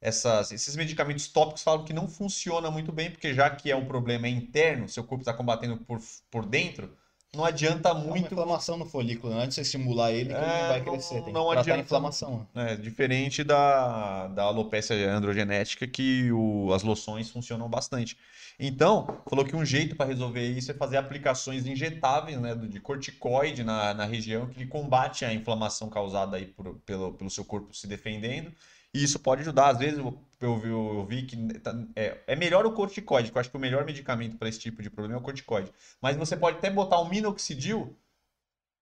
essas, 0.00 0.52
esses 0.52 0.76
medicamentos 0.76 1.26
tópicos 1.28 1.62
falam 1.62 1.84
que 1.84 1.92
não 1.92 2.08
funciona 2.08 2.70
muito 2.70 2.92
bem, 2.92 3.10
porque 3.10 3.34
já 3.34 3.50
que 3.50 3.70
é 3.70 3.76
um 3.76 3.86
problema 3.86 4.28
interno, 4.28 4.88
seu 4.88 5.02
corpo 5.04 5.22
está 5.22 5.34
combatendo 5.34 5.76
por, 5.78 6.00
por 6.30 6.46
dentro, 6.46 6.96
não 7.36 7.44
adianta 7.44 7.88
É 7.88 7.92
uma 7.92 8.04
muito. 8.04 8.26
inflamação 8.32 8.76
no 8.76 8.86
folículo, 8.86 9.32
não 9.34 9.40
é 9.42 9.46
de 9.46 9.54
você 9.54 9.60
estimular 9.62 10.12
ele 10.12 10.30
que 10.30 10.34
ele 10.34 10.44
É, 10.44 10.60
não 10.62 10.68
vai 10.68 10.78
não- 10.80 10.92
crescer. 10.92 11.14
Tem 11.16 11.24
que 11.24 11.32
não 11.32 11.44
tratar 11.46 11.60
adianta. 11.60 11.80
a 11.80 11.84
inflamação. 11.84 12.46
É, 12.54 12.76
diferente 12.76 13.42
da, 13.44 14.28
da 14.28 14.42
alopecia 14.44 15.12
androgenética, 15.12 15.86
que 15.86 16.30
o- 16.32 16.72
as 16.72 16.82
loções 16.82 17.30
funcionam 17.30 17.68
bastante. 17.68 18.16
Então, 18.58 19.18
falou 19.28 19.44
que 19.44 19.56
um 19.56 19.64
jeito 19.64 19.96
para 19.96 20.06
resolver 20.06 20.46
isso 20.46 20.70
é 20.70 20.74
fazer 20.74 20.96
aplicações 20.96 21.66
injetáveis, 21.66 22.40
né, 22.40 22.54
de 22.54 22.78
corticoide 22.80 23.64
na, 23.64 23.92
na 23.94 24.04
região, 24.04 24.46
que 24.46 24.58
ele 24.60 24.66
combate 24.68 25.24
a 25.24 25.34
inflamação 25.34 25.88
causada 25.88 26.36
aí 26.36 26.46
por- 26.46 26.74
pelo, 26.86 27.12
pelo 27.14 27.30
seu 27.30 27.44
corpo 27.44 27.74
se 27.74 27.86
defendendo. 27.88 28.52
E 28.94 29.02
isso 29.02 29.18
pode 29.18 29.42
ajudar. 29.42 29.68
Às 29.70 29.78
vezes 29.78 29.98
eu, 29.98 30.16
eu 30.40 30.56
vi, 30.58 30.68
eu 30.68 31.06
vi 31.06 31.22
que 31.26 31.36
tá- 31.58 31.74
é, 31.96 32.18
é 32.28 32.36
melhor 32.36 32.64
o 32.64 32.72
corticoide, 32.72 33.30
que 33.30 33.36
eu 33.36 33.40
acho 33.40 33.50
que 33.50 33.56
o 33.56 33.60
melhor 33.60 33.84
medicamento 33.84 34.36
para 34.36 34.48
esse 34.48 34.60
tipo 34.60 34.82
de 34.82 34.88
problema 34.88 35.18
é 35.18 35.20
o 35.20 35.24
corticoide. 35.24 35.72
Mas 36.00 36.16
você 36.16 36.36
pode 36.36 36.58
até 36.58 36.70
botar 36.70 36.98
o 37.00 37.08
minoxidil 37.08 37.96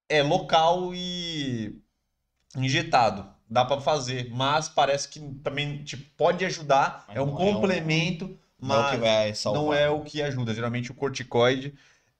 é 0.08 0.22
local 0.22 0.94
e 0.94 1.80
injetado. 2.56 3.26
Dá 3.48 3.64
pra 3.64 3.80
fazer, 3.80 4.30
mas 4.30 4.68
parece 4.68 5.08
que 5.08 5.20
também 5.42 5.82
tipo, 5.84 6.04
pode 6.16 6.44
ajudar, 6.44 7.04
Mas 7.08 7.16
é 7.16 7.20
um 7.20 7.26
não 7.26 7.32
é 7.32 7.34
um- 7.34 7.54
complemento, 7.54 8.38
Não 8.60 8.74
é 8.76 8.78
mas 8.82 8.90
que 8.90 8.96
vai 8.98 9.34
salvar. 9.34 9.62
não 9.62 9.74
é 9.74 9.90
o 9.90 10.02
que 10.02 10.22
ajuda. 10.22 10.54
Geralmente 10.54 10.90
o 10.90 10.94
corticoide 10.94 11.74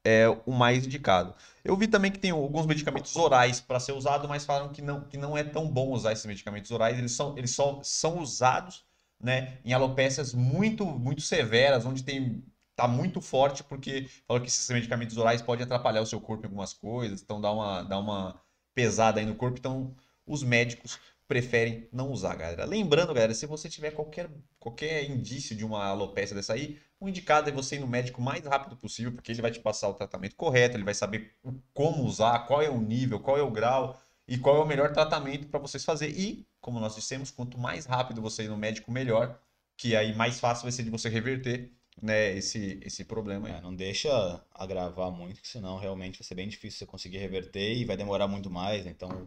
é 0.05 0.29
o 0.47 0.53
mais 0.53 0.87
indicado. 0.87 1.35
Eu 1.65 1.77
vi 1.77 1.87
também 1.87 2.11
que 2.11 2.19
tem 2.19 2.31
alguns 2.31 2.67
medicamentos 2.67 3.15
orais 3.17 3.61
para 3.61 3.79
ser 3.81 3.93
usado, 3.93 4.29
mas 4.29 4.45
falaram 4.45 4.73
que 4.73 4.83
não, 4.83 5.03
que 5.03 5.17
não 5.17 5.37
é 5.37 5.45
tão 5.45 5.69
bom 5.69 5.91
usar 5.91 6.13
esses 6.13 6.27
medicamentos 6.27 6.71
orais. 6.71 6.99
Eles 6.99 7.13
são, 7.13 7.37
eles 7.39 7.53
só 7.53 7.81
são 7.83 8.19
usados, 8.19 8.85
né, 9.21 9.59
em 9.65 9.73
alopécias 9.73 10.35
muito, 10.35 10.85
muito 10.85 11.23
severas, 11.23 11.87
onde 11.87 12.03
tem 12.03 12.43
tá 12.75 12.89
muito 12.89 13.21
forte, 13.21 13.63
porque 13.63 14.09
falou 14.27 14.41
que 14.43 14.49
esses 14.49 14.69
medicamentos 14.71 15.17
orais 15.17 15.43
podem 15.43 15.65
atrapalhar 15.65 16.01
o 16.01 16.07
seu 16.07 16.21
corpo 16.21 16.45
em 16.45 16.47
algumas 16.47 16.73
coisas, 16.73 17.23
então 17.23 17.41
dá 17.41 17.53
uma, 17.53 17.83
dá 17.83 17.99
uma 17.99 18.41
pesada 18.75 19.21
aí 19.21 19.27
no 19.27 19.35
corpo. 19.35 19.59
Então 19.59 19.95
os 20.27 20.43
médicos 20.43 20.99
preferem 21.33 21.89
não 21.91 22.11
usar, 22.11 22.35
galera. 22.35 22.67
Lembrando, 22.67 23.15
galera, 23.15 23.33
se 23.33 23.47
você 23.47 23.67
tiver 23.67 23.93
qualquer, 23.93 24.29
qualquer 24.61 25.09
indício 25.09 25.57
de 25.57 25.65
uma 25.65 25.87
alopecia 25.87 26.37
dessa 26.37 26.53
aí, 26.53 26.79
o 27.01 27.09
indicado 27.09 27.49
é 27.49 27.53
você 27.53 27.77
ir 27.77 27.79
no 27.79 27.87
médico 27.87 28.21
o 28.21 28.25
mais 28.25 28.45
rápido 28.45 28.77
possível, 28.77 29.13
porque 29.13 29.33
ele 29.33 29.41
vai 29.41 29.51
te 29.51 29.59
passar 29.59 29.89
o 29.89 29.95
tratamento 29.95 30.37
correto, 30.37 30.77
ele 30.77 30.85
vai 30.85 30.93
saber 30.93 31.35
como 31.73 32.05
usar, 32.05 32.41
qual 32.41 32.61
é 32.61 32.69
o 32.69 32.79
nível, 32.79 33.19
qual 33.19 33.39
é 33.39 33.43
o 33.43 33.51
grau 33.51 33.99
e 34.29 34.37
qual 34.37 34.57
é 34.57 34.61
o 34.61 34.67
melhor 34.67 34.93
tratamento 34.93 35.49
para 35.49 35.59
vocês 35.59 35.83
fazer. 35.87 36.11
E, 36.11 36.47
como 36.61 36.79
nós 36.79 36.95
dissemos, 36.95 37.31
quanto 37.31 37.59
mais 37.59 37.87
rápido 37.87 38.21
você 38.21 38.43
ir 38.43 38.49
no 38.49 38.59
médico, 38.59 38.93
melhor, 38.93 39.41
que 39.75 39.97
aí 39.97 40.15
mais 40.15 40.39
fácil 40.39 40.65
vai 40.65 40.73
ser 40.73 40.83
de 40.83 40.91
você 40.91 41.09
reverter, 41.09 41.73
né, 42.03 42.37
esse, 42.37 42.79
esse 42.85 43.07
problema. 43.07 43.49
É, 43.49 43.59
não 43.63 43.75
deixa 43.75 44.45
agravar 44.55 45.11
muito, 45.11 45.41
senão 45.47 45.79
realmente 45.79 46.19
vai 46.19 46.27
ser 46.27 46.35
bem 46.35 46.47
difícil 46.47 46.81
você 46.81 46.87
conseguir 46.87 47.17
reverter 47.17 47.75
e 47.75 47.87
vai 47.87 47.97
demorar 47.97 48.29
muito 48.29 48.51
mais. 48.51 48.87
Então, 48.87 49.25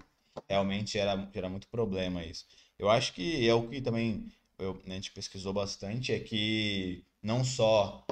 realmente 0.50 0.94
gera, 0.94 1.30
gera 1.34 1.50
muito 1.50 1.68
problema 1.68 2.24
isso. 2.26 2.46
Eu 2.78 2.90
acho 2.90 3.14
que 3.14 3.48
é 3.48 3.54
o 3.54 3.68
que 3.70 3.82
também 3.82 4.32
eu, 4.60 4.76
né, 4.86 4.94
a 4.94 4.96
gente 4.96 5.12
pesquisou 5.12 5.54
bastante, 5.54 6.12
é 6.14 6.20
que 6.20 7.04
não 7.22 7.44
só 7.44 8.06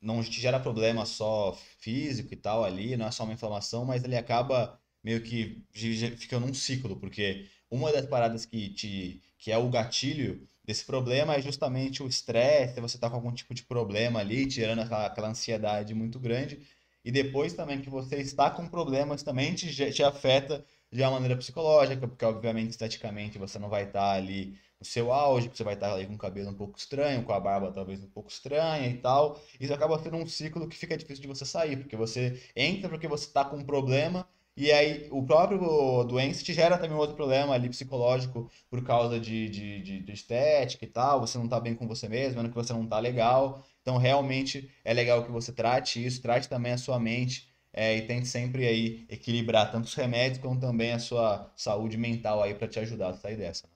não 0.00 0.22
te 0.22 0.40
gera 0.40 0.60
problema 0.60 1.06
só 1.06 1.56
físico 1.78 2.32
e 2.34 2.36
tal 2.36 2.64
ali, 2.64 2.96
não 2.96 3.06
é 3.06 3.10
só 3.10 3.24
uma 3.24 3.32
inflamação, 3.32 3.84
mas 3.84 4.04
ele 4.04 4.16
acaba 4.16 4.78
meio 5.02 5.22
que 5.22 5.62
gi- 5.72 5.94
gi- 5.94 6.16
fica 6.16 6.38
num 6.40 6.52
ciclo, 6.54 6.96
porque 6.96 7.48
uma 7.70 7.92
das 7.92 8.06
paradas 8.06 8.44
que 8.46 8.70
te 8.74 9.22
que 9.38 9.52
é 9.52 9.58
o 9.58 9.68
gatilho 9.68 10.48
desse 10.64 10.84
problema 10.86 11.34
é 11.34 11.42
justamente 11.42 12.02
o 12.02 12.06
estresse, 12.08 12.80
você 12.80 12.96
tá 12.98 13.10
com 13.10 13.16
algum 13.16 13.32
tipo 13.32 13.52
de 13.54 13.62
problema 13.64 14.20
ali, 14.20 14.46
te 14.46 14.54
gerando 14.54 14.80
aquela, 14.82 15.06
aquela 15.06 15.28
ansiedade 15.28 15.92
muito 15.94 16.18
grande, 16.18 16.66
e 17.04 17.12
depois 17.12 17.52
também 17.52 17.80
que 17.82 17.90
você 17.90 18.16
está 18.16 18.50
com 18.50 18.66
problemas 18.68 19.22
também 19.22 19.54
te, 19.54 19.92
te 19.92 20.02
afeta 20.02 20.64
de 20.94 21.02
uma 21.02 21.10
maneira 21.10 21.36
psicológica, 21.36 22.06
porque 22.06 22.24
obviamente 22.24 22.70
esteticamente 22.70 23.36
você 23.36 23.58
não 23.58 23.68
vai 23.68 23.82
estar 23.84 24.12
ali 24.12 24.56
no 24.78 24.86
seu 24.86 25.12
auge, 25.12 25.50
você 25.52 25.64
vai 25.64 25.74
estar 25.74 25.92
ali 25.92 26.06
com 26.06 26.14
o 26.14 26.18
cabelo 26.18 26.50
um 26.50 26.54
pouco 26.54 26.78
estranho, 26.78 27.24
com 27.24 27.32
a 27.32 27.40
barba 27.40 27.72
talvez 27.72 28.02
um 28.04 28.08
pouco 28.08 28.30
estranha 28.30 28.86
e 28.88 28.98
tal. 28.98 29.40
Isso 29.58 29.74
acaba 29.74 29.98
sendo 29.98 30.16
um 30.18 30.26
ciclo 30.26 30.68
que 30.68 30.76
fica 30.76 30.96
difícil 30.96 31.22
de 31.22 31.26
você 31.28 31.44
sair, 31.44 31.76
porque 31.78 31.96
você 31.96 32.40
entra 32.54 32.88
porque 32.88 33.08
você 33.08 33.26
está 33.26 33.44
com 33.44 33.56
um 33.56 33.64
problema 33.64 34.24
e 34.56 34.70
aí 34.70 35.08
o 35.10 35.20
próprio 35.26 36.04
doença 36.04 36.44
te 36.44 36.52
gera 36.54 36.78
também 36.78 36.96
outro 36.96 37.16
problema 37.16 37.54
ali 37.54 37.68
psicológico 37.68 38.48
por 38.70 38.84
causa 38.84 39.18
de, 39.18 39.48
de, 39.48 39.82
de, 39.82 40.00
de 40.00 40.12
estética 40.12 40.84
e 40.84 40.88
tal, 40.88 41.18
você 41.20 41.36
não 41.38 41.48
tá 41.48 41.58
bem 41.58 41.74
com 41.74 41.88
você 41.88 42.08
mesmo, 42.08 42.40
vendo 42.40 42.50
que 42.50 42.54
você 42.54 42.72
não 42.72 42.86
tá 42.86 43.00
legal. 43.00 43.64
Então 43.82 43.96
realmente 43.96 44.70
é 44.84 44.94
legal 44.94 45.24
que 45.24 45.32
você 45.32 45.52
trate 45.52 46.04
isso, 46.06 46.22
trate 46.22 46.48
também 46.48 46.72
a 46.72 46.78
sua 46.78 47.00
mente 47.00 47.52
é, 47.74 47.96
e 47.96 48.06
tente 48.06 48.26
sempre 48.28 48.66
aí 48.66 49.06
equilibrar 49.10 49.70
tanto 49.72 49.86
os 49.86 49.94
remédios 49.94 50.38
como 50.40 50.58
também 50.60 50.92
a 50.92 50.98
sua 51.00 51.52
saúde 51.56 51.98
mental 51.98 52.42
aí 52.42 52.54
para 52.54 52.68
te 52.68 52.80
ajudar 52.80 53.10
a 53.10 53.14
sair 53.14 53.36
dessa. 53.36 53.68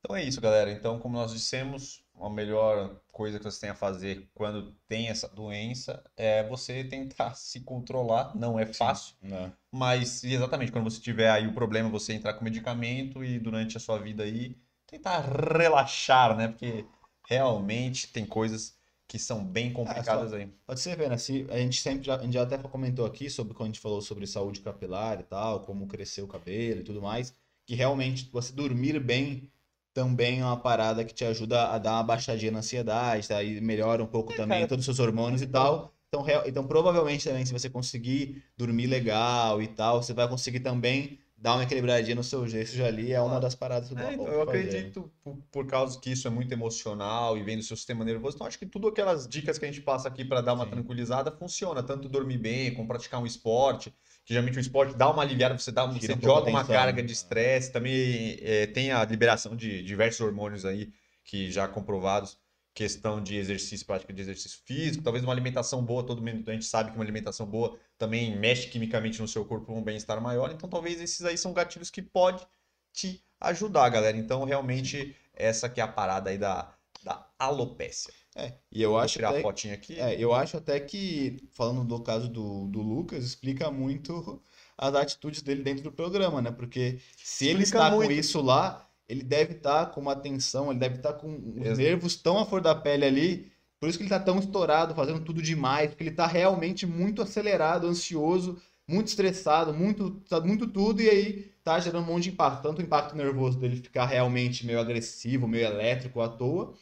Então 0.00 0.14
é 0.14 0.22
isso, 0.22 0.40
galera. 0.40 0.70
Então, 0.70 0.98
como 0.98 1.16
nós 1.16 1.32
dissemos, 1.32 2.04
a 2.20 2.28
melhor 2.28 3.00
coisa 3.10 3.38
que 3.38 3.44
você 3.44 3.60
tem 3.60 3.70
a 3.70 3.74
fazer 3.74 4.28
quando 4.34 4.72
tem 4.86 5.08
essa 5.08 5.28
doença 5.28 6.04
é 6.16 6.42
você 6.46 6.84
tentar 6.84 7.34
se 7.36 7.60
controlar. 7.60 8.36
Não 8.36 8.58
é 8.58 8.66
fácil, 8.66 9.16
Né? 9.22 9.52
mas 9.72 10.22
exatamente 10.24 10.70
quando 10.72 10.84
você 10.84 11.00
tiver 11.00 11.30
aí 11.30 11.46
o 11.46 11.54
problema, 11.54 11.88
você 11.88 12.12
entrar 12.12 12.34
com 12.34 12.44
medicamento 12.44 13.24
e 13.24 13.38
durante 13.38 13.76
a 13.76 13.80
sua 13.80 13.98
vida 13.98 14.22
aí 14.22 14.56
tentar 14.86 15.20
relaxar, 15.20 16.36
né? 16.36 16.48
Porque 16.48 16.84
realmente 17.26 18.08
tem 18.12 18.24
coisas 18.26 18.78
que 19.14 19.18
são 19.20 19.44
bem 19.44 19.72
complicadas 19.72 20.32
aí. 20.32 20.48
Pode 20.66 20.80
ser, 20.80 20.98
né? 21.08 21.16
Se 21.16 21.46
a 21.48 21.56
gente 21.58 21.80
sempre 21.80 22.04
já, 22.04 22.16
a 22.16 22.22
gente 22.24 22.32
já 22.32 22.42
até 22.42 22.58
comentou 22.58 23.06
aqui 23.06 23.30
sobre 23.30 23.54
quando 23.54 23.68
a 23.68 23.72
gente 23.72 23.78
falou 23.78 24.02
sobre 24.02 24.26
saúde 24.26 24.58
capilar 24.58 25.20
e 25.20 25.22
tal, 25.22 25.60
como 25.60 25.86
crescer 25.86 26.22
o 26.22 26.26
cabelo 26.26 26.80
e 26.80 26.82
tudo 26.82 27.00
mais, 27.00 27.32
que 27.64 27.76
realmente 27.76 28.28
você 28.32 28.52
dormir 28.52 28.98
bem 28.98 29.48
também 29.92 30.40
é 30.40 30.44
uma 30.44 30.56
parada 30.56 31.04
que 31.04 31.14
te 31.14 31.24
ajuda 31.24 31.68
a 31.68 31.78
dar 31.78 31.92
uma 31.92 32.02
baixadinha 32.02 32.50
na 32.50 32.58
ansiedade, 32.58 33.28
tá? 33.28 33.40
E 33.40 33.60
melhora 33.60 34.02
um 34.02 34.06
pouco 34.08 34.32
também 34.34 34.58
cara. 34.58 34.66
todos 34.66 34.82
os 34.88 34.96
seus 34.96 34.98
hormônios 34.98 35.42
e 35.42 35.46
tal. 35.46 35.94
Então, 36.08 36.20
real- 36.20 36.42
então, 36.44 36.66
provavelmente 36.66 37.22
também, 37.22 37.46
se 37.46 37.52
você 37.52 37.70
conseguir 37.70 38.42
dormir 38.56 38.88
legal 38.88 39.62
e 39.62 39.68
tal, 39.68 40.02
você 40.02 40.12
vai 40.12 40.28
conseguir 40.28 40.58
também 40.58 41.20
dar 41.44 41.56
uma 41.56 41.64
equilibradinha 41.64 42.16
no 42.16 42.24
seu 42.24 42.48
gesto 42.48 42.82
ali. 42.82 43.12
É 43.12 43.20
uma 43.20 43.38
das 43.38 43.54
paradas 43.54 43.90
que 43.90 43.94
É, 43.94 43.98
dá 44.00 44.12
então, 44.14 44.26
eu 44.32 44.40
acredito, 44.40 45.12
por, 45.22 45.36
por 45.52 45.66
causa 45.66 46.00
que 46.00 46.10
isso 46.10 46.26
é 46.26 46.30
muito 46.30 46.50
emocional 46.52 47.36
e 47.36 47.42
vem 47.42 47.58
do 47.58 47.62
seu 47.62 47.76
sistema 47.76 48.02
nervoso, 48.02 48.34
então 48.36 48.46
acho 48.46 48.58
que 48.58 48.64
tudo 48.66 48.88
aquelas 48.88 49.28
dicas 49.28 49.58
que 49.58 49.64
a 49.66 49.68
gente 49.68 49.82
passa 49.82 50.08
aqui 50.08 50.24
para 50.24 50.40
dar 50.40 50.54
uma 50.54 50.64
Sim. 50.64 50.70
tranquilizada 50.70 51.30
funciona, 51.30 51.82
tanto 51.82 52.08
dormir 52.08 52.38
bem, 52.38 52.74
como 52.74 52.88
praticar 52.88 53.20
um 53.20 53.26
esporte, 53.26 53.90
que 54.24 54.32
geralmente 54.32 54.56
o 54.56 54.60
esporte 54.60 54.96
dá 54.96 55.10
uma 55.10 55.22
aliviada, 55.22 55.56
você, 55.56 55.70
dá, 55.70 55.86
Tira 55.86 56.00
você 56.00 56.14
um 56.14 56.20
joga 56.20 56.48
uma 56.48 56.64
carga 56.64 57.02
né? 57.02 57.06
de 57.06 57.12
estresse, 57.12 57.70
também 57.70 58.38
é, 58.40 58.66
tem 58.66 58.90
a 58.90 59.04
liberação 59.04 59.54
de 59.54 59.82
diversos 59.82 60.20
hormônios 60.22 60.64
aí, 60.64 60.90
que 61.22 61.50
já 61.52 61.68
comprovados, 61.68 62.38
questão 62.74 63.22
de 63.22 63.36
exercício, 63.36 63.86
prática 63.86 64.12
de 64.12 64.20
exercício 64.20 64.58
físico, 64.64 65.04
talvez 65.04 65.24
uma 65.24 65.32
alimentação 65.32 65.84
boa, 65.84 66.04
todo 66.04 66.20
mundo, 66.20 66.50
a 66.50 66.52
gente 66.52 66.64
sabe 66.64 66.90
que 66.90 66.96
uma 66.96 67.04
alimentação 67.04 67.46
boa 67.46 67.78
também 67.96 68.36
mexe 68.36 68.68
quimicamente 68.68 69.22
no 69.22 69.28
seu 69.28 69.44
corpo 69.44 69.66
para 69.66 69.74
um 69.74 69.82
bem-estar 69.82 70.20
maior, 70.20 70.50
então 70.50 70.68
talvez 70.68 71.00
esses 71.00 71.24
aí 71.24 71.38
são 71.38 71.52
gatilhos 71.52 71.88
que 71.88 72.02
pode 72.02 72.44
te 72.92 73.22
ajudar, 73.40 73.88
galera. 73.88 74.16
Então, 74.16 74.44
realmente, 74.44 75.14
essa 75.32 75.68
que 75.68 75.80
é 75.80 75.84
a 75.84 75.88
parada 75.88 76.30
aí 76.30 76.38
da, 76.38 76.74
da 77.04 77.28
alopécia. 77.38 78.12
É, 78.36 78.54
e 78.72 78.82
eu 78.82 78.90
Vou 78.90 78.98
acho 78.98 79.14
tirar 79.14 79.30
até 79.30 79.38
a 79.38 79.42
fotinha 79.42 79.74
aqui. 79.74 80.00
É, 80.00 80.20
eu 80.20 80.34
acho 80.34 80.56
até 80.56 80.80
que, 80.80 81.48
falando 81.52 81.84
do 81.84 82.02
caso 82.02 82.28
do, 82.28 82.66
do 82.66 82.82
Lucas, 82.82 83.24
explica 83.24 83.70
muito 83.70 84.42
as 84.76 84.94
atitudes 84.94 85.40
dele 85.42 85.62
dentro 85.62 85.84
do 85.84 85.92
programa, 85.92 86.42
né? 86.42 86.50
Porque 86.50 86.98
se 87.16 87.46
ele 87.46 87.62
Explica 87.62 87.78
está 87.78 87.90
com 87.90 87.96
muito. 87.96 88.12
isso 88.12 88.40
lá, 88.40 88.83
ele 89.08 89.22
deve 89.22 89.54
estar 89.54 89.86
com 89.86 90.00
uma 90.00 90.16
tensão, 90.16 90.70
ele 90.70 90.80
deve 90.80 90.96
estar 90.96 91.14
com 91.14 91.60
os 91.60 91.68
Ex- 91.68 91.78
nervos 91.78 92.16
tão 92.16 92.38
à 92.38 92.46
flor 92.46 92.60
da 92.60 92.74
pele 92.74 93.04
ali, 93.04 93.52
por 93.80 93.88
isso 93.88 93.98
que 93.98 94.04
ele 94.04 94.12
está 94.12 94.20
tão 94.20 94.38
estourado, 94.38 94.94
fazendo 94.94 95.20
tudo 95.20 95.42
demais, 95.42 95.90
porque 95.90 96.02
ele 96.02 96.10
está 96.10 96.26
realmente 96.26 96.86
muito 96.86 97.20
acelerado, 97.22 97.86
ansioso, 97.86 98.60
muito 98.88 99.08
estressado, 99.08 99.72
muito, 99.74 100.22
sabe, 100.28 100.46
muito 100.48 100.66
tudo, 100.66 101.02
e 101.02 101.08
aí 101.08 101.52
tá 101.62 101.78
gerando 101.80 102.02
um 102.04 102.06
monte 102.06 102.24
de 102.24 102.30
impacto. 102.30 102.62
Tanto 102.62 102.78
o 102.80 102.82
impacto 102.84 103.16
nervoso 103.16 103.58
dele 103.58 103.76
ficar 103.76 104.06
realmente 104.06 104.66
meio 104.66 104.80
agressivo, 104.80 105.46
meio 105.48 105.66
elétrico 105.66 106.20
à 106.20 106.28
toa, 106.28 106.74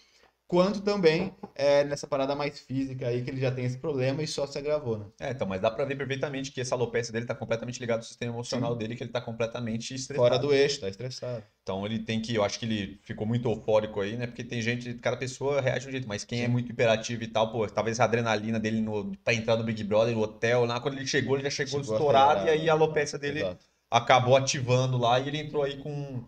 quanto 0.47 0.80
também 0.82 1.34
é, 1.55 1.84
nessa 1.84 2.07
parada 2.07 2.34
mais 2.34 2.61
física 2.61 3.09
aí 3.09 3.22
que 3.22 3.30
ele 3.30 3.40
já 3.40 3.51
tem 3.51 3.64
esse 3.64 3.78
problema 3.78 4.22
e 4.22 4.26
só 4.26 4.47
se 4.47 4.59
agravou, 4.59 4.99
né? 4.99 5.07
É, 5.20 5.30
então, 5.30 5.47
mas 5.47 5.61
dá 5.61 5.70
pra 5.70 5.84
ver 5.84 5.97
perfeitamente 5.97 6.53
que 6.53 6.61
essa 6.61 6.74
alopécia 6.74 7.12
dele 7.12 7.26
tá 7.26 7.34
completamente 7.34 7.80
ligada 7.80 8.01
ao 8.01 8.05
sistema 8.05 8.32
emocional 8.32 8.72
Sim. 8.72 8.78
dele, 8.78 8.97
que 8.97 9.03
ele 9.03 9.11
tá 9.11 9.20
completamente 9.20 9.95
estressado. 9.95 10.28
Fora 10.28 10.38
do 10.38 10.53
eixo, 10.53 10.80
tá 10.80 10.88
estressado. 10.88 11.43
Então 11.62 11.86
ele 11.86 12.01
tem 12.01 12.20
que, 12.20 12.34
eu 12.34 12.43
acho 12.43 12.59
que 12.59 12.66
ele 12.66 13.01
ficou 13.05 13.26
muito 13.26 13.49
eufórico 13.49 14.01
aí, 14.01 14.16
né? 14.16 14.26
Porque 14.26 14.43
tem 14.43 14.61
gente, 14.61 14.95
cada 14.95 15.16
pessoa 15.16 15.61
reage 15.61 15.82
de 15.82 15.88
um 15.88 15.93
jeito, 15.93 16.09
mas 16.09 16.24
quem 16.24 16.40
é 16.43 16.47
Sim. 16.47 16.51
muito 16.51 16.70
hiperativo 16.70 17.22
e 17.22 17.28
tal, 17.28 17.53
pô, 17.53 17.66
talvez 17.68 18.01
a 18.01 18.05
adrenalina 18.05 18.59
dele 18.59 18.80
no, 18.80 19.16
pra 19.18 19.32
entrar 19.32 19.57
no 19.57 19.64
Big 19.64 19.82
Brother, 19.84 20.14
no 20.14 20.22
hotel, 20.22 20.64
lá 20.64 20.80
quando 20.80 20.97
ele 20.97 21.07
chegou, 21.07 21.36
ele 21.36 21.45
já 21.45 21.51
chegou, 21.51 21.82
Chegou 21.82 21.97
estourado, 21.97 22.47
e 22.47 22.51
aí 22.51 22.68
a 22.68 22.72
alopécia 22.72 23.18
dele 23.18 23.40
Exato. 23.40 23.64
acabou 23.90 24.36
ativando 24.36 24.99
lá 24.99 25.20
e 25.20 25.28
ele 25.28 25.38
entrou 25.38 25.62
aí 25.62 25.76
com, 25.82 26.24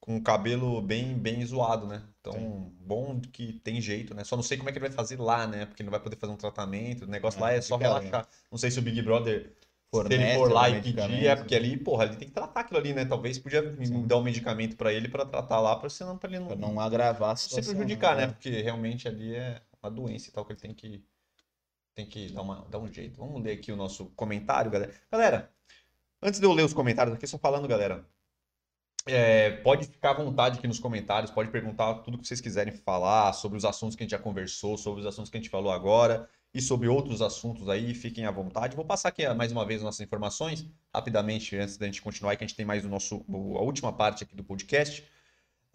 com 0.00 0.16
o 0.16 0.22
cabelo 0.22 0.80
bem, 0.80 1.14
bem 1.18 1.44
zoado, 1.44 1.86
né? 1.86 2.02
Então, 2.28 2.40
Sim. 2.40 2.72
bom 2.80 3.20
que 3.20 3.54
tem 3.54 3.80
jeito, 3.80 4.14
né? 4.14 4.22
Só 4.24 4.36
não 4.36 4.42
sei 4.42 4.58
como 4.58 4.68
é 4.68 4.72
que 4.72 4.78
ele 4.78 4.86
vai 4.86 4.94
fazer 4.94 5.18
lá, 5.18 5.46
né? 5.46 5.66
Porque 5.66 5.82
não 5.82 5.90
vai 5.90 6.00
poder 6.00 6.16
fazer 6.16 6.32
um 6.32 6.36
tratamento, 6.36 7.04
o 7.04 7.08
negócio 7.08 7.38
É, 7.38 7.42
lá 7.42 7.52
é 7.52 7.60
só 7.60 7.76
relaxar. 7.76 8.26
Não 8.50 8.58
sei 8.58 8.70
se 8.70 8.78
o 8.78 8.82
Big 8.82 9.00
Brother 9.02 9.52
se 9.90 10.14
ele 10.14 10.34
for 10.34 10.52
lá 10.52 10.68
e 10.68 10.82
pedir, 10.82 11.26
é 11.26 11.34
porque 11.34 11.54
ali, 11.54 11.76
porra, 11.76 12.04
ele 12.04 12.16
tem 12.16 12.28
que 12.28 12.34
tratar 12.34 12.60
aquilo 12.60 12.78
ali, 12.78 12.92
né? 12.92 13.06
Talvez 13.06 13.38
podia 13.38 13.62
Sim. 13.84 14.06
dar 14.06 14.18
um 14.18 14.22
medicamento 14.22 14.76
para 14.76 14.92
ele 14.92 15.08
para 15.08 15.24
tratar 15.24 15.60
lá, 15.60 15.74
para 15.76 15.88
senão 15.88 16.18
para 16.18 16.28
ele 16.28 16.40
não, 16.40 16.46
pra 16.48 16.56
não 16.56 16.78
agravar 16.78 17.32
a 17.32 17.36
situação, 17.36 17.62
se 17.62 17.76
prejudicar, 17.76 18.14
né? 18.14 18.26
né? 18.26 18.32
Porque 18.32 18.50
realmente 18.50 19.08
ali 19.08 19.34
é 19.34 19.62
uma 19.82 19.90
doença 19.90 20.28
e 20.28 20.32
tal 20.32 20.44
que 20.44 20.52
ele 20.52 20.60
tem 20.60 20.74
que 20.74 21.02
tem 21.94 22.06
que 22.06 22.30
dar, 22.30 22.42
uma, 22.42 22.64
dar 22.70 22.78
um 22.78 22.92
jeito. 22.92 23.16
Vamos 23.16 23.42
ler 23.42 23.52
aqui 23.52 23.72
o 23.72 23.76
nosso 23.76 24.06
comentário, 24.14 24.70
galera. 24.70 24.94
Galera, 25.10 25.50
antes 26.22 26.38
de 26.38 26.46
eu 26.46 26.52
ler 26.52 26.64
os 26.64 26.72
comentários 26.72 27.14
aqui, 27.16 27.26
só 27.26 27.38
falando, 27.38 27.66
galera, 27.66 28.06
é, 29.08 29.50
pode 29.62 29.86
ficar 29.86 30.10
à 30.10 30.14
vontade 30.14 30.58
aqui 30.58 30.68
nos 30.68 30.78
comentários, 30.78 31.30
pode 31.30 31.50
perguntar 31.50 31.94
tudo 31.96 32.18
que 32.18 32.26
vocês 32.26 32.40
quiserem 32.40 32.72
falar 32.72 33.32
sobre 33.32 33.58
os 33.58 33.64
assuntos 33.64 33.96
que 33.96 34.02
a 34.02 34.04
gente 34.04 34.12
já 34.12 34.18
conversou, 34.18 34.76
sobre 34.76 35.00
os 35.00 35.06
assuntos 35.06 35.30
que 35.30 35.36
a 35.36 35.40
gente 35.40 35.50
falou 35.50 35.72
agora 35.72 36.28
e 36.52 36.62
sobre 36.62 36.88
outros 36.88 37.20
assuntos 37.20 37.68
aí, 37.68 37.94
fiquem 37.94 38.24
à 38.24 38.30
vontade. 38.30 38.74
Vou 38.74 38.84
passar 38.84 39.10
aqui 39.10 39.28
mais 39.34 39.52
uma 39.52 39.66
vez 39.66 39.82
nossas 39.82 40.00
informações, 40.00 40.66
rapidamente, 40.94 41.56
antes 41.56 41.76
da 41.76 41.86
gente 41.86 42.00
continuar, 42.00 42.36
que 42.36 42.44
a 42.44 42.46
gente 42.46 42.56
tem 42.56 42.64
mais 42.64 42.84
o 42.84 42.88
nosso, 42.88 43.24
a 43.28 43.62
última 43.62 43.92
parte 43.92 44.24
aqui 44.24 44.34
do 44.34 44.42
podcast. 44.42 45.06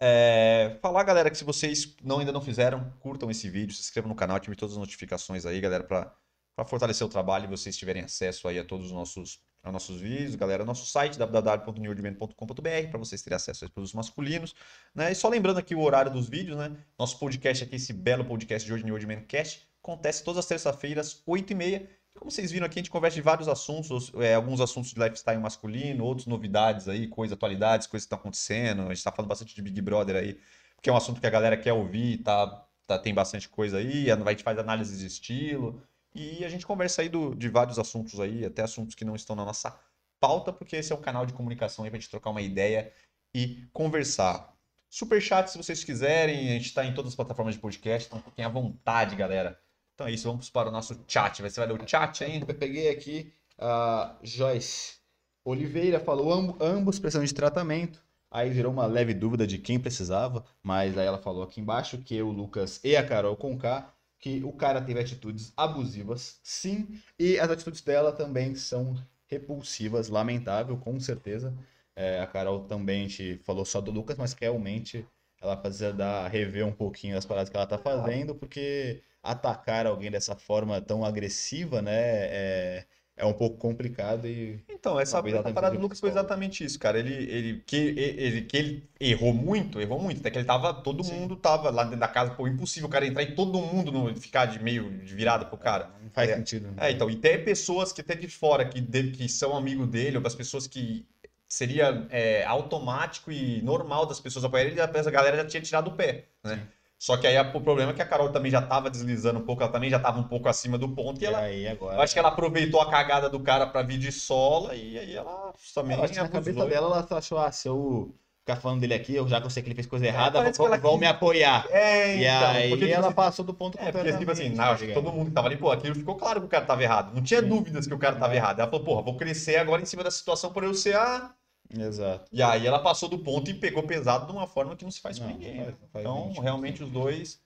É, 0.00 0.76
falar, 0.82 1.04
galera, 1.04 1.30
que 1.30 1.38
se 1.38 1.44
vocês 1.44 1.96
não, 2.02 2.18
ainda 2.18 2.32
não 2.32 2.40
fizeram, 2.40 2.92
curtam 3.00 3.30
esse 3.30 3.48
vídeo, 3.48 3.74
se 3.74 3.82
inscrevam 3.82 4.08
no 4.08 4.16
canal, 4.16 4.36
ativem 4.36 4.56
todas 4.56 4.74
as 4.74 4.78
notificações 4.78 5.46
aí, 5.46 5.60
galera, 5.60 5.84
para 5.84 6.64
fortalecer 6.66 7.06
o 7.06 7.10
trabalho 7.10 7.44
e 7.44 7.48
vocês 7.48 7.76
tiverem 7.76 8.02
acesso 8.02 8.48
aí 8.48 8.58
a 8.58 8.64
todos 8.64 8.86
os 8.86 8.92
nossos, 8.92 9.40
a 9.64 9.72
nossos 9.72 10.00
vídeos, 10.00 10.34
galera. 10.34 10.64
Nosso 10.64 10.86
site, 10.86 11.18
www.newordman.com.br, 11.18 12.88
para 12.90 12.98
vocês 12.98 13.22
terem 13.22 13.36
acesso 13.36 13.64
aos 13.64 13.72
produtos 13.72 13.94
masculinos. 13.94 14.54
Né? 14.94 15.10
E 15.10 15.14
só 15.14 15.28
lembrando 15.28 15.58
aqui 15.58 15.74
o 15.74 15.80
horário 15.80 16.12
dos 16.12 16.28
vídeos, 16.28 16.58
né? 16.58 16.76
Nosso 16.98 17.18
podcast 17.18 17.64
aqui, 17.64 17.76
esse 17.76 17.92
belo 17.92 18.24
podcast 18.24 18.66
de 18.66 18.72
hoje, 18.72 18.84
New 18.84 18.94
Old 18.94 19.06
Cast, 19.26 19.66
acontece 19.82 20.22
todas 20.22 20.40
as 20.40 20.46
terças-feiras, 20.46 21.22
8h30. 21.26 21.88
Como 22.14 22.30
vocês 22.30 22.52
viram 22.52 22.66
aqui, 22.66 22.78
a 22.78 22.82
gente 22.82 22.90
conversa 22.90 23.16
de 23.16 23.22
vários 23.22 23.48
assuntos, 23.48 24.12
é, 24.16 24.34
alguns 24.34 24.60
assuntos 24.60 24.92
de 24.92 25.00
lifestyle 25.00 25.40
masculino, 25.40 26.04
outros 26.04 26.26
novidades 26.26 26.86
aí, 26.86 27.08
coisas, 27.08 27.34
atualidades, 27.34 27.86
coisas 27.86 28.04
que 28.04 28.06
estão 28.06 28.18
acontecendo. 28.18 28.82
A 28.82 28.88
gente 28.88 28.98
está 28.98 29.10
falando 29.10 29.30
bastante 29.30 29.54
de 29.54 29.62
Big 29.62 29.80
Brother 29.80 30.16
aí, 30.16 30.38
porque 30.76 30.90
é 30.90 30.92
um 30.92 30.96
assunto 30.96 31.20
que 31.20 31.26
a 31.26 31.30
galera 31.30 31.56
quer 31.56 31.72
ouvir, 31.72 32.18
tá, 32.18 32.68
tá, 32.86 32.98
tem 32.98 33.12
bastante 33.12 33.48
coisa 33.48 33.78
aí, 33.78 34.10
a 34.10 34.30
gente 34.30 34.44
faz 34.44 34.58
análise 34.58 34.96
de 34.96 35.06
estilo. 35.06 35.82
E 36.14 36.44
a 36.44 36.48
gente 36.48 36.66
conversa 36.66 37.02
aí 37.02 37.08
do, 37.08 37.34
de 37.34 37.48
vários 37.48 37.78
assuntos 37.78 38.20
aí, 38.20 38.44
até 38.44 38.62
assuntos 38.62 38.94
que 38.94 39.04
não 39.04 39.16
estão 39.16 39.34
na 39.34 39.44
nossa 39.44 39.78
pauta, 40.20 40.52
porque 40.52 40.76
esse 40.76 40.92
é 40.92 40.96
um 40.96 41.00
canal 41.00 41.26
de 41.26 41.32
comunicação 41.32 41.84
aí 41.84 41.90
pra 41.90 41.98
gente 41.98 42.10
trocar 42.10 42.30
uma 42.30 42.40
ideia 42.40 42.92
e 43.34 43.66
conversar. 43.72 44.54
Superchat, 44.88 45.50
se 45.50 45.58
vocês 45.58 45.82
quiserem, 45.82 46.50
a 46.50 46.52
gente 46.52 46.66
está 46.66 46.84
em 46.84 46.94
todas 46.94 47.10
as 47.10 47.16
plataformas 47.16 47.54
de 47.54 47.60
podcast, 47.60 48.06
então 48.06 48.22
fiquem 48.22 48.44
à 48.44 48.48
vontade, 48.48 49.16
galera. 49.16 49.58
Então 49.94 50.06
é 50.06 50.12
isso, 50.12 50.28
vamos 50.28 50.48
para 50.48 50.68
o 50.68 50.72
nosso 50.72 50.98
chat. 51.08 51.42
Você 51.42 51.60
vai 51.60 51.68
ler 51.68 51.82
o 51.82 51.88
chat 51.88 52.22
ainda? 52.22 52.50
Eu 52.50 52.54
peguei 52.54 52.88
aqui 52.88 53.32
a 53.58 54.16
Joyce 54.22 54.98
Oliveira, 55.44 56.00
falou 56.00 56.56
ambos 56.60 56.98
precisam 56.98 57.24
de 57.24 57.34
tratamento. 57.34 58.02
Aí 58.30 58.52
gerou 58.52 58.72
uma 58.72 58.86
leve 58.86 59.14
dúvida 59.14 59.46
de 59.46 59.58
quem 59.58 59.78
precisava, 59.78 60.44
mas 60.62 60.98
aí 60.98 61.06
ela 61.06 61.18
falou 61.18 61.44
aqui 61.44 61.60
embaixo 61.60 61.98
que 61.98 62.20
o 62.20 62.30
Lucas 62.30 62.80
e 62.82 62.96
a 62.96 63.06
Carol 63.06 63.36
com 63.36 63.56
K, 63.56 63.93
que 64.24 64.42
o 64.42 64.52
cara 64.52 64.80
teve 64.80 64.98
atitudes 64.98 65.52
abusivas, 65.54 66.40
sim, 66.42 66.98
e 67.18 67.38
as 67.38 67.50
atitudes 67.50 67.82
dela 67.82 68.10
também 68.10 68.54
são 68.54 68.94
repulsivas, 69.26 70.08
lamentável, 70.08 70.78
com 70.78 70.98
certeza. 70.98 71.54
É, 71.94 72.20
a 72.20 72.26
Carol 72.26 72.64
também 72.64 73.06
te 73.06 73.36
falou 73.44 73.66
só 73.66 73.82
do 73.82 73.90
Lucas, 73.90 74.16
mas 74.16 74.32
realmente 74.32 75.06
ela 75.42 75.54
precisa 75.54 75.92
dar, 75.92 76.26
rever 76.28 76.66
um 76.66 76.72
pouquinho 76.72 77.18
as 77.18 77.26
paradas 77.26 77.50
que 77.50 77.56
ela 77.56 77.66
tá 77.66 77.76
fazendo, 77.76 78.34
porque 78.34 79.02
atacar 79.22 79.86
alguém 79.86 80.10
dessa 80.10 80.34
forma 80.34 80.80
tão 80.80 81.04
agressiva, 81.04 81.82
né? 81.82 81.92
É, 81.94 82.86
é 83.16 83.24
um 83.24 83.32
pouco 83.32 83.56
complicado 83.56 84.26
e. 84.26 84.60
Então, 84.68 84.98
essa, 84.98 85.18
essa 85.18 85.52
parada 85.52 85.76
do 85.76 85.80
Lucas 85.80 86.00
foi 86.00 86.10
exatamente 86.10 86.64
isso, 86.64 86.78
cara. 86.78 86.98
Ele, 86.98 87.14
ele, 87.14 87.62
que, 87.64 87.76
ele, 87.76 88.42
que 88.42 88.56
ele 88.56 88.88
errou 88.98 89.32
muito, 89.32 89.80
errou 89.80 90.00
muito. 90.00 90.20
Até 90.20 90.30
que 90.30 90.38
ele 90.38 90.44
tava. 90.44 90.74
Todo 90.74 91.04
Sim. 91.04 91.20
mundo 91.20 91.36
tava 91.36 91.70
lá 91.70 91.84
dentro 91.84 92.00
da 92.00 92.08
casa, 92.08 92.32
pô, 92.32 92.48
impossível 92.48 92.88
o 92.88 92.90
cara 92.92 93.06
entrar 93.06 93.22
e 93.22 93.34
todo 93.34 93.60
mundo 93.60 93.92
no, 93.92 94.14
ficar 94.16 94.46
de 94.46 94.60
meio 94.62 94.90
de 94.98 95.14
virada 95.14 95.44
pro 95.44 95.56
cara. 95.56 95.90
Não 96.02 96.10
faz 96.10 96.28
é, 96.28 96.36
sentido. 96.36 96.68
Né? 96.68 96.88
É, 96.88 96.90
então, 96.90 97.08
e 97.08 97.14
tem 97.14 97.42
pessoas 97.44 97.92
que 97.92 98.00
até 98.00 98.16
de 98.16 98.28
fora 98.28 98.64
que, 98.64 98.80
de, 98.80 99.10
que 99.12 99.28
são 99.28 99.56
amigo 99.56 99.86
dele, 99.86 100.16
ou 100.16 100.22
das 100.22 100.34
pessoas 100.34 100.66
que 100.66 101.06
seria 101.48 102.06
é, 102.10 102.44
automático 102.44 103.30
e 103.30 103.62
normal 103.62 104.06
das 104.06 104.18
pessoas 104.18 104.44
apoiarem 104.44 104.72
ele, 104.72 104.80
a 104.80 104.86
galera 104.86 105.36
já 105.36 105.44
tinha 105.44 105.62
tirado 105.62 105.88
o 105.88 105.92
pé, 105.92 106.24
né? 106.42 106.56
Sim. 106.56 106.60
Só 107.04 107.18
que 107.18 107.26
aí 107.26 107.38
o 107.38 107.60
problema 107.60 107.90
é 107.90 107.94
que 107.94 108.00
a 108.00 108.06
Carol 108.06 108.30
também 108.30 108.50
já 108.50 108.60
estava 108.60 108.88
deslizando 108.88 109.38
um 109.38 109.42
pouco, 109.42 109.62
ela 109.62 109.70
também 109.70 109.90
já 109.90 109.98
estava 109.98 110.18
um 110.18 110.22
pouco 110.22 110.48
acima 110.48 110.78
do 110.78 110.88
ponto. 110.88 111.20
E, 111.20 111.24
e 111.24 111.26
ela. 111.26 111.38
Aí, 111.40 111.68
agora... 111.68 111.96
Eu 111.96 112.00
acho 112.00 112.14
que 112.14 112.18
ela 112.18 112.28
aproveitou 112.30 112.80
a 112.80 112.90
cagada 112.90 113.28
do 113.28 113.38
cara 113.40 113.66
para 113.66 113.82
vir 113.82 113.98
de 113.98 114.10
sola 114.10 114.74
e 114.74 114.98
aí 114.98 115.14
ela 115.14 115.52
também. 115.74 115.98
Eu 115.98 116.02
acho 116.02 116.14
que 116.14 116.18
na 116.18 116.30
cabeça 116.30 116.64
dela 116.64 116.86
ela 116.86 117.18
achou, 117.18 117.36
ah, 117.36 117.52
se 117.52 117.68
eu 117.68 118.14
ficar 118.40 118.56
falando 118.56 118.80
dele 118.80 118.94
aqui, 118.94 119.14
eu 119.14 119.28
já 119.28 119.38
que 119.38 119.46
eu 119.46 119.50
sei 119.50 119.62
que 119.62 119.68
ele 119.68 119.74
fez 119.74 119.86
coisa 119.86 120.06
é, 120.06 120.08
errada, 120.08 120.38
é, 120.38 120.50
vão, 120.50 120.80
vão 120.80 120.96
me 120.96 121.06
apoiar. 121.06 121.66
É, 121.68 122.16
e 122.16 122.24
então, 122.24 122.48
aí 122.48 122.70
porque, 122.70 122.86
ela 122.86 123.08
tipo, 123.08 123.16
passou 123.16 123.44
do 123.44 123.52
ponto 123.52 123.78
é, 123.78 123.92
porque, 123.92 124.16
tipo 124.16 124.30
assim, 124.30 124.48
não, 124.48 124.64
acho 124.64 124.86
que 124.86 124.94
todo 124.94 125.12
mundo 125.12 125.26
que 125.26 125.32
tava 125.32 125.48
ali, 125.48 125.58
pô, 125.58 125.70
aquilo 125.70 125.94
ficou 125.94 126.14
claro 126.14 126.40
que 126.40 126.46
o 126.46 126.48
cara 126.48 126.64
tava 126.64 126.82
errado. 126.82 127.14
Não 127.14 127.22
tinha 127.22 127.42
Sim. 127.42 127.48
dúvidas 127.50 127.86
que 127.86 127.92
o 127.92 127.98
cara 127.98 128.16
tava 128.16 128.32
é. 128.32 128.36
errado. 128.38 128.60
Ela 128.60 128.70
falou, 128.70 128.82
porra, 128.82 129.02
vou 129.02 129.18
crescer 129.18 129.56
agora 129.56 129.82
em 129.82 129.84
cima 129.84 130.02
da 130.02 130.10
situação 130.10 130.50
por 130.50 130.64
eu 130.64 130.72
ser 130.72 130.96
a 130.96 131.34
Exato. 131.78 132.28
E 132.32 132.42
aí 132.42 132.66
ela 132.66 132.78
passou 132.78 133.08
do 133.08 133.18
ponto 133.18 133.50
e 133.50 133.54
pegou 133.54 133.82
pesado 133.82 134.26
de 134.26 134.32
uma 134.32 134.46
forma 134.46 134.76
que 134.76 134.84
não 134.84 134.90
se 134.90 135.00
faz 135.00 135.18
não, 135.18 135.26
com 135.26 135.32
ninguém. 135.32 135.64
Faz, 135.64 135.76
faz 135.92 136.04
então, 136.04 136.32
realmente, 136.32 136.82
os 136.82 136.90
dois 136.90 137.42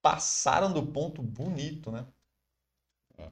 passaram 0.00 0.72
do 0.72 0.84
ponto 0.84 1.22
bonito, 1.22 1.90
né? 1.90 2.04
É. 3.18 3.30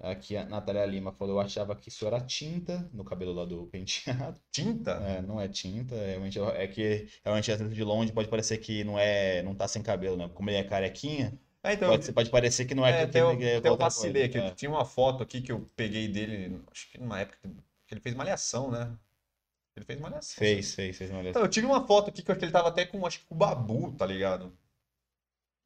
Aqui 0.00 0.36
a 0.36 0.44
Natália 0.44 0.84
Lima 0.84 1.12
falou, 1.12 1.36
eu 1.36 1.40
achava 1.40 1.74
que 1.76 1.88
isso 1.88 2.04
era 2.06 2.20
tinta 2.20 2.88
no 2.92 3.04
cabelo 3.04 3.32
lá 3.32 3.44
do 3.44 3.66
penteado. 3.68 4.40
Tinta? 4.50 4.90
É, 4.90 5.22
não 5.22 5.40
é 5.40 5.48
tinta, 5.48 5.94
realmente 5.94 6.38
é 6.38 6.66
que 6.66 7.08
realmente 7.24 7.56
de 7.56 7.84
longe 7.84 8.12
pode 8.12 8.28
parecer 8.28 8.58
que 8.58 8.82
não 8.82 8.98
é, 8.98 9.42
não 9.42 9.54
tá 9.54 9.68
sem 9.68 9.82
cabelo, 9.82 10.16
né? 10.16 10.28
Como 10.34 10.50
ele 10.50 10.58
é 10.58 10.64
carequinha, 10.64 11.38
é, 11.62 11.72
então, 11.72 11.88
pode, 11.88 12.12
pode, 12.12 12.30
parecer 12.30 12.66
que 12.66 12.74
não 12.74 12.84
é, 12.84 12.90
é 12.90 12.96
que, 12.96 13.02
até 13.04 13.22
eu, 13.22 13.30
é 13.30 13.60
eu 13.64 13.76
vacilei 13.78 14.24
aqui, 14.24 14.36
é. 14.36 14.50
tinha 14.50 14.70
uma 14.70 14.84
foto 14.84 15.22
aqui 15.22 15.40
que 15.40 15.50
eu 15.50 15.66
peguei 15.74 16.06
dele, 16.08 16.60
acho 16.70 16.90
que 16.90 16.98
numa 16.98 17.20
época 17.20 17.38
que 17.86 17.94
ele 17.94 18.02
fez 18.02 18.14
malhação, 18.14 18.70
né? 18.70 18.94
Ele 19.76 19.84
fez 19.84 20.00
malhação. 20.00 20.36
Fez, 20.36 20.74
fez, 20.74 20.96
fez 20.96 21.10
malhação. 21.10 21.30
Então, 21.30 21.42
eu 21.42 21.48
tive 21.48 21.66
uma 21.66 21.86
foto 21.86 22.10
aqui 22.10 22.22
que 22.22 22.30
eu 22.30 22.32
acho 22.32 22.38
que 22.38 22.44
ele 22.44 22.52
tava 22.52 22.68
até 22.68 22.86
com, 22.86 23.04
acho 23.06 23.20
que 23.20 23.26
com 23.26 23.34
o 23.34 23.38
babu, 23.38 23.92
tá 23.92 24.06
ligado? 24.06 24.56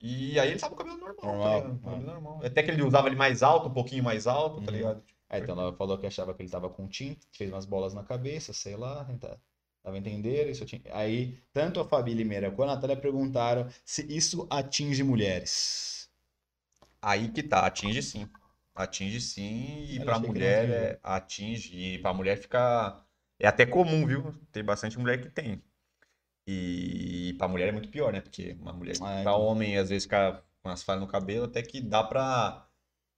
E 0.01 0.39
aí 0.39 0.51
ele 0.51 0.61
tava 0.61 0.75
com 0.75 0.83
o 0.83 0.85
cabelo 0.85 1.01
normal, 1.01 1.21
tá 1.21 1.27
normal 1.27 1.49
tá 1.49 1.59
ligado? 1.59 1.83
Cabelo 1.83 2.07
normal. 2.07 2.41
Até 2.45 2.63
que 2.63 2.71
ele 2.71 2.83
usava 2.83 3.09
ele 3.09 3.17
mais 3.17 3.43
alto, 3.43 3.69
um 3.69 3.75
pouquinho 3.75 4.05
mais 4.05 4.27
alto, 4.27 4.61
tá 4.63 4.71
uhum. 4.71 4.77
ligado? 4.77 5.03
É, 5.29 5.39
então 5.39 5.61
ela 5.61 5.73
falou 5.75 5.99
que 5.99 6.07
achava 6.07 6.33
que 6.33 6.43
ele 6.43 6.51
tava 6.51 6.71
com 6.71 6.89
tinta, 6.89 7.27
fez 7.33 7.51
umas 7.51 7.67
bolas 7.67 7.93
na 7.93 8.03
cabeça, 8.03 8.53
sei 8.53 8.77
lá, 8.77 9.05
tentar. 9.05 9.39
Tava 9.83 9.99
entender 9.99 10.49
isso 10.51 10.65
tinha... 10.65 10.83
Aí, 10.93 11.39
tanto 11.53 11.81
a 11.81 11.85
Fabi 11.85 12.15
Limeira 12.15 12.51
quanto 12.51 12.71
a 12.71 12.75
Natália 12.75 12.97
perguntaram 12.97 13.69
se 13.85 14.03
isso 14.09 14.47
atinge 14.51 15.03
mulheres. 15.03 16.11
Aí 17.01 17.29
que 17.29 17.43
tá, 17.43 17.67
atinge 17.67 18.03
sim. 18.03 18.29
Atinge 18.75 19.21
sim, 19.21 19.87
e 19.89 20.01
pra 20.05 20.19
mulher 20.19 20.71
é, 20.71 21.01
atinge, 21.03 21.77
e 21.77 21.99
pra 21.99 22.15
mulher 22.15 22.37
fica. 22.37 23.03
É 23.39 23.47
até 23.47 23.65
comum, 23.65 24.07
viu? 24.07 24.35
Tem 24.53 24.65
bastante 24.65 24.99
mulher 24.99 25.21
que 25.21 25.29
tem. 25.29 25.63
E 26.47 27.35
pra 27.39 27.47
mulher 27.47 27.69
é 27.69 27.73
muito 27.73 27.89
pior, 27.89 28.13
né? 28.13 28.21
Porque 28.21 28.57
uma 28.61 28.73
mulher, 28.73 28.97
ah, 29.03 29.21
pra 29.23 29.37
homem, 29.37 29.77
às 29.77 29.91
vezes 29.91 30.05
fica 30.05 30.43
com 30.63 30.71
as 30.71 30.83
falhas 30.83 31.03
no 31.03 31.09
cabelo, 31.09 31.45
até 31.45 31.63
que 31.63 31.81
dá 31.81 32.03
pra. 32.03 32.67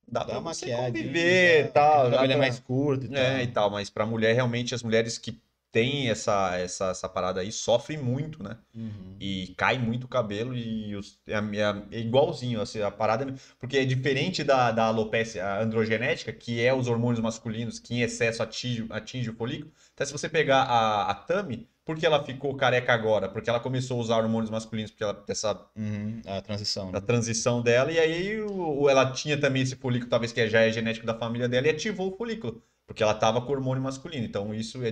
Dá, 0.07 0.21
dá 0.21 0.27
pra 0.27 0.41
você 0.41 0.75
conviver 0.75 1.67
e 1.67 1.69
tal. 1.69 2.09
O 2.09 2.11
cabelo 2.11 2.33
é 2.33 2.37
mais 2.37 2.59
curto 2.59 3.07
e 3.07 3.09
é, 3.09 3.11
tal. 3.11 3.25
É, 3.25 3.43
e 3.43 3.47
tal, 3.47 3.71
mas 3.71 3.89
pra 3.89 4.05
mulher, 4.05 4.35
realmente, 4.35 4.75
as 4.75 4.83
mulheres 4.83 5.17
que 5.17 5.41
tem 5.73 6.11
essa, 6.11 6.57
essa, 6.59 6.91
essa 6.91 7.09
parada 7.09 7.41
aí, 7.41 7.53
sofre 7.53 7.97
muito, 7.97 8.43
né? 8.43 8.57
Uhum. 8.75 9.17
E 9.21 9.55
cai 9.57 9.79
muito 9.79 10.05
o 10.05 10.09
cabelo 10.09 10.57
e 10.57 10.97
os, 10.97 11.19
é, 11.29 11.35
é, 11.35 11.97
é, 11.97 12.01
igualzinho, 12.01 12.61
assim, 12.61 12.83
a 12.83 12.91
parada. 12.91 13.33
Porque 13.59 13.79
é 13.79 13.85
diferente 13.85 14.43
da, 14.43 14.73
da 14.73 14.87
alopecia 14.87 15.61
androgenética, 15.61 16.33
que 16.33 16.61
é 16.61 16.75
os 16.75 16.89
hormônios 16.89 17.21
masculinos 17.21 17.79
que 17.79 17.95
em 17.95 18.03
excesso 18.03 18.43
atinge, 18.43 18.87
atinge 18.91 19.31
o 19.31 19.35
folículo. 19.35 19.73
Então, 20.01 20.07
se 20.07 20.13
você 20.15 20.31
pegar 20.31 20.63
a, 20.63 21.11
a 21.11 21.15
Tami, 21.15 21.69
por 21.85 21.95
que 21.95 22.07
ela 22.07 22.25
ficou 22.25 22.57
careca 22.57 22.91
agora? 22.91 23.29
Porque 23.29 23.51
ela 23.51 23.61
começou 23.61 23.99
a 23.99 24.01
usar 24.01 24.17
hormônios 24.17 24.49
masculinos, 24.49 24.91
porque 24.91 25.05
ela 25.05 25.23
essa 25.29 25.61
uhum, 25.77 26.23
a 26.25 26.41
transição, 26.41 26.89
a 26.89 26.93
né? 26.93 27.01
transição 27.03 27.61
dela 27.61 27.93
e 27.93 27.99
aí 27.99 28.41
o, 28.41 28.89
ela 28.89 29.13
tinha 29.13 29.39
também 29.39 29.61
esse 29.61 29.77
folículo, 29.77 30.09
talvez 30.09 30.33
que 30.33 30.49
já 30.49 30.63
é 30.63 30.73
genético 30.73 31.05
da 31.05 31.13
família 31.13 31.47
dela 31.47 31.67
e 31.67 31.71
ativou 31.71 32.15
o 32.15 32.17
folículo. 32.17 32.63
Porque 32.87 33.03
ela 33.03 33.13
estava 33.13 33.43
com 33.43 33.53
hormônio 33.53 33.83
masculino. 33.83 34.25
Então, 34.25 34.55
isso 34.55 34.79
é, 34.83 34.91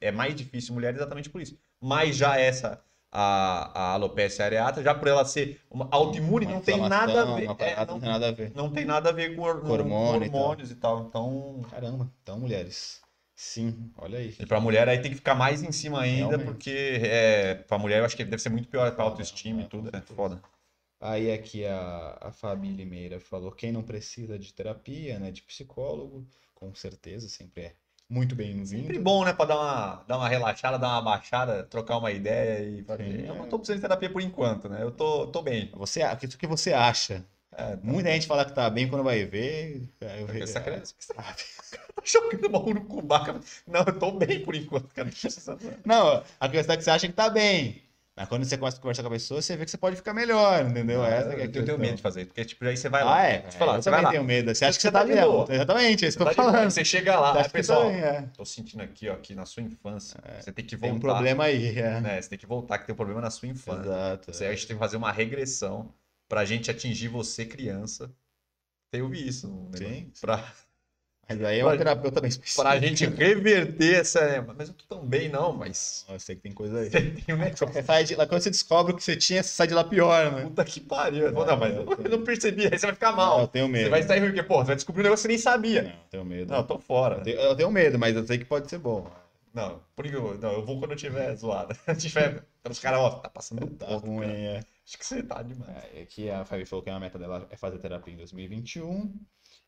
é 0.00 0.10
mais 0.10 0.34
difícil 0.34 0.72
em 0.72 0.74
mulher 0.76 0.94
exatamente 0.94 1.28
por 1.28 1.42
isso. 1.42 1.58
Mas 1.78 2.16
já 2.16 2.40
essa, 2.40 2.82
a, 3.12 3.78
a 3.78 3.92
alopecia 3.92 4.46
areata, 4.46 4.82
já 4.82 4.94
por 4.94 5.06
ela 5.06 5.24
ser 5.26 5.60
uma 5.70 5.86
autoimune, 5.90 6.46
não 6.46 6.62
tem 6.62 6.80
nada 6.80 7.20
a 7.20 7.34
ver. 7.36 7.44
É, 7.58 7.84
não, 7.84 8.00
tem 8.00 8.08
nada 8.08 8.28
a 8.28 8.32
ver. 8.32 8.52
Não 8.54 8.70
tem 8.70 8.84
nada 8.86 9.10
a 9.10 9.12
ver 9.12 9.36
com, 9.36 9.42
com 9.42 9.68
hormônio 9.68 10.28
hormônios 10.28 10.70
e 10.70 10.76
tal. 10.76 11.08
e 11.08 11.10
tal. 11.10 11.58
Então. 11.58 11.60
Caramba, 11.70 12.10
então, 12.22 12.40
mulheres. 12.40 13.02
Sim, 13.40 13.90
olha 13.96 14.18
aí. 14.18 14.36
E 14.38 14.44
pra 14.44 14.60
mulher 14.60 14.86
aí 14.86 15.00
tem 15.00 15.10
que 15.10 15.16
ficar 15.16 15.34
mais 15.34 15.62
em 15.62 15.72
cima 15.72 16.02
ainda, 16.02 16.36
Realmente. 16.36 16.44
porque 16.44 17.00
é, 17.02 17.54
pra 17.54 17.78
mulher 17.78 18.00
eu 18.00 18.04
acho 18.04 18.14
que 18.14 18.22
deve 18.22 18.42
ser 18.42 18.50
muito 18.50 18.68
pior 18.68 18.94
pra 18.94 19.02
autoestima 19.02 19.62
é, 19.62 19.64
e 19.64 19.66
tudo. 19.66 19.90
É 19.96 20.00
foda. 20.02 20.42
Aí 21.00 21.32
aqui 21.32 21.64
a, 21.64 22.18
a 22.20 22.32
Fabi 22.32 22.68
Limeira 22.70 23.18
falou: 23.18 23.50
quem 23.50 23.72
não 23.72 23.82
precisa 23.82 24.38
de 24.38 24.52
terapia, 24.52 25.18
né, 25.18 25.30
de 25.30 25.40
psicólogo, 25.40 26.28
com 26.54 26.74
certeza, 26.74 27.30
sempre 27.30 27.62
é 27.62 27.74
muito 28.10 28.36
bem-vindo. 28.36 28.66
Sempre 28.66 28.98
bom, 28.98 29.24
né? 29.24 29.32
Pra 29.32 29.46
dar 29.46 29.56
uma, 29.56 30.04
dar 30.06 30.18
uma 30.18 30.28
relaxada, 30.28 30.78
dar 30.78 30.88
uma 30.88 31.02
baixada, 31.02 31.64
trocar 31.64 31.96
uma 31.96 32.12
ideia 32.12 32.62
e 32.68 32.84
fazer. 32.84 33.20
Sim, 33.22 33.26
eu 33.26 33.34
é. 33.34 33.38
não 33.38 33.48
tô 33.48 33.58
precisando 33.58 33.78
de 33.78 33.88
terapia 33.88 34.12
por 34.12 34.20
enquanto, 34.20 34.68
né? 34.68 34.82
Eu 34.82 34.90
tô, 34.90 35.26
tô 35.28 35.40
bem. 35.40 35.70
Você, 35.76 36.02
o 36.04 36.16
que 36.38 36.46
você 36.46 36.74
acha? 36.74 37.24
É, 37.60 37.76
tá. 37.76 37.78
Muita 37.82 38.10
gente 38.12 38.26
fala 38.26 38.44
que 38.44 38.52
tá 38.52 38.68
bem 38.70 38.88
quando 38.88 39.04
vai 39.04 39.24
ver. 39.24 39.88
aí 40.02 40.20
eu 40.20 40.26
vejo- 40.26 40.44
essa 40.44 40.60
cara- 40.60 40.76
essa 40.76 41.12
cara 41.12 41.34
tá 41.94 42.02
jogando 42.04 42.50
mal 42.50 42.66
no 42.66 42.80
cubaca. 42.84 43.40
Não, 43.66 43.80
eu 43.86 43.98
tô 43.98 44.12
bem 44.12 44.40
por 44.40 44.54
enquanto, 44.54 44.88
cara. 44.94 45.08
Não 45.84 46.22
a 46.38 46.48
questão 46.48 46.74
é 46.74 46.76
que 46.76 46.84
você 46.84 46.90
acha 46.90 47.06
que 47.06 47.14
tá 47.14 47.28
bem. 47.30 47.82
Mas 48.16 48.28
quando 48.28 48.44
você 48.44 48.58
começa 48.58 48.76
a 48.76 48.80
conversar 48.80 49.02
com 49.02 49.08
a 49.08 49.12
pessoa, 49.12 49.40
você 49.40 49.56
vê 49.56 49.64
que 49.64 49.70
você 49.70 49.78
pode 49.78 49.96
ficar 49.96 50.12
melhor, 50.12 50.66
entendeu? 50.66 51.02
Essa 51.02 51.34
que 51.34 51.40
é 51.42 51.44
eu 51.46 51.64
tenho 51.64 51.78
medo 51.78 51.96
de 51.96 52.02
fazer, 52.02 52.26
porque 52.26 52.44
tipo, 52.44 52.62
aí 52.66 52.76
você 52.76 52.86
vai 52.88 53.02
lá. 53.02 53.16
Ah, 53.16 53.26
é. 53.26 53.44
Eu 53.46 53.52
falar, 53.52 53.76
eu 53.76 53.82
você 53.82 53.88
vai 53.88 54.00
também 54.00 54.04
lá. 54.04 54.10
tenho 54.10 54.24
medo. 54.24 54.54
Você 54.54 54.64
acha 54.66 54.76
que 54.76 54.82
Você 54.82 54.88
você 54.88 54.92
tá 54.92 54.98
tá 54.98 55.04
bem? 55.06 55.22
boa. 55.22 55.46
Exatamente, 55.48 56.04
é 56.04 56.08
isso 56.08 56.16
que 56.18 56.22
eu 56.22 56.26
Tá 56.26 56.34
tô 56.34 56.42
boa, 56.42 56.52
falando. 56.52 56.70
Você 56.70 56.84
chega 56.84 57.18
lá, 57.18 57.42
que 57.44 57.48
pessoal, 57.50 57.82
também, 57.84 58.00
é. 58.00 58.24
tô 58.36 58.44
sentindo 58.44 58.82
aqui, 58.82 59.08
ó, 59.08 59.16
que 59.16 59.34
na 59.34 59.46
sua 59.46 59.62
infância, 59.62 60.20
você 60.38 60.52
tem 60.52 60.64
que 60.64 60.76
Tem 60.76 60.90
voltar. 60.90 60.96
um 60.96 61.00
problema 61.00 61.44
aí, 61.44 61.78
é. 61.78 62.00
Né? 62.00 62.20
Você 62.20 62.28
tem 62.28 62.38
que 62.38 62.46
voltar, 62.46 62.78
que 62.78 62.86
tem 62.86 62.92
um 62.92 62.96
problema 62.96 63.22
na 63.22 63.30
sua 63.30 63.48
infância. 63.48 63.80
Exato. 63.88 64.34
Você, 64.34 64.44
a 64.44 64.50
gente 64.50 64.66
tem 64.66 64.76
que 64.76 64.80
fazer 64.80 64.96
uma 64.98 65.12
regressão 65.12 65.90
pra 66.30 66.44
gente 66.44 66.70
atingir 66.70 67.08
você, 67.08 67.44
criança. 67.44 68.08
Eu 68.92 69.08
vi 69.08 69.26
isso. 69.26 69.48
Um 69.48 69.70
Sim. 69.76 70.12
Pra, 70.20 70.52
Mas 71.28 71.42
aí 71.44 71.58
é 71.58 71.66
um 71.66 71.76
terapeuta 71.76 72.20
bem 72.20 72.28
específico. 72.28 72.62
pra 72.62 72.78
gente 72.78 73.04
reverter 73.06 74.00
essa. 74.00 74.40
Mas 74.56 74.68
eu 74.68 74.74
tô 74.74 74.84
tão 74.96 75.04
bem, 75.04 75.28
não, 75.28 75.52
mas. 75.52 76.04
Eu 76.08 76.18
sei 76.20 76.36
que 76.36 76.42
tem 76.42 76.52
coisa 76.52 76.80
aí. 76.80 76.90
Tem 77.22 77.34
um. 77.34 77.38
Você 77.38 77.82
sai 77.82 78.04
de 78.04 78.14
quando 78.14 78.40
você 78.40 78.50
descobre 78.50 78.92
o 78.92 78.96
que 78.96 79.02
você 79.02 79.16
tinha, 79.16 79.42
você 79.42 79.48
sai 79.50 79.66
de 79.66 79.74
lá 79.74 79.82
pior, 79.84 80.32
né? 80.32 80.42
Puta 80.42 80.64
que 80.64 80.80
pariu. 80.80 81.26
Eu 81.26 81.32
falo, 81.32 81.46
não, 81.46 81.56
mas 81.56 81.74
eu 81.74 82.10
não 82.18 82.24
percebi, 82.24 82.64
aí 82.66 82.78
você 82.78 82.86
vai 82.86 82.94
ficar 82.94 83.10
Não, 83.10 83.16
mal. 83.16 83.40
eu 83.40 83.48
tenho 83.48 83.68
medo. 83.68 83.84
Você 83.84 83.90
vai 83.90 84.02
sair 84.04 84.20
porque, 84.20 84.42
pô, 84.42 84.58
você 84.58 84.66
vai 84.68 84.76
descobrir 84.76 85.00
um 85.00 85.04
negócio 85.04 85.22
que 85.22 85.22
você 85.22 85.28
nem 85.28 85.38
sabia. 85.38 85.82
Não, 85.82 85.90
eu 85.90 85.96
tenho 86.10 86.24
medo. 86.24 86.50
Não, 86.50 86.58
eu 86.58 86.64
tô 86.64 86.78
fora. 86.78 87.16
Eu 87.16 87.22
tenho, 87.22 87.40
eu 87.40 87.56
tenho 87.56 87.70
medo, 87.72 87.98
mas 87.98 88.14
eu 88.16 88.24
sei 88.26 88.38
que 88.38 88.44
pode 88.44 88.70
ser 88.70 88.78
bom. 88.78 89.10
Não, 89.52 89.80
por 89.96 90.06
que 90.06 90.14
eu, 90.14 90.38
não, 90.38 90.52
eu 90.52 90.64
vou 90.64 90.78
quando 90.78 90.92
eu 90.92 90.96
tiver 90.96 91.34
zoado. 91.36 91.76
Quando 91.84 91.98
tiver. 91.98 92.44
Os 92.68 92.78
caras, 92.78 93.00
ó, 93.00 93.10
tá 93.10 93.28
passando 93.28 93.66
Tá 93.68 93.86
ponto, 93.86 94.06
ruim, 94.06 94.20
cara. 94.26 94.32
é. 94.38 94.60
Acho 94.90 94.98
que 94.98 95.06
você 95.06 95.22
tá 95.22 95.42
demais. 95.42 95.84
É, 95.94 96.02
Aqui 96.02 96.28
a 96.30 96.44
Fabi 96.44 96.66
falou 96.66 96.82
que 96.82 96.90
a 96.90 96.98
meta 96.98 97.18
dela 97.18 97.46
é 97.50 97.56
fazer 97.56 97.78
terapia 97.78 98.12
em 98.12 98.16
2021. 98.16 99.14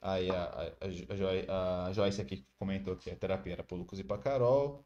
Aí 0.00 0.28
a, 0.30 0.42
a, 0.44 0.86
a, 0.86 1.16
Joy- 1.16 1.46
a 1.48 1.92
Joyce 1.92 2.20
aqui 2.20 2.44
comentou 2.58 2.96
que 2.96 3.08
a 3.10 3.16
terapia 3.16 3.52
era 3.52 3.62
pro 3.62 3.76
Lucas 3.76 3.98
e 4.00 4.04
pra 4.04 4.18
Carol. 4.18 4.84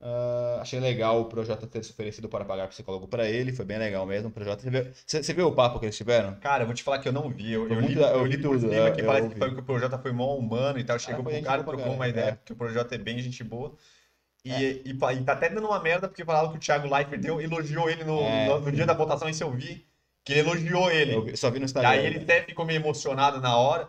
Ah, 0.00 0.58
achei 0.60 0.78
legal 0.80 1.20
o 1.20 1.24
Projota 1.26 1.66
ter 1.66 1.82
se 1.82 1.92
oferecido 1.92 2.28
para 2.28 2.44
pagar 2.44 2.68
psicólogo 2.68 3.08
para 3.08 3.28
ele, 3.28 3.52
foi 3.54 3.64
bem 3.64 3.78
legal 3.78 4.06
mesmo. 4.06 4.28
O 4.28 4.32
Projota, 4.32 4.62
você, 4.62 4.70
viu, 4.70 4.92
você, 5.06 5.22
você 5.22 5.32
viu 5.34 5.48
o 5.48 5.54
papo 5.54 5.80
que 5.80 5.86
eles 5.86 5.96
tiveram? 5.96 6.34
Cara, 6.40 6.62
eu 6.64 6.66
vou 6.66 6.74
te 6.74 6.82
falar 6.82 6.98
que 7.00 7.08
eu 7.08 7.12
não 7.12 7.30
vi. 7.30 7.52
Eu, 7.52 7.68
eu 7.68 7.80
li, 7.80 7.94
da- 7.94 8.10
eu 8.12 8.20
eu 8.20 8.26
li 8.26 8.36
tudo, 8.40 8.72
eu- 8.72 8.92
que 8.94 9.02
parece 9.02 9.22
ouvi. 9.24 9.34
que, 9.34 9.40
foi, 9.40 9.54
que 9.54 9.60
o 9.60 9.64
Projota 9.64 9.98
foi 9.98 10.12
mó 10.12 10.36
humano 10.36 10.78
e 10.78 10.84
tal. 10.84 10.98
Chegou 10.98 11.24
foi 11.24 11.34
pro 11.34 11.42
cara, 11.42 11.64
trocou 11.64 11.94
uma 11.94 12.08
ideia, 12.08 12.30
é. 12.30 12.32
porque 12.32 12.52
o 12.52 12.56
Projota 12.56 12.94
é 12.94 12.98
bem 12.98 13.18
gente 13.18 13.42
boa. 13.42 13.74
E, 14.44 14.82
e, 14.84 14.94
pa- 14.94 15.14
e 15.14 15.24
tá 15.24 15.32
até 15.32 15.48
dando 15.48 15.66
uma 15.66 15.80
merda, 15.80 16.06
porque 16.06 16.24
falaram 16.24 16.50
que 16.50 16.56
o 16.56 16.60
Thiago 16.60 16.86
Leifert 16.92 17.20
deu, 17.20 17.40
elogiou 17.40 17.88
ele 17.88 18.04
no, 18.04 18.20
É. 18.20 18.46
no, 18.46 18.60
no 18.60 18.72
dia 18.72 18.84
da 18.84 18.92
votação, 18.92 19.28
isso 19.28 19.42
eu 19.42 19.50
vi. 19.50 19.86
Que 20.22 20.34
ele 20.34 20.40
elogiou 20.40 20.90
ele. 20.90 21.14
Eu 21.30 21.36
só 21.36 21.50
vi 21.50 21.58
no 21.58 21.64
E 21.64 21.66
Instagram. 21.66 21.90
aí 21.90 22.04
ele 22.06 22.18
até 22.18 22.42
ficou 22.42 22.64
meio 22.64 22.78
emocionado 22.78 23.40
na 23.40 23.56
hora. 23.56 23.88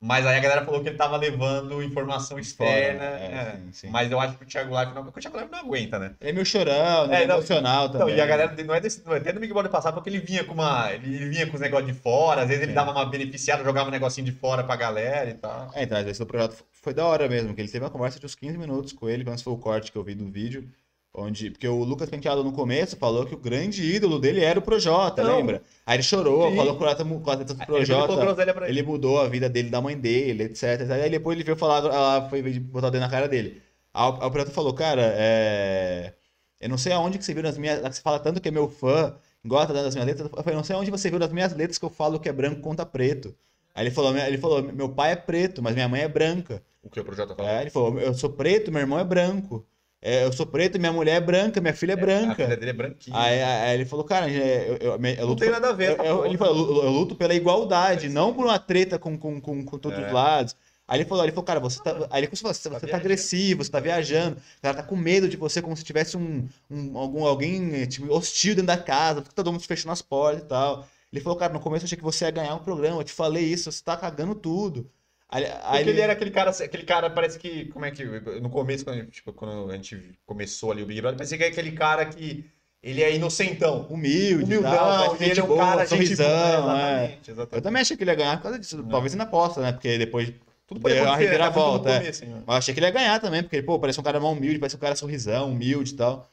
Mas 0.00 0.26
aí 0.26 0.36
a 0.36 0.40
galera 0.40 0.64
falou 0.64 0.82
que 0.82 0.88
ele 0.90 0.96
tava 0.96 1.16
levando 1.16 1.82
informação 1.82 2.38
externa. 2.38 3.02
É, 3.02 3.32
é. 3.32 3.52
sim, 3.56 3.72
sim. 3.72 3.88
Mas 3.88 4.10
eu 4.12 4.20
acho 4.20 4.36
que 4.36 4.44
o 4.44 4.46
Thiago 4.46 4.74
Leifert 4.74 4.94
não, 4.94 5.04
porque 5.04 5.18
o 5.18 5.22
Thiago 5.22 5.38
Leifert 5.38 5.52
não 5.52 5.66
aguenta, 5.66 5.98
né? 5.98 6.14
Ele 6.20 6.30
é 6.30 6.32
meio 6.34 6.44
chorão, 6.44 7.06
né? 7.06 7.20
É, 7.20 7.22
é 7.22 7.26
não, 7.26 7.36
emocional 7.36 7.86
Então, 7.86 8.00
também. 8.00 8.16
e 8.16 8.20
a 8.20 8.26
galera 8.26 8.52
dele 8.52 8.68
não 8.68 8.74
é 8.74 8.80
desse, 8.80 9.04
não 9.06 9.14
é 9.14 9.18
até 9.18 9.32
no 9.32 9.40
Big 9.40 9.52
Brother 9.52 9.70
passado, 9.72 9.94
porque 9.94 10.10
ele 10.10 10.20
vinha 10.20 10.44
com 10.44 10.52
uma. 10.52 10.92
Ele, 10.92 11.30
vinha 11.30 11.46
com 11.46 11.54
os 11.54 11.60
negócios 11.60 11.90
de 11.90 11.98
fora, 11.98 12.42
às 12.42 12.48
vezes 12.48 12.62
ele 12.62 12.72
Sim. 12.72 12.76
dava 12.76 12.90
uma 12.90 13.06
beneficiada, 13.06 13.64
jogava 13.64 13.88
um 13.88 13.92
negocinho 13.92 14.26
de 14.26 14.32
fora 14.32 14.62
pra 14.62 14.76
galera 14.76 15.30
e 15.30 15.34
tal. 15.34 15.70
É, 15.74 15.84
então, 15.84 15.98
esse 15.98 16.18
do 16.20 16.26
projeto 16.26 16.62
foi 16.70 16.92
da 16.92 17.06
hora 17.06 17.26
mesmo, 17.28 17.54
que 17.54 17.60
ele 17.62 17.68
teve 17.68 17.84
uma 17.84 17.90
conversa 17.90 18.20
de 18.20 18.26
uns 18.26 18.34
15 18.34 18.58
minutos 18.58 18.92
com 18.92 19.08
ele, 19.08 19.24
quando 19.24 19.42
foi 19.42 19.52
o 19.54 19.58
corte 19.58 19.90
que 19.90 19.96
eu 19.96 20.04
vi 20.04 20.14
do 20.14 20.30
vídeo, 20.30 20.68
onde, 21.16 21.50
porque 21.50 21.66
o 21.66 21.82
Lucas 21.82 22.10
Penteado 22.10 22.44
no 22.44 22.52
começo 22.52 22.96
falou 22.96 23.24
que 23.24 23.34
o 23.34 23.38
grande 23.38 23.82
ídolo 23.82 24.18
dele 24.18 24.44
era 24.44 24.58
o 24.58 24.62
Projota, 24.62 25.22
Não. 25.22 25.36
lembra? 25.36 25.62
Aí 25.84 25.96
ele 25.96 26.02
chorou, 26.02 26.50
Sim. 26.50 26.56
falou 26.56 26.76
com 26.76 26.84
o 26.84 26.86
atleta 26.86 27.54
do 27.54 27.66
Projota, 27.66 28.42
ele. 28.42 28.52
ele 28.68 28.82
mudou 28.82 29.20
a 29.20 29.28
vida 29.28 29.48
dele, 29.48 29.70
da 29.70 29.80
mãe 29.80 29.96
dele, 29.96 30.44
etc. 30.44 30.90
Aí 30.90 31.10
depois 31.10 31.36
ele 31.36 31.44
veio 31.44 31.56
falar, 31.56 31.84
ela 31.84 32.28
foi 32.28 32.42
botar 32.60 32.88
o 32.88 32.90
dedo 32.90 33.00
na 33.00 33.08
cara 33.08 33.26
dele. 33.26 33.62
Aí 33.94 34.08
o 34.08 34.30
Projota 34.30 34.50
falou, 34.50 34.74
cara, 34.74 35.14
é... 35.16 36.12
eu 36.60 36.68
não 36.68 36.76
sei 36.76 36.92
aonde 36.92 37.16
que 37.18 37.24
você 37.24 37.32
viu 37.32 37.42
nas 37.42 37.56
minhas, 37.56 37.80
você 37.80 38.02
fala 38.02 38.18
tanto 38.18 38.40
que 38.40 38.48
é 38.48 38.50
meu 38.50 38.68
fã, 38.68 39.14
gosta 39.44 39.72
das 39.72 39.94
minhas 39.94 40.06
letras, 40.06 40.28
eu 40.30 40.42
falei, 40.42 40.56
não 40.56 40.64
sei 40.64 40.76
onde 40.76 40.90
você 40.90 41.08
viu 41.08 41.18
nas 41.18 41.32
minhas 41.32 41.54
letras 41.54 41.78
que 41.78 41.84
eu 41.84 41.90
falo 41.90 42.20
que 42.20 42.28
é 42.28 42.32
branco 42.32 42.60
contra 42.60 42.84
preto. 42.84 43.34
Aí 43.74 43.84
ele 43.84 43.90
falou, 43.90 44.16
ele 44.16 44.38
falou, 44.38 44.62
meu 44.62 44.88
pai 44.88 45.12
é 45.12 45.16
preto, 45.16 45.62
mas 45.62 45.74
minha 45.74 45.88
mãe 45.88 46.02
é 46.02 46.08
branca. 46.08 46.62
O 46.82 46.88
que 46.88 47.00
o 47.00 47.04
Projota 47.04 47.34
falou? 47.34 47.50
É, 47.50 47.62
ele 47.62 47.70
falou, 47.70 47.98
eu 47.98 48.14
sou 48.14 48.30
preto, 48.30 48.70
meu 48.70 48.80
irmão 48.80 48.98
é 48.98 49.04
branco. 49.04 49.66
É, 50.02 50.24
eu 50.24 50.32
sou 50.32 50.46
preto, 50.46 50.78
minha 50.78 50.92
mulher 50.92 51.16
é 51.16 51.20
branca, 51.20 51.60
minha 51.60 51.74
filha 51.74 51.92
é 51.92 51.94
A 51.94 51.96
branca. 51.96 52.34
filha 52.34 52.56
dele 52.56 52.70
é 52.70 52.74
branquinha. 52.74 53.16
Aí, 53.18 53.42
aí 53.42 53.74
ele 53.74 53.84
falou, 53.86 54.04
cara, 54.04 54.30
é, 54.30 54.68
eu, 54.68 54.76
eu, 54.76 54.98
eu, 55.00 55.16
eu 55.16 55.26
não 55.26 55.26
luto 55.26 55.36
tem 55.36 55.50
nada 55.50 55.70
a 55.70 55.72
ver. 55.72 55.98
eu, 55.98 56.16
porra. 56.16 56.28
ele 56.28 56.38
falou, 56.38 56.84
eu, 56.84 56.90
luto 56.90 57.16
pela 57.16 57.34
igualdade, 57.34 58.06
É, 58.06 58.08
não 58.08 58.32
por 58.34 58.44
uma 58.44 58.58
treta 58.58 58.98
com, 58.98 59.18
com, 59.18 59.40
com, 59.40 59.64
com 59.64 59.78
todos 59.78 59.98
É. 59.98 60.06
os 60.06 60.12
lados. 60.12 60.56
Aí 60.88 60.98
ele 61.00 61.08
falou, 61.08 61.24
ele 61.24 61.32
falou, 61.32 61.44
cara, 61.44 61.58
você 61.58 61.82
tá. 61.82 62.06
Aí 62.10 62.20
ele 62.22 62.36
falou, 62.36 62.54
você, 62.54 62.70
Tá 62.70 62.78
você 62.78 62.86
tá 62.86 62.96
agressivo, 62.96 63.64
você 63.64 63.70
tá 63.70 63.80
viajando, 63.80 64.36
o 64.36 64.62
cara 64.62 64.76
tá 64.76 64.82
com 64.84 64.94
medo 64.94 65.28
de 65.28 65.36
você 65.36 65.60
como 65.60 65.76
se 65.76 65.82
tivesse 65.82 66.16
um, 66.16 66.48
um 66.70 66.96
algum, 66.96 67.24
alguém 67.26 67.84
tipo, 67.86 68.12
hostil 68.14 68.54
dentro 68.54 68.68
da 68.68 68.76
casa, 68.78 69.20
porque 69.22 69.34
todo 69.34 69.50
mundo 69.50 69.60
te 69.62 69.66
fechando 69.66 69.92
as 69.92 70.02
portas 70.02 70.42
e 70.42 70.46
tal. 70.46 70.86
Ele 71.12 71.20
falou, 71.20 71.36
cara, 71.38 71.52
no 71.52 71.58
começo 71.60 71.84
eu 71.84 71.86
achei 71.86 71.98
que 71.98 72.04
você 72.04 72.24
ia 72.26 72.30
ganhar 72.30 72.54
um 72.54 72.58
programa, 72.60 73.00
eu 73.00 73.04
te 73.04 73.12
falei 73.12 73.44
isso, 73.44 73.72
você 73.72 73.82
tá 73.82 73.96
cagando 73.96 74.34
tudo. 74.36 74.88
Aí 75.28 75.44
Porque 75.44 75.90
ele 75.90 76.00
era 76.00 76.12
aquele 76.12 76.30
cara, 76.30 76.50
aquele 76.50 76.84
cara, 76.84 77.10
parece 77.10 77.38
que, 77.38 77.64
como 77.66 77.84
é 77.84 77.90
que, 77.90 78.04
no 78.40 78.48
começo, 78.48 78.84
quando, 78.84 79.06
tipo, 79.06 79.32
quando 79.32 79.70
a 79.70 79.74
gente 79.74 80.16
começou 80.24 80.70
ali 80.70 80.82
o 80.82 80.86
Big 80.86 81.00
Brother, 81.00 81.18
parecia 81.18 81.36
que 81.36 81.44
é 81.44 81.48
aquele 81.48 81.72
cara 81.72 82.06
que, 82.06 82.44
ele 82.86 83.02
é 83.02 83.14
inocentão. 83.14 83.84
humilde, 83.90 84.44
Humildão, 84.44 84.70
tal, 84.70 85.16
e 85.20 85.24
ele 85.24 85.40
é 85.40 85.42
um 85.42 85.46
boa, 85.48 85.58
cara, 85.58 85.80
gente 85.80 85.88
sorrisão, 85.88 86.62
boa, 86.62 86.80
é. 86.80 86.94
exatamente, 86.94 87.30
exatamente. 87.32 87.54
Eu 87.56 87.62
também 87.62 87.82
achei 87.82 87.96
que 87.96 88.04
ele 88.04 88.10
ia 88.12 88.16
ganhar 88.16 88.36
por 88.36 88.44
causa 88.44 88.58
disso. 88.60 88.76
Não. 88.76 88.88
Talvez 88.88 89.12
ainda 89.12 89.24
aposta, 89.24 89.60
né? 89.60 89.72
Porque 89.72 89.98
depois 89.98 90.32
Tudo 90.68 90.80
pode 90.80 90.94
uma 90.94 91.02
acontecer, 91.02 91.24
né? 91.24 91.38
Tá 91.38 91.50
no 91.50 91.50
reviravolta. 91.50 91.90
é. 91.90 91.98
começo, 91.98 92.24
hein, 92.24 92.44
Eu 92.46 92.54
achei 92.54 92.72
que 92.72 92.78
ele 92.78 92.86
ia 92.86 92.92
ganhar 92.92 93.20
também, 93.20 93.42
porque, 93.42 93.60
pô, 93.60 93.80
parece 93.80 93.98
um 93.98 94.04
cara 94.04 94.20
mal 94.20 94.30
humilde, 94.30 94.60
parece 94.60 94.76
um 94.76 94.78
cara 94.78 94.94
sorrisão, 94.94 95.50
humilde 95.50 95.94
e 95.94 95.96
tal. 95.96 96.30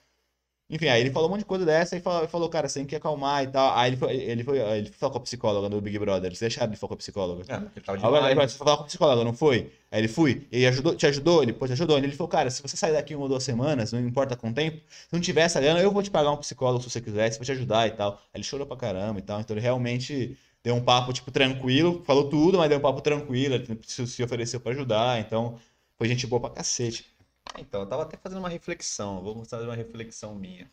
Enfim, 0.70 0.88
aí 0.88 1.02
ele 1.02 1.12
falou 1.12 1.28
um 1.28 1.32
monte 1.32 1.42
de 1.42 1.46
coisa 1.46 1.66
dessa 1.66 1.96
e 1.96 2.00
falou, 2.00 2.28
falou 2.28 2.50
cara, 2.50 2.68
você 2.68 2.80
tem 2.80 2.88
que 2.88 2.96
acalmar 2.96 3.44
e 3.44 3.48
tal. 3.48 3.78
Aí 3.78 3.90
ele 3.90 3.98
foi, 3.98 4.16
ele 4.16 4.44
foi, 4.44 4.58
ele 4.60 4.88
foi 4.88 4.98
falar 4.98 5.12
com 5.12 5.18
a 5.20 5.22
psicóloga 5.22 5.70
no 5.70 5.80
Big 5.82 6.00
Brother. 6.00 6.30
Eles 6.30 6.40
deixaram 6.40 6.72
de 6.72 6.78
falar 6.78 6.88
com 6.90 6.94
a 6.96 6.98
psicóloga. 6.98 7.44
É, 7.48 7.60
porque 7.60 7.80
ele 7.80 7.86
tava 7.86 8.08
Agora 8.08 8.26
ele 8.26 8.36
falou, 8.36 8.50
você 8.50 8.58
foi 8.58 8.66
falar 8.66 8.78
com 8.78 8.84
a 8.84 8.88
psicóloga, 8.88 9.24
não 9.24 9.34
foi? 9.34 9.72
Aí 9.92 10.00
ele 10.00 10.08
fui. 10.08 10.48
E 10.52 10.66
ajudou, 10.66 10.96
te 10.96 11.06
ajudou? 11.06 11.44
Ele, 11.44 11.54
pô, 11.54 11.68
te 11.68 11.74
ajudou. 11.74 11.98
Ele 11.98 12.12
falou, 12.12 12.28
cara, 12.28 12.50
se 12.50 12.62
você 12.62 12.76
sair 12.76 12.94
daqui 12.94 13.14
uma 13.14 13.24
ou 13.24 13.30
duas 13.30 13.44
semanas, 13.44 13.92
não 13.92 14.00
importa 14.00 14.36
com 14.36 14.50
o 14.50 14.54
tempo, 14.54 14.78
se 14.88 15.14
não 15.14 15.20
tiver 15.20 15.42
essa 15.42 15.62
grana, 15.62 15.80
eu 15.80 15.92
vou 15.92 16.02
te 16.02 16.10
pagar 16.10 16.32
um 16.32 16.38
psicólogo 16.38 16.82
se 16.84 16.90
você 16.90 17.02
quiser, 17.02 17.30
se 17.32 17.38
vou 17.38 17.46
te 17.46 17.52
ajudar 17.52 17.88
e 17.88 17.92
tal. 17.92 18.14
Aí 18.14 18.40
ele 18.40 18.44
chorou 18.44 18.66
pra 18.66 18.78
caramba 18.78 19.20
e 19.20 19.24
tal. 19.24 19.42
Então 19.42 19.54
ele 19.56 19.62
realmente 19.62 20.36
deu 20.64 20.74
um 20.76 20.82
papo, 20.84 21.12
tipo, 21.14 21.30
tranquilo, 21.30 22.02
falou 22.06 22.30
tudo, 22.30 22.58
mas 22.58 22.70
deu 22.70 22.80
um 22.80 22.82
papo 22.82 23.02
tranquilo, 23.02 23.56
ele 23.56 23.80
se 23.86 24.24
ofereceu 24.24 24.60
pra 24.60 24.72
ajudar. 24.72 25.20
Então 25.20 25.60
foi 25.98 26.08
gente 26.08 26.26
boa 26.26 26.40
pra 26.40 26.50
cacete. 26.50 27.13
Então, 27.58 27.82
eu 27.82 27.88
tava 27.88 28.04
até 28.04 28.18
fazendo 28.18 28.40
uma 28.40 28.50
reflexão, 28.50 29.22
vou 29.24 29.36
mostrar 29.36 29.62
uma 29.62 29.76
reflexão 29.76 30.36
minha. 30.36 30.72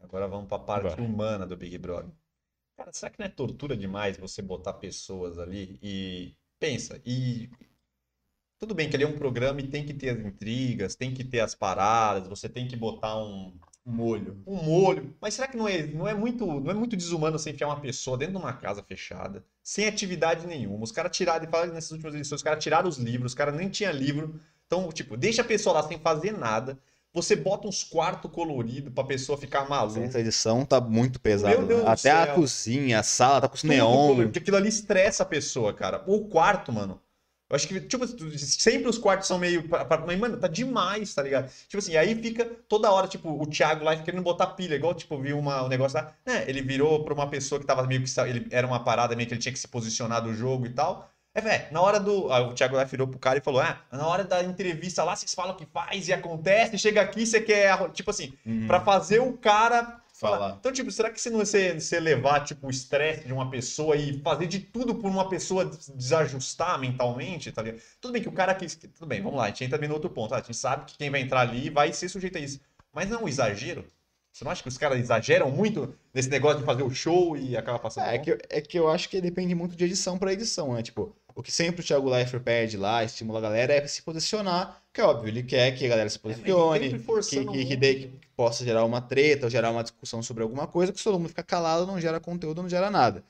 Agora 0.00 0.26
vamos 0.26 0.48
pra 0.48 0.58
parte 0.58 0.96
Vai. 0.96 1.04
humana 1.04 1.46
do 1.46 1.56
Big 1.56 1.76
Brother. 1.78 2.10
Cara, 2.76 2.92
será 2.92 3.10
que 3.10 3.18
não 3.18 3.26
é 3.26 3.28
tortura 3.28 3.76
demais 3.76 4.16
você 4.16 4.42
botar 4.42 4.74
pessoas 4.74 5.38
ali 5.38 5.78
e 5.82 6.34
pensa, 6.58 7.00
e 7.04 7.50
tudo 8.58 8.74
bem 8.74 8.88
que 8.88 8.96
ele 8.96 9.04
é 9.04 9.06
um 9.08 9.16
programa 9.18 9.60
e 9.60 9.68
tem 9.68 9.84
que 9.84 9.92
ter 9.92 10.10
as 10.10 10.18
intrigas, 10.20 10.94
tem 10.94 11.12
que 11.12 11.24
ter 11.24 11.40
as 11.40 11.54
paradas, 11.54 12.28
você 12.28 12.48
tem 12.48 12.68
que 12.68 12.76
botar 12.76 13.16
um, 13.18 13.58
Um 13.84 13.92
molho. 13.92 14.40
um 14.46 14.56
molho. 14.62 15.16
Mas 15.20 15.34
será 15.34 15.48
que 15.48 15.56
não 15.56 15.66
é, 15.68 15.86
não 15.86 16.06
é 16.08 16.14
muito, 16.14 16.46
não 16.46 16.70
é 16.70 16.74
muito 16.74 16.96
desumano 16.96 17.38
você 17.38 17.50
enfiar 17.50 17.68
uma 17.68 17.80
pessoa 17.80 18.16
dentro 18.16 18.34
de 18.34 18.40
uma 18.40 18.52
casa 18.52 18.82
fechada, 18.82 19.44
sem 19.62 19.86
atividade 19.86 20.46
nenhuma? 20.46 20.84
Os 20.84 20.92
caras 20.92 21.16
tiraram, 21.16 21.44
e 21.44 21.48
falaram 21.50 21.72
nessas 21.72 21.90
últimas 21.90 22.14
edições, 22.14 22.38
os 22.40 22.44
caras 22.44 22.62
tiraram 22.62 22.88
os 22.88 22.98
livros, 22.98 23.32
os 23.32 23.36
caras 23.36 23.54
nem 23.56 23.68
tinham 23.68 23.92
livro. 23.92 24.40
Então, 24.72 24.90
tipo, 24.90 25.18
deixa 25.18 25.42
a 25.42 25.44
pessoa 25.44 25.74
lá 25.74 25.82
sem 25.86 25.98
fazer 25.98 26.32
nada. 26.32 26.78
Você 27.12 27.36
bota 27.36 27.68
uns 27.68 27.84
quartos 27.84 28.30
coloridos 28.30 28.90
pra 28.94 29.04
pessoa 29.04 29.36
ficar 29.36 29.68
maluca. 29.68 30.00
Essa 30.00 30.18
edição 30.18 30.64
tá 30.64 30.80
muito 30.80 31.20
pesada. 31.20 31.58
Né? 31.58 31.82
Até 31.86 32.10
a 32.10 32.28
cozinha, 32.28 33.00
a 33.00 33.02
sala 33.02 33.42
tá 33.42 33.48
com 33.48 33.54
os 33.54 33.60
Tudo 33.60 33.68
neon. 33.70 33.92
colorido, 33.94 34.22
Porque 34.28 34.38
aquilo 34.38 34.56
ali 34.56 34.70
estressa 34.70 35.24
a 35.24 35.26
pessoa, 35.26 35.74
cara. 35.74 36.02
O 36.06 36.20
quarto, 36.24 36.72
mano. 36.72 36.98
Eu 37.50 37.56
acho 37.56 37.68
que, 37.68 37.78
tipo, 37.82 38.06
sempre 38.38 38.88
os 38.88 38.96
quartos 38.96 39.28
são 39.28 39.36
meio. 39.38 39.68
pra- 39.68 39.84
pra- 39.84 39.98
Mas, 40.06 40.18
mano, 40.18 40.38
tá 40.38 40.48
demais, 40.48 41.12
tá 41.12 41.22
ligado? 41.22 41.52
Tipo 41.68 41.76
assim, 41.76 41.94
aí 41.96 42.14
fica 42.14 42.46
toda 42.66 42.90
hora, 42.90 43.06
tipo, 43.06 43.28
o 43.28 43.46
Thiago 43.46 43.84
lá 43.84 43.94
querendo 43.94 44.22
botar 44.22 44.46
pilha, 44.46 44.74
igual, 44.74 44.94
tipo, 44.94 45.18
viu 45.18 45.38
uma, 45.38 45.62
um 45.62 45.68
negócio 45.68 45.98
lá. 45.98 46.14
né, 46.24 46.44
ele 46.48 46.62
virou 46.62 47.04
pra 47.04 47.12
uma 47.12 47.26
pessoa 47.28 47.60
que 47.60 47.66
tava 47.66 47.86
meio 47.86 48.02
que. 48.02 48.20
Ele, 48.20 48.46
era 48.50 48.66
uma 48.66 48.82
parada 48.82 49.14
meio 49.14 49.28
que 49.28 49.34
ele 49.34 49.40
tinha 49.42 49.52
que 49.52 49.58
se 49.58 49.68
posicionar 49.68 50.22
do 50.22 50.32
jogo 50.34 50.64
e 50.64 50.70
tal. 50.70 51.10
É, 51.34 51.40
velho, 51.40 51.64
na 51.72 51.80
hora 51.80 51.98
do. 51.98 52.30
ah, 52.30 52.40
o 52.42 52.52
Thiago 52.54 52.76
lá 52.76 52.84
virou 52.84 53.06
pro 53.08 53.18
cara 53.18 53.38
e 53.38 53.42
falou: 53.42 53.60
Ah, 53.60 53.80
na 53.90 54.06
hora 54.06 54.22
da 54.22 54.42
entrevista 54.42 55.02
lá, 55.02 55.16
vocês 55.16 55.32
falam 55.34 55.54
o 55.54 55.56
que 55.56 55.64
faz 55.66 56.06
e 56.08 56.12
acontece, 56.12 56.76
chega 56.76 57.00
aqui, 57.00 57.24
você 57.26 57.40
quer. 57.40 57.68
arro-" 57.70 57.88
Tipo 57.88 58.10
assim, 58.10 58.34
Uhum. 58.44 58.66
Pra 58.66 58.80
fazer 58.80 59.20
o 59.20 59.32
cara 59.38 60.00
falar. 60.12 60.56
Então, 60.60 60.70
tipo, 60.70 60.90
será 60.90 61.10
que 61.10 61.18
se 61.20 61.30
não 61.30 61.38
você, 61.38 61.72
você 61.80 61.98
levar, 61.98 62.40
tipo, 62.44 62.66
o 62.66 62.70
estresse 62.70 63.24
de 63.26 63.32
uma 63.32 63.50
pessoa 63.50 63.96
e 63.96 64.20
fazer 64.20 64.46
de 64.46 64.60
tudo 64.60 64.94
por 64.94 65.08
uma 65.10 65.28
pessoa 65.28 65.64
des- 65.64 65.88
desajustar 65.88 66.78
mentalmente, 66.78 67.50
tá 67.50 67.62
ligado? 67.62 67.80
Tudo 68.00 68.12
bem 68.12 68.22
que 68.22 68.28
o 68.28 68.32
cara 68.32 68.54
quis. 68.54 68.76
Tudo 68.76 69.06
bem, 69.06 69.22
vamos 69.22 69.38
lá, 69.38 69.44
a 69.44 69.48
gente 69.48 69.64
entra 69.64 69.78
no 69.88 69.94
outro 69.94 70.10
ponto. 70.10 70.34
Ah, 70.34 70.38
a 70.38 70.42
gente 70.42 70.54
sabe 70.56 70.84
que 70.84 70.98
quem 70.98 71.10
vai 71.10 71.22
entrar 71.22 71.40
ali 71.40 71.70
vai 71.70 71.92
ser 71.94 72.08
sujeito 72.10 72.36
a 72.36 72.40
isso. 72.40 72.60
Mas 72.92 73.08
não 73.08 73.20
é 73.20 73.22
um 73.24 73.28
exagero? 73.28 73.86
Você 74.32 74.44
não 74.44 74.50
acha 74.50 74.62
que 74.62 74.68
os 74.68 74.78
caras 74.78 74.98
exageram 74.98 75.50
muito 75.50 75.94
nesse 76.14 76.28
negócio 76.30 76.60
de 76.60 76.64
fazer 76.64 76.82
o 76.82 76.90
show 76.90 77.36
e 77.36 77.56
acaba 77.56 77.78
passando 77.78 78.06
É, 78.06 78.14
é 78.14 78.18
que, 78.18 78.30
eu- 78.30 78.38
é 78.48 78.60
que 78.60 78.78
eu 78.78 78.88
acho 78.88 79.08
que 79.08 79.20
depende 79.20 79.54
muito 79.54 79.76
de 79.76 79.84
edição 79.84 80.18
pra 80.18 80.32
edição, 80.32 80.72
né? 80.74 80.82
Tipo, 80.82 81.14
o 81.34 81.42
que 81.42 81.52
sempre 81.52 81.82
o 81.82 81.84
Thiago 81.84 82.08
Leifert 82.08 82.42
pede 82.42 82.76
lá, 82.76 83.04
estimula 83.04 83.38
a 83.38 83.42
galera, 83.42 83.74
é 83.74 83.86
se 83.86 84.02
posicionar, 84.02 84.82
que 84.92 85.00
é 85.00 85.04
óbvio, 85.04 85.28
ele 85.28 85.42
quer 85.42 85.72
que 85.76 85.84
a 85.84 85.88
galera 85.88 86.08
se 86.08 86.18
posicione, 86.18 86.90
sempre 86.90 87.20
que, 87.24 87.44
que, 87.44 87.66
que, 87.66 87.76
dê- 87.76 87.94
que 87.94 88.08
possa 88.36 88.64
gerar 88.64 88.84
uma 88.84 89.02
treta, 89.02 89.46
ou 89.46 89.50
gerar 89.50 89.70
uma 89.70 89.82
discussão 89.82 90.22
sobre 90.22 90.42
alguma 90.42 90.66
coisa, 90.66 90.92
que 90.92 90.98
se 90.98 91.04
todo 91.04 91.18
mundo 91.18 91.28
fica 91.28 91.42
calado, 91.42 91.86
não 91.86 92.00
gera 92.00 92.18
conteúdo, 92.20 92.62
não 92.62 92.68
gera 92.68 92.90
nada. 92.90 93.22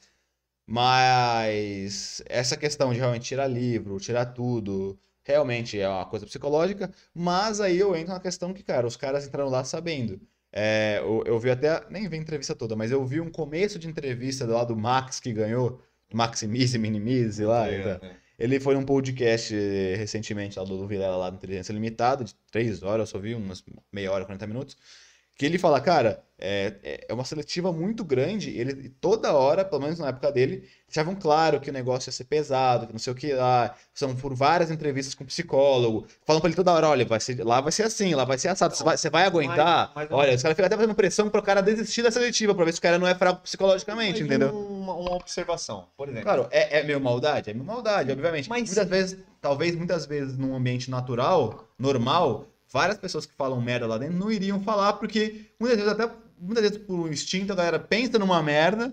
Mas 0.66 2.22
essa 2.26 2.56
questão 2.56 2.92
de 2.92 2.98
realmente 2.98 3.24
tirar 3.26 3.46
livro, 3.46 3.98
tirar 4.00 4.26
tudo, 4.26 4.98
realmente 5.24 5.78
é 5.78 5.88
uma 5.88 6.06
coisa 6.06 6.26
psicológica, 6.26 6.90
mas 7.14 7.60
aí 7.60 7.78
eu 7.78 7.94
entro 7.96 8.12
na 8.14 8.20
questão 8.20 8.54
que, 8.54 8.62
cara, 8.62 8.86
os 8.86 8.96
caras 8.96 9.26
entraram 9.26 9.50
lá 9.50 9.64
sabendo. 9.64 10.20
É, 10.52 10.98
eu, 10.98 11.24
eu 11.26 11.38
vi 11.38 11.50
até, 11.50 11.82
nem 11.88 12.08
vi 12.08 12.16
a 12.16 12.20
entrevista 12.20 12.54
toda, 12.54 12.76
mas 12.76 12.90
eu 12.90 13.04
vi 13.04 13.20
um 13.20 13.30
começo 13.30 13.78
de 13.78 13.88
entrevista 13.88 14.44
lá 14.44 14.64
do 14.64 14.76
Max 14.76 15.18
que 15.18 15.32
ganhou, 15.32 15.80
Maximize, 16.12 16.78
Minimize 16.78 17.44
lá. 17.44 17.68
É, 17.68 17.96
tá? 17.98 18.06
é. 18.06 18.16
Ele 18.38 18.60
foi 18.60 18.74
num 18.74 18.84
podcast 18.84 19.54
recentemente 19.96 20.58
lá 20.58 20.64
do 20.64 20.76
do 20.76 20.86
Vilela, 20.86 21.16
lá 21.16 21.30
no 21.30 21.36
Inteligência 21.36 21.72
Limitada, 21.72 22.24
de 22.24 22.34
três 22.50 22.82
horas, 22.82 23.08
eu 23.08 23.12
só 23.12 23.18
vi 23.18 23.34
umas 23.34 23.64
meia 23.90 24.10
hora, 24.12 24.24
40 24.24 24.46
minutos. 24.46 24.76
Que 25.36 25.46
ele 25.46 25.58
fala, 25.58 25.80
cara, 25.80 26.22
é, 26.44 27.06
é- 27.08 27.14
uma 27.14 27.24
seletiva 27.24 27.72
muito 27.72 28.02
grande. 28.04 28.50
Ele 28.50 28.88
toda 29.00 29.32
hora, 29.32 29.64
pelo 29.64 29.80
menos 29.82 30.00
na 30.00 30.08
época 30.08 30.32
dele, 30.32 30.68
deixavam 30.88 31.14
claro 31.14 31.60
que 31.60 31.70
o 31.70 31.72
negócio 31.72 32.08
ia 32.08 32.12
ser 32.12 32.24
pesado, 32.24 32.86
que 32.88 32.92
não 32.92 32.98
sei 32.98 33.12
o 33.12 33.16
que 33.16 33.32
lá. 33.32 33.74
São 33.94 34.16
por 34.16 34.34
várias 34.34 34.68
entrevistas 34.70 35.14
com 35.14 35.24
psicológo. 35.24 36.04
Falam 36.26 36.40
pra 36.40 36.48
ele 36.48 36.56
toda 36.56 36.72
hora: 36.72 36.88
olha, 36.88 37.04
vai 37.06 37.20
ser, 37.20 37.44
lá 37.44 37.60
vai 37.60 37.70
ser 37.70 37.84
assim, 37.84 38.12
lá 38.14 38.24
vai 38.24 38.36
ser 38.38 38.48
assado. 38.48 38.74
Você 38.74 38.82
vai, 38.82 38.96
você 38.96 39.08
vai 39.08 39.24
aguentar? 39.24 39.92
mas- 39.94 40.08
olha, 40.10 40.34
os 40.34 40.42
caras 40.42 40.56
ficam 40.56 40.66
até 40.66 40.76
fazendo 40.76 40.94
pressão 40.96 41.30
pro 41.30 41.42
cara 41.42 41.60
desistir 41.62 42.02
da 42.02 42.10
seletiva, 42.10 42.54
pra 42.54 42.64
ver 42.64 42.72
se 42.72 42.80
o 42.80 42.82
cara 42.82 42.98
não 42.98 43.06
é 43.06 43.14
fraco 43.14 43.42
psicologicamente, 43.42 44.20
Mas 44.20 44.26
entendeu? 44.28 44.48
Uma, 44.52 44.94
uma 44.94 45.14
observação, 45.14 45.86
por 45.96 46.08
exemplo. 46.08 46.24
Claro, 46.24 46.48
é, 46.50 46.80
é 46.80 46.82
meio 46.82 47.00
maldade? 47.00 47.50
É 47.50 47.54
meio 47.54 47.64
maldade, 47.64 48.10
obviamente. 48.10 48.48
Mas- 48.48 48.64
muitas 48.68 48.88
vezes, 48.88 49.18
talvez 49.40 49.76
muitas 49.76 50.06
vezes 50.06 50.36
num 50.36 50.56
ambiente 50.56 50.90
natural, 50.90 51.68
normal, 51.78 52.46
várias 52.72 52.98
pessoas 52.98 53.26
que 53.26 53.32
falam 53.36 53.60
merda 53.60 53.86
lá 53.86 53.98
dentro 53.98 54.16
não 54.16 54.30
iriam 54.32 54.60
falar, 54.60 54.94
porque 54.94 55.46
muitas 55.60 55.78
vezes, 55.78 55.92
até 55.92 56.10
muitas 56.42 56.62
vezes 56.64 56.78
por 56.86 57.10
instinto, 57.10 57.52
a 57.52 57.56
galera 57.56 57.78
pensa 57.78 58.18
numa 58.18 58.42
merda, 58.42 58.92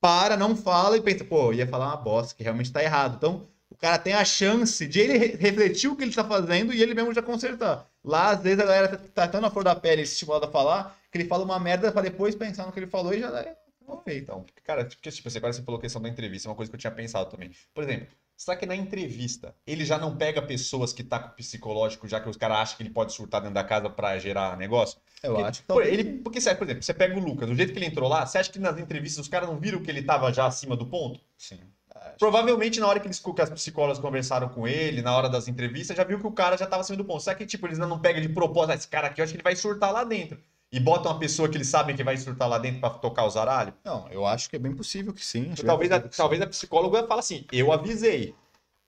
para, 0.00 0.36
não 0.36 0.54
fala 0.56 0.96
e 0.96 1.02
pensa, 1.02 1.24
pô, 1.24 1.52
ia 1.52 1.66
falar 1.66 1.86
uma 1.88 1.96
bosta, 1.96 2.34
que 2.34 2.42
realmente 2.42 2.72
tá 2.72 2.82
errado. 2.82 3.16
Então, 3.16 3.48
o 3.70 3.76
cara 3.76 3.98
tem 3.98 4.12
a 4.12 4.24
chance 4.24 4.86
de 4.86 5.00
ele 5.00 5.18
re- 5.18 5.36
refletir 5.36 5.88
o 5.88 5.96
que 5.96 6.04
ele 6.04 6.14
tá 6.14 6.24
fazendo 6.24 6.72
e 6.72 6.82
ele 6.82 6.94
mesmo 6.94 7.14
já 7.14 7.22
consertar. 7.22 7.88
Lá, 8.04 8.30
às 8.30 8.42
vezes, 8.42 8.60
a 8.60 8.66
galera 8.66 8.88
tá, 8.88 8.98
tá 9.14 9.28
tão 9.28 9.40
na 9.40 9.50
flor 9.50 9.64
da 9.64 9.74
pele 9.74 10.02
estimulada 10.02 10.46
a 10.46 10.50
falar, 10.50 10.98
que 11.10 11.18
ele 11.18 11.28
fala 11.28 11.44
uma 11.44 11.58
merda 11.58 11.90
pra 11.90 12.02
depois 12.02 12.34
pensar 12.34 12.66
no 12.66 12.72
que 12.72 12.78
ele 12.80 12.86
falou 12.86 13.14
e 13.14 13.20
já 13.20 13.28
é 13.40 13.56
feito. 14.04 14.24
Então, 14.24 14.44
cara, 14.64 14.84
porque, 14.84 15.10
tipo, 15.10 15.28
assim, 15.28 15.38
agora 15.38 15.52
você 15.52 15.62
falou 15.62 15.80
questão 15.80 16.02
da 16.02 16.08
entrevista, 16.08 16.48
é 16.48 16.50
uma 16.50 16.56
coisa 16.56 16.70
que 16.70 16.76
eu 16.76 16.80
tinha 16.80 16.90
pensado 16.90 17.30
também. 17.30 17.50
Por 17.72 17.84
exemplo, 17.84 18.06
será 18.36 18.56
que 18.56 18.66
na 18.66 18.74
entrevista 18.76 19.54
ele 19.66 19.84
já 19.84 19.98
não 19.98 20.16
pega 20.16 20.42
pessoas 20.42 20.92
que 20.92 21.02
tá 21.04 21.18
com 21.18 21.34
psicológico, 21.36 22.06
já 22.08 22.20
que 22.20 22.28
os 22.28 22.36
caras 22.36 22.58
acham 22.58 22.76
que 22.76 22.82
ele 22.82 22.90
pode 22.90 23.12
surtar 23.12 23.40
dentro 23.40 23.54
da 23.54 23.64
casa 23.64 23.88
pra 23.90 24.18
gerar 24.18 24.56
negócio? 24.56 24.98
Eu 25.22 25.32
Porque, 25.34 25.48
acho 25.48 25.60
que 25.62 25.66
pô, 25.66 25.74
talvez- 25.74 25.92
ele, 25.92 26.04
porque, 26.18 26.40
sério, 26.40 26.58
por 26.58 26.64
exemplo, 26.64 26.82
você 26.82 26.92
pega 26.94 27.16
o 27.18 27.22
Lucas, 27.24 27.48
do 27.48 27.54
jeito 27.54 27.72
que 27.72 27.78
ele 27.78 27.86
entrou 27.86 28.08
lá, 28.08 28.26
você 28.26 28.38
acha 28.38 28.50
que 28.52 28.58
nas 28.58 28.78
entrevistas 28.78 29.22
os 29.24 29.28
caras 29.28 29.48
não 29.48 29.58
viram 29.58 29.80
que 29.82 29.90
ele 29.90 30.02
tava 30.02 30.32
já 30.32 30.46
acima 30.46 30.76
do 30.76 30.86
ponto? 30.86 31.20
Sim. 31.38 31.60
Provavelmente 32.18 32.78
na 32.80 32.86
hora 32.86 33.00
que, 33.00 33.06
eles, 33.06 33.18
que 33.18 33.42
as 33.42 33.50
psicólogas 33.50 33.98
conversaram 33.98 34.48
com 34.48 34.68
ele, 34.68 35.00
na 35.02 35.16
hora 35.16 35.28
das 35.28 35.48
entrevistas, 35.48 35.96
já 35.96 36.04
viu 36.04 36.18
que 36.20 36.26
o 36.26 36.32
cara 36.32 36.56
já 36.56 36.66
tava 36.66 36.82
acima 36.82 36.96
do 36.96 37.04
ponto. 37.04 37.22
Será 37.22 37.34
que, 37.34 37.46
tipo, 37.46 37.66
eles 37.66 37.78
não 37.78 37.98
pegam 37.98 38.20
de 38.20 38.28
propósito, 38.28 38.72
"Ah, 38.72 38.74
esse 38.74 38.88
cara 38.88 39.08
aqui, 39.08 39.20
eu 39.20 39.24
acho 39.24 39.32
que 39.32 39.36
ele 39.36 39.42
vai 39.42 39.56
surtar 39.56 39.92
lá 39.92 40.04
dentro. 40.04 40.38
E 40.74 40.80
botam 40.80 41.12
uma 41.12 41.18
pessoa 41.20 41.48
que 41.48 41.56
eles 41.56 41.68
sabem 41.68 41.94
que 41.94 42.02
vai 42.02 42.16
surtar 42.16 42.48
lá 42.48 42.58
dentro 42.58 42.80
pra 42.80 42.90
tocar 42.90 43.24
os 43.24 43.36
aralhos? 43.36 43.74
Não, 43.84 44.08
eu 44.10 44.26
acho 44.26 44.50
que 44.50 44.56
é 44.56 44.58
bem 44.58 44.72
possível 44.74 45.12
que 45.14 45.24
sim. 45.24 45.52
Talvez 45.64 45.92
a, 45.92 46.00
que 46.00 46.16
talvez 46.16 46.42
a 46.42 46.46
psicóloga 46.48 47.06
fale 47.06 47.20
assim, 47.20 47.44
eu 47.52 47.70
avisei. 47.70 48.34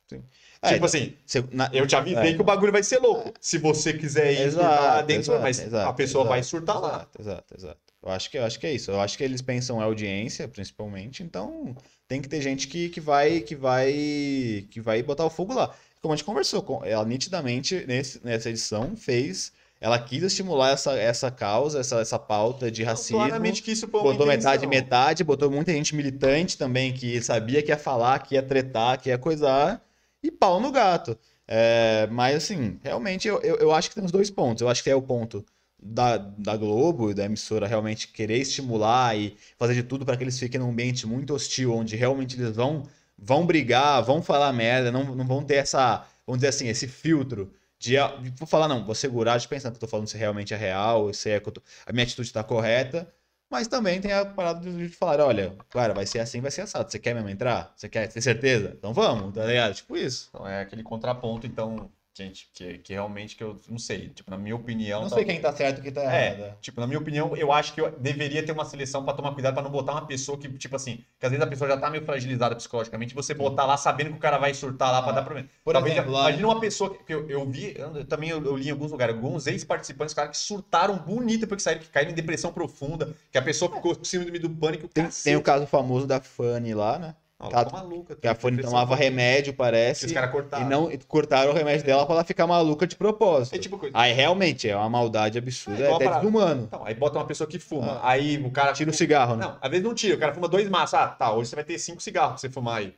sim. 0.08 0.20
É, 0.62 0.72
tipo 0.74 0.84
assim, 0.84 1.14
você- 1.24 1.44
na- 1.52 1.70
eu 1.72 1.86
te 1.86 1.94
avisei 1.94 2.30
é. 2.30 2.34
que 2.34 2.40
o 2.40 2.44
bagulho 2.44 2.72
vai 2.72 2.82
ser 2.82 2.98
louco. 2.98 3.32
Se 3.40 3.58
você 3.58 3.92
quiser 3.92 4.32
ir 4.32 4.40
Exato, 4.40 4.66
surtar 4.66 4.94
lá 4.96 5.02
dentro, 5.02 5.22
exato, 5.22 5.42
mas 5.42 5.60
exato, 5.60 5.88
a 5.88 5.92
pessoa 5.92 6.24
vai 6.24 6.42
surtar 6.42 6.80
lá. 6.80 7.06
Exato, 7.18 7.54
exato. 7.56 7.80
Eu 8.02 8.10
acho 8.10 8.30
que, 8.30 8.38
eu 8.38 8.44
acho 8.44 8.58
que 8.58 8.66
é 8.66 8.72
isso. 8.72 8.90
Eu 8.90 9.00
acho 9.00 9.16
que 9.16 9.22
eles 9.24 9.40
pensam 9.42 9.78
em 9.80 9.82
audiência, 9.84 10.48
principalmente, 10.48 11.22
então 11.22 11.76
tem 12.08 12.20
que 12.20 12.28
ter 12.28 12.40
gente 12.40 12.66
que, 12.68 12.88
que 12.88 13.00
vai 13.00 13.40
que 13.40 13.54
vai 13.54 14.66
que 14.70 14.80
vai 14.80 15.02
botar 15.02 15.24
o 15.24 15.30
fogo 15.30 15.54
lá. 15.54 15.72
Como 16.00 16.12
a 16.12 16.16
gente 16.16 16.24
conversou, 16.24 16.82
ela 16.84 17.04
nitidamente 17.04 17.84
nesse, 17.86 18.24
nessa 18.24 18.50
edição 18.50 18.96
fez, 18.96 19.52
ela 19.80 19.98
quis 19.98 20.22
estimular 20.22 20.70
essa, 20.70 20.92
essa 20.94 21.30
causa, 21.30 21.80
essa, 21.80 22.00
essa 22.00 22.18
pauta 22.18 22.70
de 22.70 22.82
racismo. 22.82 23.18
Claramente 23.18 23.62
que 23.62 23.72
isso 23.72 23.86
foi 23.86 24.00
uma 24.00 24.12
Botou 24.12 24.26
metade 24.26 24.64
intenção. 24.64 24.84
metade, 24.84 25.24
botou 25.24 25.50
muita 25.50 25.72
gente 25.72 25.94
militante 25.94 26.56
também 26.56 26.92
que 26.92 27.20
sabia 27.20 27.62
que 27.62 27.70
ia 27.70 27.78
falar, 27.78 28.18
que 28.20 28.34
ia 28.34 28.42
tretar, 28.42 29.00
que 29.00 29.10
ia 29.10 29.18
coisar, 29.18 29.82
e 30.22 30.30
pau 30.30 30.60
no 30.60 30.72
gato. 30.72 31.16
É, 31.46 32.08
mas 32.10 32.36
assim, 32.36 32.78
realmente 32.82 33.28
eu, 33.28 33.40
eu, 33.42 33.56
eu 33.56 33.72
acho 33.72 33.88
que 33.88 33.94
tem 33.94 34.04
os 34.04 34.10
dois 34.10 34.30
pontos. 34.30 34.62
Eu 34.62 34.68
acho 34.68 34.82
que 34.82 34.90
é 34.90 34.96
o 34.96 35.02
ponto 35.02 35.44
da, 35.80 36.16
da 36.16 36.56
Globo 36.56 37.10
e 37.10 37.14
da 37.14 37.24
emissora 37.24 37.66
realmente 37.66 38.08
querer 38.08 38.38
estimular 38.38 39.16
e 39.16 39.36
fazer 39.58 39.74
de 39.74 39.82
tudo 39.82 40.04
para 40.04 40.16
que 40.16 40.24
eles 40.24 40.38
fiquem 40.38 40.58
num 40.58 40.70
ambiente 40.70 41.06
muito 41.06 41.34
hostil, 41.34 41.74
onde 41.74 41.96
realmente 41.96 42.40
eles 42.40 42.56
vão, 42.56 42.84
vão 43.16 43.46
brigar, 43.46 44.02
vão 44.02 44.22
falar 44.22 44.52
merda, 44.52 44.90
não, 44.90 45.14
não 45.14 45.26
vão 45.26 45.42
ter 45.42 45.56
essa, 45.56 46.04
vamos 46.26 46.38
dizer 46.38 46.48
assim, 46.48 46.68
esse 46.68 46.88
filtro. 46.88 47.52
De, 47.78 47.96
vou 48.38 48.46
falar, 48.48 48.68
não, 48.68 48.84
vou 48.84 48.94
segurar 48.94 49.36
de 49.38 49.46
pensar 49.48 49.70
que 49.70 49.76
eu 49.76 49.80
tô 49.80 49.86
falando 49.88 50.08
se 50.08 50.16
realmente 50.16 50.54
é 50.54 50.56
real, 50.56 51.12
se 51.12 51.30
é 51.30 51.40
tô- 51.40 51.62
a 51.86 51.92
minha 51.92 52.04
atitude 52.04 52.32
tá 52.32 52.42
correta. 52.42 53.12
Mas 53.50 53.68
também 53.68 54.00
tem 54.00 54.12
a 54.12 54.24
parada 54.26 54.60
de 54.60 54.88
de 54.88 54.88
falar, 54.88 55.20
olha, 55.24 55.56
cara, 55.70 55.94
vai 55.94 56.04
ser 56.06 56.18
assim, 56.18 56.40
vai 56.40 56.50
ser 56.50 56.62
assado. 56.62 56.90
Você 56.90 56.98
quer 56.98 57.14
mesmo 57.14 57.28
entrar? 57.28 57.72
Você 57.76 57.88
quer 57.88 58.08
ter 58.08 58.20
certeza? 58.20 58.72
Então 58.76 58.92
vamos, 58.92 59.32
tá 59.34 59.44
ligado? 59.44 59.74
Tipo 59.74 59.96
isso. 59.96 60.28
Então 60.30 60.46
é 60.46 60.60
aquele 60.62 60.82
contraponto, 60.82 61.46
então, 61.46 61.90
gente, 62.16 62.48
que, 62.54 62.78
que 62.78 62.92
realmente 62.94 63.36
que 63.36 63.44
eu 63.44 63.60
não 63.68 63.78
sei. 63.78 64.08
Tipo, 64.08 64.30
na 64.30 64.38
minha 64.38 64.56
opinião. 64.56 65.02
Não 65.02 65.08
tá- 65.10 65.16
sei 65.16 65.24
quem 65.24 65.40
tá 65.40 65.52
certo 65.52 65.80
e 65.80 65.82
quem 65.82 65.92
tá 65.92 66.02
errado. 66.02 66.42
É, 66.42 66.56
tipo, 66.60 66.80
na 66.80 66.86
minha 66.86 66.98
opinião, 66.98 67.36
eu 67.36 67.52
acho 67.52 67.74
que 67.74 67.80
eu 67.80 67.90
deveria 67.98 68.42
ter 68.44 68.52
uma 68.52 68.64
seleção 68.64 69.04
pra 69.04 69.12
tomar 69.12 69.32
cuidado 69.32 69.52
pra 69.54 69.62
não 69.62 69.70
botar 69.70 69.92
uma 69.92 70.06
pessoa 70.06 70.38
que, 70.38 70.48
tipo 70.56 70.74
assim, 70.76 71.04
que 71.18 71.26
às 71.26 71.30
vezes 71.30 71.44
a 71.44 71.48
pessoa 71.48 71.68
já 71.68 71.76
tá 71.76 71.90
meio 71.90 72.04
fragilizada 72.04 72.56
psicologicamente, 72.56 73.14
você 73.14 73.34
botar 73.34 73.66
lá 73.66 73.76
sabendo 73.76 74.10
que 74.10 74.16
o 74.16 74.20
cara 74.20 74.38
vai 74.38 74.54
surtar 74.54 74.90
lá 74.90 75.02
pra 75.02 75.12
Ah, 75.12 75.14
dar 75.16 75.22
problema. 75.22 75.48
por 75.62 75.72
Talvez, 75.74 75.94
exemplo, 75.94 76.12
lá- 76.12 76.28
imagina 76.30 76.48
uma 76.48 76.60
pessoa 76.60 76.96
que, 76.96 77.12
eu, 77.12 77.28
eu 77.28 77.48
vi, 77.50 77.74
eu, 77.76 78.04
também 78.06 78.30
eu, 78.30 78.42
eu 78.44 78.56
li 78.56 78.68
em 78.68 78.70
alguns 78.70 78.90
lugares, 78.92 79.14
alguns 79.14 79.46
ex-participantes, 79.46 80.14
caras 80.14 80.30
que 80.30 80.38
surtaram 80.42 80.96
bonito 80.98 81.46
porque 81.46 81.62
saíram, 81.62 81.82
que 81.82 81.88
caíram 81.88 82.12
em 82.12 82.14
depressão 82.14 82.52
profunda, 82.52 83.14
que 83.30 83.36
a 83.38 83.42
pessoa 83.42 83.70
ficou 83.74 83.94
com 83.94 84.04
síndrome 84.04 84.38
do 84.38 84.48
pânico. 84.48 84.88
Tem, 84.88 85.06
tem 85.08 85.36
o 85.36 85.42
caso 85.42 85.66
famoso 85.66 86.06
da 86.06 86.20
Fanny 86.20 86.72
lá, 86.74 86.98
né? 86.98 87.14
Não, 87.38 87.50
ela- 87.50 87.64
ficou 87.64 87.78
maluca. 87.80 88.16
Que 88.16 88.26
a 88.28 88.34
Fanny 88.34 88.62
tomava 88.62 88.96
remédio, 88.96 89.52
que 89.52 89.58
parece. 89.58 90.06
os 90.06 90.12
caras 90.12 90.30
E 90.30 90.32
cortaram. 90.32 90.68
não 90.68 90.90
e 90.90 90.96
cortaram 90.98 91.50
o 91.50 91.54
remédio 91.54 91.84
dela 91.84 92.06
pra 92.06 92.14
ela 92.14 92.24
ficar 92.24 92.46
maluca 92.46 92.86
de 92.86 92.96
propósito. 92.96 93.54
É 93.54 93.58
tipo. 93.58 93.78
Aí 93.92 94.12
realmente 94.12 94.68
é 94.68 94.74
uma 94.76 94.88
maldade 94.88 95.36
absurda, 95.36 95.82
É, 95.84 95.90
é, 95.90 95.94
até 95.94 96.14
desumano. 96.14 96.62
Então, 96.64 96.84
aí 96.84 96.94
bota 96.94 97.18
uma 97.18 97.26
pessoa 97.26 97.46
que 97.46 97.58
fuma, 97.58 98.00
Ah. 98.02 98.10
aí 98.10 98.38
o 98.42 98.50
cara 98.50 98.72
Tira 98.72 98.90
o 98.90 98.94
cigarro, 98.94 99.36
né? 99.36 99.44
Não, 99.44 99.58
às 99.60 99.70
vezes 99.70 99.84
não 99.84 99.94
tira, 99.94 100.16
o 100.16 100.18
cara 100.18 100.32
fuma 100.32 100.48
dois 100.48 100.68
maços. 100.70 100.94
Ah, 100.94 101.08
tá, 101.08 101.30
hoje 101.32 101.50
você 101.50 101.56
vai 101.56 101.64
ter 101.64 101.78
cinco 101.78 102.02
cigarros 102.02 102.32
pra 102.32 102.38
você 102.38 102.48
fumar 102.48 102.78
aí. 102.78 102.94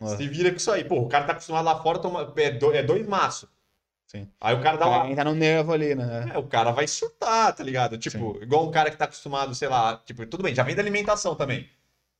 Ah. 0.00 0.06
Se 0.16 0.28
vira 0.28 0.50
com 0.50 0.56
isso 0.56 0.70
aí. 0.70 0.84
Pô, 0.84 1.00
o 1.00 1.08
cara 1.08 1.24
tá 1.24 1.32
acostumado 1.32 1.64
lá 1.64 1.76
fora, 1.82 1.98
toma, 1.98 2.32
é, 2.36 2.46
é 2.78 2.82
dois 2.82 3.06
maços. 3.08 3.48
Sim. 4.06 4.26
Aí 4.40 4.54
o 4.54 4.60
cara 4.60 4.76
dá 4.76 4.86
O 4.86 4.88
uma. 4.88 4.98
cara 5.00 5.10
entra 5.10 5.24
no 5.24 5.34
nervo 5.34 5.72
ali, 5.72 5.94
né? 5.94 6.30
É, 6.34 6.38
o 6.38 6.42
cara 6.44 6.70
vai 6.72 6.86
surtar, 6.86 7.52
tá 7.54 7.62
ligado? 7.62 7.96
Tipo, 7.98 8.38
igual 8.42 8.66
um 8.66 8.70
cara 8.70 8.90
que 8.90 8.96
tá 8.96 9.04
acostumado, 9.04 9.54
sei 9.54 9.68
lá, 9.68 10.00
tipo, 10.04 10.24
tudo 10.26 10.42
bem, 10.42 10.54
já 10.54 10.62
vem 10.62 10.74
da 10.76 10.82
alimentação 10.82 11.34
também. 11.34 11.68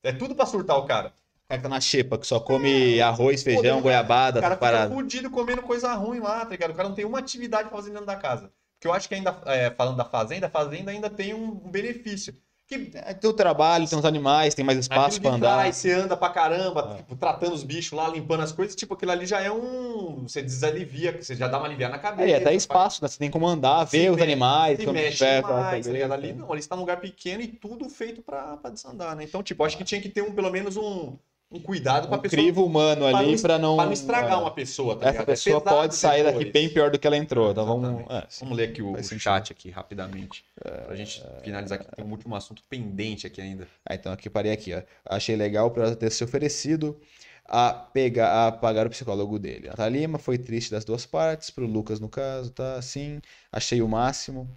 É 0.02 0.12
tudo 0.12 0.34
pra 0.34 0.46
surtar 0.46 0.76
o 0.78 0.84
cara. 0.84 1.12
O 1.50 1.52
cara 1.52 1.58
que 1.58 1.62
tá 1.64 1.68
na 1.68 1.80
xepa, 1.80 2.16
que 2.16 2.26
só 2.28 2.38
come 2.38 3.00
arroz, 3.00 3.42
Pô, 3.42 3.50
feijão, 3.50 3.80
o 3.80 3.82
goiabada, 3.82 4.38
O 4.38 4.42
cara 4.42 4.54
fica 4.54 4.66
parada. 4.66 4.94
fudido 4.94 5.28
comendo 5.30 5.62
coisa 5.62 5.92
ruim 5.94 6.20
lá, 6.20 6.44
tá 6.44 6.50
ligado? 6.52 6.70
O 6.70 6.74
cara 6.74 6.88
não 6.88 6.94
tem 6.94 7.04
uma 7.04 7.18
atividade 7.18 7.68
pra 7.68 7.76
fazer 7.76 7.90
dentro 7.90 8.06
da 8.06 8.14
casa. 8.14 8.52
Porque 8.78 8.86
eu 8.86 8.92
acho 8.92 9.08
que 9.08 9.16
ainda, 9.16 9.36
é, 9.46 9.68
falando 9.70 9.96
da 9.96 10.04
fazenda, 10.04 10.46
a 10.46 10.50
fazenda 10.50 10.92
ainda 10.92 11.10
tem 11.10 11.34
um 11.34 11.50
benefício. 11.56 12.32
Que 12.68 12.92
É, 12.94 13.12
Tem 13.14 13.28
o 13.28 13.32
trabalho, 13.32 13.88
tem 13.88 13.98
os 13.98 14.04
animais, 14.04 14.54
tem 14.54 14.64
mais 14.64 14.78
espaço 14.78 15.18
de 15.18 15.26
andar. 15.26 15.54
trás, 15.56 15.74
você 15.74 15.90
anda 15.92 16.16
pra 16.16 16.28
caramba, 16.30 16.92
É. 16.94 16.96
tipo, 16.98 17.16
tratando 17.16 17.52
os 17.52 17.64
bichos 17.64 17.98
lá, 17.98 18.08
limpando 18.08 18.44
as 18.44 18.52
coisas, 18.52 18.76
tipo, 18.76 18.94
aquilo 18.94 19.10
ali 19.10 19.26
já 19.26 19.40
é 19.40 19.50
um. 19.50 20.22
Você 20.28 20.40
desalivia, 20.40 21.20
você 21.20 21.34
já 21.34 21.48
dá 21.48 21.58
uma 21.58 21.66
aliviada 21.66 21.94
na 21.96 21.98
cabeça. 21.98 22.28
É, 22.28 22.30
e 22.30 22.34
até 22.36 22.54
espaço, 22.54 23.02
né? 23.02 23.08
Você 23.08 23.18
tem 23.18 23.28
como 23.28 23.44
andar, 23.48 23.88
Se 23.88 23.98
ver 23.98 24.10
os 24.10 24.16
mexe- 24.16 24.22
animais, 24.30 24.78
Se 24.78 24.86
mexe 24.86 25.16
tiver, 25.18 25.42
mais, 25.42 25.84
tá 25.84 25.92
ligado? 25.92 26.10
né? 26.10 26.14
Ali 26.14 26.32
não, 26.32 26.48
ali 26.52 26.60
está 26.60 26.76
num 26.76 26.82
lugar 26.82 27.00
pequeno 27.00 27.42
e 27.42 27.48
tudo 27.48 27.88
feito 27.90 28.22
pra, 28.22 28.56
pra 28.56 28.70
desandar, 28.70 29.16
né? 29.16 29.24
Então, 29.24 29.42
tipo, 29.42 29.64
acho 29.64 29.76
que 29.76 29.82
tinha 29.82 30.00
que 30.00 30.08
ter 30.08 30.22
um, 30.22 30.30
pelo 30.32 30.48
menos 30.52 30.76
um, 30.76 31.18
um 31.50 31.60
cuidado 31.60 32.06
um 32.06 32.18
pessoa. 32.18 32.42
crivo 32.42 32.64
humano 32.64 33.08
pra 33.08 33.18
ali 33.18 33.40
pra 33.40 33.58
não. 33.58 33.76
Pra 33.76 33.86
não 33.86 33.92
estragar 33.92 34.32
é, 34.32 34.36
uma 34.36 34.50
pessoa, 34.52 34.94
tá 34.94 35.02
Essa 35.06 35.10
ligado? 35.10 35.22
É 35.22 35.26
pessoa 35.26 35.60
pesado 35.60 35.76
pode 35.76 35.94
sair 35.96 36.22
daqui 36.22 36.44
bem 36.44 36.68
pior 36.68 36.90
do 36.90 36.98
que 36.98 37.06
ela 37.06 37.16
entrou. 37.16 37.50
Então 37.50 37.66
vamos. 37.66 38.04
É. 38.08 38.26
Vamos 38.40 38.56
ler 38.56 38.68
aqui 38.68 38.82
o, 38.82 38.92
o 38.92 39.02
chat 39.02 39.52
aqui 39.52 39.70
rapidamente. 39.70 40.44
Pra 40.86 40.94
gente 40.94 41.22
finalizar 41.42 41.80
aqui. 41.80 41.90
Tem 41.96 42.04
um 42.04 42.10
último 42.10 42.36
assunto 42.36 42.62
pendente 42.68 43.26
aqui 43.26 43.40
ainda. 43.40 43.66
Ah, 43.84 43.94
então 43.94 44.12
aqui 44.12 44.30
parei 44.30 44.52
aqui, 44.52 44.72
ó. 44.74 44.82
Achei 45.04 45.34
legal 45.34 45.70
por 45.70 45.82
ela 45.82 45.96
ter 45.96 46.10
se 46.10 46.22
oferecido 46.22 47.00
a 47.44 47.72
pegar, 47.72 48.46
a 48.46 48.52
pagar 48.52 48.86
o 48.86 48.90
psicólogo 48.90 49.38
dele. 49.38 49.68
A 49.68 49.74
Thalima 49.74 50.18
foi 50.18 50.38
triste 50.38 50.70
das 50.70 50.84
duas 50.84 51.04
partes, 51.04 51.50
pro 51.50 51.66
Lucas 51.66 51.98
no 51.98 52.08
caso, 52.08 52.52
tá? 52.52 52.80
Sim, 52.80 53.20
achei 53.50 53.82
o 53.82 53.88
máximo. 53.88 54.48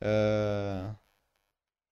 Ah, 0.00 0.94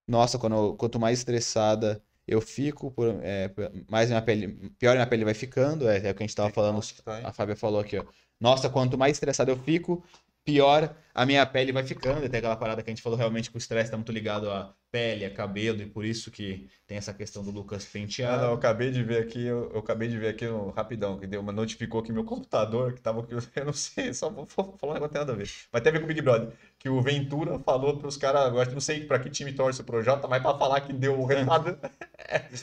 Nossa, 0.08 0.38
quando 0.38 0.74
quanto 0.76 0.98
mais 1.00 1.18
estressada 1.18 2.02
eu 2.26 2.40
fico, 2.40 2.90
por- 2.90 3.20
é, 3.22 3.50
mais 3.88 4.08
minha 4.08 4.22
pele, 4.22 4.70
pior 4.78 4.94
minha 4.94 5.06
pele 5.06 5.24
vai 5.24 5.34
ficando. 5.34 5.88
É, 5.88 5.98
é 6.08 6.10
o 6.10 6.14
que 6.14 6.22
a 6.22 6.26
gente 6.26 6.34
tava 6.36 6.50
falando. 6.52 6.80
A 7.24 7.32
Fábia 7.32 7.56
falou 7.56 7.80
aqui, 7.80 7.98
ó. 7.98 8.04
Nossa, 8.40 8.68
quanto 8.68 8.98
mais 8.98 9.12
estressado 9.16 9.50
eu 9.50 9.56
fico, 9.56 10.04
pior 10.46 10.94
a 11.12 11.24
minha 11.26 11.44
pele 11.46 11.72
vai 11.72 11.82
ficando. 11.82 12.28
Tem 12.28 12.38
aquela 12.38 12.56
parada 12.56 12.82
que 12.82 12.90
a 12.90 12.92
gente 12.92 13.02
falou 13.02 13.18
realmente 13.18 13.50
que 13.50 13.56
o 13.56 13.58
estresse 13.58 13.90
tá 13.90 13.96
muito 13.96 14.12
ligado 14.12 14.50
à 14.50 14.74
pele, 14.90 15.24
a 15.24 15.30
cabelo, 15.30 15.80
e 15.82 15.86
por 15.86 16.04
isso 16.04 16.30
que 16.30 16.68
tem 16.86 16.98
essa 16.98 17.12
questão 17.12 17.42
do 17.42 17.50
Lucas 17.50 17.86
Ah, 17.86 17.90
penteado. 17.92 18.42
não, 18.42 18.48
eu 18.50 18.54
acabei 18.54 18.90
de 18.90 19.02
ver 19.02 19.22
aqui, 19.22 19.44
eu, 19.44 19.70
eu 19.72 19.78
acabei 19.80 20.08
de 20.08 20.18
ver 20.18 20.28
aqui 20.28 20.46
no, 20.46 20.70
rapidão, 20.70 21.18
que 21.18 21.26
deu 21.26 21.40
uma 21.40 21.52
notificou 21.52 22.02
que 22.02 22.12
meu 22.12 22.24
computador, 22.24 22.92
que 22.94 23.00
tava 23.00 23.20
aqui, 23.20 23.32
eu 23.56 23.64
não 23.64 23.72
sei, 23.72 24.12
só 24.14 24.28
vou 24.30 24.44
vou 24.44 24.76
falar 24.78 24.96
um 24.98 25.00
não 25.00 25.08
tem 25.08 25.18
nada 25.20 25.32
a 25.32 25.36
ver. 25.36 25.48
Mas 25.72 25.82
tem 25.82 25.90
a 25.90 25.92
ver 25.94 25.98
com 26.00 26.04
o 26.04 26.08
Big 26.08 26.20
Brother, 26.22 26.52
que 26.78 26.88
o 26.88 27.00
Ventura 27.00 27.58
falou 27.60 27.96
pros 27.98 28.16
caras, 28.18 28.52
eu 28.52 28.60
acho 28.60 28.68
que 28.68 28.74
não 28.74 28.80
sei 28.80 29.04
pra 29.06 29.18
que 29.18 29.30
time 29.30 29.52
torce 29.52 29.80
o 29.80 29.84
Projota, 29.84 30.28
mas 30.28 30.42
pra 30.42 30.56
falar 30.56 30.82
que 30.82 30.92
deu 30.92 31.18
o 31.18 31.24
resultado. 31.26 31.78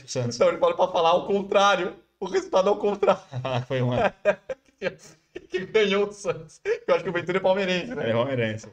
Santos. 0.08 0.36
Então 0.36 0.48
ele 0.50 0.58
falou 0.60 0.76
pra 0.76 0.88
falar 0.88 1.14
o 1.16 1.26
contrário, 1.26 1.96
o 2.20 2.26
resultado 2.26 2.70
é 2.70 2.72
o 2.72 2.78
contrário, 2.78 3.22
Foi 3.68 3.82
uma. 3.82 4.14
que 5.50 5.66
ganhou 5.66 6.08
o 6.08 6.12
Santos. 6.12 6.62
Eu 6.88 6.96
acho 6.96 7.04
que 7.04 7.10
o 7.10 7.14
Ventura 7.14 7.38
é 7.38 7.42
palmeirense, 7.42 7.94
né? 7.96 8.10
É 8.10 8.14
palmeirense. 8.14 8.68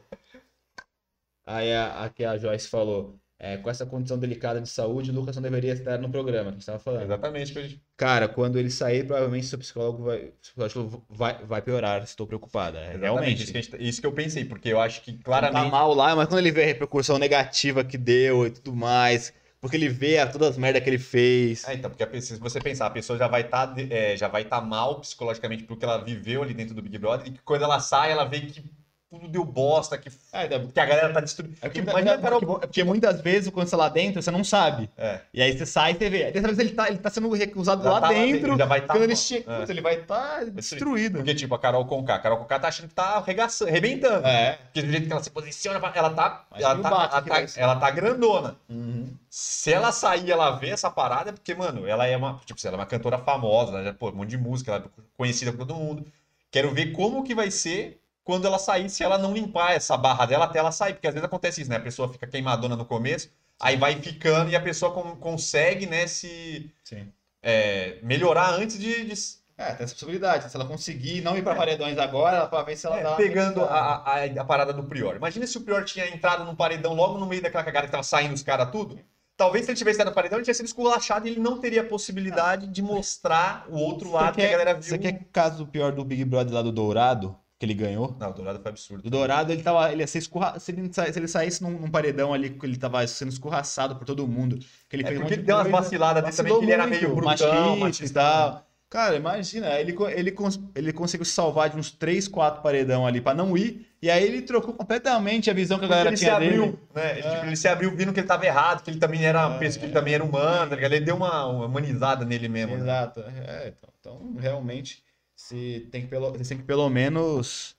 Aí 1.47 1.73
a, 1.73 2.05
aqui 2.05 2.25
a 2.25 2.37
Joyce 2.39 2.69
falou. 2.69 3.19
é, 3.43 3.57
com 3.57 3.71
essa 3.71 3.87
condição 3.87 4.19
delicada 4.19 4.61
de 4.61 4.69
saúde, 4.69 5.11
o 5.11 5.15
Lucas 5.15 5.35
não 5.35 5.43
deveria 5.43 5.73
estar 5.73 5.97
no 5.99 6.11
programa, 6.11 6.53
que 6.53 6.59
estava 6.59 6.79
falando. 6.79 7.05
Exatamente, 7.05 7.53
que 7.53 7.59
a 7.59 7.63
gente- 7.63 7.83
Cara, 7.97 8.29
quando 8.29 8.59
ele 8.59 8.71
sair, 8.71 9.05
provavelmente 9.07 9.47
seu 9.47 9.59
psicólogo 9.59 10.05
vai, 10.05 10.33
psicológico 10.41 11.05
vai, 11.09 11.43
vai 11.45 11.63
piorar. 11.63 12.03
Estou 12.03 12.27
preocupada. 12.27 12.79
É, 12.79 12.83
exatamente, 12.95 13.03
Realmente. 13.03 13.43
Isso 13.45 13.53
que, 13.53 13.63
gente- 13.63 13.83
isso 13.89 14.01
que 14.03 14.07
eu 14.07 14.13
pensei, 14.13 14.45
porque 14.45 14.69
eu 14.69 14.79
acho 14.81 15.01
que 15.03 15.11
Ele 15.13 15.19
tá 15.19 15.25
claramente. 15.25 15.71
mal 15.71 15.95
lá, 15.95 16.15
mas 16.15 16.29
quando 16.29 16.39
ele 16.41 16.53
vê 16.53 16.63
a 16.65 16.67
repercussão 16.67 17.19
negativa 17.19 17.83
que 17.83 17.97
deu 17.97 18.47
e 18.47 18.51
tudo 18.51 18.75
mais, 18.77 19.33
porque 19.61 19.77
ele 19.77 19.89
vê 19.89 20.25
todas 20.27 20.51
as 20.51 20.57
merdas 20.57 20.83
que 20.83 20.89
ele 20.89 20.99
fez. 20.99 21.65
É, 21.69 21.75
então, 21.75 21.91
porque 21.91 22.21
se 22.21 22.39
você 22.39 22.61
pensar, 22.61 22.87
a 22.87 22.91
pessoa 22.91 23.19
já 23.19 23.29
vai 23.29 23.43
estar 23.43 23.75
já 24.17 24.27
vai 24.27 24.45
tá 24.45 24.61
mal 24.61 25.01
psicologicamente 25.01 25.65
porque 25.65 25.85
ela 25.85 25.99
viveu 25.99 26.43
ali 26.43 26.55
dentro 26.55 26.75
do 26.75 26.83
Big 26.83 26.97
Brother 26.99 27.29
e 27.29 27.39
quando 27.45 27.63
ela 27.63 27.79
sai, 27.79 28.11
ela 28.11 28.25
vê 28.25 28.41
que 28.41 28.65
tudo 29.11 29.27
deu 29.27 29.45
bosta, 29.45 29.99
que, 29.99 30.09
É, 30.33 30.45
é 30.45 30.49
que 30.73 30.79
a 30.81 30.87
galera 30.87 31.13
tá 31.13 31.19
destruindo. 31.21 31.57
porque, 31.61 31.81
Tipo, 31.81 31.91
imagina, 31.91 32.13
imagina, 32.13 32.23
Carol. 32.23 32.41
porque, 32.41 32.67
porque 32.69 32.85
muitas 32.85 33.21
vezes, 33.21 33.51
quando 33.51 33.67
você 33.67 33.73
tá 33.73 33.77
lá 33.77 33.89
dentro, 33.89 34.23
você 34.23 34.31
não 34.31 34.45
sabe. 34.45 34.89
É, 34.97 35.21
E 35.35 35.43
aí 35.43 35.59
você 35.59 35.67
sai 35.67 35.93
e 35.93 35.95
você 35.97 36.09
vê. 36.09 36.25
Aí 36.27 36.33
Dessa 36.33 36.47
vez 36.47 36.59
ele 36.61 36.71
tá, 36.71 36.89
ele 36.89 36.99
tá 36.99 37.11
sendo 37.11 37.29
recusado 37.33 37.83
lá 37.83 38.01
tá 38.01 38.09
dentro. 38.09 38.57
já 38.57 38.67
vai 38.67 38.81
tá 38.83 38.95
quando 38.95 39.03
ele 39.03 39.17
chega, 39.17 39.65
É. 39.67 39.71
ele 39.71 39.81
vai 39.81 39.97
estar 39.97 40.45
destruído. 40.47 41.17
Porque, 41.19 41.35
tipo, 41.35 41.53
a 41.55 41.59
Carol 41.59 41.85
Conká. 41.87 42.15
A 42.15 42.19
Carol 42.21 42.39
Conká 42.39 42.61
tá 42.61 42.69
achando 42.69 42.89
que 42.89 42.95
tá 42.95 43.17
arregaçando, 43.17 43.69
arrebentando. 43.71 44.27
É. 44.27 44.59
Porque 44.63 44.83
do 44.83 44.93
jeito 44.93 45.07
que 45.09 45.13
ela 45.13 45.23
se 45.23 45.31
posiciona, 45.31 45.81
ela 45.93 46.11
tá. 46.11 46.45
Mas 46.49 46.63
Ela 46.63 46.79
tá, 46.79 46.89
ela, 46.89 47.23
tá, 47.23 47.47
ela 47.57 47.77
tá 47.77 47.91
grandona. 47.91 48.57
Uhum. 48.69 49.09
Se 49.29 49.73
ela 49.73 49.91
sair 49.91 50.27
e 50.27 50.31
ela 50.31 50.53
ver 50.53 50.69
essa 50.71 50.89
parada, 50.91 51.31
é 51.31 51.33
porque, 51.33 51.53
mano, 51.55 51.85
ela 51.87 52.07
é 52.07 52.17
uma. 52.17 52.41
Tipo, 52.45 52.61
ela 52.65 52.77
é 52.77 52.79
uma 52.81 52.87
cantora 52.87 53.19
famosa, 53.19 53.73
ela 53.73 53.83
já, 53.85 53.93
pô, 53.93 54.11
um 54.11 54.13
monte 54.15 54.31
de 54.31 54.39
música, 54.39 54.71
ela 54.73 54.85
é 54.87 55.03
conhecida 55.17 55.51
por 55.53 55.67
todo 55.67 55.75
mundo. 55.75 56.07
Quero 56.51 56.73
ver 56.73 56.93
como 56.93 57.25
que 57.25 57.35
vai 57.35 57.51
ser 57.51 58.01
quando 58.25 58.47
ela 58.47 58.59
sair, 58.59 58.89
se 58.91 59.03
ela 59.03 59.19
não 59.19 59.33
limpar 59.33 59.73
essa 59.73 59.97
barra 59.97 60.27
dela 60.27 60.45
até 60.45 60.59
ela 60.59 60.73
sair. 60.73 60.95
Porque 60.95 61.09
às 61.09 61.15
vezes 61.15 61.25
acontece 61.27 61.61
isso, 61.63 61.71
né? 61.71 61.77
A 61.77 61.81
pessoa 61.81 62.09
fica 62.13 62.27
queimadona 62.27 62.77
no 62.77 62.85
começo, 62.85 63.31
aí 63.59 63.77
vai 63.77 63.97
ficando 64.01 64.51
e 64.51 64.57
a 64.57 64.61
pessoa 64.61 64.93
con- 64.93 65.17
consegue, 65.17 65.87
né, 65.87 66.07
se 66.07 66.71
Sim. 66.85 67.13
é, 67.43 67.99
melhorar 68.03 68.51
antes 68.55 68.79
de. 68.79 69.05
de 69.05 69.15
É, 69.59 69.75
tem 69.75 69.85
essa 69.85 69.95
possibilidade. 69.95 70.51
Se 70.51 70.57
ela 70.57 70.65
conseguir 70.67 71.21
não 71.23 71.37
ir 71.37 71.43
pra 71.43 71.55
paredões 71.55 71.99
agora, 71.99 72.37
ela 72.39 72.47
vai 72.47 72.65
ver 72.65 72.77
se 72.77 72.87
ela 72.87 72.99
é, 72.99 73.03
dá 73.03 73.15
pegando 73.17 73.63
a, 73.63 73.97
a, 73.97 74.25
a 74.25 74.45
parada 74.45 74.73
do 74.73 74.85
Prior. 74.85 75.17
Imagina 75.17 75.47
se 75.47 75.59
o 75.59 75.61
Prior 75.63 75.85
tinha 75.85 76.09
entrado 76.09 76.45
num 76.45 76.55
paredão 76.55 76.95
logo 76.95 77.19
no 77.19 77.27
meio 77.27 77.43
daquela 77.43 77.65
cagada 77.65 77.87
que 77.87 77.93
tava 77.93 78.03
saindo 78.03 78.35
os 78.35 78.43
caras 78.43 78.71
tudo. 78.71 78.99
Talvez 79.37 79.65
se 79.65 79.71
ele 79.71 79.79
tivesse 79.79 79.97
entrado 79.97 80.11
no 80.11 80.15
paredão, 80.15 80.37
ele 80.39 80.45
tinha 80.45 80.55
sido 80.55 80.67
esculachado 80.67 81.27
e 81.27 81.31
ele 81.31 81.41
não 81.41 81.59
teria 81.59 81.81
a 81.81 81.85
possibilidade 81.85 82.67
de 82.67 82.83
mostrar 82.83 83.65
o 83.71 83.77
outro 83.79 84.11
lado 84.13 84.35
que 84.35 84.43
a 84.43 84.51
galera 84.51 84.75
viu. 84.75 84.83
Você 84.83 84.99
quer 84.99 85.19
caso 85.33 85.67
pior 85.67 85.93
do 85.93 86.05
Big 86.05 86.25
Brother 86.27 86.53
lá 86.53 86.61
do 86.63 86.71
Dourado, 86.71 87.35
que 87.61 87.67
ele 87.67 87.75
ganhou? 87.75 88.17
Não, 88.19 88.31
o 88.31 88.33
Dourado 88.33 88.59
foi 88.61 88.71
absurdo. 88.71 89.03
Do 89.03 89.11
Dourado, 89.11 89.53
ele 89.53 89.63
tava. 89.63 89.93
Ele 89.93 90.01
ia 90.03 90.07
ser 90.07 90.19
escurra... 90.19 90.59
se, 90.59 90.73
ele, 90.73 90.91
se 90.93 91.19
ele 91.19 91.29
saísse 91.29 91.63
num, 91.63 91.73
num 91.79 91.91
paredão 91.91 92.33
ali, 92.33 92.49
que 92.51 92.65
ele 92.65 92.77
tava 92.79 93.07
sendo 93.07 93.29
escorraçado 93.31 93.95
por 93.97 94.07
todo 94.07 94.27
mundo. 94.27 94.59
Que 94.89 94.97
ele 94.97 95.03
É 95.03 95.07
fez 95.09 95.21
porque 95.21 95.35
ele 95.35 95.43
de 95.43 95.47
deu 95.47 95.57
umas 95.57 95.71
vaciladas 95.71 96.23
dele 96.25 96.35
também, 96.37 96.59
que 96.59 96.65
ele 96.65 96.73
era 96.73 96.87
meio 96.87 97.15
brutão, 97.15 97.77
machista 97.77 98.05
e 98.07 98.11
tal. 98.11 98.67
Cara, 98.89 99.15
imagina, 99.15 99.79
ele, 99.79 99.95
ele, 100.17 100.35
ele 100.75 100.93
conseguiu 100.93 101.25
se 101.25 101.31
salvar 101.31 101.71
de 101.71 101.77
uns 101.77 101.93
3, 101.93 102.27
4 102.27 102.61
paredão 102.61 103.07
ali 103.07 103.21
pra 103.21 103.33
não 103.35 103.57
ir. 103.57 103.87
E 104.03 104.11
aí 104.11 104.25
ele 104.25 104.43
trocou 104.43 104.75
completamente 104.75 105.49
a 105.51 105.53
visão 105.55 105.79
que 105.79 105.85
a 105.85 105.89
galera 105.89 106.09
ele 106.09 106.17
se 106.17 106.25
tinha 106.25 106.35
abriu, 106.35 106.63
dele. 106.67 106.79
né? 106.95 107.19
Ele, 107.19 107.21
É. 107.29 107.31
tipo, 107.35 107.47
ele 107.47 107.57
se 107.57 107.69
abriu 107.69 107.95
vindo 107.95 108.13
que 108.13 108.19
ele 108.19 108.27
tava 108.27 108.47
errado, 108.47 108.83
que 108.83 108.91
ele 108.91 108.99
também 108.99 109.23
era 109.25 109.55
É. 109.55 109.59
pessoa, 109.59 109.79
que 109.81 109.87
ele 109.87 109.93
também 109.93 110.15
era 110.15 110.25
humano, 110.25 110.77
tá? 110.77 110.83
Ele 110.83 111.01
deu 111.01 111.15
uma, 111.15 111.47
uma 111.47 111.67
humanizada 111.67 112.25
nele 112.25 112.49
mesmo. 112.49 112.75
né? 112.75 112.81
Exato. 112.83 113.21
É, 113.21 113.69
então, 113.79 113.91
então, 114.01 114.35
realmente, 114.41 115.05
se 115.41 115.89
tem 115.91 116.03
que 116.03 116.09
pelo, 116.09 116.33
têm 116.33 116.59
que 116.59 116.65
pelo 116.65 116.89
menos 116.89 117.77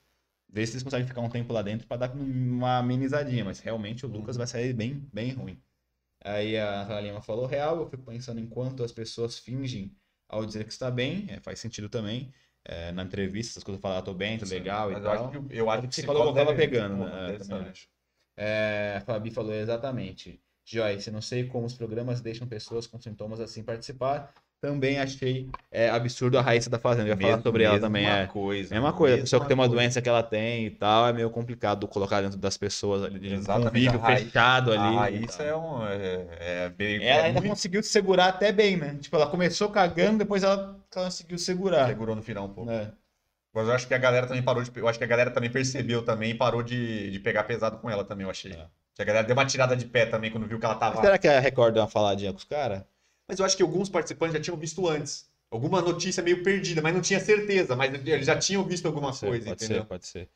ver 0.48 0.66
se 0.66 0.74
eles 0.74 0.82
conseguem 0.82 1.06
ficar 1.06 1.20
um 1.20 1.30
tempo 1.30 1.52
lá 1.52 1.62
dentro 1.62 1.86
pra 1.86 1.96
dar 1.96 2.12
uma 2.12 2.78
amenizadinha. 2.78 3.44
Mas 3.44 3.60
realmente 3.60 4.04
o 4.04 4.08
Lucas 4.08 4.36
vai 4.36 4.46
sair 4.46 4.72
bem, 4.72 5.08
bem 5.12 5.32
ruim. 5.32 5.58
Aí 6.24 6.56
a 6.58 6.78
Natália 6.82 7.10
Lima 7.10 7.22
falou 7.22 7.46
real, 7.46 7.78
eu 7.80 7.88
fico 7.90 8.02
pensando 8.04 8.40
em 8.40 8.46
quanto 8.46 8.84
as 8.84 8.92
pessoas 8.92 9.38
fingem 9.38 9.92
ao 10.28 10.46
dizer 10.46 10.64
que 10.64 10.72
está 10.72 10.90
bem, 10.90 11.26
é, 11.28 11.40
faz 11.40 11.58
sentido 11.60 11.88
também. 11.88 12.32
É, 12.64 12.92
na 12.92 13.02
entrevista, 13.02 13.58
as 13.58 13.64
coisas 13.64 13.82
falam, 13.82 13.98
ah, 13.98 14.02
tô 14.02 14.14
bem, 14.14 14.38
tô 14.38 14.46
legal 14.46 14.90
e 14.90 14.94
Mas 14.94 15.04
tal. 15.04 15.14
eu 15.14 15.26
acho 15.26 15.48
que, 15.48 15.56
eu 15.58 15.70
acho 15.70 15.82
que 15.82 15.88
psicólogo 15.88 16.32
psicólogo 16.32 16.38
tava 16.38 16.52
deve- 16.54 16.66
pegando, 16.66 16.96
né? 16.96 17.72
É, 18.36 18.94
a 18.96 19.00
Fabi 19.00 19.30
falou 19.30 19.52
exatamente. 19.52 20.40
Joyce, 20.64 21.10
não 21.10 21.20
sei 21.20 21.48
como 21.48 21.66
os 21.66 21.74
programas 21.74 22.20
deixam 22.20 22.46
pessoas 22.46 22.86
com 22.86 23.00
sintomas 23.00 23.40
assim 23.40 23.62
participar. 23.64 24.32
Também 24.62 25.00
achei 25.00 25.50
é, 25.72 25.90
absurdo 25.90 26.38
a 26.38 26.40
Raíssa 26.40 26.70
da 26.70 26.78
Fazenda. 26.78 27.08
Eu 27.08 27.16
ia 27.16 27.20
falar 27.20 27.42
sobre 27.42 27.64
ela 27.64 27.80
também. 27.80 28.06
É. 28.08 28.28
coisa. 28.28 28.72
Mesma 28.72 28.92
coisa, 28.92 29.16
a 29.16 29.18
pessoa 29.18 29.42
que 29.42 29.48
tem 29.48 29.54
uma 29.56 29.64
coisa. 29.66 29.74
doença 29.74 30.00
que 30.00 30.08
ela 30.08 30.22
tem 30.22 30.66
e 30.66 30.70
tal, 30.70 31.08
é 31.08 31.12
meio 31.12 31.28
complicado 31.30 31.88
colocar 31.88 32.20
dentro 32.20 32.38
das 32.38 32.56
pessoas 32.56 33.02
ali, 33.02 33.18
de 33.18 33.34
um 33.34 33.42
convívio 33.44 34.00
fechado 34.00 34.70
ali. 34.70 34.80
A 34.96 35.00
Raíssa 35.00 35.42
é 35.42 35.56
um. 35.56 35.84
É, 35.84 36.26
é 36.38 36.68
bem, 36.70 37.02
Ela 37.04 37.22
é 37.22 37.24
ainda 37.24 37.40
muito- 37.40 37.50
conseguiu 37.50 37.82
se 37.82 37.88
segurar 37.88 38.28
até 38.28 38.52
bem, 38.52 38.76
né? 38.76 38.96
Tipo, 39.00 39.16
ela 39.16 39.26
começou 39.26 39.68
cagando, 39.68 40.18
depois 40.18 40.44
ela 40.44 40.78
conseguiu 40.94 41.38
segurar. 41.38 41.88
segurou 41.88 42.14
no 42.14 42.22
final 42.22 42.44
um 42.44 42.54
pouco. 42.54 42.70
né? 42.70 42.92
Mas 43.52 43.66
eu 43.66 43.74
acho 43.74 43.88
que 43.88 43.94
a 43.94 43.98
galera 43.98 44.28
também 44.28 44.44
parou 44.44 44.62
de. 44.62 44.70
Eu 44.76 44.86
acho 44.86 44.96
que 44.96 45.04
a 45.04 45.08
galera 45.08 45.32
também 45.32 45.50
percebeu 45.50 46.04
também 46.04 46.30
e 46.30 46.34
parou 46.34 46.62
de, 46.62 47.10
de 47.10 47.18
pegar 47.18 47.42
pesado 47.42 47.78
com 47.78 47.90
ela 47.90 48.04
também, 48.04 48.24
eu 48.24 48.30
achei. 48.30 48.52
É. 48.52 48.66
Que 48.94 49.02
a 49.02 49.04
galera 49.04 49.26
deu 49.26 49.34
uma 49.34 49.44
tirada 49.44 49.74
de 49.76 49.86
pé 49.86 50.06
também 50.06 50.30
quando 50.30 50.46
viu 50.46 50.60
que 50.60 50.64
ela 50.64 50.76
tava. 50.76 51.00
Será 51.00 51.18
que 51.18 51.26
a 51.26 51.40
Record 51.40 51.74
deu 51.74 51.82
uma 51.82 51.88
faladinha 51.88 52.30
com 52.30 52.38
os 52.38 52.44
caras? 52.44 52.84
Mas 53.32 53.38
eu 53.38 53.46
acho 53.46 53.56
que 53.56 53.62
alguns 53.62 53.88
participantes 53.88 54.34
já 54.34 54.40
tinham 54.42 54.58
visto 54.58 54.86
antes. 54.86 55.26
Alguma 55.50 55.80
notícia 55.80 56.22
meio 56.22 56.42
perdida, 56.42 56.82
mas 56.82 56.92
não 56.92 57.00
tinha 57.00 57.18
certeza. 57.18 57.74
Mas 57.74 57.90
eles 58.06 58.26
já 58.26 58.38
tinham 58.38 58.62
visto 58.62 58.84
alguma 58.84 59.06
Pode 59.06 59.16
ser, 59.16 59.26
coisa, 59.26 59.46
pode 59.46 59.64
entendeu? 59.64 59.82
ser, 59.82 59.86
pode 59.88 60.06
ser. 60.06 60.28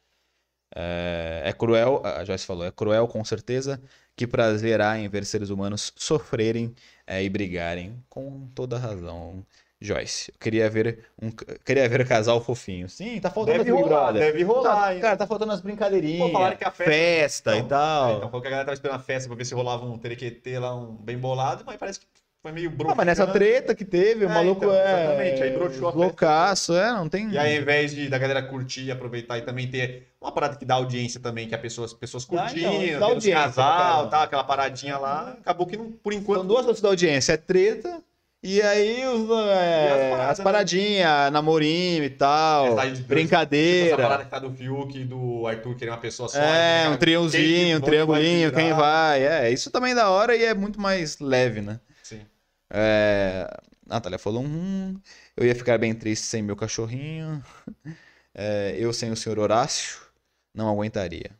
É, 0.74 1.42
é 1.44 1.52
cruel, 1.52 2.00
a 2.02 2.24
Joyce 2.24 2.46
falou, 2.46 2.64
é 2.64 2.70
cruel 2.70 3.06
com 3.06 3.22
certeza. 3.22 3.78
Que 4.16 4.26
prazer 4.26 4.80
há 4.80 4.98
em 4.98 5.06
ver 5.10 5.26
seres 5.26 5.50
humanos 5.50 5.92
sofrerem 5.94 6.74
é, 7.06 7.22
e 7.22 7.28
brigarem. 7.28 8.02
Com 8.08 8.48
toda 8.54 8.78
razão. 8.78 9.44
Joyce, 9.78 10.32
eu 10.32 10.38
queria 10.40 10.70
ver 10.70 11.04
um, 11.20 11.30
queria 11.30 11.86
ver 11.86 12.08
casal 12.08 12.40
fofinho. 12.42 12.88
Sim, 12.88 13.20
tá 13.20 13.30
faltando 13.30 13.58
Deve 13.58 13.70
as 13.72 13.78
rolar, 13.78 14.12
deve 14.14 14.42
rolar, 14.42 14.74
Tá- 14.86 14.94
hein? 14.94 15.00
cara, 15.02 15.16
tá 15.18 15.26
faltando 15.26 15.52
as 15.52 15.60
brincadeirinhas. 15.60 16.32
Pô, 16.32 16.56
que 16.56 16.64
a 16.64 16.70
festa- 16.70 16.84
festa 16.84 17.54
e 17.54 17.58
Então, 17.58 17.68
tal. 17.68 18.08
É, 18.08 18.16
então 18.16 18.28
falou 18.30 18.40
que 18.40 18.48
a 18.48 18.50
galera 18.50 18.64
tava 18.64 18.74
esperando 18.74 18.96
a 18.96 19.02
festa 19.02 19.28
pra 19.28 19.36
ver 19.36 19.44
se 19.44 19.54
rolava 19.54 19.84
um 19.84 19.98
terequetê 19.98 20.58
lá, 20.58 20.74
um 20.74 20.96
bem 20.96 21.18
bolado, 21.18 21.62
mas 21.66 21.76
parece 21.76 22.00
que 22.00 22.06
foi 22.46 22.52
meio 22.52 22.68
Ah, 22.68 22.72
broxante. 22.76 22.96
mas 22.96 23.06
nessa 23.06 23.26
treta 23.26 23.74
que 23.74 23.84
teve, 23.84 24.24
o 24.24 24.30
É, 24.30 24.32
maluco 24.34 24.64
então, 24.64 24.74
é. 24.74 25.02
exatamente, 25.04 25.42
aí 25.42 25.50
broxou 25.50 25.88
a. 25.88 25.92
Loucaço, 25.92 26.76
é, 26.76 26.92
não 26.92 27.08
tem. 27.08 27.28
E 27.30 27.36
aí, 27.38 27.56
ao 27.56 27.62
invés 27.62 27.92
de, 27.92 28.08
da 28.08 28.18
galera 28.18 28.40
curtir 28.42 28.88
aproveitar 28.90 29.36
e 29.38 29.42
também 29.42 29.66
ter 29.66 30.06
uma 30.20 30.30
parada 30.30 30.54
que 30.56 30.64
dá 30.64 30.74
audiência 30.74 31.18
também, 31.20 31.48
que 31.48 31.54
as 31.54 31.60
pessoas, 31.60 31.92
pessoas 31.92 32.24
então, 32.24 32.38
curtindo, 32.38 33.04
audiência 33.04 33.32
pra 33.34 33.42
casal, 33.64 34.08
tá, 34.08 34.22
aquela 34.22 34.44
paradinha 34.44 34.96
lá, 34.96 35.36
acabou 35.40 35.66
que 35.66 35.76
não, 35.76 35.90
por 35.90 36.12
enquanto. 36.12 36.38
São 36.38 36.46
duas 36.46 36.64
coisas 36.64 36.80
da 36.80 36.88
audiência, 36.88 37.32
é 37.32 37.36
treta 37.36 38.00
e 38.42 38.62
aí 38.62 39.04
os, 39.08 39.28
é, 39.28 39.32
E 39.32 39.88
as 39.88 40.00
as, 40.04 40.10
paradas, 40.10 40.38
né? 40.38 40.44
paradinhas, 40.44 41.32
namorinho 41.32 42.04
e 42.04 42.10
tal, 42.10 42.66
Essa 42.68 42.82
aí 42.82 42.90
de- 42.92 42.98
Essa 42.98 43.02
parada 43.02 43.08
brincadeira. 43.08 44.18
que 44.24 44.30
tá 44.30 44.38
do 44.38 44.52
Fiuk 44.52 44.96
e 44.96 45.04
do 45.04 45.46
Arthur 45.48 45.74
querer 45.74 45.90
uma 45.90 45.96
pessoa 45.98 46.28
só. 46.28 46.38
É, 46.38 46.84
né? 46.84 46.88
um 46.90 46.96
triângulozinho, 46.96 47.78
um 47.78 47.80
que 47.80 47.86
triangulinho, 47.86 48.52
quem 48.52 48.72
vai. 48.72 49.24
É, 49.26 49.50
isso 49.50 49.68
também 49.70 49.92
é 49.92 49.94
da 49.96 50.10
hora 50.10 50.36
e 50.36 50.44
é 50.44 50.54
muito 50.54 50.80
mais 50.80 51.18
leve, 51.18 51.60
né? 51.60 51.80
É, 52.70 53.48
Natália 53.86 54.18
falou: 54.18 54.42
hum, 54.42 54.98
eu 55.36 55.46
ia 55.46 55.54
ficar 55.54 55.78
bem 55.78 55.94
triste 55.94 56.24
sem 56.26 56.42
meu 56.42 56.56
cachorrinho. 56.56 57.42
É, 58.38 58.76
eu 58.78 58.92
sem 58.92 59.10
o 59.10 59.16
senhor 59.16 59.38
Horácio 59.38 59.98
não 60.54 60.68
aguentaria. 60.68 61.30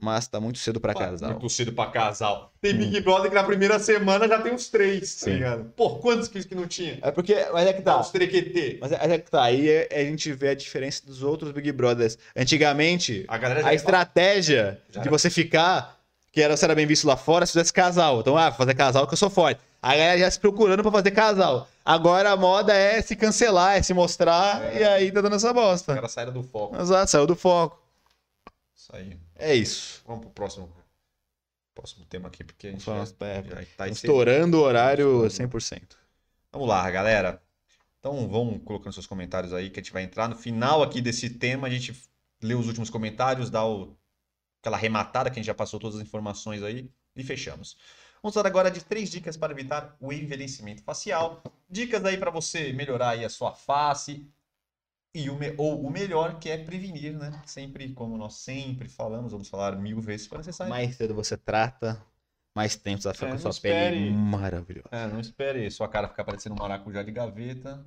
Mas 0.00 0.26
tá 0.26 0.40
muito 0.40 0.58
cedo 0.58 0.80
pra 0.80 0.94
casal. 0.94 1.30
Muito 1.32 1.48
cedo 1.50 1.72
pra 1.72 1.90
casal. 1.90 2.52
Tem 2.60 2.74
Big 2.74 3.00
Brother 3.02 3.28
que 3.28 3.34
na 3.34 3.44
primeira 3.44 3.78
semana 3.78 4.26
já 4.26 4.40
tem 4.40 4.52
uns 4.52 4.68
três, 4.68 5.14
tá 5.14 5.26
Sim. 5.26 5.40
Pô, 5.76 5.98
quantos 5.98 6.28
que 6.28 6.54
não 6.54 6.66
tinha? 6.66 6.98
É 7.02 7.10
porque. 7.10 7.34
Mas 7.52 7.66
é 7.68 7.72
que 7.74 7.82
Tá. 7.82 8.00
Os 8.00 8.10
trequetê. 8.10 8.78
Mas 8.80 8.92
é, 8.92 9.12
é 9.12 9.18
que 9.18 9.30
tá. 9.30 9.44
Aí 9.44 9.68
é- 9.68 9.88
a 9.92 10.04
gente 10.04 10.32
vê 10.32 10.48
a 10.48 10.54
diferença 10.54 11.04
dos 11.06 11.22
outros 11.22 11.52
Big 11.52 11.70
Brothers. 11.70 12.16
Antigamente, 12.34 13.26
A 13.28 13.36
a 13.68 13.74
estratégia 13.74 14.80
de 14.88 15.08
você 15.08 15.28
ficar, 15.28 16.01
que 16.32 16.40
era, 16.40 16.56
você 16.56 16.64
era 16.64 16.74
bem 16.74 16.86
visto 16.86 17.06
lá 17.06 17.16
fora, 17.16 17.44
se 17.46 17.52
fizesse 17.52 17.72
casal. 17.72 18.20
Então, 18.20 18.36
ah, 18.36 18.50
fazer 18.50 18.74
casal 18.74 19.06
que 19.06 19.12
eu 19.12 19.18
sou 19.18 19.30
forte. 19.30 19.60
A 19.80 19.90
galera 19.90 20.18
já 20.18 20.30
se 20.30 20.40
procurando 20.40 20.82
pra 20.82 20.90
fazer 20.90 21.10
casal. 21.10 21.68
Agora 21.84 22.30
a 22.32 22.36
moda 22.36 22.72
é 22.74 23.00
se 23.02 23.14
cancelar, 23.16 23.76
é 23.76 23.82
se 23.82 23.92
mostrar, 23.92 24.62
É. 24.74 24.80
e 24.80 24.84
aí 24.84 25.12
tá 25.12 25.20
dando 25.20 25.36
essa 25.36 25.50
O 25.50 25.54
bosta. 25.54 25.94
cara 25.94 26.08
saíram 26.08 26.32
do 26.32 26.42
foco. 26.42 26.76
Exato, 26.80 27.10
saiu 27.10 27.26
do 27.26 27.36
foco. 27.36 27.80
Isso 28.74 28.90
aí. 28.96 29.16
É 29.36 29.54
isso. 29.54 30.00
Vamos 30.06 30.22
pro 30.22 30.30
próximo, 30.30 30.72
próximo 31.74 32.04
tema 32.06 32.28
aqui, 32.28 32.44
porque 32.44 32.68
a 32.68 32.70
gente 32.70 32.84
já, 32.84 32.94
é, 33.26 33.42
já 33.42 33.66
tá 33.76 33.88
Estourando 33.88 34.58
o 34.58 34.62
horário 34.62 35.26
Estourando. 35.26 35.58
100%. 35.58 35.96
Vamos 36.52 36.68
lá, 36.68 36.88
galera. 36.90 37.42
Então 37.98 38.28
vão 38.28 38.58
colocando 38.58 38.92
seus 38.92 39.06
comentários 39.06 39.52
aí 39.52 39.70
que 39.70 39.80
a 39.80 39.82
gente 39.82 39.92
vai 39.92 40.02
entrar 40.02 40.28
no 40.28 40.36
final 40.36 40.82
aqui 40.82 41.00
desse 41.00 41.28
tema. 41.30 41.66
A 41.66 41.70
gente 41.70 41.94
lê 42.42 42.54
os 42.54 42.66
últimos 42.66 42.90
comentários, 42.90 43.48
dá 43.50 43.64
o- 43.64 43.96
aquela 44.62 44.76
rematada 44.76 45.28
que 45.28 45.34
a 45.34 45.42
gente 45.42 45.46
já 45.46 45.54
passou 45.54 45.80
todas 45.80 45.96
as 45.96 46.02
informações 46.02 46.62
aí 46.62 46.88
e 47.16 47.24
fechamos. 47.24 47.76
Vamos 48.22 48.34
falar 48.34 48.46
agora 48.46 48.70
de 48.70 48.84
três 48.84 49.10
dicas 49.10 49.36
para 49.36 49.52
evitar 49.52 49.96
o 50.00 50.12
envelhecimento 50.12 50.82
facial. 50.84 51.42
Dicas 51.68 52.04
aí 52.04 52.16
para 52.16 52.30
você 52.30 52.72
melhorar 52.72 53.10
aí 53.10 53.24
a 53.24 53.28
sua 53.28 53.52
face 53.52 54.24
e 55.14 55.28
o 55.28 55.36
ou 55.58 55.84
o 55.84 55.90
melhor 55.90 56.38
que 56.38 56.48
é 56.48 56.56
prevenir, 56.56 57.12
né? 57.18 57.42
Sempre, 57.44 57.92
como 57.92 58.16
nós 58.16 58.34
sempre 58.36 58.88
falamos, 58.88 59.32
vamos 59.32 59.48
falar 59.48 59.76
mil 59.76 60.00
vezes 60.00 60.28
para 60.28 60.38
necessário. 60.38 60.70
Mais 60.70 60.94
cedo 60.96 61.14
você 61.14 61.36
trata, 61.36 62.00
mais 62.54 62.76
tempo 62.76 63.02
você 63.02 63.08
vai 63.08 63.14
ficar 63.14 63.26
É, 63.26 63.30
com 63.30 63.36
a 63.36 63.38
sua 63.40 63.50
espere. 63.50 63.96
pele 63.96 64.10
maravilhosa. 64.10 64.88
É, 64.92 65.06
não 65.08 65.20
espere 65.20 65.70
sua 65.70 65.88
cara 65.88 66.08
ficar 66.08 66.24
parecendo 66.24 66.54
um 66.54 66.58
maracujá 66.58 67.02
de 67.02 67.10
gaveta. 67.10 67.84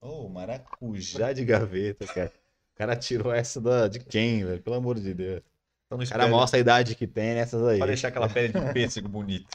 Ô, 0.00 0.28
maracujá 0.28 1.32
de 1.32 1.44
gaveta, 1.44 2.06
cara. 2.06 2.32
O 2.74 2.78
cara 2.78 2.94
tirou 2.96 3.32
essa 3.32 3.60
da, 3.60 3.88
de 3.88 3.98
quem, 3.98 4.44
velho? 4.44 4.62
Pelo 4.62 4.76
amor 4.76 5.00
de 5.00 5.12
Deus. 5.14 5.42
Então 5.90 5.98
O 5.98 6.08
cara 6.08 6.28
mostra 6.28 6.58
a 6.58 6.60
idade 6.60 6.94
que 6.94 7.06
tem 7.06 7.34
nessas 7.34 7.62
aí. 7.66 7.78
Pra 7.78 7.86
deixar 7.86 8.08
aquela 8.08 8.28
pele 8.28 8.52
de 8.52 8.72
pêssego 8.74 9.08
bonita. 9.08 9.48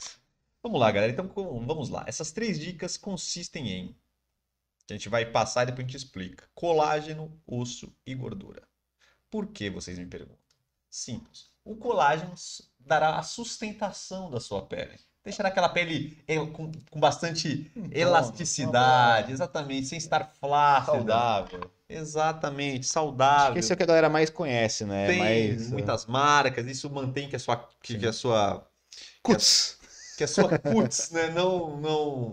Vamos 0.62 0.80
lá, 0.80 0.90
galera. 0.90 1.12
Então, 1.12 1.30
vamos 1.64 1.88
lá. 1.88 2.04
Essas 2.08 2.32
três 2.32 2.58
dicas 2.58 2.96
consistem 2.96 3.70
em. 3.70 3.96
A 4.90 4.92
gente 4.94 5.08
vai 5.08 5.24
passar 5.24 5.62
e 5.62 5.66
depois 5.66 5.86
a 5.86 5.88
gente 5.88 5.96
explica: 5.96 6.44
colágeno, 6.54 7.40
osso 7.46 7.92
e 8.04 8.14
gordura. 8.14 8.62
Por 9.30 9.46
que 9.46 9.70
vocês 9.70 9.98
me 9.98 10.06
perguntam? 10.06 10.36
Simples. 10.90 11.50
O 11.64 11.76
colágeno 11.76 12.34
dará 12.78 13.16
a 13.18 13.22
sustentação 13.22 14.30
da 14.30 14.40
sua 14.40 14.62
pele. 14.62 14.98
Deixará 15.24 15.48
aquela 15.48 15.68
pele 15.70 16.22
el- 16.28 16.50
com, 16.52 16.70
com 16.90 17.00
bastante 17.00 17.70
elasticidade, 17.90 19.32
exatamente, 19.32 19.86
sem 19.86 19.96
estar 19.98 20.24
flácida. 20.38 20.92
Saudável. 20.98 21.70
Exatamente, 21.88 22.86
saudável 22.86 23.52
que 23.52 23.58
esse 23.58 23.72
é 23.72 23.74
o 23.74 23.76
que 23.76 23.82
a 23.82 23.86
galera 23.86 24.08
mais 24.08 24.30
conhece, 24.30 24.84
né? 24.86 25.06
tem 25.08 25.18
mais, 25.18 25.70
muitas 25.70 26.06
marcas, 26.06 26.66
isso 26.66 26.88
mantém 26.90 27.28
que 27.28 27.36
a 27.36 27.38
sua, 27.38 27.56
que, 27.82 27.98
que 27.98 28.06
a 28.06 28.12
sua, 28.12 28.66
Cuts. 29.22 29.78
que 30.16 30.24
a 30.24 30.28
sua 30.28 30.48
cutis, 30.58 31.10
né, 31.10 31.28
não, 31.30 31.76
não, 31.78 32.30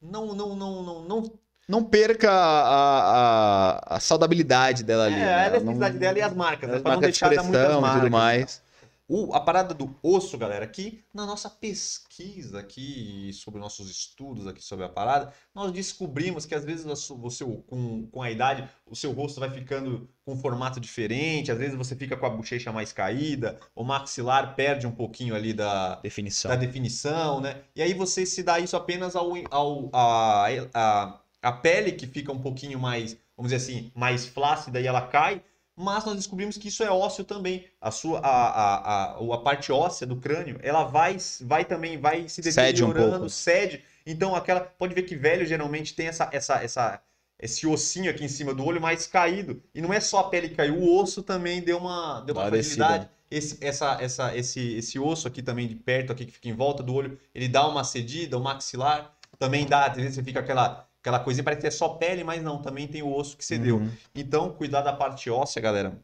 não, 0.00 0.34
não, 0.34 0.56
não, 0.56 0.82
não, 0.82 1.04
não, 1.04 1.38
Não 1.68 1.84
perca 1.84 2.30
a, 2.30 3.78
a, 3.94 3.96
a 3.96 4.00
saudabilidade 4.00 4.82
dela 4.84 5.04
ali. 5.06 5.14
é, 5.14 5.18
né? 5.18 5.34
a 5.34 5.46
Ela 5.46 5.46
elasticidade 5.46 5.94
não- 5.94 6.00
dela 6.00 6.18
e 6.18 6.22
as 6.22 6.34
marcas, 6.34 6.68
né, 6.68 6.76
as 6.76 6.82
não 6.82 6.90
marcas 6.90 7.00
de 7.00 7.12
deixar 7.12 7.28
muitas 7.44 7.44
expressão 7.44 7.80
e 7.86 7.90
tudo 7.92 8.10
mais. 8.10 8.62
O, 9.08 9.32
a 9.32 9.40
parada 9.40 9.72
do 9.72 9.96
osso, 10.02 10.36
galera, 10.36 10.64
aqui 10.64 11.04
na 11.14 11.24
nossa 11.24 11.48
pesquisa 11.48 12.58
aqui 12.58 13.30
sobre 13.32 13.60
nossos 13.60 13.88
estudos 13.88 14.48
aqui 14.48 14.60
sobre 14.60 14.84
a 14.84 14.88
parada, 14.88 15.32
nós 15.54 15.70
descobrimos 15.70 16.44
que 16.44 16.56
às 16.56 16.64
vezes 16.64 16.84
você 17.10 17.44
com, 17.44 18.08
com 18.08 18.20
a 18.20 18.30
idade 18.32 18.68
o 18.84 18.96
seu 18.96 19.12
rosto 19.12 19.38
vai 19.38 19.48
ficando 19.48 20.08
com 20.24 20.32
um 20.32 20.36
formato 20.36 20.80
diferente, 20.80 21.52
às 21.52 21.58
vezes 21.58 21.76
você 21.76 21.94
fica 21.94 22.16
com 22.16 22.26
a 22.26 22.30
bochecha 22.30 22.72
mais 22.72 22.92
caída, 22.92 23.60
o 23.76 23.84
maxilar 23.84 24.56
perde 24.56 24.88
um 24.88 24.92
pouquinho 24.92 25.36
ali 25.36 25.52
da, 25.52 25.96
Definição. 26.00 26.50
da 26.50 26.56
definição, 26.56 27.40
né? 27.40 27.62
E 27.76 27.82
aí 27.82 27.94
você 27.94 28.26
se 28.26 28.42
dá 28.42 28.58
isso 28.58 28.76
apenas 28.76 29.14
ao, 29.14 29.32
ao 29.52 29.88
a, 29.92 30.46
a, 30.74 31.20
a 31.42 31.52
pele 31.52 31.92
que 31.92 32.08
fica 32.08 32.32
um 32.32 32.40
pouquinho 32.40 32.80
mais, 32.80 33.16
vamos 33.36 33.52
dizer 33.52 33.56
assim, 33.56 33.92
mais 33.94 34.26
flácida 34.26 34.80
e 34.80 34.86
ela 34.88 35.06
cai, 35.06 35.40
mas 35.76 36.04
nós 36.04 36.16
descobrimos 36.16 36.56
que 36.56 36.68
isso 36.68 36.82
é 36.82 36.90
ósseo 36.90 37.24
também. 37.24 37.66
A 37.80 37.90
sua 37.90 38.20
a, 38.20 38.30
a, 38.30 39.12
a, 39.12 39.34
a 39.34 39.38
parte 39.38 39.70
óssea 39.70 40.06
do 40.06 40.16
crânio, 40.16 40.58
ela 40.62 40.84
vai 40.84 41.16
vai 41.42 41.64
também 41.64 41.98
vai 41.98 42.28
se 42.28 42.42
Cede 42.42 42.82
um 42.82 42.88
deteriorando, 42.88 43.28
cede. 43.28 43.84
Então 44.06 44.34
aquela 44.34 44.60
pode 44.60 44.94
ver 44.94 45.02
que 45.02 45.14
velho 45.16 45.44
geralmente 45.44 45.94
tem 45.94 46.08
essa 46.08 46.28
essa 46.32 46.62
essa 46.62 47.02
esse 47.38 47.66
ossinho 47.66 48.10
aqui 48.10 48.24
em 48.24 48.28
cima 48.28 48.54
do 48.54 48.64
olho 48.64 48.80
mais 48.80 49.06
caído. 49.06 49.62
E 49.74 49.80
não 49.82 49.92
é 49.92 50.00
só 50.00 50.20
a 50.20 50.24
pele 50.30 50.48
que 50.48 50.54
caiu, 50.54 50.78
o 50.78 51.00
osso 51.00 51.22
também 51.22 51.60
deu 51.60 51.78
uma 51.78 52.22
deu 52.22 52.34
uma 52.34 52.42
uma 52.42 52.48
fragilidade 52.48 53.10
esse, 53.30 53.58
essa, 53.64 53.98
essa, 54.00 54.36
esse, 54.36 54.74
esse 54.76 54.98
osso 54.98 55.26
aqui 55.26 55.42
também 55.42 55.66
de 55.66 55.74
perto, 55.74 56.12
aqui 56.12 56.26
que 56.26 56.32
fica 56.32 56.48
em 56.48 56.54
volta 56.54 56.82
do 56.82 56.94
olho, 56.94 57.18
ele 57.34 57.48
dá 57.48 57.66
uma 57.66 57.84
cedida, 57.84 58.38
o 58.38 58.42
maxilar 58.42 59.12
também 59.38 59.66
dá, 59.66 59.86
às 59.86 59.96
vezes 59.96 60.14
você 60.14 60.22
fica 60.22 60.40
aquela, 60.40 60.88
aquela 61.06 61.20
coisinha, 61.20 61.44
parece 61.44 61.60
que 61.60 61.66
é 61.68 61.70
só 61.70 61.90
pele, 61.90 62.24
mas 62.24 62.42
não, 62.42 62.60
também 62.60 62.88
tem 62.88 63.00
o 63.00 63.14
osso 63.14 63.36
que 63.36 63.44
cedeu. 63.44 63.76
Uhum. 63.76 63.92
Então, 64.12 64.52
cuidar 64.52 64.82
da 64.82 64.92
parte 64.92 65.30
óssea, 65.30 65.62
galera, 65.62 66.02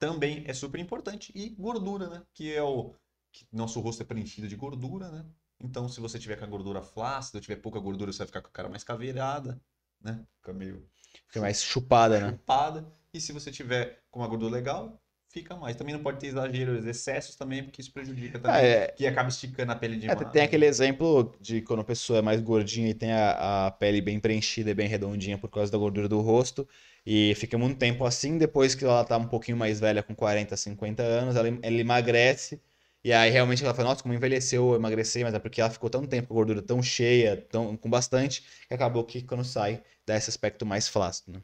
também 0.00 0.42
é 0.48 0.52
super 0.52 0.80
importante. 0.80 1.30
E 1.32 1.50
gordura, 1.50 2.08
né? 2.08 2.22
Que 2.34 2.52
é 2.52 2.62
o. 2.62 2.92
Que 3.32 3.46
nosso 3.52 3.80
rosto 3.80 4.02
é 4.02 4.06
preenchido 4.06 4.48
de 4.48 4.56
gordura, 4.56 5.10
né? 5.10 5.24
Então, 5.60 5.88
se 5.88 6.00
você 6.00 6.18
tiver 6.18 6.36
com 6.36 6.44
a 6.44 6.48
gordura 6.48 6.82
flácida, 6.82 7.40
tiver 7.40 7.56
pouca 7.56 7.78
gordura, 7.78 8.12
você 8.12 8.18
vai 8.18 8.26
ficar 8.26 8.42
com 8.42 8.48
a 8.48 8.52
cara 8.52 8.68
mais 8.68 8.82
caveirada, 8.82 9.60
né? 10.00 10.24
Fica 10.36 10.52
meio 10.52 10.88
Fica 11.28 11.40
mais 11.40 11.62
chupada, 11.62 12.20
né? 12.20 12.30
chupada. 12.32 12.92
E 13.12 13.20
se 13.20 13.32
você 13.32 13.52
tiver 13.52 14.02
com 14.10 14.20
uma 14.20 14.28
gordura 14.28 14.52
legal, 14.52 15.00
fica 15.34 15.56
mais. 15.56 15.76
Também 15.76 15.94
não 15.94 16.02
pode 16.02 16.20
ter 16.20 16.28
exageros, 16.28 16.86
excessos 16.86 17.34
também, 17.34 17.62
porque 17.64 17.80
isso 17.80 17.92
prejudica 17.92 18.38
também. 18.38 18.56
Ah, 18.56 18.60
é, 18.62 18.86
Que 18.96 19.06
acaba 19.06 19.28
esticando 19.28 19.72
a 19.72 19.76
pele 19.76 19.96
é, 20.06 20.14
demais. 20.14 20.32
tem 20.32 20.42
aquele 20.42 20.66
exemplo 20.66 21.34
de 21.40 21.60
quando 21.62 21.80
a 21.80 21.84
pessoa 21.84 22.18
é 22.18 22.22
mais 22.22 22.40
gordinha 22.40 22.88
e 22.90 22.94
tem 22.94 23.12
a, 23.12 23.66
a 23.66 23.70
pele 23.70 24.00
bem 24.00 24.20
preenchida 24.20 24.70
e 24.70 24.74
bem 24.74 24.86
redondinha 24.88 25.38
por 25.38 25.50
causa 25.50 25.72
da 25.72 25.78
gordura 25.78 26.08
do 26.08 26.20
rosto. 26.20 26.68
E 27.06 27.34
fica 27.36 27.58
muito 27.58 27.78
tempo 27.78 28.04
assim, 28.04 28.38
depois 28.38 28.74
que 28.74 28.84
ela 28.84 29.04
tá 29.04 29.16
um 29.18 29.26
pouquinho 29.28 29.56
mais 29.56 29.80
velha, 29.80 30.02
com 30.02 30.14
40, 30.14 30.56
50 30.56 31.02
anos, 31.02 31.36
ela, 31.36 31.48
ela 31.48 31.76
emagrece. 31.80 32.60
E 33.02 33.12
aí 33.12 33.30
realmente 33.30 33.62
ela 33.62 33.74
fala, 33.74 33.90
nossa, 33.90 34.02
como 34.02 34.14
envelheceu, 34.14 34.70
eu 34.70 34.76
emagreci, 34.76 35.22
mas 35.24 35.34
é 35.34 35.38
porque 35.38 35.60
ela 35.60 35.68
ficou 35.70 35.90
tanto 35.90 36.08
tempo 36.08 36.28
com 36.28 36.34
a 36.34 36.36
gordura 36.36 36.62
tão 36.62 36.82
cheia, 36.82 37.36
tão, 37.50 37.76
com 37.76 37.90
bastante, 37.90 38.42
que 38.66 38.72
acabou 38.74 39.04
que 39.04 39.22
quando 39.22 39.44
sai, 39.44 39.82
dá 40.06 40.16
esse 40.16 40.30
aspecto 40.30 40.64
mais 40.64 40.88
flácido, 40.88 41.32
né? 41.32 41.42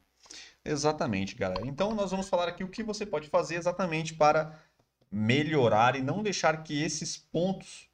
Exatamente, 0.64 1.34
galera. 1.34 1.66
Então 1.66 1.94
nós 1.94 2.10
vamos 2.10 2.28
falar 2.28 2.48
aqui 2.48 2.62
o 2.62 2.68
que 2.68 2.82
você 2.82 3.06
pode 3.06 3.28
fazer 3.28 3.56
exatamente 3.56 4.14
para 4.14 4.58
melhorar 5.10 5.96
e 5.96 6.02
não 6.02 6.22
deixar 6.22 6.62
que 6.62 6.82
esses 6.82 7.16
pontos 7.16 7.88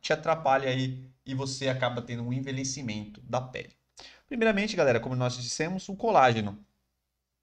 te 0.00 0.12
atrapalhem 0.12 0.68
aí 0.68 1.10
e 1.24 1.34
você 1.34 1.68
acaba 1.68 2.00
tendo 2.02 2.22
um 2.22 2.32
envelhecimento 2.32 3.20
da 3.22 3.40
pele. 3.40 3.76
Primeiramente, 4.26 4.76
galera, 4.76 4.98
como 4.98 5.14
nós 5.14 5.36
dissemos, 5.36 5.88
o 5.88 5.96
colágeno. 5.96 6.58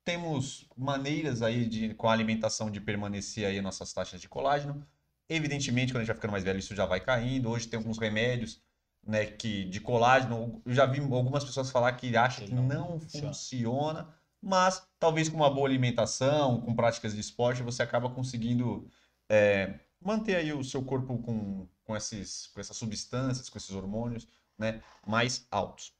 Temos 0.04 0.68
maneiras 0.76 1.42
aí 1.42 1.66
de, 1.66 1.94
com 1.94 2.10
a 2.10 2.14
alimentação 2.14 2.70
de 2.70 2.82
permanecer 2.82 3.46
aí 3.46 3.62
nossas 3.62 3.94
taxas 3.94 4.20
de 4.20 4.28
colágeno. 4.28 4.86
Evidentemente, 5.30 5.94
quando 5.94 5.98
a 5.98 6.02
gente 6.02 6.08
vai 6.08 6.16
ficando 6.16 6.32
mais 6.32 6.44
velho, 6.44 6.60
isso 6.60 6.76
já 6.76 6.86
vai 6.86 7.00
caindo. 7.00 7.50
Hoje 7.50 7.68
tem 7.68 7.78
alguns 7.78 7.98
remédios, 7.98 8.62
né, 9.06 9.26
que 9.26 9.64
de 9.66 9.80
colágeno. 9.80 10.62
Eu 10.66 10.74
já 10.74 10.86
vi 10.86 11.00
algumas 11.00 11.46
pessoas 11.46 11.72
falar 11.72 11.94
que 11.94 12.16
acham 12.18 12.46
que 12.46 12.54
Não 12.54 12.64
não 12.64 13.00
funciona. 13.00 14.14
Mas 14.44 14.86
talvez 15.00 15.30
com 15.30 15.38
uma 15.38 15.50
boa 15.54 15.68
alimentação, 15.68 16.62
com 16.62 16.76
práticas 16.76 17.14
de 17.14 17.22
esporte, 17.22 17.64
você 17.64 17.84
acaba 17.84 18.10
conseguindo 18.10 18.90
é, 19.30 19.80
manter 20.02 20.36
aí 20.36 20.54
o 20.54 20.64
seu 20.64 20.84
corpo 20.84 21.18
com, 21.20 21.68
com, 21.86 21.96
esses, 21.96 22.48
com 22.48 22.60
essas 22.62 22.78
substâncias, 22.78 23.50
com 23.50 23.58
esses 23.58 23.72
hormônios, 23.72 24.28
né, 24.58 24.82
mais 25.08 25.48
altos. 25.52 25.94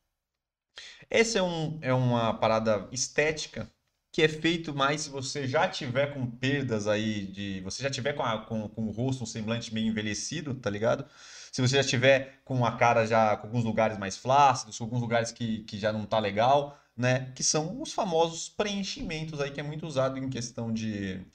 Essa 1.10 1.40
é, 1.40 1.42
um, 1.44 1.80
é 1.82 1.94
uma 1.94 2.34
parada 2.34 2.88
estética 2.92 3.70
que 4.12 4.22
é 4.22 4.28
feito 4.28 4.74
mais 4.76 5.02
se 5.02 5.10
você 5.10 5.48
já 5.48 5.68
tiver 5.68 6.14
com 6.14 6.30
perdas 6.30 6.88
aí 6.88 7.26
de. 7.28 7.62
Você 7.62 7.82
já 7.82 7.90
tiver 7.90 8.14
com, 8.14 8.22
a- 8.24 8.46
com, 8.46 8.70
com 8.70 8.86
o 8.88 8.92
rosto, 8.92 9.24
um 9.24 9.26
semblante 9.26 9.74
meio 9.74 9.88
envelhecido, 9.88 10.54
tá 10.56 10.70
ligado? 10.70 11.06
Se 11.52 11.62
você 11.62 11.78
já 11.78 11.84
tiver 11.84 12.40
com 12.46 12.64
a 12.66 12.78
cara 12.78 13.06
já 13.08 13.36
com 13.38 13.48
alguns 13.48 13.64
lugares 13.64 13.98
mais 13.98 14.16
flácidos, 14.18 14.78
com 14.78 14.84
alguns 14.84 15.02
lugares 15.02 15.32
que, 15.32 15.64
que 15.64 15.80
já 15.80 15.92
não 15.92 16.06
tá 16.06 16.20
legal, 16.20 16.78
né? 16.96 17.32
Que 17.34 17.44
são 17.44 17.82
os 17.82 17.94
famosos 17.94 18.50
preenchimentos 18.50 19.40
aí 19.42 19.52
que 19.52 19.60
é 19.60 19.64
muito 19.64 19.86
usado 19.86 20.18
em 20.18 20.30
questão 20.30 20.72
de 20.72 21.26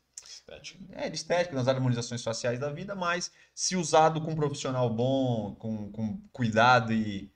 é, 0.93 1.11
de 1.11 1.17
estética, 1.17 1.55
nas 1.55 1.69
harmonizações 1.69 2.23
faciais 2.23 2.59
da 2.59 2.71
vida, 2.71 2.95
mas 2.95 3.31
se 3.55 3.77
usado 3.77 4.21
com 4.21 4.33
um 4.33 4.37
profissional 4.37 4.89
bom, 4.89 5.55
com, 5.57 5.91
com 5.93 6.21
cuidado 6.33 6.93
e, 6.93 7.31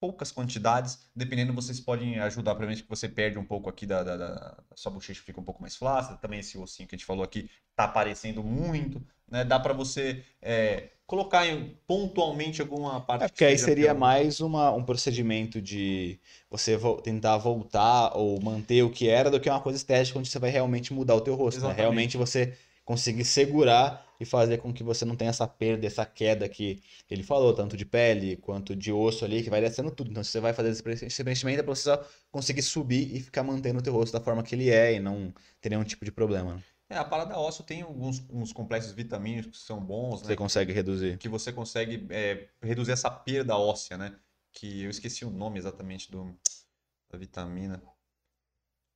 poucas 0.00 0.30
quantidades, 0.30 0.98
dependendo 1.14 1.52
vocês 1.52 1.80
podem 1.80 2.18
ajudar, 2.20 2.52
provavelmente 2.52 2.82
que 2.84 2.88
você 2.88 3.08
perde 3.08 3.38
um 3.38 3.44
pouco 3.44 3.68
aqui 3.68 3.86
da, 3.86 4.02
da, 4.02 4.16
da, 4.16 4.56
sua 4.74 4.92
bochecha 4.92 5.22
fica 5.22 5.40
um 5.40 5.44
pouco 5.44 5.60
mais 5.60 5.76
flácida, 5.76 6.16
também 6.16 6.40
esse 6.40 6.56
ossinho 6.56 6.88
que 6.88 6.94
a 6.94 6.98
gente 6.98 7.06
falou 7.06 7.24
aqui 7.24 7.50
tá 7.74 7.84
aparecendo 7.84 8.42
muito, 8.42 9.02
né? 9.28 9.44
Dá 9.44 9.58
para 9.58 9.72
você 9.72 10.24
é, 10.40 10.90
colocar 11.06 11.46
em, 11.46 11.76
pontualmente 11.86 12.60
alguma 12.60 13.00
parte. 13.00 13.24
É 13.24 13.28
porque 13.28 13.44
aí 13.44 13.58
seria 13.58 13.94
pior. 13.94 13.98
mais 13.98 14.40
uma, 14.40 14.70
um 14.72 14.84
procedimento 14.84 15.60
de 15.60 16.20
você 16.50 16.76
vo- 16.76 17.00
tentar 17.00 17.36
voltar 17.38 18.16
ou 18.16 18.40
manter 18.40 18.82
o 18.82 18.90
que 18.90 19.08
era 19.08 19.30
do 19.30 19.40
que 19.40 19.48
uma 19.50 19.60
coisa 19.60 19.76
estética 19.76 20.18
onde 20.18 20.28
você 20.28 20.38
vai 20.38 20.50
realmente 20.50 20.92
mudar 20.92 21.14
o 21.14 21.20
teu 21.20 21.34
rosto, 21.34 21.60
né? 21.60 21.72
Realmente 21.72 22.16
você 22.16 22.56
conseguir 22.88 23.24
segurar 23.24 24.06
e 24.18 24.24
fazer 24.24 24.58
com 24.58 24.72
que 24.72 24.82
você 24.82 25.04
não 25.04 25.14
tenha 25.14 25.28
essa 25.30 25.46
perda, 25.46 25.86
essa 25.86 26.06
queda 26.06 26.48
que 26.48 26.82
ele 27.10 27.22
falou, 27.22 27.54
tanto 27.54 27.76
de 27.76 27.84
pele 27.84 28.36
quanto 28.38 28.74
de 28.74 28.90
osso 28.92 29.24
ali, 29.24 29.42
que 29.42 29.50
vai 29.50 29.60
descendo 29.60 29.90
tudo. 29.90 30.10
Então, 30.10 30.24
se 30.24 30.30
você 30.30 30.40
vai 30.40 30.52
fazer 30.54 30.70
esse 30.70 30.82
pre- 30.82 30.94
esse 30.94 31.22
preenchimento, 31.22 31.60
é 31.60 31.62
pra 31.62 31.74
você 31.74 31.82
só 31.82 32.04
conseguir 32.32 32.62
subir 32.62 33.14
e 33.14 33.20
ficar 33.20 33.42
mantendo 33.44 33.78
o 33.78 33.82
teu 33.82 33.92
rosto 33.92 34.12
da 34.12 34.20
forma 34.20 34.42
que 34.42 34.54
ele 34.54 34.70
é 34.70 34.94
e 34.94 35.00
não 35.00 35.32
ter 35.60 35.68
nenhum 35.70 35.84
tipo 35.84 36.04
de 36.04 36.10
problema. 36.10 36.54
né? 36.54 36.62
É, 36.90 36.96
a 36.96 37.04
parada 37.04 37.38
óssea 37.38 37.64
tem 37.64 37.82
alguns 37.82 38.24
uns 38.30 38.52
complexos 38.52 38.92
vitamínicos 38.92 39.58
que 39.60 39.66
são 39.66 39.78
bons, 39.78 40.22
né? 40.22 40.28
Você 40.28 40.36
consegue 40.36 40.72
reduzir. 40.72 41.18
que 41.18 41.28
você 41.28 41.52
consegue 41.52 42.06
é, 42.10 42.48
reduzir 42.62 42.92
essa 42.92 43.10
perda 43.10 43.56
óssea, 43.56 43.98
né? 43.98 44.16
Que 44.52 44.84
eu 44.84 44.90
esqueci 44.90 45.24
o 45.24 45.30
nome 45.30 45.58
exatamente 45.58 46.10
do, 46.10 46.34
da 47.10 47.18
vitamina. 47.18 47.82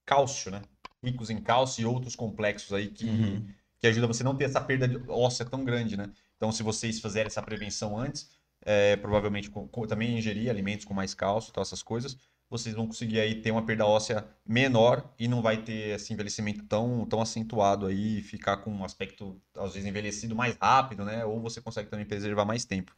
Cálcio, 0.07 0.51
né? 0.51 0.63
Ricos 1.03 1.31
em 1.31 1.41
cálcio 1.41 1.83
e 1.83 1.87
outros 1.87 2.17
complexos 2.17 2.73
aí 2.73 2.89
que, 2.89 3.05
Uhum. 3.07 3.47
Que 3.83 3.89
ajuda 3.89 4.07
você 4.07 4.25
não 4.25 4.37
ter 4.37 4.45
essa 4.45 4.61
perda 4.63 4.89
óssea 5.13 5.45
tão 5.45 5.65
grande, 5.65 5.97
né? 5.97 6.11
Então, 6.37 6.53
se 6.53 6.63
vocês 6.63 7.01
fizerem 7.01 7.27
essa 7.27 7.43
prevenção 7.43 7.99
antes, 7.99 8.31
é, 8.65 8.97
provavelmente 8.97 9.51
com- 9.51 9.67
com- 9.69 9.87
também 9.89 10.17
ingerir 10.19 10.49
alimentos 10.51 10.87
com 10.87 10.95
mais 10.95 11.15
cálcio, 11.15 11.51
e 11.51 11.53
tal, 11.55 11.63
essas 11.63 11.83
coisas, 11.83 12.17
vocês 12.49 12.75
vão 12.77 12.87
conseguir 12.87 13.19
aí 13.21 13.43
ter 13.43 13.51
uma 13.51 13.65
perda 13.67 13.87
óssea 13.87 14.25
menor 14.47 15.13
e 15.19 15.27
não 15.27 15.43
vai 15.43 15.63
ter 15.63 15.97
esse 15.97 16.13
envelhecimento 16.13 16.65
tão, 16.67 17.05
tão 17.07 17.21
acentuado 17.21 17.87
aí 17.87 18.23
ficar 18.23 18.59
com 18.59 18.71
um 18.73 18.85
aspecto, 18.85 19.41
às 19.57 19.73
vezes, 19.75 19.89
envelhecido 19.89 20.37
mais 20.37 20.57
rápido, 20.61 21.05
né? 21.05 21.25
Ou 21.25 21.41
você 21.41 21.61
consegue 21.61 21.91
também 21.91 22.07
preservar 22.07 22.45
mais 22.45 22.65
tempo. 22.65 22.95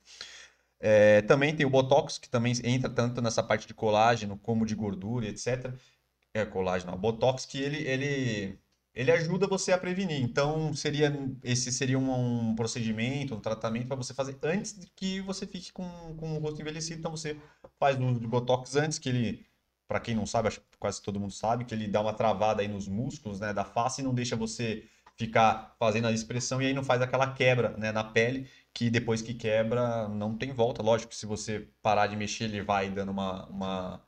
É, 0.81 1.23
também 1.23 1.55
tem 1.57 1.65
o 1.67 1.71
Botox, 1.71 2.19
que 2.19 2.29
também 2.29 2.53
entra 2.65 2.91
tanto 2.91 3.23
nessa 3.23 3.43
parte 3.43 3.67
de 3.67 3.75
colágeno 3.75 4.37
como 4.39 4.67
de 4.67 4.75
gordura, 4.75 5.27
etc. 5.27 5.75
É, 6.35 6.45
colágeno, 6.45 6.93
não, 6.93 6.99
Botox, 6.99 7.47
que 7.47 7.59
ele, 7.63 7.79
ele, 7.89 8.59
ele 8.95 9.11
ajuda 9.11 9.47
você 9.47 9.73
a 9.73 9.79
prevenir. 9.79 10.23
Então, 10.23 10.73
seria, 10.75 11.13
esse 11.43 11.73
seria 11.73 11.99
um, 11.99 12.51
um 12.51 12.55
procedimento, 12.55 13.35
um 13.35 13.41
tratamento 13.41 13.89
para 13.89 13.97
você 13.97 14.15
fazer 14.15 14.39
antes 14.43 14.79
de 14.79 14.87
que 14.95 15.21
você 15.21 15.47
fique 15.47 15.73
com, 15.73 16.15
com 16.17 16.37
o 16.37 16.39
rosto 16.39 16.61
envelhecido. 16.61 17.01
Então, 17.01 17.11
você 17.11 17.37
faz 17.79 17.99
o 17.99 18.29
Botox 18.29 18.77
antes, 18.77 18.99
que 18.99 19.09
ele, 19.09 19.47
para 19.89 20.01
quem 20.01 20.15
não 20.15 20.27
sabe, 20.27 20.49
acho 20.49 20.61
que 20.61 20.79
quase 20.79 21.03
todo 21.03 21.19
mundo 21.21 21.33
sabe, 21.33 21.65
que 21.65 21.75
ele 21.75 21.89
dá 21.89 22.01
uma 22.01 22.15
travada 22.15 22.63
aí 22.63 22.69
nos 22.69 22.87
músculos, 22.89 23.41
né, 23.41 23.53
da 23.53 23.65
face 23.65 24.01
e 24.01 24.05
não 24.05 24.15
deixa 24.15 24.37
você 24.37 24.89
ficar 25.17 25.75
fazendo 25.79 26.07
a 26.09 26.13
expressão 26.13 26.61
e 26.61 26.67
aí 26.67 26.73
não 26.75 26.83
faz 26.85 27.01
aquela 27.03 27.33
quebra, 27.33 27.71
né, 27.77 27.93
na 27.93 28.05
pele, 28.05 28.49
que 28.73 28.91
depois 28.91 29.23
que 29.23 29.35
quebra 29.35 30.09
não 30.09 30.37
tem 30.37 30.53
volta. 30.53 30.83
Lógico 30.83 31.11
que 31.11 31.17
se 31.17 31.27
você 31.27 31.69
parar 31.83 32.07
de 32.09 32.17
mexer, 32.17 32.45
ele 32.45 32.63
vai 32.63 32.91
dando 32.91 33.11
uma, 33.13 33.47
uma, 33.47 34.03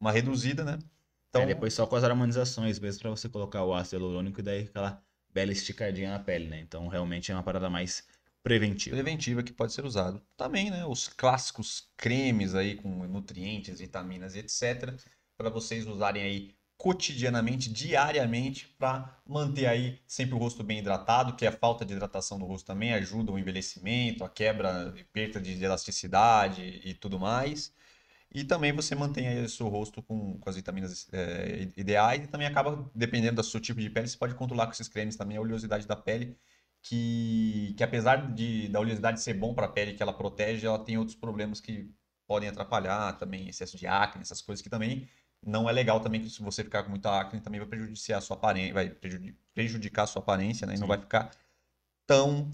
uma 0.00 0.12
reduzida, 0.12 0.64
né? 0.64 0.78
Então, 1.32 1.40
Aí 1.42 1.48
depois 1.48 1.72
só 1.72 1.86
com 1.86 1.96
as 1.96 2.04
harmonizações 2.04 2.78
mesmo 2.78 3.00
pra 3.00 3.10
você 3.10 3.26
colocar 3.26 3.64
o 3.64 3.72
ácido 3.72 3.96
hialurônico 3.96 4.40
e 4.40 4.42
daí 4.42 4.64
aquela 4.64 5.02
bela 5.32 5.50
esticadinha 5.50 6.10
na 6.10 6.18
pele, 6.18 6.46
né? 6.46 6.60
Então 6.60 6.88
realmente 6.88 7.32
é 7.32 7.34
uma 7.34 7.42
parada 7.42 7.70
mais 7.70 8.06
preventiva. 8.42 8.94
preventiva 8.94 9.42
que 9.42 9.50
pode 9.50 9.72
ser 9.72 9.86
usado. 9.86 10.20
Também, 10.36 10.70
né, 10.70 10.84
os 10.84 11.08
clássicos 11.08 11.88
cremes 11.96 12.54
aí 12.54 12.76
com 12.76 13.06
nutrientes, 13.06 13.80
vitaminas 13.80 14.34
e 14.34 14.40
etc, 14.40 14.92
para 15.38 15.48
vocês 15.48 15.86
usarem 15.86 16.22
aí 16.22 16.54
cotidianamente, 16.76 17.72
diariamente, 17.72 18.66
para 18.78 19.16
manter 19.26 19.66
aí 19.66 20.00
sempre 20.06 20.34
o 20.34 20.38
rosto 20.38 20.62
bem 20.62 20.80
hidratado, 20.80 21.34
que 21.34 21.46
a 21.46 21.52
falta 21.52 21.82
de 21.82 21.94
hidratação 21.94 22.38
do 22.38 22.44
rosto 22.44 22.66
também 22.66 22.92
ajuda 22.92 23.32
o 23.32 23.38
envelhecimento, 23.38 24.22
a 24.22 24.28
quebra 24.28 24.92
perda 25.12 25.40
de 25.40 25.64
elasticidade 25.64 26.82
e 26.84 26.92
tudo 26.92 27.18
mais. 27.18 27.72
E 28.34 28.44
também 28.44 28.72
você 28.72 28.94
mantém 28.94 29.28
aí 29.28 29.44
o 29.44 29.48
seu 29.48 29.68
rosto 29.68 30.02
com, 30.02 30.38
com 30.38 30.48
as 30.48 30.56
vitaminas 30.56 31.06
é, 31.12 31.68
ideais 31.76 32.24
e 32.24 32.28
também 32.28 32.46
acaba, 32.46 32.90
dependendo 32.94 33.36
do 33.36 33.44
seu 33.44 33.60
tipo 33.60 33.80
de 33.80 33.90
pele, 33.90 34.08
você 34.08 34.16
pode 34.16 34.34
controlar 34.34 34.66
com 34.66 34.72
esses 34.72 34.88
cremes 34.88 35.16
também 35.16 35.36
a 35.36 35.40
oleosidade 35.40 35.86
da 35.86 35.96
pele, 35.96 36.36
que, 36.82 37.74
que 37.76 37.84
apesar 37.84 38.32
de, 38.34 38.68
da 38.68 38.80
oleosidade 38.80 39.20
ser 39.20 39.34
bom 39.34 39.54
para 39.54 39.66
a 39.66 39.68
pele, 39.68 39.92
que 39.94 40.02
ela 40.02 40.12
protege, 40.14 40.66
ela 40.66 40.78
tem 40.78 40.96
outros 40.96 41.16
problemas 41.16 41.60
que 41.60 41.90
podem 42.26 42.48
atrapalhar 42.48 43.18
também, 43.18 43.48
excesso 43.48 43.76
de 43.76 43.86
acne, 43.86 44.22
essas 44.22 44.40
coisas 44.40 44.62
que 44.62 44.70
também 44.70 45.06
não 45.44 45.68
é 45.68 45.72
legal 45.72 46.00
também, 46.00 46.22
que 46.22 46.30
se 46.30 46.40
você 46.42 46.64
ficar 46.64 46.84
com 46.84 46.90
muita 46.90 47.20
acne, 47.20 47.40
também 47.40 47.60
vai 47.60 47.68
prejudicar 47.68 48.18
a 48.18 48.20
sua 48.20 48.36
aparência, 48.36 48.72
vai 48.72 48.88
prejudi- 48.88 49.36
prejudicar 49.52 50.04
a 50.04 50.06
sua 50.06 50.22
aparência, 50.22 50.66
né? 50.66 50.74
E 50.74 50.78
não 50.78 50.86
Sim. 50.86 50.88
vai 50.88 50.98
ficar 51.00 51.30
tão 52.06 52.50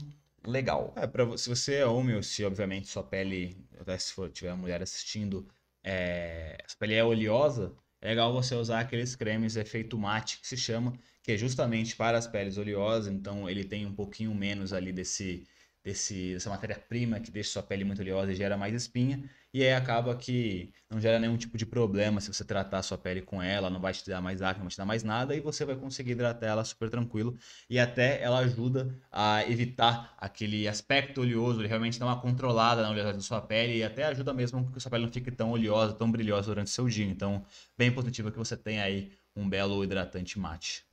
legal. 0.47 0.93
É, 0.97 1.07
pra, 1.07 1.37
se 1.37 1.49
você 1.49 1.77
é 1.77 1.87
homem 1.87 2.17
ou 2.17 2.23
se 2.23 2.45
obviamente 2.45 2.89
sua 2.89 3.03
pele, 3.03 3.57
até 3.81 3.97
se 3.99 4.13
for 4.13 4.31
tiver 4.31 4.51
uma 4.53 4.57
mulher 4.63 4.83
assistindo, 4.83 5.49
é, 5.83 6.59
sua 6.67 6.79
pele 6.79 6.95
é 6.95 7.05
oleosa, 7.05 7.75
é 8.01 8.09
legal 8.09 8.33
você 8.33 8.55
usar 8.55 8.81
aqueles 8.81 9.17
cremes 9.17 9.57
efeito 9.57 9.99
mate 9.99 10.41
que 10.41 10.47
se 10.47 10.57
chama, 10.57 10.93
que 11.23 11.33
é 11.33 11.37
justamente 11.37 11.97
para 11.97 12.17
as 12.19 12.27
peles 12.27 12.57
oleosas, 12.57 13.13
então 13.13 13.49
ele 13.49 13.65
tem 13.65 13.87
um 13.87 13.95
pouquinho 13.95 14.35
menos 14.35 14.73
ali 14.73 14.93
desse, 14.93 15.47
desse 15.83 16.35
dessa 16.35 16.51
matéria-prima 16.51 17.21
que 17.21 17.31
deixa 17.31 17.51
sua 17.51 17.63
pele 17.63 17.85
muito 17.85 18.01
oleosa 18.03 18.33
e 18.33 18.37
gera 18.37 18.57
mais 18.57 18.75
espinha, 18.75 19.29
e 19.53 19.63
aí 19.63 19.73
acaba 19.73 20.15
que 20.15 20.73
não 20.91 21.01
gera 21.01 21.19
nenhum 21.19 21.37
tipo 21.37 21.57
de 21.57 21.65
problema 21.65 22.21
se 22.21 22.33
você 22.33 22.45
tratar 22.45 22.79
a 22.79 22.83
sua 22.83 22.99
pele 22.99 23.23
com 23.23 23.43
ela, 23.43 23.71
não 23.71 23.81
vai 23.81 23.93
te 23.93 24.09
dar 24.09 24.21
mais 24.21 24.43
acne, 24.43 24.59
não 24.59 24.65
vai 24.65 24.71
te 24.71 24.77
dar 24.77 24.85
mais 24.85 25.03
nada, 25.03 25.35
e 25.35 25.41
você 25.41 25.65
vai 25.65 25.77
conseguir 25.77 26.13
hidratar 26.13 26.47
ela 26.47 26.65
super 26.65 26.91
tranquilo, 26.91 27.37
e 27.69 27.79
até 27.79 28.23
ela 28.23 28.39
ajuda 28.39 28.99
a 29.11 29.43
evitar 29.49 30.15
aquele 30.19 30.69
aspecto 30.69 31.23
oleoso, 31.23 31.61
ele 31.61 31.69
realmente 31.69 31.99
dá 31.99 32.07
uma 32.07 32.21
controlada 32.21 32.83
na 32.83 32.91
oleosidade 32.91 33.19
da 33.19 33.25
sua 33.25 33.41
pele 33.41 33.79
e 33.79 33.85
até 33.85 34.05
ajuda 34.05 34.35
mesmo 34.35 34.71
que 34.71 34.79
a 34.79 34.81
sua 34.81 34.91
pele 34.91 35.05
não 35.05 35.13
fique 35.13 35.31
tão 35.31 35.51
oleosa, 35.51 35.95
tão 35.95 36.11
brilhosa 36.11 36.49
durante 36.49 36.69
o 36.69 36.71
seu 36.71 36.89
dia. 36.89 37.07
Então, 37.07 37.45
bem 37.77 37.93
positivo 37.93 38.31
que 38.31 38.39
você 38.39 38.57
tenha 38.57 38.83
aí 38.83 39.13
um 39.35 39.49
belo 39.49 39.83
hidratante 39.83 40.39
mate. 40.39 40.85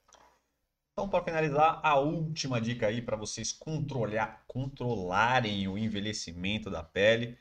Então, 0.94 1.10
para 1.10 1.26
finalizar, 1.26 1.82
a 1.84 2.00
última 2.00 2.62
dica 2.62 2.88
aí 2.88 3.02
para 3.02 3.18
vocês 3.18 3.52
controlar, 3.52 4.46
controlarem 4.48 5.68
o 5.68 5.78
envelhecimento 5.78 6.70
da 6.70 6.82
pele: 6.82 7.38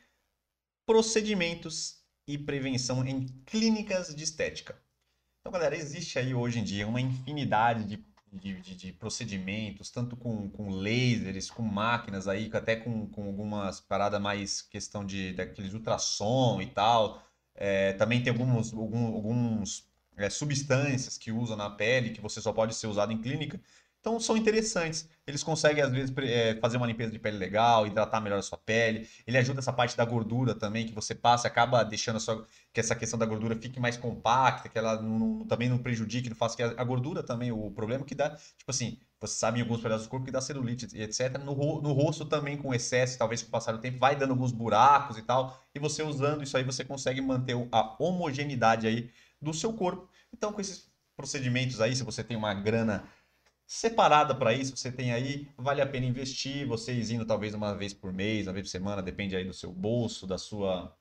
procedimentos 0.85 2.03
e 2.27 2.37
prevenção 2.37 3.05
em 3.05 3.27
clínicas 3.45 4.13
de 4.15 4.23
estética. 4.23 4.77
Então, 5.41 5.51
galera, 5.51 5.75
existe 5.77 6.19
aí 6.19 6.33
hoje 6.33 6.59
em 6.59 6.63
dia 6.63 6.87
uma 6.87 7.01
infinidade 7.01 7.85
de, 7.85 8.05
de, 8.33 8.61
de- 8.61 8.75
de 8.75 8.93
procedimentos, 8.93 9.91
tanto 9.91 10.17
com, 10.17 10.49
com 10.49 10.69
lasers, 10.69 11.49
com 11.51 11.61
máquinas 11.63 12.27
aí, 12.27 12.49
até 12.53 12.75
com, 12.75 13.07
com 13.09 13.25
algumas 13.27 13.79
paradas 13.79 14.21
mais 14.21 14.61
questão 14.61 15.05
de 15.05 15.33
daqueles 15.33 15.73
ultrassom 15.73 16.61
e 16.61 16.67
tal. 16.67 17.23
É, 17.55 17.93
também 17.93 18.21
tem 18.23 18.31
alguns, 18.31 18.73
algum- 18.73 19.13
alguns 19.15 19.87
é, 20.17 20.29
substâncias 20.29 21.17
que 21.17 21.31
usa 21.31 21.55
na 21.55 21.69
pele, 21.69 22.11
que 22.11 22.21
você 22.21 22.41
só 22.41 22.51
pode 22.53 22.75
ser 22.75 22.87
usado 22.87 23.11
em 23.13 23.21
clínica. 23.21 23.61
Então 24.05 24.19
são 24.19 24.37
interessantes. 24.37 25.09
Eles 25.25 25.43
conseguem, 25.43 25.81
às 25.83 25.91
vezes, 25.91 26.13
é, 26.19 26.53
fazer 26.61 26.77
uma 26.77 26.85
limpeza 26.85 27.11
de 27.11 27.17
pele 27.17 27.37
legal, 27.39 27.87
hidratar 27.87 28.21
melhor 28.21 28.37
a 28.37 28.41
sua 28.43 28.55
pele. 28.55 29.09
Ele 29.25 29.35
ajuda 29.35 29.61
essa 29.61 29.73
parte 29.73 29.97
da 29.97 30.05
gordura 30.05 30.53
também, 30.53 30.85
que 30.85 30.93
você 30.93 31.15
passa, 31.15 31.47
acaba 31.47 31.81
deixando 31.83 32.19
sua, 32.19 32.45
que 32.71 32.79
essa 32.79 32.95
questão 32.95 33.17
da 33.17 33.25
gordura 33.25 33.55
fique 33.55 33.79
mais 33.79 33.97
compacta, 33.97 34.69
que 34.69 34.77
ela 34.77 35.01
não- 35.01 35.43
também 35.47 35.67
não 35.69 35.79
prejudique, 35.79 36.29
não 36.29 36.35
faça 36.35 36.55
que 36.55 36.61
a, 36.61 36.83
gordura 36.83 37.23
também, 37.23 37.51
o 37.51 37.71
problema 37.71 38.05
que 38.05 38.13
dá, 38.13 38.29
tipo 38.29 38.69
assim, 38.69 38.99
você 39.19 39.33
sabe 39.39 39.57
em 39.59 39.63
alguns 39.63 39.81
pedaços 39.81 40.05
do 40.05 40.09
corpo 40.11 40.25
que 40.27 40.31
dá 40.31 40.39
celulite 40.39 40.85
etc. 40.85 41.43
No, 41.43 41.55
no 41.81 41.91
rosto 41.91 42.25
também 42.25 42.57
com 42.57 42.75
excesso, 42.75 43.17
talvez 43.17 43.41
com 43.41 43.47
o 43.47 43.51
passar 43.51 43.71
do 43.71 43.79
tempo, 43.79 43.97
vai 43.97 44.15
dando 44.15 44.31
alguns 44.31 44.51
buracos 44.51 45.17
e 45.17 45.23
tal. 45.23 45.59
E 45.73 45.79
você 45.79 46.03
usando 46.03 46.43
isso 46.43 46.55
aí, 46.55 46.63
você 46.63 46.85
consegue 46.85 47.21
manter 47.21 47.55
a 47.71 47.95
homogeneidade 47.99 48.85
aí 48.85 49.09
do 49.41 49.51
seu 49.51 49.73
corpo. 49.73 50.07
Então, 50.31 50.53
com 50.53 50.61
esses 50.61 50.91
procedimentos 51.17 51.81
aí, 51.81 51.95
se 51.95 52.03
você 52.03 52.23
tem 52.23 52.37
uma 52.37 52.53
grana 52.53 53.07
separada 53.67 54.35
para 54.35 54.53
isso, 54.53 54.75
você 54.75 54.91
tem 54.91 55.11
aí, 55.11 55.47
vale 55.57 55.81
a 55.81 55.87
pena 55.87 56.05
investir, 56.05 56.67
vocês 56.67 57.11
indo 57.11 57.25
talvez 57.25 57.53
uma 57.53 57.75
vez 57.75 57.93
por 57.93 58.13
mês, 58.13 58.47
uma 58.47 58.53
vez 58.53 58.67
por 58.67 58.71
semana, 58.71 59.01
depende 59.01 59.35
aí 59.35 59.45
do 59.45 59.53
seu 59.53 59.71
bolso, 59.71 60.27
da 60.27 60.37
sua 60.37 60.95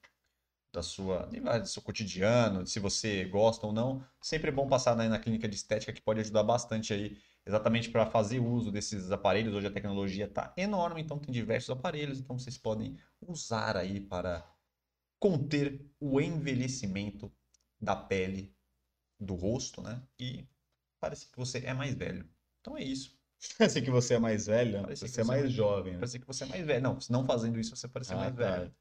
da 0.73 0.83
sua, 0.83 1.27
do 1.27 1.67
seu 1.69 1.81
cotidiano, 1.83 2.67
se 2.67 2.81
você 2.81 3.25
gosta 3.27 3.65
ou 3.67 3.73
não. 3.73 4.05
Sempre 4.21 4.49
é 4.51 4.53
bom 4.53 4.67
passar 4.67 4.97
né, 4.97 5.09
na 5.09 5.21
clínica 5.21 5.49
de 5.49 5.55
estética 5.55 5.93
que 5.93 6.03
pode 6.03 6.21
ajudar 6.21 6.43
bastante 6.43 6.93
aí, 6.93 7.17
exatamente 7.47 7.91
para 7.91 8.05
fazer 8.07 8.41
uso 8.41 8.73
desses 8.73 9.11
aparelhos. 9.13 9.55
Hoje 9.55 9.69
a 9.69 9.71
tecnologia 9.71 10.25
está 10.25 10.53
enorme, 10.57 11.01
então 11.01 11.19
tem 11.19 11.33
diversos 11.33 11.71
aparelhos, 11.71 12.19
então 12.19 12.37
vocês 12.37 12.59
podem 12.59 12.99
usar 13.23 13.77
aí 13.77 14.01
para 14.01 14.45
conter 15.21 15.81
o 16.01 16.21
envelhecimento 16.21 17.33
da 17.81 17.95
pele, 17.95 18.53
do 19.21 19.35
rosto, 19.37 19.81
né? 19.81 20.03
E 20.19 20.45
parece 21.01 21.27
que 21.29 21.37
você 21.37 21.59
é 21.59 21.73
mais 21.73 21.95
velho. 21.95 22.29
Então 22.65 22.79
é 22.79 22.83
isso. 22.83 23.15
Assim 23.61 23.83
que 23.83 23.91
você 23.91 24.15
é 24.15 24.19
mais 24.19 24.47
velho, 24.47 24.81
Parece 24.81 25.05
que 25.05 25.11
você 25.11 25.21
é 25.21 25.25
mais 25.25 25.45
é- 25.45 25.49
jovem. 25.51 25.93
né? 25.93 25.99
Parece 25.99 26.19
que 26.19 26.27
você 26.27 26.45
é 26.45 26.47
mais 26.47 26.65
velho. 26.67 26.83
Não, 26.83 26.99
se 26.99 27.13
não 27.13 27.27
fazendo 27.27 27.61
isso, 27.61 27.77
você 27.77 27.87
parece 27.87 28.15
Ah, 28.15 28.17
mais 28.17 28.35
tá. 28.35 28.57
velho. 28.57 28.75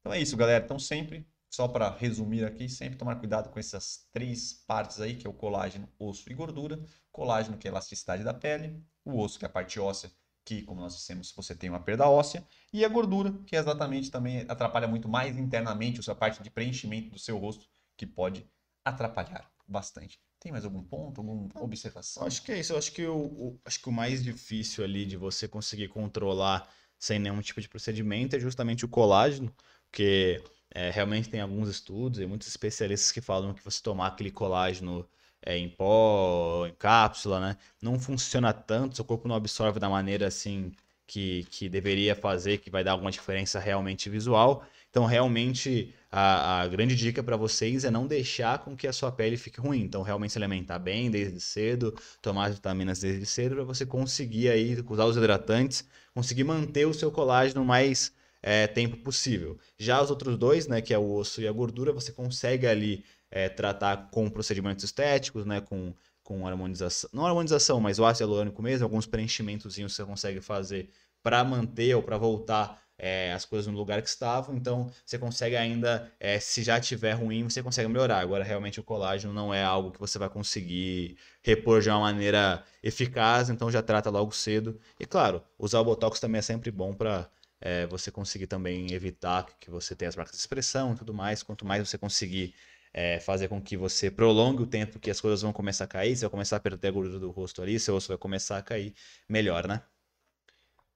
Então 0.00 0.12
é 0.12 0.20
isso, 0.20 0.36
galera. 0.36 0.64
Então 0.64 0.78
sempre 0.78 1.24
só 1.48 1.68
para 1.68 1.88
resumir 1.90 2.44
aqui, 2.44 2.68
sempre 2.68 2.98
tomar 2.98 3.16
cuidado 3.16 3.50
com 3.50 3.60
essas 3.60 4.08
três 4.10 4.52
partes 4.66 5.00
aí, 5.00 5.14
que 5.16 5.26
é 5.26 5.30
o 5.30 5.34
colágeno, 5.34 5.88
osso 5.98 6.30
e 6.32 6.34
gordura. 6.34 6.82
Colágeno, 7.12 7.56
que 7.58 7.68
é 7.68 7.70
a 7.70 7.72
elasticidade 7.74 8.24
da 8.24 8.34
pele, 8.34 8.82
o 9.04 9.20
osso, 9.20 9.38
que 9.38 9.44
é 9.44 9.48
a 9.48 9.52
parte 9.52 9.78
óssea, 9.78 10.10
que, 10.44 10.62
como 10.62 10.80
nós 10.80 10.96
dissemos, 10.96 11.30
você 11.30 11.54
tem 11.54 11.70
uma 11.70 11.78
perda 11.78 12.08
óssea, 12.08 12.44
e 12.72 12.84
a 12.84 12.88
gordura, 12.88 13.32
que 13.46 13.54
é 13.54 13.58
exatamente 13.60 14.10
também 14.10 14.40
atrapalha 14.48 14.88
muito 14.88 15.08
mais 15.08 15.36
internamente 15.36 16.00
a 16.00 16.02
sua 16.02 16.14
parte 16.16 16.42
de 16.42 16.50
preenchimento 16.50 17.10
do 17.10 17.18
seu 17.18 17.38
rosto, 17.38 17.68
que 17.96 18.06
pode 18.06 18.50
atrapalhar 18.84 19.48
bastante. 19.68 20.18
Tem 20.42 20.50
mais 20.50 20.64
algum 20.64 20.82
ponto, 20.82 21.20
alguma 21.20 21.48
observação? 21.60 22.26
Acho 22.26 22.42
que 22.42 22.50
é 22.50 22.58
isso. 22.58 22.72
Eu 22.72 22.78
acho 22.78 22.92
que 22.92 23.06
o, 23.06 23.16
o- 23.16 23.60
acho 23.64 23.80
que 23.80 23.88
o 23.88 23.92
mais 23.92 24.22
difícil 24.24 24.82
ali 24.82 25.06
de 25.06 25.16
você 25.16 25.46
conseguir 25.46 25.86
controlar 25.88 26.68
sem 26.98 27.18
nenhum 27.18 27.40
tipo 27.40 27.60
de 27.60 27.68
procedimento 27.68 28.34
é 28.34 28.40
justamente 28.40 28.84
o 28.84 28.88
colágeno, 28.88 29.54
porque 29.90 30.42
é, 30.74 30.90
realmente 30.90 31.28
tem 31.28 31.40
alguns 31.40 31.68
estudos 31.68 32.18
e 32.20 32.26
muitos 32.26 32.48
especialistas 32.48 33.12
que 33.12 33.20
falam 33.20 33.54
que 33.54 33.64
você 33.64 33.80
tomar 33.82 34.08
aquele 34.08 34.30
colágeno 34.32 35.08
é, 35.44 35.56
em 35.56 35.68
pó, 35.68 36.66
em 36.66 36.74
cápsula, 36.74 37.40
né, 37.40 37.56
não 37.80 37.98
funciona 37.98 38.52
tanto, 38.52 38.96
seu 38.96 39.04
corpo 39.04 39.26
não 39.28 39.34
absorve 39.36 39.78
da 39.80 39.88
maneira 39.88 40.26
assim 40.28 40.72
que, 41.06 41.44
que 41.50 41.68
deveria 41.68 42.14
fazer, 42.16 42.58
que 42.58 42.70
vai 42.70 42.82
dar 42.84 42.92
alguma 42.92 43.10
diferença 43.10 43.58
realmente 43.60 44.08
visual. 44.08 44.64
Então, 44.92 45.06
realmente, 45.06 45.94
a, 46.10 46.60
a 46.60 46.68
grande 46.68 46.94
dica 46.94 47.22
para 47.22 47.34
vocês 47.34 47.82
é 47.82 47.90
não 47.90 48.06
deixar 48.06 48.58
com 48.58 48.76
que 48.76 48.86
a 48.86 48.92
sua 48.92 49.10
pele 49.10 49.38
fique 49.38 49.58
ruim. 49.58 49.80
Então, 49.80 50.02
realmente 50.02 50.34
se 50.34 50.38
alimentar 50.38 50.78
bem 50.78 51.10
desde 51.10 51.40
cedo, 51.40 51.98
tomar 52.20 52.48
as 52.48 52.56
vitaminas 52.56 53.00
desde 53.00 53.24
cedo, 53.24 53.54
para 53.54 53.64
você 53.64 53.86
conseguir 53.86 54.50
aí, 54.50 54.76
usar 54.86 55.06
os 55.06 55.16
hidratantes, 55.16 55.88
conseguir 56.14 56.44
manter 56.44 56.86
o 56.86 56.92
seu 56.92 57.10
colágeno 57.10 57.64
mais 57.64 58.12
é, 58.42 58.66
tempo 58.66 58.98
possível. 58.98 59.58
Já 59.78 60.02
os 60.02 60.10
outros 60.10 60.36
dois, 60.36 60.68
né, 60.68 60.82
que 60.82 60.92
é 60.92 60.98
o 60.98 61.10
osso 61.14 61.40
e 61.40 61.48
a 61.48 61.52
gordura, 61.52 61.90
você 61.90 62.12
consegue 62.12 62.66
ali 62.66 63.02
é, 63.30 63.48
tratar 63.48 64.10
com 64.10 64.28
procedimentos 64.28 64.84
estéticos, 64.84 65.46
né, 65.46 65.62
com, 65.62 65.94
com 66.22 66.46
harmonização, 66.46 67.08
não 67.14 67.26
harmonização, 67.26 67.80
mas 67.80 67.98
o 67.98 68.04
ácido 68.04 68.24
hialurônico 68.28 68.60
mesmo, 68.60 68.84
alguns 68.84 69.06
preenchimentozinhos 69.06 69.94
você 69.94 70.04
consegue 70.04 70.42
fazer 70.42 70.90
para 71.22 71.42
manter 71.42 71.94
ou 71.94 72.02
para 72.02 72.18
voltar 72.18 72.82
é, 73.02 73.32
as 73.32 73.44
coisas 73.44 73.66
no 73.66 73.76
lugar 73.76 74.00
que 74.00 74.08
estavam, 74.08 74.54
então 74.54 74.88
você 75.04 75.18
consegue 75.18 75.56
ainda, 75.56 76.08
é, 76.20 76.38
se 76.38 76.62
já 76.62 76.78
tiver 76.80 77.14
ruim, 77.14 77.42
você 77.48 77.60
consegue 77.60 77.88
melhorar. 77.88 78.20
Agora, 78.20 78.44
realmente, 78.44 78.78
o 78.78 78.84
colágeno 78.84 79.34
não 79.34 79.52
é 79.52 79.64
algo 79.64 79.90
que 79.90 79.98
você 79.98 80.20
vai 80.20 80.30
conseguir 80.30 81.18
repor 81.42 81.80
de 81.80 81.90
uma 81.90 81.98
maneira 81.98 82.64
eficaz, 82.80 83.50
então 83.50 83.68
já 83.72 83.82
trata 83.82 84.08
logo 84.08 84.30
cedo. 84.30 84.78
E 85.00 85.04
claro, 85.04 85.42
usar 85.58 85.80
o 85.80 85.84
Botox 85.84 86.20
também 86.20 86.38
é 86.38 86.42
sempre 86.42 86.70
bom 86.70 86.94
para 86.94 87.28
é, 87.60 87.86
você 87.88 88.08
conseguir 88.12 88.46
também 88.46 88.92
evitar 88.92 89.46
que 89.58 89.68
você 89.68 89.96
tenha 89.96 90.08
as 90.08 90.14
marcas 90.14 90.36
de 90.36 90.40
expressão 90.40 90.92
e 90.92 90.96
tudo 90.96 91.12
mais. 91.12 91.42
Quanto 91.42 91.66
mais 91.66 91.88
você 91.88 91.98
conseguir 91.98 92.54
é, 92.94 93.18
fazer 93.18 93.48
com 93.48 93.60
que 93.60 93.76
você 93.76 94.12
prolongue 94.12 94.62
o 94.62 94.66
tempo 94.66 95.00
que 95.00 95.10
as 95.10 95.20
coisas 95.20 95.42
vão 95.42 95.52
começar 95.52 95.84
a 95.84 95.88
cair, 95.88 96.16
você 96.16 96.22
vai 96.22 96.30
começar 96.30 96.56
a 96.56 96.60
perder 96.60 96.88
a 96.88 96.90
gordura 96.92 97.18
do 97.18 97.32
rosto 97.32 97.62
ali, 97.62 97.80
seu 97.80 97.96
osso 97.96 98.08
vai 98.08 98.18
começar 98.18 98.58
a 98.58 98.62
cair, 98.62 98.94
melhor, 99.28 99.66
né? 99.66 99.82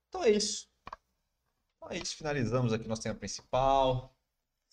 Então 0.08 0.22
é 0.22 0.30
isso. 0.30 0.75
Então 1.86 1.96
é 1.96 2.02
isso. 2.02 2.16
Finalizamos 2.16 2.72
aqui 2.72 2.88
nosso 2.88 3.02
tema 3.02 3.14
principal. 3.14 4.12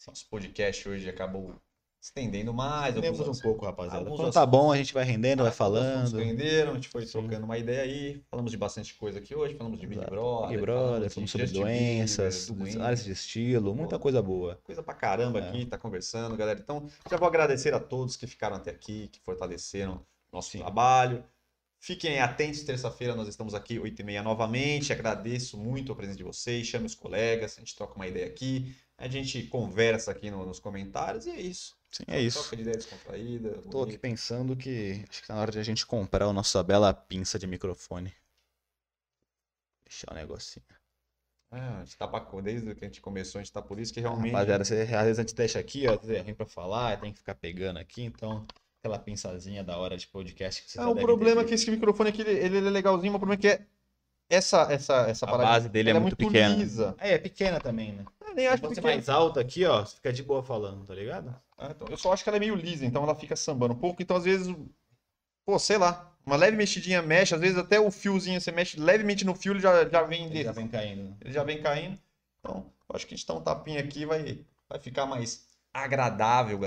Nosso 0.07 0.27
podcast 0.30 0.90
hoje 0.90 1.07
acabou 1.07 1.56
estendendo 2.02 2.53
mais. 2.53 2.95
Rendemos 2.95 3.19
alguns 3.19 3.40
um 3.40 3.41
pouco, 3.41 3.65
rapaziada. 3.65 4.03
Quando 4.03 4.18
tá 4.34 4.41
assuntos- 4.41 4.49
bom, 4.49 4.72
a 4.72 4.77
gente 4.77 4.94
vai 4.94 5.03
rendendo, 5.06 5.44
vai 5.44 5.49
Ah, 5.49 5.52
falando. 5.56 6.18
renderam, 6.18 6.72
a 6.72 6.76
gente 6.76 6.90
foi 6.90 7.06
Sim. 7.06 7.11
trocando 7.22 7.45
uma 7.45 7.57
ideia 7.57 7.84
aí. 7.84 8.22
Falamos 8.30 8.52
de 8.52 8.57
bastante 8.57 8.94
coisa 8.95 9.19
aqui 9.19 9.34
hoje. 9.35 9.56
Falamos 9.56 9.80
de 9.80 9.85
Big 9.88 9.99
Exato. 9.99 10.11
Brother. 10.11 10.49
Big 10.49 10.61
Brother, 10.61 11.10
falamos 11.11 11.31
sobre 11.31 11.48
doenças, 11.48 12.48
doenças, 12.49 12.81
áreas 12.81 13.03
de 13.06 13.11
estilo, 13.11 13.73
muita 13.76 13.98
coisa 13.99 14.22
boa. 14.22 14.60
Coisa 14.64 14.81
pra 14.84 14.94
caramba 14.95 15.40
É. 15.40 15.48
aqui, 15.48 15.65
tá 15.65 15.77
conversando, 15.77 16.35
galera. 16.35 16.60
Então, 16.60 16.88
já 17.10 17.15
vou 17.15 17.27
agradecer 17.27 17.73
a 17.73 17.80
todos 17.80 18.18
que 18.18 18.27
ficaram 18.27 18.57
até 18.57 18.72
aqui, 18.72 19.07
que 19.07 19.22
fortaleceram 19.22 20.06
nosso 20.31 20.49
Sim. 20.52 20.60
trabalho. 20.60 21.23
Fiquem 21.84 22.22
atentos, 22.22 22.64
terça-feira 22.64 23.14
nós 23.14 23.27
estamos 23.27 23.53
aqui, 23.53 23.77
8h30 23.77 24.23
novamente. 24.23 24.93
Agradeço 24.93 25.57
muito 25.57 25.91
a 25.91 25.95
presença 25.97 26.18
de 26.18 26.23
vocês, 26.23 26.65
chame 26.65 26.85
os 26.85 26.95
colegas, 26.95 27.57
a 27.57 27.60
gente 27.60 27.76
troca 27.76 27.95
uma 27.95 28.07
ideia 28.07 28.26
aqui, 28.26 28.73
a 28.97 29.05
gente 29.10 29.43
conversa 29.47 30.10
aqui 30.10 30.31
no- 30.31 30.45
nos 30.45 30.61
comentários 30.61 31.26
e 31.26 31.31
é 31.31 31.41
isso. 31.41 31.76
Sim, 31.91 32.05
é 32.07 32.22
isso. 32.22 32.39
Troca 32.39 32.55
de 32.55 32.61
ideia 32.61 32.77
descontraída. 32.77 33.61
Tô 33.69 33.84
aqui 33.84 33.97
pensando 33.97 34.55
que 34.55 35.03
acho 35.10 35.23
que 35.23 35.27
tá 35.27 35.35
na 35.35 35.41
hora 35.41 35.51
de 35.51 35.60
a 35.60 35.64
gente 35.64 35.85
comprar 35.85 36.23
a 36.26 36.31
nossa 36.31 36.64
bela 36.64 36.93
pinça 36.93 37.38
de 37.38 37.45
microfone. 37.45 38.14
Deixar 39.84 40.10
o 40.10 40.15
negocinho. 40.15 40.65
Ah, 41.51 41.80
a 41.81 41.84
gente 41.84 41.97
tá 41.97 42.07
pra, 42.07 42.22
desde 42.41 42.73
que 42.76 42.85
a 42.85 42.88
gente 42.88 43.01
começou, 43.01 43.39
a 43.39 43.43
gente 43.43 43.51
tá 43.51 43.61
por 43.61 43.77
isso 43.77 43.93
que 43.93 43.99
realmente. 43.99 44.31
Rapaziada, 44.31 44.64
você, 44.64 44.84
às 44.84 45.03
vezes 45.03 45.19
a 45.19 45.22
gente 45.22 45.35
deixa 45.35 45.60
aqui, 45.60 45.85
ó, 45.85 45.99
é 46.10 46.22
ruim 46.22 46.34
pra 46.34 46.45
falar, 46.45 47.01
tem 47.01 47.11
que 47.11 47.18
ficar 47.18 47.35
pegando 47.35 47.77
aqui, 47.77 48.03
então 48.03 48.47
aquela 48.84 48.99
pinçazinha 48.99 49.64
da 49.64 49.77
hora 49.77 49.95
de 49.95 50.05
podcast 50.07 50.61
que 50.61 50.69
você 50.69 50.77
Ah, 50.77 50.89
o 50.89 50.95
problema 50.95 51.41
é 51.41 51.45
que 51.45 51.53
esse 51.53 51.72
microfone 51.72 52.10
aqui, 52.10 52.22
ele, 52.22 52.57
ele 52.57 52.68
é 52.68 52.69
legalzinho, 52.69 53.14
mas 53.14 53.15
o 53.15 53.19
problema 53.26 53.39
é 53.39 53.41
que 53.41 53.47
é 53.47 53.65
essa, 54.30 54.64
essa, 54.69 55.07
essa 55.10 55.26
A 55.26 55.30
parada. 55.30 55.49
base 55.51 55.69
dele 55.69 55.89
é 55.89 55.91
ela 55.91 56.01
muito 56.01 56.18
pequena. 56.18 56.53
lisa. 56.55 56.93
É, 56.99 57.14
é 57.14 57.18
pequena 57.18 57.61
também, 57.61 57.93
né? 57.93 58.03
Eu 58.27 58.35
nem 58.35 58.45
Se 58.45 58.51
acho 58.51 58.61
fosse 58.61 58.76
pequena. 58.76 58.93
mais 58.95 59.07
alta 59.07 59.39
aqui, 59.39 59.64
ó, 59.65 59.85
você 59.85 59.95
fica 59.95 60.11
de 60.11 60.22
boa 60.22 60.43
falando, 60.43 60.85
tá 60.85 60.93
ligado? 60.93 61.34
Ah, 61.57 61.69
então, 61.72 61.88
eu 61.89 61.95
só 61.97 62.11
acho 62.11 62.23
que 62.23 62.30
ela 62.30 62.35
é 62.35 62.39
meio 62.41 62.55
lisa, 62.55 62.85
então 62.85 63.03
ela 63.03 63.15
fica 63.15 63.38
sambando 63.38 63.73
um 63.73 63.77
pouco. 63.80 64.01
Então, 64.01 64.18
às 64.18 64.26
vezes, 64.26 64.53
pô, 65.45 65.57
sei 65.57 65.77
lá, 65.77 66.11
uma 66.26 66.35
leve 66.35 66.57
mexidinha 66.57 67.01
mexe, 67.01 67.34
às 67.34 67.39
vezes 67.41 67.57
até 67.57 67.80
o 67.80 67.89
fiozinho 67.89 68.41
você 68.41 68.51
mexe 68.51 68.77
levemente 68.77 69.23
no 69.23 69.34
fio, 69.35 69.53
ele 69.53 69.61
já, 69.61 69.88
já 69.88 70.03
vem 70.03 70.26
Ele 70.26 70.43
já 70.43 70.51
vem 70.51 70.68
caindo. 70.68 71.03
né? 71.11 71.15
Ele 71.22 71.34
já 71.34 71.43
vem 71.45 71.61
caindo. 71.61 71.97
Então, 72.39 72.65
eu 72.89 72.95
acho 72.97 73.07
que 73.07 73.14
a 73.14 73.18
gente 73.18 73.26
dá 73.27 73.34
um 73.34 73.41
tapinha 73.41 73.80
aqui 73.80 74.05
vai, 74.05 74.39
vai 74.68 74.80
ficar 74.80 75.05
mais 75.05 75.45
agradável. 75.73 76.59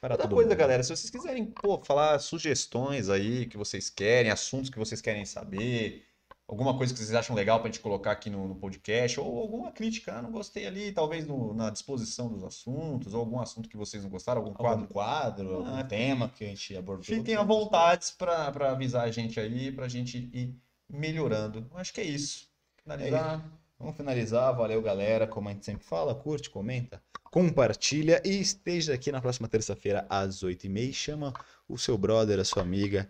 Para 0.00 0.14
Outra 0.14 0.16
todo 0.28 0.34
coisa, 0.34 0.50
mundo. 0.50 0.58
galera, 0.58 0.82
se 0.82 0.94
vocês 0.94 1.10
quiserem, 1.10 1.46
pô, 1.46 1.82
falar 1.84 2.18
sugestões 2.18 3.08
aí 3.08 3.46
que 3.46 3.56
vocês 3.56 3.88
querem, 3.90 4.30
assuntos 4.30 4.70
que 4.70 4.78
vocês 4.78 5.00
querem 5.00 5.24
saber, 5.24 6.04
alguma 6.46 6.76
coisa 6.76 6.92
que 6.92 6.98
vocês 6.98 7.14
acham 7.14 7.34
legal 7.34 7.60
pra 7.60 7.68
gente 7.70 7.80
colocar 7.80 8.12
aqui 8.12 8.28
no, 8.28 8.46
no 8.46 8.54
podcast, 8.56 9.18
ou 9.18 9.38
alguma 9.40 9.72
crítica, 9.72 10.14
ah, 10.14 10.22
não 10.22 10.30
gostei 10.30 10.66
ali, 10.66 10.92
talvez 10.92 11.26
no- 11.26 11.54
na 11.54 11.70
disposição 11.70 12.28
dos 12.28 12.44
assuntos, 12.44 13.14
ou 13.14 13.20
algum 13.20 13.40
assunto 13.40 13.68
que 13.68 13.76
vocês 13.76 14.02
não 14.02 14.10
gostaram, 14.10 14.40
algum 14.42 14.50
Algum 14.52 14.62
quadro. 14.86 14.88
quadro, 14.88 15.54
algum 15.56 15.74
Ah, 15.76 15.84
tema 15.84 16.28
que 16.28 16.44
a 16.44 16.48
gente 16.48 16.76
abordou. 16.76 17.04
Fiquem 17.04 17.34
à 17.36 17.42
vontade 17.42 18.06
pra 18.18 18.48
avisar 18.70 19.04
a 19.06 19.10
gente 19.10 19.40
aí, 19.40 19.72
pra 19.72 19.88
gente 19.88 20.18
ir 20.32 20.54
melhorando. 20.88 21.66
Acho 21.74 21.92
que 21.92 22.00
é 22.00 22.04
isso. 22.04 22.46
Finalizar. 22.82 23.42
Vamos 23.78 23.96
finalizar, 23.96 24.54
valeu 24.54 24.80
galera, 24.80 25.26
como 25.26 25.48
a 25.48 25.52
gente 25.52 25.64
sempre 25.64 25.84
fala, 25.84 26.14
curte, 26.14 26.48
comenta, 26.50 27.02
compartilha 27.32 28.20
e 28.26 28.42
esteja 28.42 28.92
aqui 28.92 29.10
na 29.10 29.18
próxima 29.18 29.48
terça-feira 29.48 30.06
às 30.10 30.44
8h30 30.44 30.90
e 30.90 30.92
chama 30.92 31.32
o 31.66 31.78
seu 31.78 31.96
brother, 31.96 32.38
a 32.38 32.44
sua 32.44 32.62
amiga, 32.62 33.08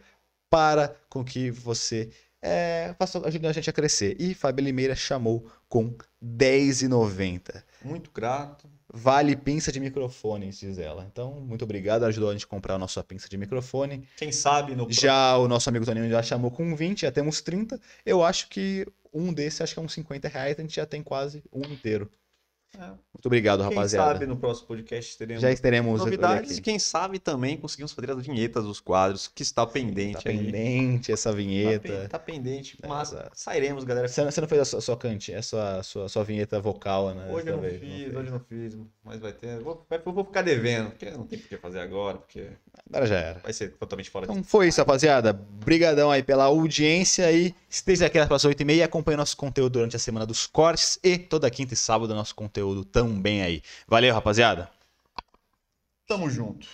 para 0.48 0.94
com 1.10 1.24
que 1.24 1.50
você 1.50 2.08
é, 2.40 2.94
faça, 2.96 3.20
ajude 3.26 3.44
a 3.48 3.52
gente 3.52 3.68
a 3.68 3.72
crescer. 3.72 4.16
E 4.20 4.32
Fábio 4.32 4.62
Limeira 4.62 4.94
chamou 4.94 5.50
com 5.68 5.86
R$10,90. 5.86 7.64
Muito 7.84 8.12
grato. 8.12 8.70
Vale 8.94 9.34
pinça 9.34 9.72
de 9.72 9.80
microfone, 9.80 10.50
diz 10.50 10.78
ela. 10.78 11.04
Então, 11.10 11.40
muito 11.40 11.64
obrigado, 11.64 12.04
ajudou 12.04 12.30
a 12.30 12.32
gente 12.32 12.44
a 12.44 12.48
comprar 12.48 12.76
a 12.76 12.78
nossa 12.78 13.02
pinça 13.02 13.28
de 13.28 13.36
microfone. 13.36 14.06
Quem 14.16 14.30
sabe 14.30 14.76
no 14.76 14.86
Já 14.88 15.36
o 15.36 15.48
nosso 15.48 15.68
amigo 15.68 15.84
Toninho 15.84 16.08
já 16.08 16.22
chamou 16.22 16.52
com 16.52 16.76
20, 16.76 17.00
já 17.00 17.10
temos 17.10 17.40
30. 17.40 17.80
Eu 18.06 18.22
acho 18.22 18.48
que 18.48 18.86
um 19.12 19.32
desse, 19.32 19.64
acho 19.64 19.74
que 19.74 19.80
é 19.80 19.82
uns 19.82 19.94
50 19.94 20.28
reais, 20.28 20.56
a 20.56 20.62
gente 20.62 20.76
já 20.76 20.86
tem 20.86 21.02
quase 21.02 21.42
um 21.52 21.62
inteiro. 21.62 22.08
É. 22.78 22.86
Muito 22.86 23.26
obrigado, 23.26 23.60
Quem 23.60 23.68
rapaziada. 23.68 24.12
sabe 24.14 24.26
no 24.26 24.36
próximo 24.36 24.66
podcast 24.66 25.16
teremos 25.18 25.42
Já 25.42 25.54
teremos 25.54 26.00
novidades 26.00 26.56
e 26.56 26.60
quem 26.62 26.78
sabe 26.78 27.18
também 27.18 27.56
conseguimos 27.56 27.92
fazer 27.92 28.10
as 28.10 28.24
vinhetas 28.26 28.64
dos 28.64 28.80
quadros, 28.80 29.28
que 29.28 29.42
está 29.42 29.66
pendente 29.66 30.24
Tá 30.24 30.30
aí. 30.30 30.38
pendente 30.38 31.12
essa 31.12 31.30
Tá, 31.30 31.36
pen- 31.36 31.46
vinheta. 31.46 32.08
tá 32.08 32.18
pendente, 32.18 32.78
É, 32.82 32.86
mas 32.88 33.12
exato. 33.12 33.30
sairemos, 33.34 33.84
galera. 33.84 34.08
Você, 34.08 34.24
você 34.24 34.40
não 34.40 34.48
fez 34.48 34.60
a 34.62 34.64
sua, 34.64 34.80
sua 34.80 34.96
cante, 34.96 35.34
a 35.34 35.42
sua, 35.42 35.82
sua, 35.82 36.08
sua 36.08 36.24
vinheta 36.24 36.58
vocal, 36.60 37.14
né? 37.14 37.30
Hoje 37.30 37.48
eu 37.48 37.54
não 37.56 37.60
vez, 37.62 37.78
fiz, 37.78 37.90
fez. 38.04 38.16
hoje 38.16 38.26
eu 38.28 38.32
não 38.32 38.40
fiz, 38.40 38.76
mas 39.04 39.20
vai 39.20 39.32
ter. 39.32 39.60
Vou, 39.60 39.86
vou 40.06 40.24
ficar 40.24 40.42
devendo, 40.42 40.90
porque 40.90 41.10
não 41.10 41.26
tem 41.26 41.38
por 41.38 41.48
que 41.48 41.56
fazer 41.58 41.80
agora, 41.80 42.16
porque 42.18 42.46
Agora 42.88 43.06
já 43.06 43.16
era. 43.18 43.38
vai 43.40 43.52
ser 43.52 43.72
totalmente 43.72 44.08
fora 44.10 44.26
de 44.26 44.32
Então 44.32 44.42
foi 44.42 44.68
isso, 44.68 44.80
rapaziada. 44.80 45.32
Brigadão 45.32 46.10
aí 46.10 46.22
pela 46.22 46.44
audiência 46.44 47.30
e 47.30 47.54
esteja 47.68 48.06
aqui 48.06 48.18
nas 48.18 48.28
8h30 48.28 48.74
e 48.76 48.82
acompanhe 48.82 49.16
nosso 49.16 49.36
conteúdo 49.36 49.74
durante 49.74 49.94
a 49.94 49.98
semana 49.98 50.24
dos 50.26 50.46
cortes 50.46 50.98
e 51.04 51.18
toda 51.18 51.48
quinta 51.50 51.74
e 51.74 51.76
sábado 51.76 52.14
nosso 52.14 52.34
conteúdo 52.62 52.84
também 52.84 53.42
aí. 53.42 53.62
Valeu, 53.86 54.14
rapaziada. 54.14 54.70
Tamo 56.06 56.30
junto. 56.30 56.66